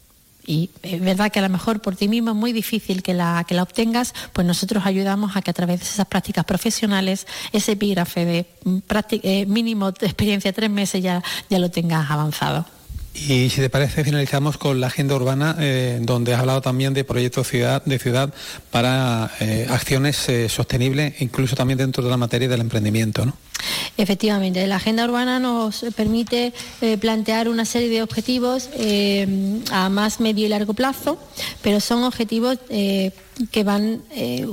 y 0.47 0.69
es 0.83 1.01
verdad 1.01 1.31
que 1.31 1.39
a 1.39 1.41
lo 1.41 1.49
mejor 1.49 1.81
por 1.81 1.95
ti 1.95 2.07
mismo 2.07 2.31
es 2.31 2.35
muy 2.35 2.53
difícil 2.53 3.01
que 3.03 3.13
la, 3.13 3.43
que 3.47 3.55
la 3.55 3.63
obtengas, 3.63 4.13
pues 4.33 4.45
nosotros 4.45 4.85
ayudamos 4.85 5.35
a 5.35 5.41
que 5.41 5.51
a 5.51 5.53
través 5.53 5.79
de 5.79 5.85
esas 5.85 6.05
prácticas 6.07 6.45
profesionales, 6.45 7.27
ese 7.53 7.73
epígrafe 7.73 8.25
de 8.25 8.45
mm, 8.63 8.77
prácti- 8.87 9.21
eh, 9.23 9.45
mínimo 9.45 9.91
de 9.91 10.05
experiencia 10.05 10.53
tres 10.53 10.69
meses 10.69 11.01
ya, 11.03 11.23
ya 11.49 11.59
lo 11.59 11.69
tengas 11.71 12.09
avanzado. 12.11 12.65
Y 13.15 13.49
si 13.49 13.61
te 13.61 13.69
parece, 13.69 14.03
finalizamos 14.03 14.57
con 14.57 14.81
la 14.81 14.87
agenda 14.87 15.15
urbana, 15.15 15.55
eh, 15.59 15.99
donde 16.01 16.33
has 16.33 16.41
hablado 16.41 16.61
también 16.61 16.93
de 16.93 17.05
proyectos 17.05 17.49
de 17.49 17.99
ciudad 17.99 18.33
para 18.71 19.31
eh, 19.39 19.67
acciones 19.69 20.27
eh, 20.27 20.49
sostenibles, 20.49 21.21
incluso 21.21 21.55
también 21.55 21.77
dentro 21.77 22.03
de 22.03 22.09
la 22.09 22.17
materia 22.17 22.49
del 22.49 22.59
emprendimiento. 22.59 23.25
¿no? 23.25 23.33
Efectivamente, 23.97 24.67
la 24.67 24.75
agenda 24.75 25.05
urbana 25.05 25.39
nos 25.39 25.85
permite 25.95 26.53
plantear 26.99 27.47
una 27.47 27.63
serie 27.63 27.89
de 27.89 28.03
objetivos 28.03 28.69
a 29.71 29.89
más 29.89 30.19
medio 30.19 30.45
y 30.45 30.49
largo 30.49 30.73
plazo, 30.73 31.17
pero 31.61 31.79
son 31.79 32.03
objetivos 32.03 32.59
que 33.51 33.63
van 33.63 34.01
eh, 34.11 34.47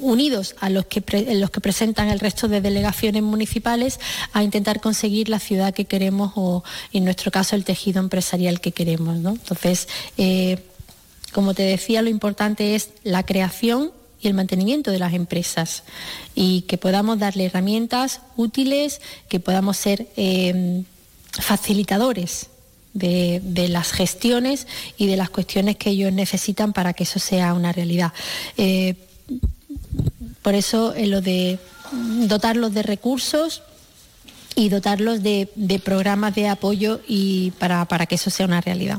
unidos 0.00 0.54
a 0.60 0.70
los 0.70 0.86
que, 0.86 1.00
pre- 1.00 1.34
los 1.34 1.50
que 1.50 1.60
presentan 1.60 2.08
el 2.08 2.20
resto 2.20 2.48
de 2.48 2.60
delegaciones 2.60 3.22
municipales 3.22 3.98
a 4.32 4.42
intentar 4.42 4.80
conseguir 4.80 5.28
la 5.28 5.40
ciudad 5.40 5.74
que 5.74 5.86
queremos 5.86 6.32
o, 6.36 6.62
en 6.92 7.04
nuestro 7.04 7.30
caso, 7.30 7.56
el 7.56 7.64
tejido 7.64 8.00
empresarial 8.00 8.60
que 8.60 8.72
queremos. 8.72 9.16
¿no? 9.16 9.30
Entonces, 9.30 9.88
eh, 10.16 10.58
como 11.32 11.54
te 11.54 11.62
decía, 11.62 12.02
lo 12.02 12.08
importante 12.10 12.74
es 12.74 12.90
la 13.04 13.24
creación 13.24 13.92
y 14.20 14.28
el 14.28 14.34
mantenimiento 14.34 14.90
de 14.90 14.98
las 14.98 15.14
empresas 15.14 15.82
y 16.34 16.62
que 16.62 16.76
podamos 16.76 17.18
darle 17.18 17.46
herramientas 17.46 18.20
útiles, 18.36 19.00
que 19.28 19.40
podamos 19.40 19.78
ser 19.78 20.08
eh, 20.16 20.82
facilitadores 21.32 22.49
de, 22.92 23.68
las 23.68 23.92
gestiones 23.92 24.66
y 24.96 25.06
de 25.06 25.16
las 25.16 25.30
cuestiones 25.30 25.76
que 25.76 25.90
ellos 25.90 26.12
necesitan 26.12 26.72
para 26.72 26.92
que 26.92 27.04
eso 27.04 27.18
sea 27.18 27.54
una 27.54 27.72
realidad. 27.72 28.12
Eh, 28.56 28.94
por 30.42 30.54
eso 30.54 30.94
en 30.94 31.10
lo 31.10 31.20
de 31.20 31.58
dotarlos 32.26 32.72
de 32.72 32.82
recursos 32.82 33.62
y 34.54 34.68
dotarlos 34.68 35.22
de, 35.22 35.48
programas 35.84 36.34
de 36.34 36.48
apoyo 36.48 37.00
y 37.06 37.52
para, 37.52 37.84
para 37.86 38.06
que 38.06 38.16
eso 38.16 38.30
sea 38.30 38.46
una 38.46 38.60
realidad. 38.60 38.98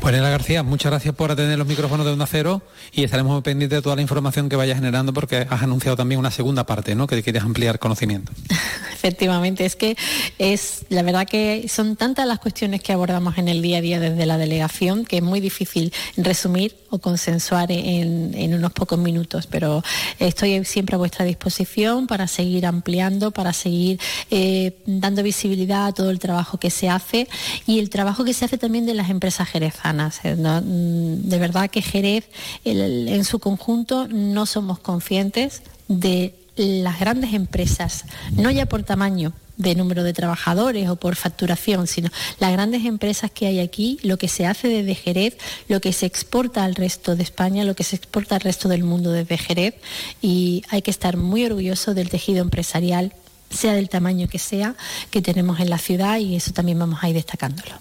Pues 0.00 0.14
García, 0.20 0.62
muchas 0.62 0.92
gracias 0.92 1.14
por 1.14 1.30
atender 1.30 1.58
los 1.58 1.66
micrófonos 1.66 2.06
de 2.06 2.12
Onda 2.12 2.26
Cero 2.26 2.62
y 2.92 3.04
estaremos 3.04 3.42
pendientes 3.42 3.78
de 3.78 3.82
toda 3.82 3.96
la 3.96 4.02
información 4.02 4.48
que 4.48 4.56
vaya 4.56 4.74
generando 4.74 5.12
porque 5.12 5.46
has 5.48 5.62
anunciado 5.62 5.96
también 5.96 6.18
una 6.18 6.30
segunda 6.30 6.64
parte, 6.66 6.94
¿no? 6.94 7.06
Que 7.06 7.22
quieres 7.22 7.42
ampliar 7.42 7.78
conocimiento. 7.78 8.32
Efectivamente, 8.94 9.64
es 9.64 9.76
que 9.76 9.96
es 10.38 10.84
la 10.88 11.02
verdad 11.02 11.26
que 11.28 11.66
son 11.68 11.96
tantas 11.96 12.26
las 12.26 12.38
cuestiones 12.38 12.82
que 12.82 12.92
abordamos 12.92 13.38
en 13.38 13.48
el 13.48 13.62
día 13.62 13.78
a 13.78 13.80
día 13.80 14.00
desde 14.00 14.26
la 14.26 14.38
delegación 14.38 15.04
que 15.04 15.18
es 15.18 15.22
muy 15.22 15.40
difícil 15.40 15.92
resumir 16.16 16.76
o 16.90 16.98
consensuar 16.98 17.70
en, 17.72 18.32
en 18.34 18.54
unos 18.54 18.72
pocos 18.72 18.98
minutos, 18.98 19.46
pero 19.46 19.82
estoy 20.18 20.64
siempre 20.64 20.94
a 20.94 20.98
vuestra 20.98 21.24
disposición 21.24 22.06
para 22.06 22.26
seguir 22.26 22.64
ampliando, 22.66 23.30
para 23.32 23.52
seguir 23.52 24.00
eh, 24.30 24.76
dando 24.86 25.22
visibilidad 25.22 25.86
a 25.86 25.92
todo 25.92 26.10
el 26.10 26.18
trabajo 26.18 26.58
que 26.58 26.70
se 26.70 26.88
hace 26.88 27.28
y 27.66 27.78
el 27.78 27.90
trabajo 27.90 28.24
que 28.24 28.32
se 28.34 28.44
hace 28.44 28.56
también 28.58 28.86
de 28.86 28.94
las 28.94 29.10
empresas 29.10 29.48
jerezanas. 29.48 30.20
Eh, 30.24 30.34
mm, 30.36 31.28
De 31.28 31.38
verdad 31.38 31.70
que 31.70 31.82
Jerez 31.82 32.24
el- 32.64 32.75
en 32.80 33.24
su 33.24 33.38
conjunto 33.38 34.08
no 34.08 34.46
somos 34.46 34.78
conscientes 34.78 35.62
de 35.88 36.34
las 36.56 36.98
grandes 36.98 37.34
empresas, 37.34 38.04
no 38.32 38.50
ya 38.50 38.66
por 38.66 38.82
tamaño 38.82 39.32
de 39.56 39.74
número 39.74 40.04
de 40.04 40.12
trabajadores 40.12 40.88
o 40.88 40.96
por 40.96 41.16
facturación, 41.16 41.86
sino 41.86 42.10
las 42.38 42.52
grandes 42.52 42.84
empresas 42.84 43.30
que 43.30 43.46
hay 43.46 43.60
aquí, 43.60 43.98
lo 44.02 44.18
que 44.18 44.28
se 44.28 44.46
hace 44.46 44.68
desde 44.68 44.94
Jerez, 44.94 45.38
lo 45.68 45.80
que 45.80 45.92
se 45.92 46.06
exporta 46.06 46.64
al 46.64 46.74
resto 46.74 47.16
de 47.16 47.22
España, 47.22 47.64
lo 47.64 47.74
que 47.74 47.84
se 47.84 47.96
exporta 47.96 48.34
al 48.34 48.42
resto 48.42 48.68
del 48.68 48.84
mundo 48.84 49.12
desde 49.12 49.38
Jerez 49.38 49.74
y 50.20 50.62
hay 50.68 50.82
que 50.82 50.90
estar 50.90 51.16
muy 51.16 51.44
orgulloso 51.44 51.94
del 51.94 52.10
tejido 52.10 52.42
empresarial 52.42 53.14
sea 53.50 53.74
del 53.74 53.88
tamaño 53.88 54.28
que 54.28 54.38
sea, 54.38 54.74
que 55.10 55.22
tenemos 55.22 55.60
en 55.60 55.70
la 55.70 55.78
ciudad 55.78 56.18
y 56.18 56.36
eso 56.36 56.52
también 56.52 56.78
vamos 56.78 56.98
a 57.02 57.08
ir 57.08 57.14
destacándolo. 57.14 57.72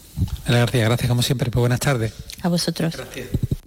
Nela 0.46 0.60
García, 0.60 0.86
gracias 0.86 1.10
como 1.10 1.22
siempre, 1.22 1.52
pues 1.52 1.62
buenas 1.62 1.80
tardes. 1.80 2.14
A 2.42 2.50
vosotros. 2.50 2.94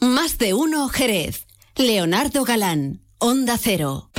Más 0.01 0.39
de 0.39 0.55
uno 0.55 0.89
Jerez. 0.89 1.45
Leonardo 1.77 2.45
Galán, 2.45 3.01
Onda 3.21 3.59
Cero. 3.59 4.11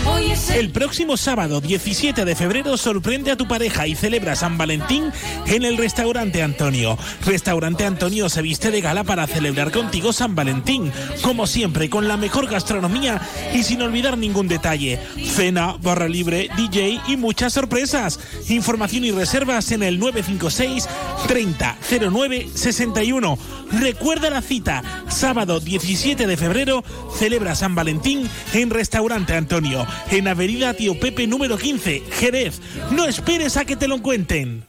El 0.54 0.72
próximo 0.72 1.16
sábado 1.16 1.62
17 1.62 2.26
de 2.26 2.36
febrero 2.36 2.76
sorprende 2.76 3.32
a 3.32 3.38
tu 3.38 3.48
pareja 3.48 3.88
y 3.88 3.96
celebra 3.96 4.36
San 4.36 4.58
Valentín 4.58 5.12
en 5.48 5.64
el 5.64 5.78
restaurante 5.78 6.44
Antonio. 6.44 6.98
Restaurante 7.26 7.86
Antonio 7.86 8.28
se 8.28 8.42
viste 8.42 8.70
de 8.72 8.82
gala 8.82 9.06
para 9.06 9.28
celebrar 9.28 9.72
contigo 9.72 10.12
San 10.12 10.36
Valentín, 10.36 10.92
como 11.22 11.48
siempre 11.48 11.90
con 11.90 12.08
la 12.08 12.18
mejor 12.18 12.50
gastronomía 12.50 13.22
y 13.54 13.64
sin 13.64 13.82
olvidar 13.82 14.18
ningún 14.18 14.50
detalle. 14.50 15.00
Cena, 15.24 15.78
barra 15.82 16.10
libre, 16.10 16.50
DJ 16.58 17.00
y 17.08 17.16
muchas 17.16 17.54
sorpresas. 17.54 18.20
Información 18.50 19.06
y 19.06 19.12
reservas 19.12 19.72
en 19.72 19.84
el 19.84 20.00
956 20.00 20.90
30 21.28 21.78
09 22.12 22.50
61. 22.54 23.38
Recuerda 23.80 24.30
la 24.30 24.42
cita, 24.42 24.84
sábado 25.08 25.60
17 25.60 26.28
de 26.28 26.38
febrero, 26.38 26.84
celebra 27.18 27.56
San 27.56 27.76
Valentín 27.76 28.28
en 28.54 28.70
Restaurante 28.70 28.89
Antonio, 29.38 29.86
en 30.12 30.28
Avenida 30.28 30.74
Tío 30.74 31.00
Pepe 31.00 31.28
número 31.28 31.58
15, 31.58 32.04
Jerez. 32.12 32.60
No 32.92 33.06
esperes 33.06 33.58
a 33.58 33.66
que 33.66 33.76
te 33.76 33.88
lo 33.88 34.02
cuenten. 34.02 34.66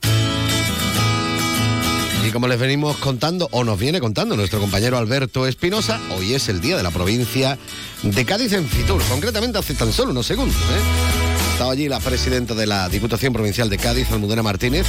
Y 2.26 2.30
como 2.30 2.46
les 2.46 2.58
venimos 2.58 2.96
contando, 2.98 3.48
o 3.50 3.64
nos 3.64 3.78
viene 3.78 3.98
contando 3.98 4.36
nuestro 4.36 4.60
compañero 4.60 4.98
Alberto 4.98 5.46
Espinosa, 5.46 6.00
hoy 6.16 6.34
es 6.34 6.48
el 6.48 6.60
día 6.60 6.76
de 6.76 6.82
la 6.82 6.90
provincia 6.90 7.58
de 8.02 8.24
Cádiz 8.24 8.52
en 8.52 8.68
Fitur, 8.68 9.02
concretamente 9.08 9.58
hace 9.58 9.74
tan 9.74 9.92
solo 9.92 10.10
unos 10.10 10.26
segundos. 10.26 10.56
¿eh? 10.56 11.52
Estaba 11.52 11.72
allí 11.72 11.88
la 11.88 11.98
presidenta 11.98 12.54
de 12.54 12.66
la 12.66 12.88
Diputación 12.88 13.32
Provincial 13.32 13.68
de 13.68 13.78
Cádiz, 13.78 14.10
Almudena 14.12 14.42
Martínez, 14.42 14.86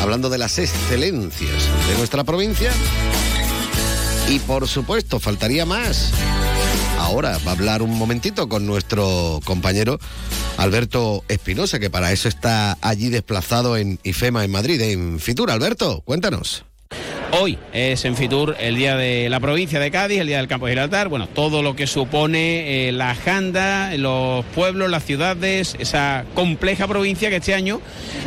hablando 0.00 0.28
de 0.28 0.38
las 0.38 0.58
excelencias 0.58 1.68
de 1.88 1.98
nuestra 1.98 2.24
provincia. 2.24 2.70
Y 4.28 4.38
por 4.40 4.68
supuesto, 4.68 5.18
faltaría 5.18 5.64
más. 5.64 6.12
Ahora 7.06 7.38
va 7.46 7.52
a 7.52 7.54
hablar 7.54 7.82
un 7.82 7.96
momentito 7.96 8.48
con 8.48 8.66
nuestro 8.66 9.40
compañero 9.44 10.00
Alberto 10.56 11.22
Espinosa, 11.28 11.78
que 11.78 11.88
para 11.88 12.10
eso 12.10 12.28
está 12.28 12.76
allí 12.80 13.10
desplazado 13.10 13.76
en 13.76 14.00
IFEMA 14.02 14.44
en 14.44 14.50
Madrid, 14.50 14.80
en 14.80 15.20
Fitur. 15.20 15.52
Alberto, 15.52 16.02
cuéntanos. 16.04 16.65
Hoy 17.38 17.58
es 17.74 18.06
en 18.06 18.16
Fitur 18.16 18.56
el 18.58 18.76
día 18.76 18.96
de 18.96 19.28
la 19.28 19.40
provincia 19.40 19.78
de 19.78 19.90
Cádiz, 19.90 20.20
el 20.20 20.26
día 20.26 20.38
del 20.38 20.48
campo 20.48 20.64
de 20.64 20.72
Gibraltar, 20.72 21.08
bueno, 21.08 21.28
todo 21.28 21.62
lo 21.62 21.76
que 21.76 21.86
supone 21.86 22.88
eh, 22.88 22.92
la 22.92 23.14
Janda, 23.14 23.94
los 23.98 24.42
pueblos, 24.54 24.88
las 24.90 25.04
ciudades, 25.04 25.76
esa 25.78 26.24
compleja 26.34 26.88
provincia 26.88 27.28
que 27.28 27.36
este 27.36 27.52
año 27.52 27.82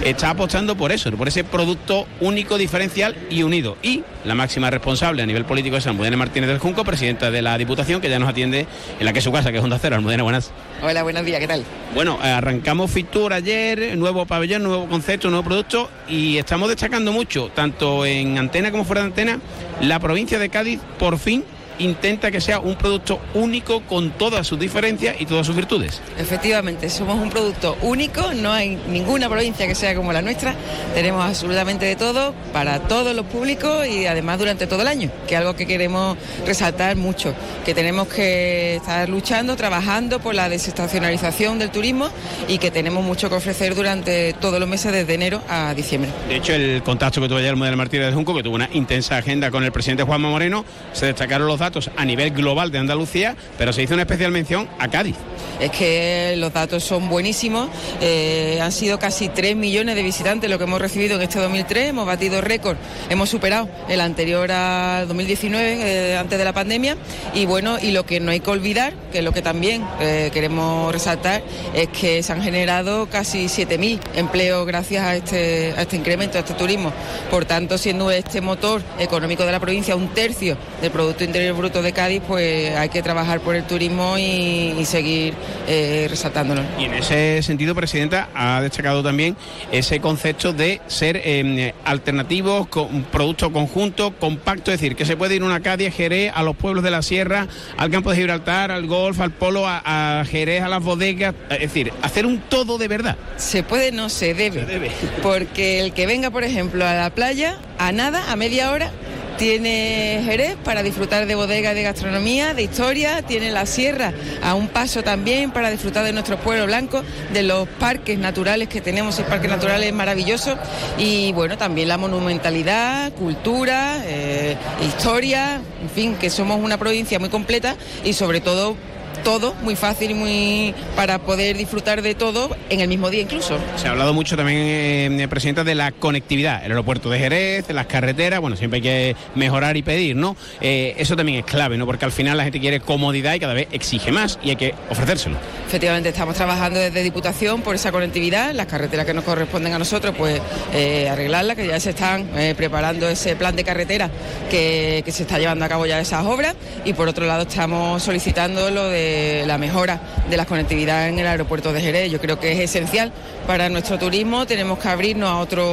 está 0.05 0.29
apostando 0.29 0.75
por 0.75 0.91
eso, 0.91 1.11
por 1.13 1.27
ese 1.27 1.43
producto 1.43 2.05
único, 2.21 2.59
diferencial 2.59 3.15
y 3.31 3.41
unido. 3.41 3.77
Y 3.81 4.03
la 4.25 4.35
máxima 4.35 4.69
responsable 4.69 5.23
a 5.23 5.25
nivel 5.25 5.43
político 5.43 5.77
es 5.77 5.87
Almudena 5.87 6.15
Martínez 6.15 6.47
del 6.47 6.59
Junco, 6.59 6.83
presidenta 6.83 7.31
de 7.31 7.41
la 7.41 7.57
Diputación, 7.57 8.01
que 8.01 8.09
ya 8.09 8.19
nos 8.19 8.29
atiende 8.29 8.67
en 8.99 9.05
la 9.05 9.11
que 9.11 9.19
es 9.19 9.25
su 9.25 9.31
casa, 9.31 9.51
que 9.51 9.57
es 9.57 9.63
Onda 9.63 9.79
Cero. 9.81 9.95
Almudena, 9.95 10.21
buenas. 10.21 10.51
Hola, 10.83 11.01
buenos 11.01 11.25
días, 11.25 11.39
¿qué 11.39 11.47
tal? 11.47 11.63
Bueno, 11.95 12.19
arrancamos 12.21 12.91
Fitur 12.91 13.33
ayer, 13.33 13.97
nuevo 13.97 14.27
pabellón, 14.27 14.61
nuevo 14.61 14.87
concepto, 14.87 15.31
nuevo 15.31 15.43
producto 15.43 15.89
y 16.07 16.37
estamos 16.37 16.69
destacando 16.69 17.11
mucho, 17.11 17.49
tanto 17.55 18.05
en 18.05 18.37
antena 18.37 18.69
como 18.69 18.85
fuera 18.85 18.98
de 18.99 19.07
antena, 19.07 19.39
la 19.81 19.99
provincia 19.99 20.39
de 20.39 20.49
Cádiz 20.49 20.79
por 20.97 21.17
fin 21.17 21.43
intenta 21.79 22.31
que 22.31 22.41
sea 22.41 22.59
un 22.59 22.75
producto 22.75 23.19
único 23.33 23.81
con 23.81 24.11
todas 24.11 24.45
sus 24.47 24.59
diferencias 24.59 25.15
y 25.19 25.25
todas 25.25 25.47
sus 25.47 25.55
virtudes. 25.55 26.01
Efectivamente, 26.17 26.89
somos 26.89 27.19
un 27.19 27.29
producto 27.29 27.77
único, 27.81 28.33
no 28.33 28.51
hay 28.51 28.77
ninguna 28.89 29.29
provincia 29.29 29.67
que 29.67 29.75
sea 29.75 29.95
como 29.95 30.13
la 30.13 30.21
nuestra, 30.21 30.55
tenemos 30.93 31.25
absolutamente 31.25 31.85
de 31.85 31.95
todo 31.95 32.33
para 32.53 32.79
todos 32.81 33.15
los 33.15 33.25
públicos 33.25 33.87
y 33.87 34.05
además 34.05 34.39
durante 34.39 34.67
todo 34.67 34.81
el 34.81 34.87
año, 34.87 35.09
que 35.27 35.35
es 35.35 35.39
algo 35.39 35.55
que 35.55 35.65
queremos 35.65 36.17
resaltar 36.45 36.95
mucho, 36.95 37.33
que 37.65 37.73
tenemos 37.73 38.07
que 38.07 38.75
estar 38.75 39.09
luchando, 39.09 39.55
trabajando 39.55 40.19
por 40.19 40.35
la 40.35 40.49
desestacionalización 40.49 41.59
del 41.59 41.71
turismo 41.71 42.09
y 42.47 42.57
que 42.57 42.71
tenemos 42.71 43.03
mucho 43.03 43.29
que 43.29 43.35
ofrecer 43.35 43.75
durante 43.75 44.33
todos 44.33 44.59
los 44.59 44.67
meses 44.67 44.91
desde 44.91 45.13
enero 45.13 45.41
a 45.49 45.73
diciembre. 45.73 46.11
De 46.27 46.35
hecho, 46.35 46.53
el 46.53 46.83
contacto 46.83 47.21
que 47.21 47.27
tuvo 47.27 47.37
ayer 47.37 47.51
el 47.51 47.55
modelo 47.55 47.77
Martínez 47.77 48.07
de 48.07 48.13
Junco, 48.13 48.35
que 48.35 48.43
tuvo 48.43 48.55
una 48.55 48.69
intensa 48.73 49.17
agenda 49.17 49.51
con 49.51 49.63
el 49.63 49.71
presidente 49.71 50.03
Juanma 50.03 50.29
Moreno, 50.29 50.65
se 50.93 51.05
destacaron 51.05 51.47
los 51.47 51.59
datos 51.59 51.68
a 51.95 52.05
nivel 52.05 52.31
global 52.31 52.71
de 52.71 52.79
Andalucía, 52.79 53.35
pero 53.57 53.73
se 53.73 53.83
hizo 53.83 53.93
una 53.93 54.03
especial 54.03 54.31
mención 54.31 54.67
a 54.79 54.87
Cádiz. 54.87 55.15
Es 55.59 55.71
que 55.71 56.35
los 56.37 56.53
datos 56.53 56.83
son 56.83 57.09
buenísimos, 57.09 57.69
eh, 58.01 58.59
han 58.61 58.71
sido 58.71 58.97
casi 58.97 59.27
3 59.27 59.55
millones 59.55 59.95
de 59.95 60.03
visitantes 60.03 60.49
lo 60.49 60.57
que 60.57 60.63
hemos 60.63 60.79
recibido 60.79 61.15
en 61.17 61.21
este 61.21 61.39
2003, 61.39 61.89
hemos 61.89 62.05
batido 62.05 62.39
récord, 62.41 62.77
hemos 63.09 63.29
superado 63.29 63.67
el 63.89 63.99
anterior 63.99 64.49
a 64.51 65.05
2019, 65.07 66.11
eh, 66.13 66.17
antes 66.17 66.37
de 66.37 66.45
la 66.45 66.53
pandemia, 66.53 66.95
y 67.33 67.45
bueno, 67.45 67.77
y 67.81 67.91
lo 67.91 68.05
que 68.05 68.19
no 68.19 68.31
hay 68.31 68.39
que 68.39 68.49
olvidar, 68.49 68.93
que 69.11 69.19
es 69.19 69.23
lo 69.23 69.33
que 69.33 69.41
también 69.41 69.85
eh, 69.99 70.29
queremos 70.33 70.93
resaltar, 70.93 71.43
es 71.73 71.89
que 71.89 72.23
se 72.23 72.31
han 72.31 72.41
generado 72.41 73.07
casi 73.09 73.45
7.000 73.45 73.99
empleos 74.15 74.65
gracias 74.65 75.03
a 75.03 75.15
este, 75.15 75.73
a 75.77 75.81
este 75.81 75.97
incremento, 75.97 76.37
a 76.37 76.41
este 76.41 76.53
turismo. 76.53 76.93
Por 77.29 77.45
tanto, 77.45 77.77
siendo 77.77 78.11
este 78.11 78.41
motor 78.41 78.81
económico 78.97 79.45
de 79.45 79.51
la 79.51 79.59
provincia 79.59 79.95
un 79.95 80.09
tercio 80.09 80.57
del 80.81 80.91
Producto 80.91 81.23
Interior 81.23 81.55
Bruto 81.59 81.81
de 81.81 81.91
Cádiz, 81.91 82.21
pues 82.27 82.75
hay 82.75 82.89
que 82.89 83.01
trabajar 83.01 83.41
por 83.41 83.55
el 83.55 83.63
turismo 83.63 84.17
y, 84.17 84.75
y 84.79 84.85
seguir 84.85 85.33
eh, 85.67 86.07
resaltándolo. 86.09 86.61
Y 86.79 86.85
en 86.85 86.93
ese 86.93 87.43
sentido, 87.43 87.75
Presidenta, 87.75 88.29
ha 88.33 88.61
destacado 88.61 89.03
también 89.03 89.35
ese 89.71 89.99
concepto 89.99 90.53
de 90.53 90.81
ser 90.87 91.21
eh, 91.23 91.73
alternativos, 91.85 92.67
con 92.67 93.03
producto 93.03 93.51
conjunto, 93.51 94.13
compacto, 94.17 94.71
es 94.71 94.79
decir, 94.79 94.95
que 94.95 95.05
se 95.05 95.17
puede 95.17 95.35
ir 95.35 95.43
una 95.43 95.59
Cádiz, 95.59 95.93
Jerez, 95.93 96.31
a 96.33 96.43
los 96.43 96.55
pueblos 96.55 96.83
de 96.83 96.91
la 96.91 97.01
sierra, 97.01 97.47
al 97.77 97.91
campo 97.91 98.11
de 98.11 98.17
Gibraltar, 98.17 98.71
al 98.71 98.87
golf, 98.87 99.19
al 99.19 99.31
polo, 99.31 99.67
a, 99.67 100.21
a 100.21 100.25
Jerez, 100.25 100.63
a 100.63 100.69
las 100.69 100.83
bodegas, 100.83 101.35
es 101.49 101.59
decir, 101.59 101.91
hacer 102.01 102.25
un 102.25 102.39
todo 102.39 102.77
de 102.77 102.87
verdad. 102.87 103.17
Se 103.37 103.63
puede, 103.63 103.91
no 103.91 104.09
se 104.09 104.33
debe. 104.33 104.91
Porque 105.21 105.81
el 105.81 105.93
que 105.93 106.05
venga, 106.05 106.31
por 106.31 106.43
ejemplo, 106.43 106.87
a 106.87 106.93
la 106.93 107.09
playa, 107.09 107.57
a 107.77 107.91
nada, 107.91 108.31
a 108.31 108.35
media 108.35 108.71
hora, 108.71 108.91
tiene 109.39 110.21
Jerez 110.25 110.57
para 110.65 110.83
disfrutar 110.83 111.25
de 111.25 111.33
bodega, 111.33 111.73
de 111.73 111.81
gastronomía, 111.81 112.53
de 112.53 112.63
historia, 112.63 113.21
tiene 113.21 113.51
la 113.51 113.65
sierra 113.65 114.11
a 114.43 114.53
un 114.53 114.67
paso 114.67 115.01
también 115.01 115.51
para 115.51 115.71
disfrutar 115.71 116.03
de 116.03 116.11
nuestro 116.11 116.37
pueblo 116.37 116.65
blanco, 116.65 117.03
de 117.31 117.43
los 117.43 117.65
parques 117.65 118.19
naturales 118.19 118.67
que 118.67 118.81
tenemos, 118.81 119.17
el 119.17 119.23
parques 119.25 119.49
naturales 119.49 119.93
maravillosos 119.93 120.57
y 120.97 121.31
bueno, 121.31 121.57
también 121.57 121.87
la 121.87 121.97
monumentalidad, 121.97 123.13
cultura, 123.13 124.01
eh, 124.05 124.57
historia, 124.85 125.61
en 125.81 125.89
fin, 125.89 126.15
que 126.15 126.29
somos 126.29 126.59
una 126.61 126.77
provincia 126.77 127.17
muy 127.17 127.29
completa 127.29 127.77
y 128.03 128.11
sobre 128.11 128.41
todo 128.41 128.75
todo 129.23 129.53
muy 129.61 129.75
fácil 129.75 130.11
y 130.11 130.13
muy 130.13 130.75
para 130.95 131.19
poder 131.19 131.57
disfrutar 131.57 132.01
de 132.01 132.15
todo 132.15 132.55
en 132.69 132.79
el 132.79 132.87
mismo 132.87 133.09
día 133.09 133.21
incluso. 133.21 133.57
Se 133.75 133.87
ha 133.87 133.91
hablado 133.91 134.13
mucho 134.13 134.35
también, 134.35 135.19
eh, 135.19 135.27
Presidenta, 135.29 135.63
de 135.63 135.75
la 135.75 135.91
conectividad, 135.91 136.63
el 136.63 136.71
aeropuerto 136.71 137.09
de 137.09 137.19
Jerez, 137.19 137.67
de 137.67 137.73
las 137.73 137.85
carreteras, 137.87 138.39
bueno, 138.39 138.55
siempre 138.55 138.77
hay 138.77 138.81
que 138.81 139.15
mejorar 139.35 139.77
y 139.77 139.83
pedir, 139.83 140.15
¿no? 140.15 140.35
Eh, 140.61 140.95
eso 140.97 141.15
también 141.15 141.39
es 141.39 141.45
clave, 141.45 141.77
¿no? 141.77 141.85
Porque 141.85 142.05
al 142.05 142.11
final 142.11 142.37
la 142.37 142.43
gente 142.43 142.59
quiere 142.59 142.79
comodidad 142.79 143.33
y 143.33 143.39
cada 143.39 143.53
vez 143.53 143.67
exige 143.71 144.11
más 144.11 144.39
y 144.43 144.51
hay 144.51 144.55
que 144.55 144.73
ofrecérselo. 144.89 145.37
Efectivamente, 145.67 146.09
estamos 146.09 146.35
trabajando 146.35 146.79
desde 146.79 147.03
Diputación 147.03 147.61
por 147.61 147.75
esa 147.75 147.91
conectividad, 147.91 148.53
las 148.53 148.65
carreteras 148.65 149.05
que 149.05 149.13
nos 149.13 149.23
corresponden 149.23 149.73
a 149.73 149.79
nosotros, 149.79 150.15
pues 150.17 150.41
eh, 150.73 151.07
arreglarlas, 151.09 151.55
que 151.55 151.67
ya 151.67 151.79
se 151.79 151.91
están 151.91 152.29
eh, 152.37 152.53
preparando 152.55 153.07
ese 153.07 153.35
plan 153.35 153.55
de 153.55 153.63
carretera 153.63 154.09
que, 154.49 155.01
que 155.05 155.11
se 155.11 155.23
está 155.23 155.39
llevando 155.39 155.65
a 155.65 155.69
cabo 155.69 155.85
ya 155.85 155.99
esas 155.99 156.25
obras 156.25 156.55
y 156.85 156.93
por 156.93 157.07
otro 157.07 157.25
lado 157.25 157.43
estamos 157.43 158.01
solicitando 158.03 158.69
lo 158.71 158.87
de 158.87 159.08
la 159.45 159.57
mejora 159.57 159.99
de 160.29 160.37
la 160.37 160.45
conectividad 160.45 161.07
en 161.07 161.19
el 161.19 161.27
aeropuerto 161.27 161.73
de 161.73 161.81
Jerez. 161.81 162.11
Yo 162.11 162.19
creo 162.19 162.39
que 162.39 162.51
es 162.51 162.59
esencial 162.59 163.11
para 163.47 163.69
nuestro 163.69 163.97
turismo. 163.97 164.45
Tenemos 164.45 164.79
que 164.79 164.87
abrirnos 164.87 165.29
a 165.29 165.37
otro, 165.37 165.63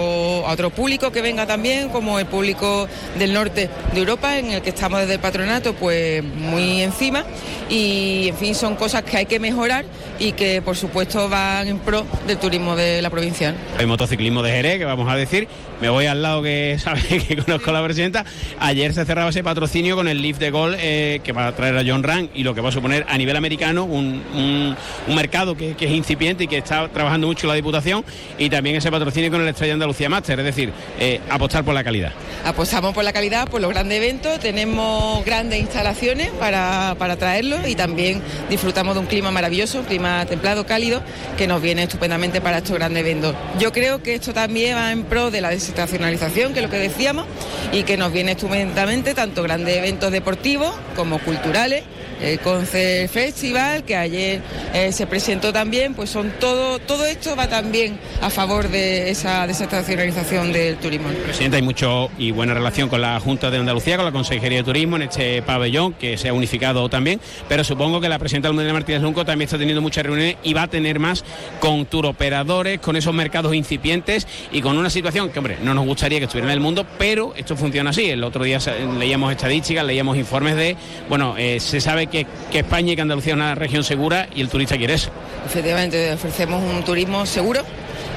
a 0.47 0.53
otro 0.53 0.71
público 0.71 1.11
que 1.11 1.23
venga 1.23 1.47
también, 1.47 1.89
como 1.89 2.19
el 2.19 2.27
público 2.27 2.89
del 3.19 3.33
norte 3.33 3.69
de 3.93 3.99
Europa, 3.99 4.39
en 4.39 4.53
el 4.53 4.63
que 4.63 4.71
estamos 4.71 5.01
desde 5.01 5.15
el 5.15 5.21
patronato 5.21 5.75
pues 5.75 6.23
muy 6.23 6.83
encima. 6.83 7.25
Y 7.69 8.29
en 8.29 8.37
fin, 8.37 8.55
son 8.55 8.77
cosas 8.77 9.03
que 9.03 9.17
hay 9.17 9.27
que 9.27 9.41
mejorar 9.41 9.85
y 10.19 10.33
que 10.33 10.63
por 10.63 10.77
supuesto 10.77 11.29
van 11.29 11.69
en 11.69 11.79
pro 11.79 12.07
del 12.27 12.39
turismo 12.39 12.77
de 12.77 13.03
la 13.03 13.11
provincia. 13.11 13.55
El 13.79 13.87
motociclismo 13.87 14.43
de 14.43 14.53
Jerez, 14.53 14.79
que 14.79 14.85
vamos 14.85 15.09
a 15.11 15.17
decir, 15.17 15.49
me 15.81 15.89
voy 15.89 16.07
al 16.07 16.23
lado 16.23 16.43
que 16.43 16.77
sabe 16.83 17.01
que 17.03 17.37
conozco 17.37 17.71
a 17.71 17.75
la 17.75 17.85
presidenta. 17.85 18.25
Ayer 18.59 18.93
se 18.93 19.05
cerraba 19.05 19.31
ese 19.31 19.43
patrocinio 19.43 19.97
con 19.97 20.09
el 20.09 20.21
Lift 20.23 20.41
de 20.41 20.51
Gol 20.51 20.77
eh, 20.79 21.21
que 21.23 21.33
va 21.33 21.49
a 21.49 21.53
traer 21.55 21.77
a 21.77 21.83
John 21.87 22.03
Rand 22.03 22.31
y 22.35 22.43
lo 22.43 22.55
que 22.55 22.61
va 22.61 22.71
a 22.71 22.73
suponer 22.73 23.05
a 23.09 23.19
nivel 23.19 23.37
americano 23.37 23.85
un, 23.85 24.23
un, 24.35 25.15
mercado 25.15 25.57
que, 25.57 25.75
que, 25.75 25.87
es 25.87 25.93
incipiente 25.93 26.45
y 26.45 26.47
que 26.47 26.59
está 26.59 26.89
trabajando 26.89 27.27
mucho 27.27 27.47
la 27.47 27.55
Diputación 27.55 28.05
y 28.39 28.51
también 28.51 28.77
ese 28.77 28.91
patrocinio 28.91 29.31
con 29.31 29.41
el 29.41 29.49
Estrella 29.49 29.75
Andalucía 29.75 30.09
Master, 30.09 30.39
es 30.39 30.45
decir, 30.45 30.73
eh, 30.99 31.21
apostar 31.31 31.65
por 31.65 31.75
la 31.75 31.83
calidad. 31.83 32.13
Apostamos 32.45 32.95
por 32.95 33.05
la 33.05 33.13
calidad, 33.13 33.49
por 33.49 33.61
los 33.61 33.71
grandes 33.71 33.99
eventos, 33.99 34.39
tenemos 34.41 35.25
grandes 35.25 35.61
instalaciones 35.61 36.31
para, 36.39 36.95
para 36.99 37.17
traerlos 37.17 37.67
y 37.67 37.75
también 37.75 38.21
disfrutamos 38.51 38.95
de 38.95 39.01
un 39.01 39.07
clima 39.07 39.31
maravilloso, 39.31 39.81
un 39.81 39.85
clima 39.85 40.27
templado, 40.27 40.67
cálido, 40.67 41.03
que 41.37 41.47
nos 41.47 41.63
viene 41.63 41.85
estupendamente 41.85 42.41
para 42.41 42.59
estos 42.59 42.77
grandes 42.77 43.01
eventos. 43.01 43.35
Yo 43.59 43.73
creo 43.73 44.03
que 44.03 44.15
esto 44.15 44.33
también 44.33 44.77
va 44.77 44.93
en 44.93 45.05
pro 45.05 45.31
de 45.31 45.41
la 45.41 45.51
desestacionalización, 45.67 46.53
que 46.53 46.61
es 46.61 46.65
lo 46.65 46.71
que 46.71 46.79
decíamos, 46.79 47.27
y 47.73 47.83
que 47.83 47.97
nos 47.97 48.13
viene 48.13 48.33
estupendamente 48.33 49.15
tanto 49.15 49.43
grandes 49.43 49.77
eventos 49.77 50.13
deportivos 50.13 50.73
como 50.95 51.19
culturales 51.19 51.83
el 52.21 52.41
Concert 52.41 53.11
Festival, 53.11 53.85
que 53.85 53.97
ayer 53.97 54.41
eh, 54.75 54.93
se 54.93 55.07
presentó 55.07 55.53
también, 55.53 55.95
pues 55.95 56.11
son 56.11 56.33
todo, 56.41 56.79
todo 56.79 57.05
esto 57.05 57.37
va 57.37 57.49
también 57.49 57.99
a 58.21 58.31
favor 58.31 58.69
de 58.69 59.11
esa 59.11 59.47
desestacionalización 59.47 60.53
del 60.53 60.77
turismo. 60.77 61.09
Presidenta, 61.25 61.57
hay 61.57 61.63
mucho 61.63 62.11
y 62.19 62.31
buena 62.31 62.55
relación 62.55 62.89
con 62.89 63.01
la 63.01 63.19
Junta 63.21 63.51
de 63.51 63.59
Andalucía, 63.59 63.97
con 63.97 64.05
la 64.05 64.13
Consejería 64.13 64.59
de 64.59 64.65
Turismo 64.65 64.97
en 64.97 65.03
este 65.03 65.43
pabellón, 65.43 65.95
que 65.95 66.17
se 66.17 66.29
ha 66.29 66.33
unificado 66.33 66.89
también, 66.89 67.21
pero 67.49 67.65
supongo 67.65 68.01
que 68.01 68.09
la 68.09 68.19
presidenta 68.19 68.49
Almudena 68.49 68.73
Martínez 68.73 69.03
Lunco 69.03 69.25
también 69.25 69.47
está 69.47 69.59
teniendo 69.59 69.83
muchas 69.83 70.05
reuniones 70.05 70.37
y 70.43 70.55
va 70.55 70.63
a 70.63 70.69
tener 70.69 70.99
más 70.99 71.25
con 71.61 71.87
turoperadores, 71.87 72.81
con 72.81 72.97
esos 72.97 73.15
mercados 73.15 73.55
incipientes 73.55 74.27
y 74.53 74.61
con 74.61 74.79
una 74.79 74.91
situación 74.91 75.31
que, 75.31 75.39
hombre, 75.39 75.59
no 75.63 75.75
nos 75.75 75.85
gustaría 75.87 76.19
que 76.19 76.25
estuviera 76.25 76.49
en 76.49 76.55
el 76.55 76.61
mundo, 76.61 76.87
pero 76.99 77.35
esto 77.37 77.57
funciona 77.57 77.91
así. 77.91 78.11
El 78.11 78.25
otro 78.25 78.45
día 78.45 78.59
leíamos 78.99 79.33
estadísticas, 79.33 79.85
leíamos 79.85 80.17
informes 80.17 80.57
de, 80.57 80.77
bueno, 81.09 81.35
eh, 81.39 81.61
se 81.61 81.81
sabe 81.81 82.06
que, 82.07 82.27
España 82.53 82.93
y 82.93 82.97
que 82.97 83.03
Andalucía 83.03 83.33
es 83.33 83.37
una 83.37 83.55
región 83.55 83.85
segura 83.85 84.29
y 84.35 84.41
el 84.41 84.49
turista 84.49 84.77
quiere 84.77 84.95
eso. 84.95 85.11
Efectivamente, 85.45 86.13
ofrecemos 86.13 86.63
un 86.63 86.83
turismo 86.83 87.27
seguro, 87.27 87.63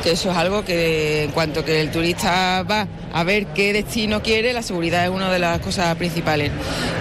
que 0.04 0.12
eso 0.12 0.32
es 0.32 0.38
algo 0.38 0.64
que 0.64 1.24
en 1.24 1.32
cuanto 1.32 1.66
que 1.66 1.82
el 1.82 1.92
turista 1.92 2.64
va 2.64 2.88
a 3.14 3.24
ver 3.24 3.48
qué 3.48 3.74
destino 3.74 4.22
quiere, 4.22 4.54
la 4.54 4.62
seguridad 4.62 5.04
es 5.04 5.10
una 5.10 5.32
de 5.32 5.40
las 5.40 5.60
cosas 5.60 5.96
principales. 5.96 6.52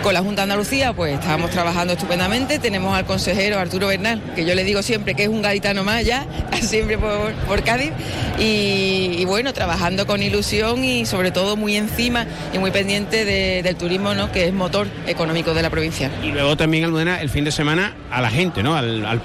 Con 0.03 0.15
la 0.15 0.21
Junta 0.21 0.43
Andalucía, 0.43 0.93
pues 0.93 1.15
estábamos 1.15 1.51
trabajando 1.51 1.93
estupendamente, 1.93 2.59
tenemos 2.59 2.97
al 2.97 3.05
consejero 3.05 3.59
Arturo 3.59 3.89
Bernal, 3.89 4.23
que 4.35 4.45
yo 4.45 4.55
le 4.55 4.65
digo 4.65 4.83
siempre 4.83 5.15
que 5.15 5.25
es 5.25 5.29
un 5.29 5.43
gaditano 5.43 5.85
más 5.85 6.05
ya, 6.05 6.27
siempre 6.61 6.99
por, 6.99 7.33
por 7.47 7.63
Cádiz, 7.63 7.93
y, 8.39 9.25
bueno, 9.27 9.53
trabajando 9.53 10.07
con 10.07 10.23
ilusión 10.23 10.85
y 10.85 11.05
sobre 11.07 11.31
todo 11.31 11.57
muy 11.57 11.77
encima 11.77 12.27
y 12.53 12.59
muy 12.59 12.71
pendiente 12.71 13.25
de, 13.25 13.63
del 13.63 13.77
turismo, 13.77 14.15
¿no? 14.15 14.33
que 14.33 14.47
es 14.47 14.55
motor 14.55 14.87
económico 15.07 15.55
de 15.55 15.63
la 15.63 15.71
provincia. 15.71 16.11
Y 16.23 16.31
luego 16.31 16.57
también, 16.57 16.85
Almudena, 16.85 17.21
el 17.21 17.29
fin 17.29 17.45
de 17.45 17.51
semana 17.51 17.95
a 18.11 18.21
la 18.23 18.31
gente, 18.31 18.63
¿no? 18.63 18.77
al 18.77 19.21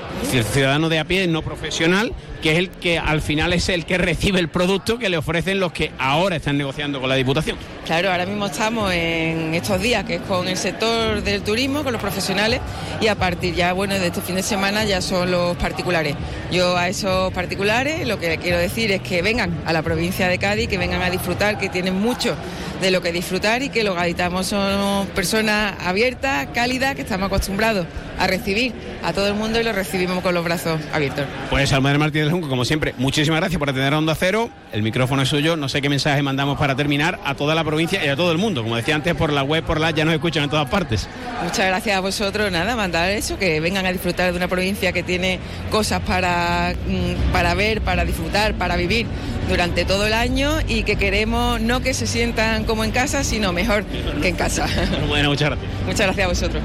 ciudadano 0.51 0.89
de 0.89 0.99
a 0.99 1.05
pie, 1.05 1.27
no 1.27 1.41
profesional, 1.41 2.13
que 2.43 2.51
es 2.51 2.57
el 2.57 2.69
que 2.69 2.99
al 2.99 3.21
final 3.21 3.53
es 3.53 3.69
el 3.69 3.85
que 3.85 3.97
recibe 3.97 4.37
el 4.37 4.49
producto 4.49 4.99
que 4.99 5.07
le 5.07 5.15
ofrecen 5.15 5.61
los 5.61 5.71
que 5.71 5.93
ahora 5.97 6.35
están 6.35 6.57
negociando 6.57 6.99
con 6.99 7.07
la 7.07 7.15
Diputación. 7.15 7.57
Claro, 7.85 8.11
ahora 8.11 8.25
mismo 8.25 8.47
estamos 8.47 8.91
en 8.91 9.53
estos 9.53 9.81
días, 9.81 10.03
que 10.03 10.15
es 10.15 10.21
con 10.23 10.49
el 10.49 10.57
sector 10.57 11.23
del 11.23 11.41
turismo, 11.41 11.83
con 11.83 11.93
los 11.93 12.01
profesionales, 12.01 12.59
y 12.99 13.07
a 13.07 13.15
partir 13.15 13.55
ya, 13.55 13.71
bueno, 13.71 13.97
de 13.97 14.07
este 14.07 14.19
fin 14.19 14.35
de 14.35 14.43
semana 14.43 14.83
ya 14.83 15.01
son 15.01 15.31
los 15.31 15.55
particulares. 15.55 16.17
Yo 16.51 16.75
a 16.75 16.89
esos 16.89 17.31
particulares 17.31 18.05
lo 18.05 18.19
que 18.19 18.37
quiero 18.37 18.57
decir 18.57 18.91
es 18.91 19.01
que 19.01 19.21
vengan 19.21 19.61
a 19.65 19.71
la 19.71 19.81
provincia 19.81 20.27
de 20.27 20.37
Cádiz, 20.37 20.67
que 20.67 20.77
vengan 20.77 21.01
a 21.01 21.09
disfrutar, 21.09 21.57
que 21.57 21.69
tienen 21.69 21.95
mucho 21.95 22.35
de 22.81 22.91
lo 22.91 23.01
que 23.01 23.13
disfrutar 23.13 23.63
y 23.63 23.69
que 23.69 23.85
los 23.85 23.95
gaditanos 23.95 24.47
son 24.47 25.07
personas 25.07 25.75
abiertas, 25.79 26.49
cálidas, 26.53 26.95
que 26.95 27.03
estamos 27.03 27.27
acostumbrados 27.27 27.87
a 28.19 28.27
recibir 28.27 28.73
a 29.03 29.13
todo 29.13 29.27
el 29.27 29.33
mundo 29.33 29.59
y 29.59 29.63
lo 29.63 29.73
recibimos 29.73 30.21
con 30.21 30.33
los 30.33 30.43
brazos 30.43 30.79
abiertos. 30.93 31.25
Pues 31.49 31.71
Almadre 31.73 31.97
Martínez 31.97 32.29
Junco, 32.29 32.49
como 32.49 32.65
siempre, 32.65 32.93
muchísimas 32.97 33.39
gracias 33.39 33.59
por 33.59 33.69
atender 33.69 33.93
a 33.93 33.97
Onda 33.97 34.15
Cero. 34.15 34.49
El 34.71 34.83
micrófono 34.83 35.21
es 35.21 35.29
suyo. 35.29 35.55
No 35.55 35.69
sé 35.69 35.81
qué 35.81 35.89
mensaje 35.89 36.21
mandamos 36.21 36.57
para 36.57 36.75
terminar 36.75 37.19
a 37.25 37.35
toda 37.35 37.55
la 37.55 37.63
provincia 37.63 38.03
y 38.03 38.07
a 38.07 38.15
todo 38.15 38.31
el 38.31 38.37
mundo. 38.37 38.63
Como 38.63 38.75
decía 38.75 38.95
antes, 38.95 39.15
por 39.15 39.31
la 39.31 39.43
web, 39.43 39.63
por 39.63 39.79
la 39.79 39.91
ya 39.91 40.05
nos 40.05 40.13
escuchan 40.13 40.43
en 40.43 40.49
todas 40.49 40.69
partes. 40.69 41.07
Muchas 41.43 41.67
gracias 41.67 41.97
a 41.97 41.99
vosotros. 41.99 42.51
Nada, 42.51 42.75
mandar 42.75 43.09
eso, 43.09 43.37
que 43.37 43.59
vengan 43.59 43.85
a 43.85 43.91
disfrutar 43.91 44.31
de 44.31 44.37
una 44.37 44.47
provincia 44.47 44.91
que 44.91 45.03
tiene 45.03 45.39
cosas 45.69 46.01
para, 46.01 46.73
mm, 46.87 47.31
para 47.31 47.53
ver, 47.53 47.81
para 47.81 48.05
disfrutar, 48.05 48.53
para 48.55 48.75
vivir 48.75 49.07
durante 49.49 49.85
todo 49.85 50.07
el 50.07 50.13
año 50.13 50.59
y 50.67 50.83
que 50.83 50.95
queremos 50.95 51.59
no 51.61 51.81
que 51.81 51.93
se 51.93 52.07
sientan 52.07 52.63
como 52.63 52.83
en 52.83 52.91
casa, 52.91 53.23
sino 53.23 53.53
mejor 53.53 53.83
que 54.21 54.29
en 54.29 54.35
casa. 54.35 54.67
Bueno, 55.07 55.29
muchas 55.29 55.49
gracias. 55.49 55.71
Muchas 55.85 56.05
gracias 56.07 56.25
a 56.25 56.29
vosotros. 56.29 56.63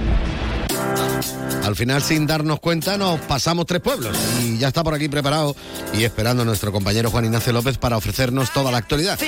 Al 1.65 1.77
final, 1.77 2.03
sin 2.03 2.27
darnos 2.27 2.61
cuenta, 2.61 2.97
nos 2.97 3.21
pasamos 3.21 3.67
tres 3.67 3.83
pueblos 3.83 4.17
y 4.43 4.57
ya 4.57 4.69
está 4.69 4.83
por 4.83 4.95
aquí 4.95 5.09
preparado 5.09 5.55
y 5.93 6.05
esperando 6.05 6.43
nuestro 6.45 6.73
compañero 6.73 7.11
Juan 7.11 7.27
Ignacio 7.27 7.53
López 7.53 7.77
para 7.77 7.99
ofrecernos 7.99 8.53
toda 8.55 8.73
la 8.73 8.79
actualidad. 8.79 9.19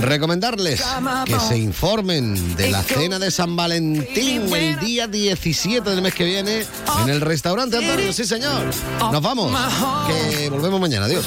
Recomendarles 0.00 0.80
que 1.24 1.40
se 1.40 1.58
informen 1.58 2.54
de 2.54 2.70
la 2.70 2.84
cena 2.84 3.18
de 3.18 3.32
San 3.32 3.56
Valentín 3.56 4.54
el 4.54 4.78
día 4.78 5.08
17 5.08 5.90
del 5.90 6.02
mes 6.02 6.14
que 6.14 6.24
viene 6.24 6.64
en 7.02 7.08
el 7.08 7.20
restaurante 7.20 7.78
Antonio. 7.78 8.12
Sí, 8.12 8.24
señor. 8.24 8.62
Nos 9.00 9.22
vamos. 9.22 9.52
Que 10.06 10.48
volvemos 10.48 10.80
mañana. 10.80 11.06
Adiós. 11.06 11.26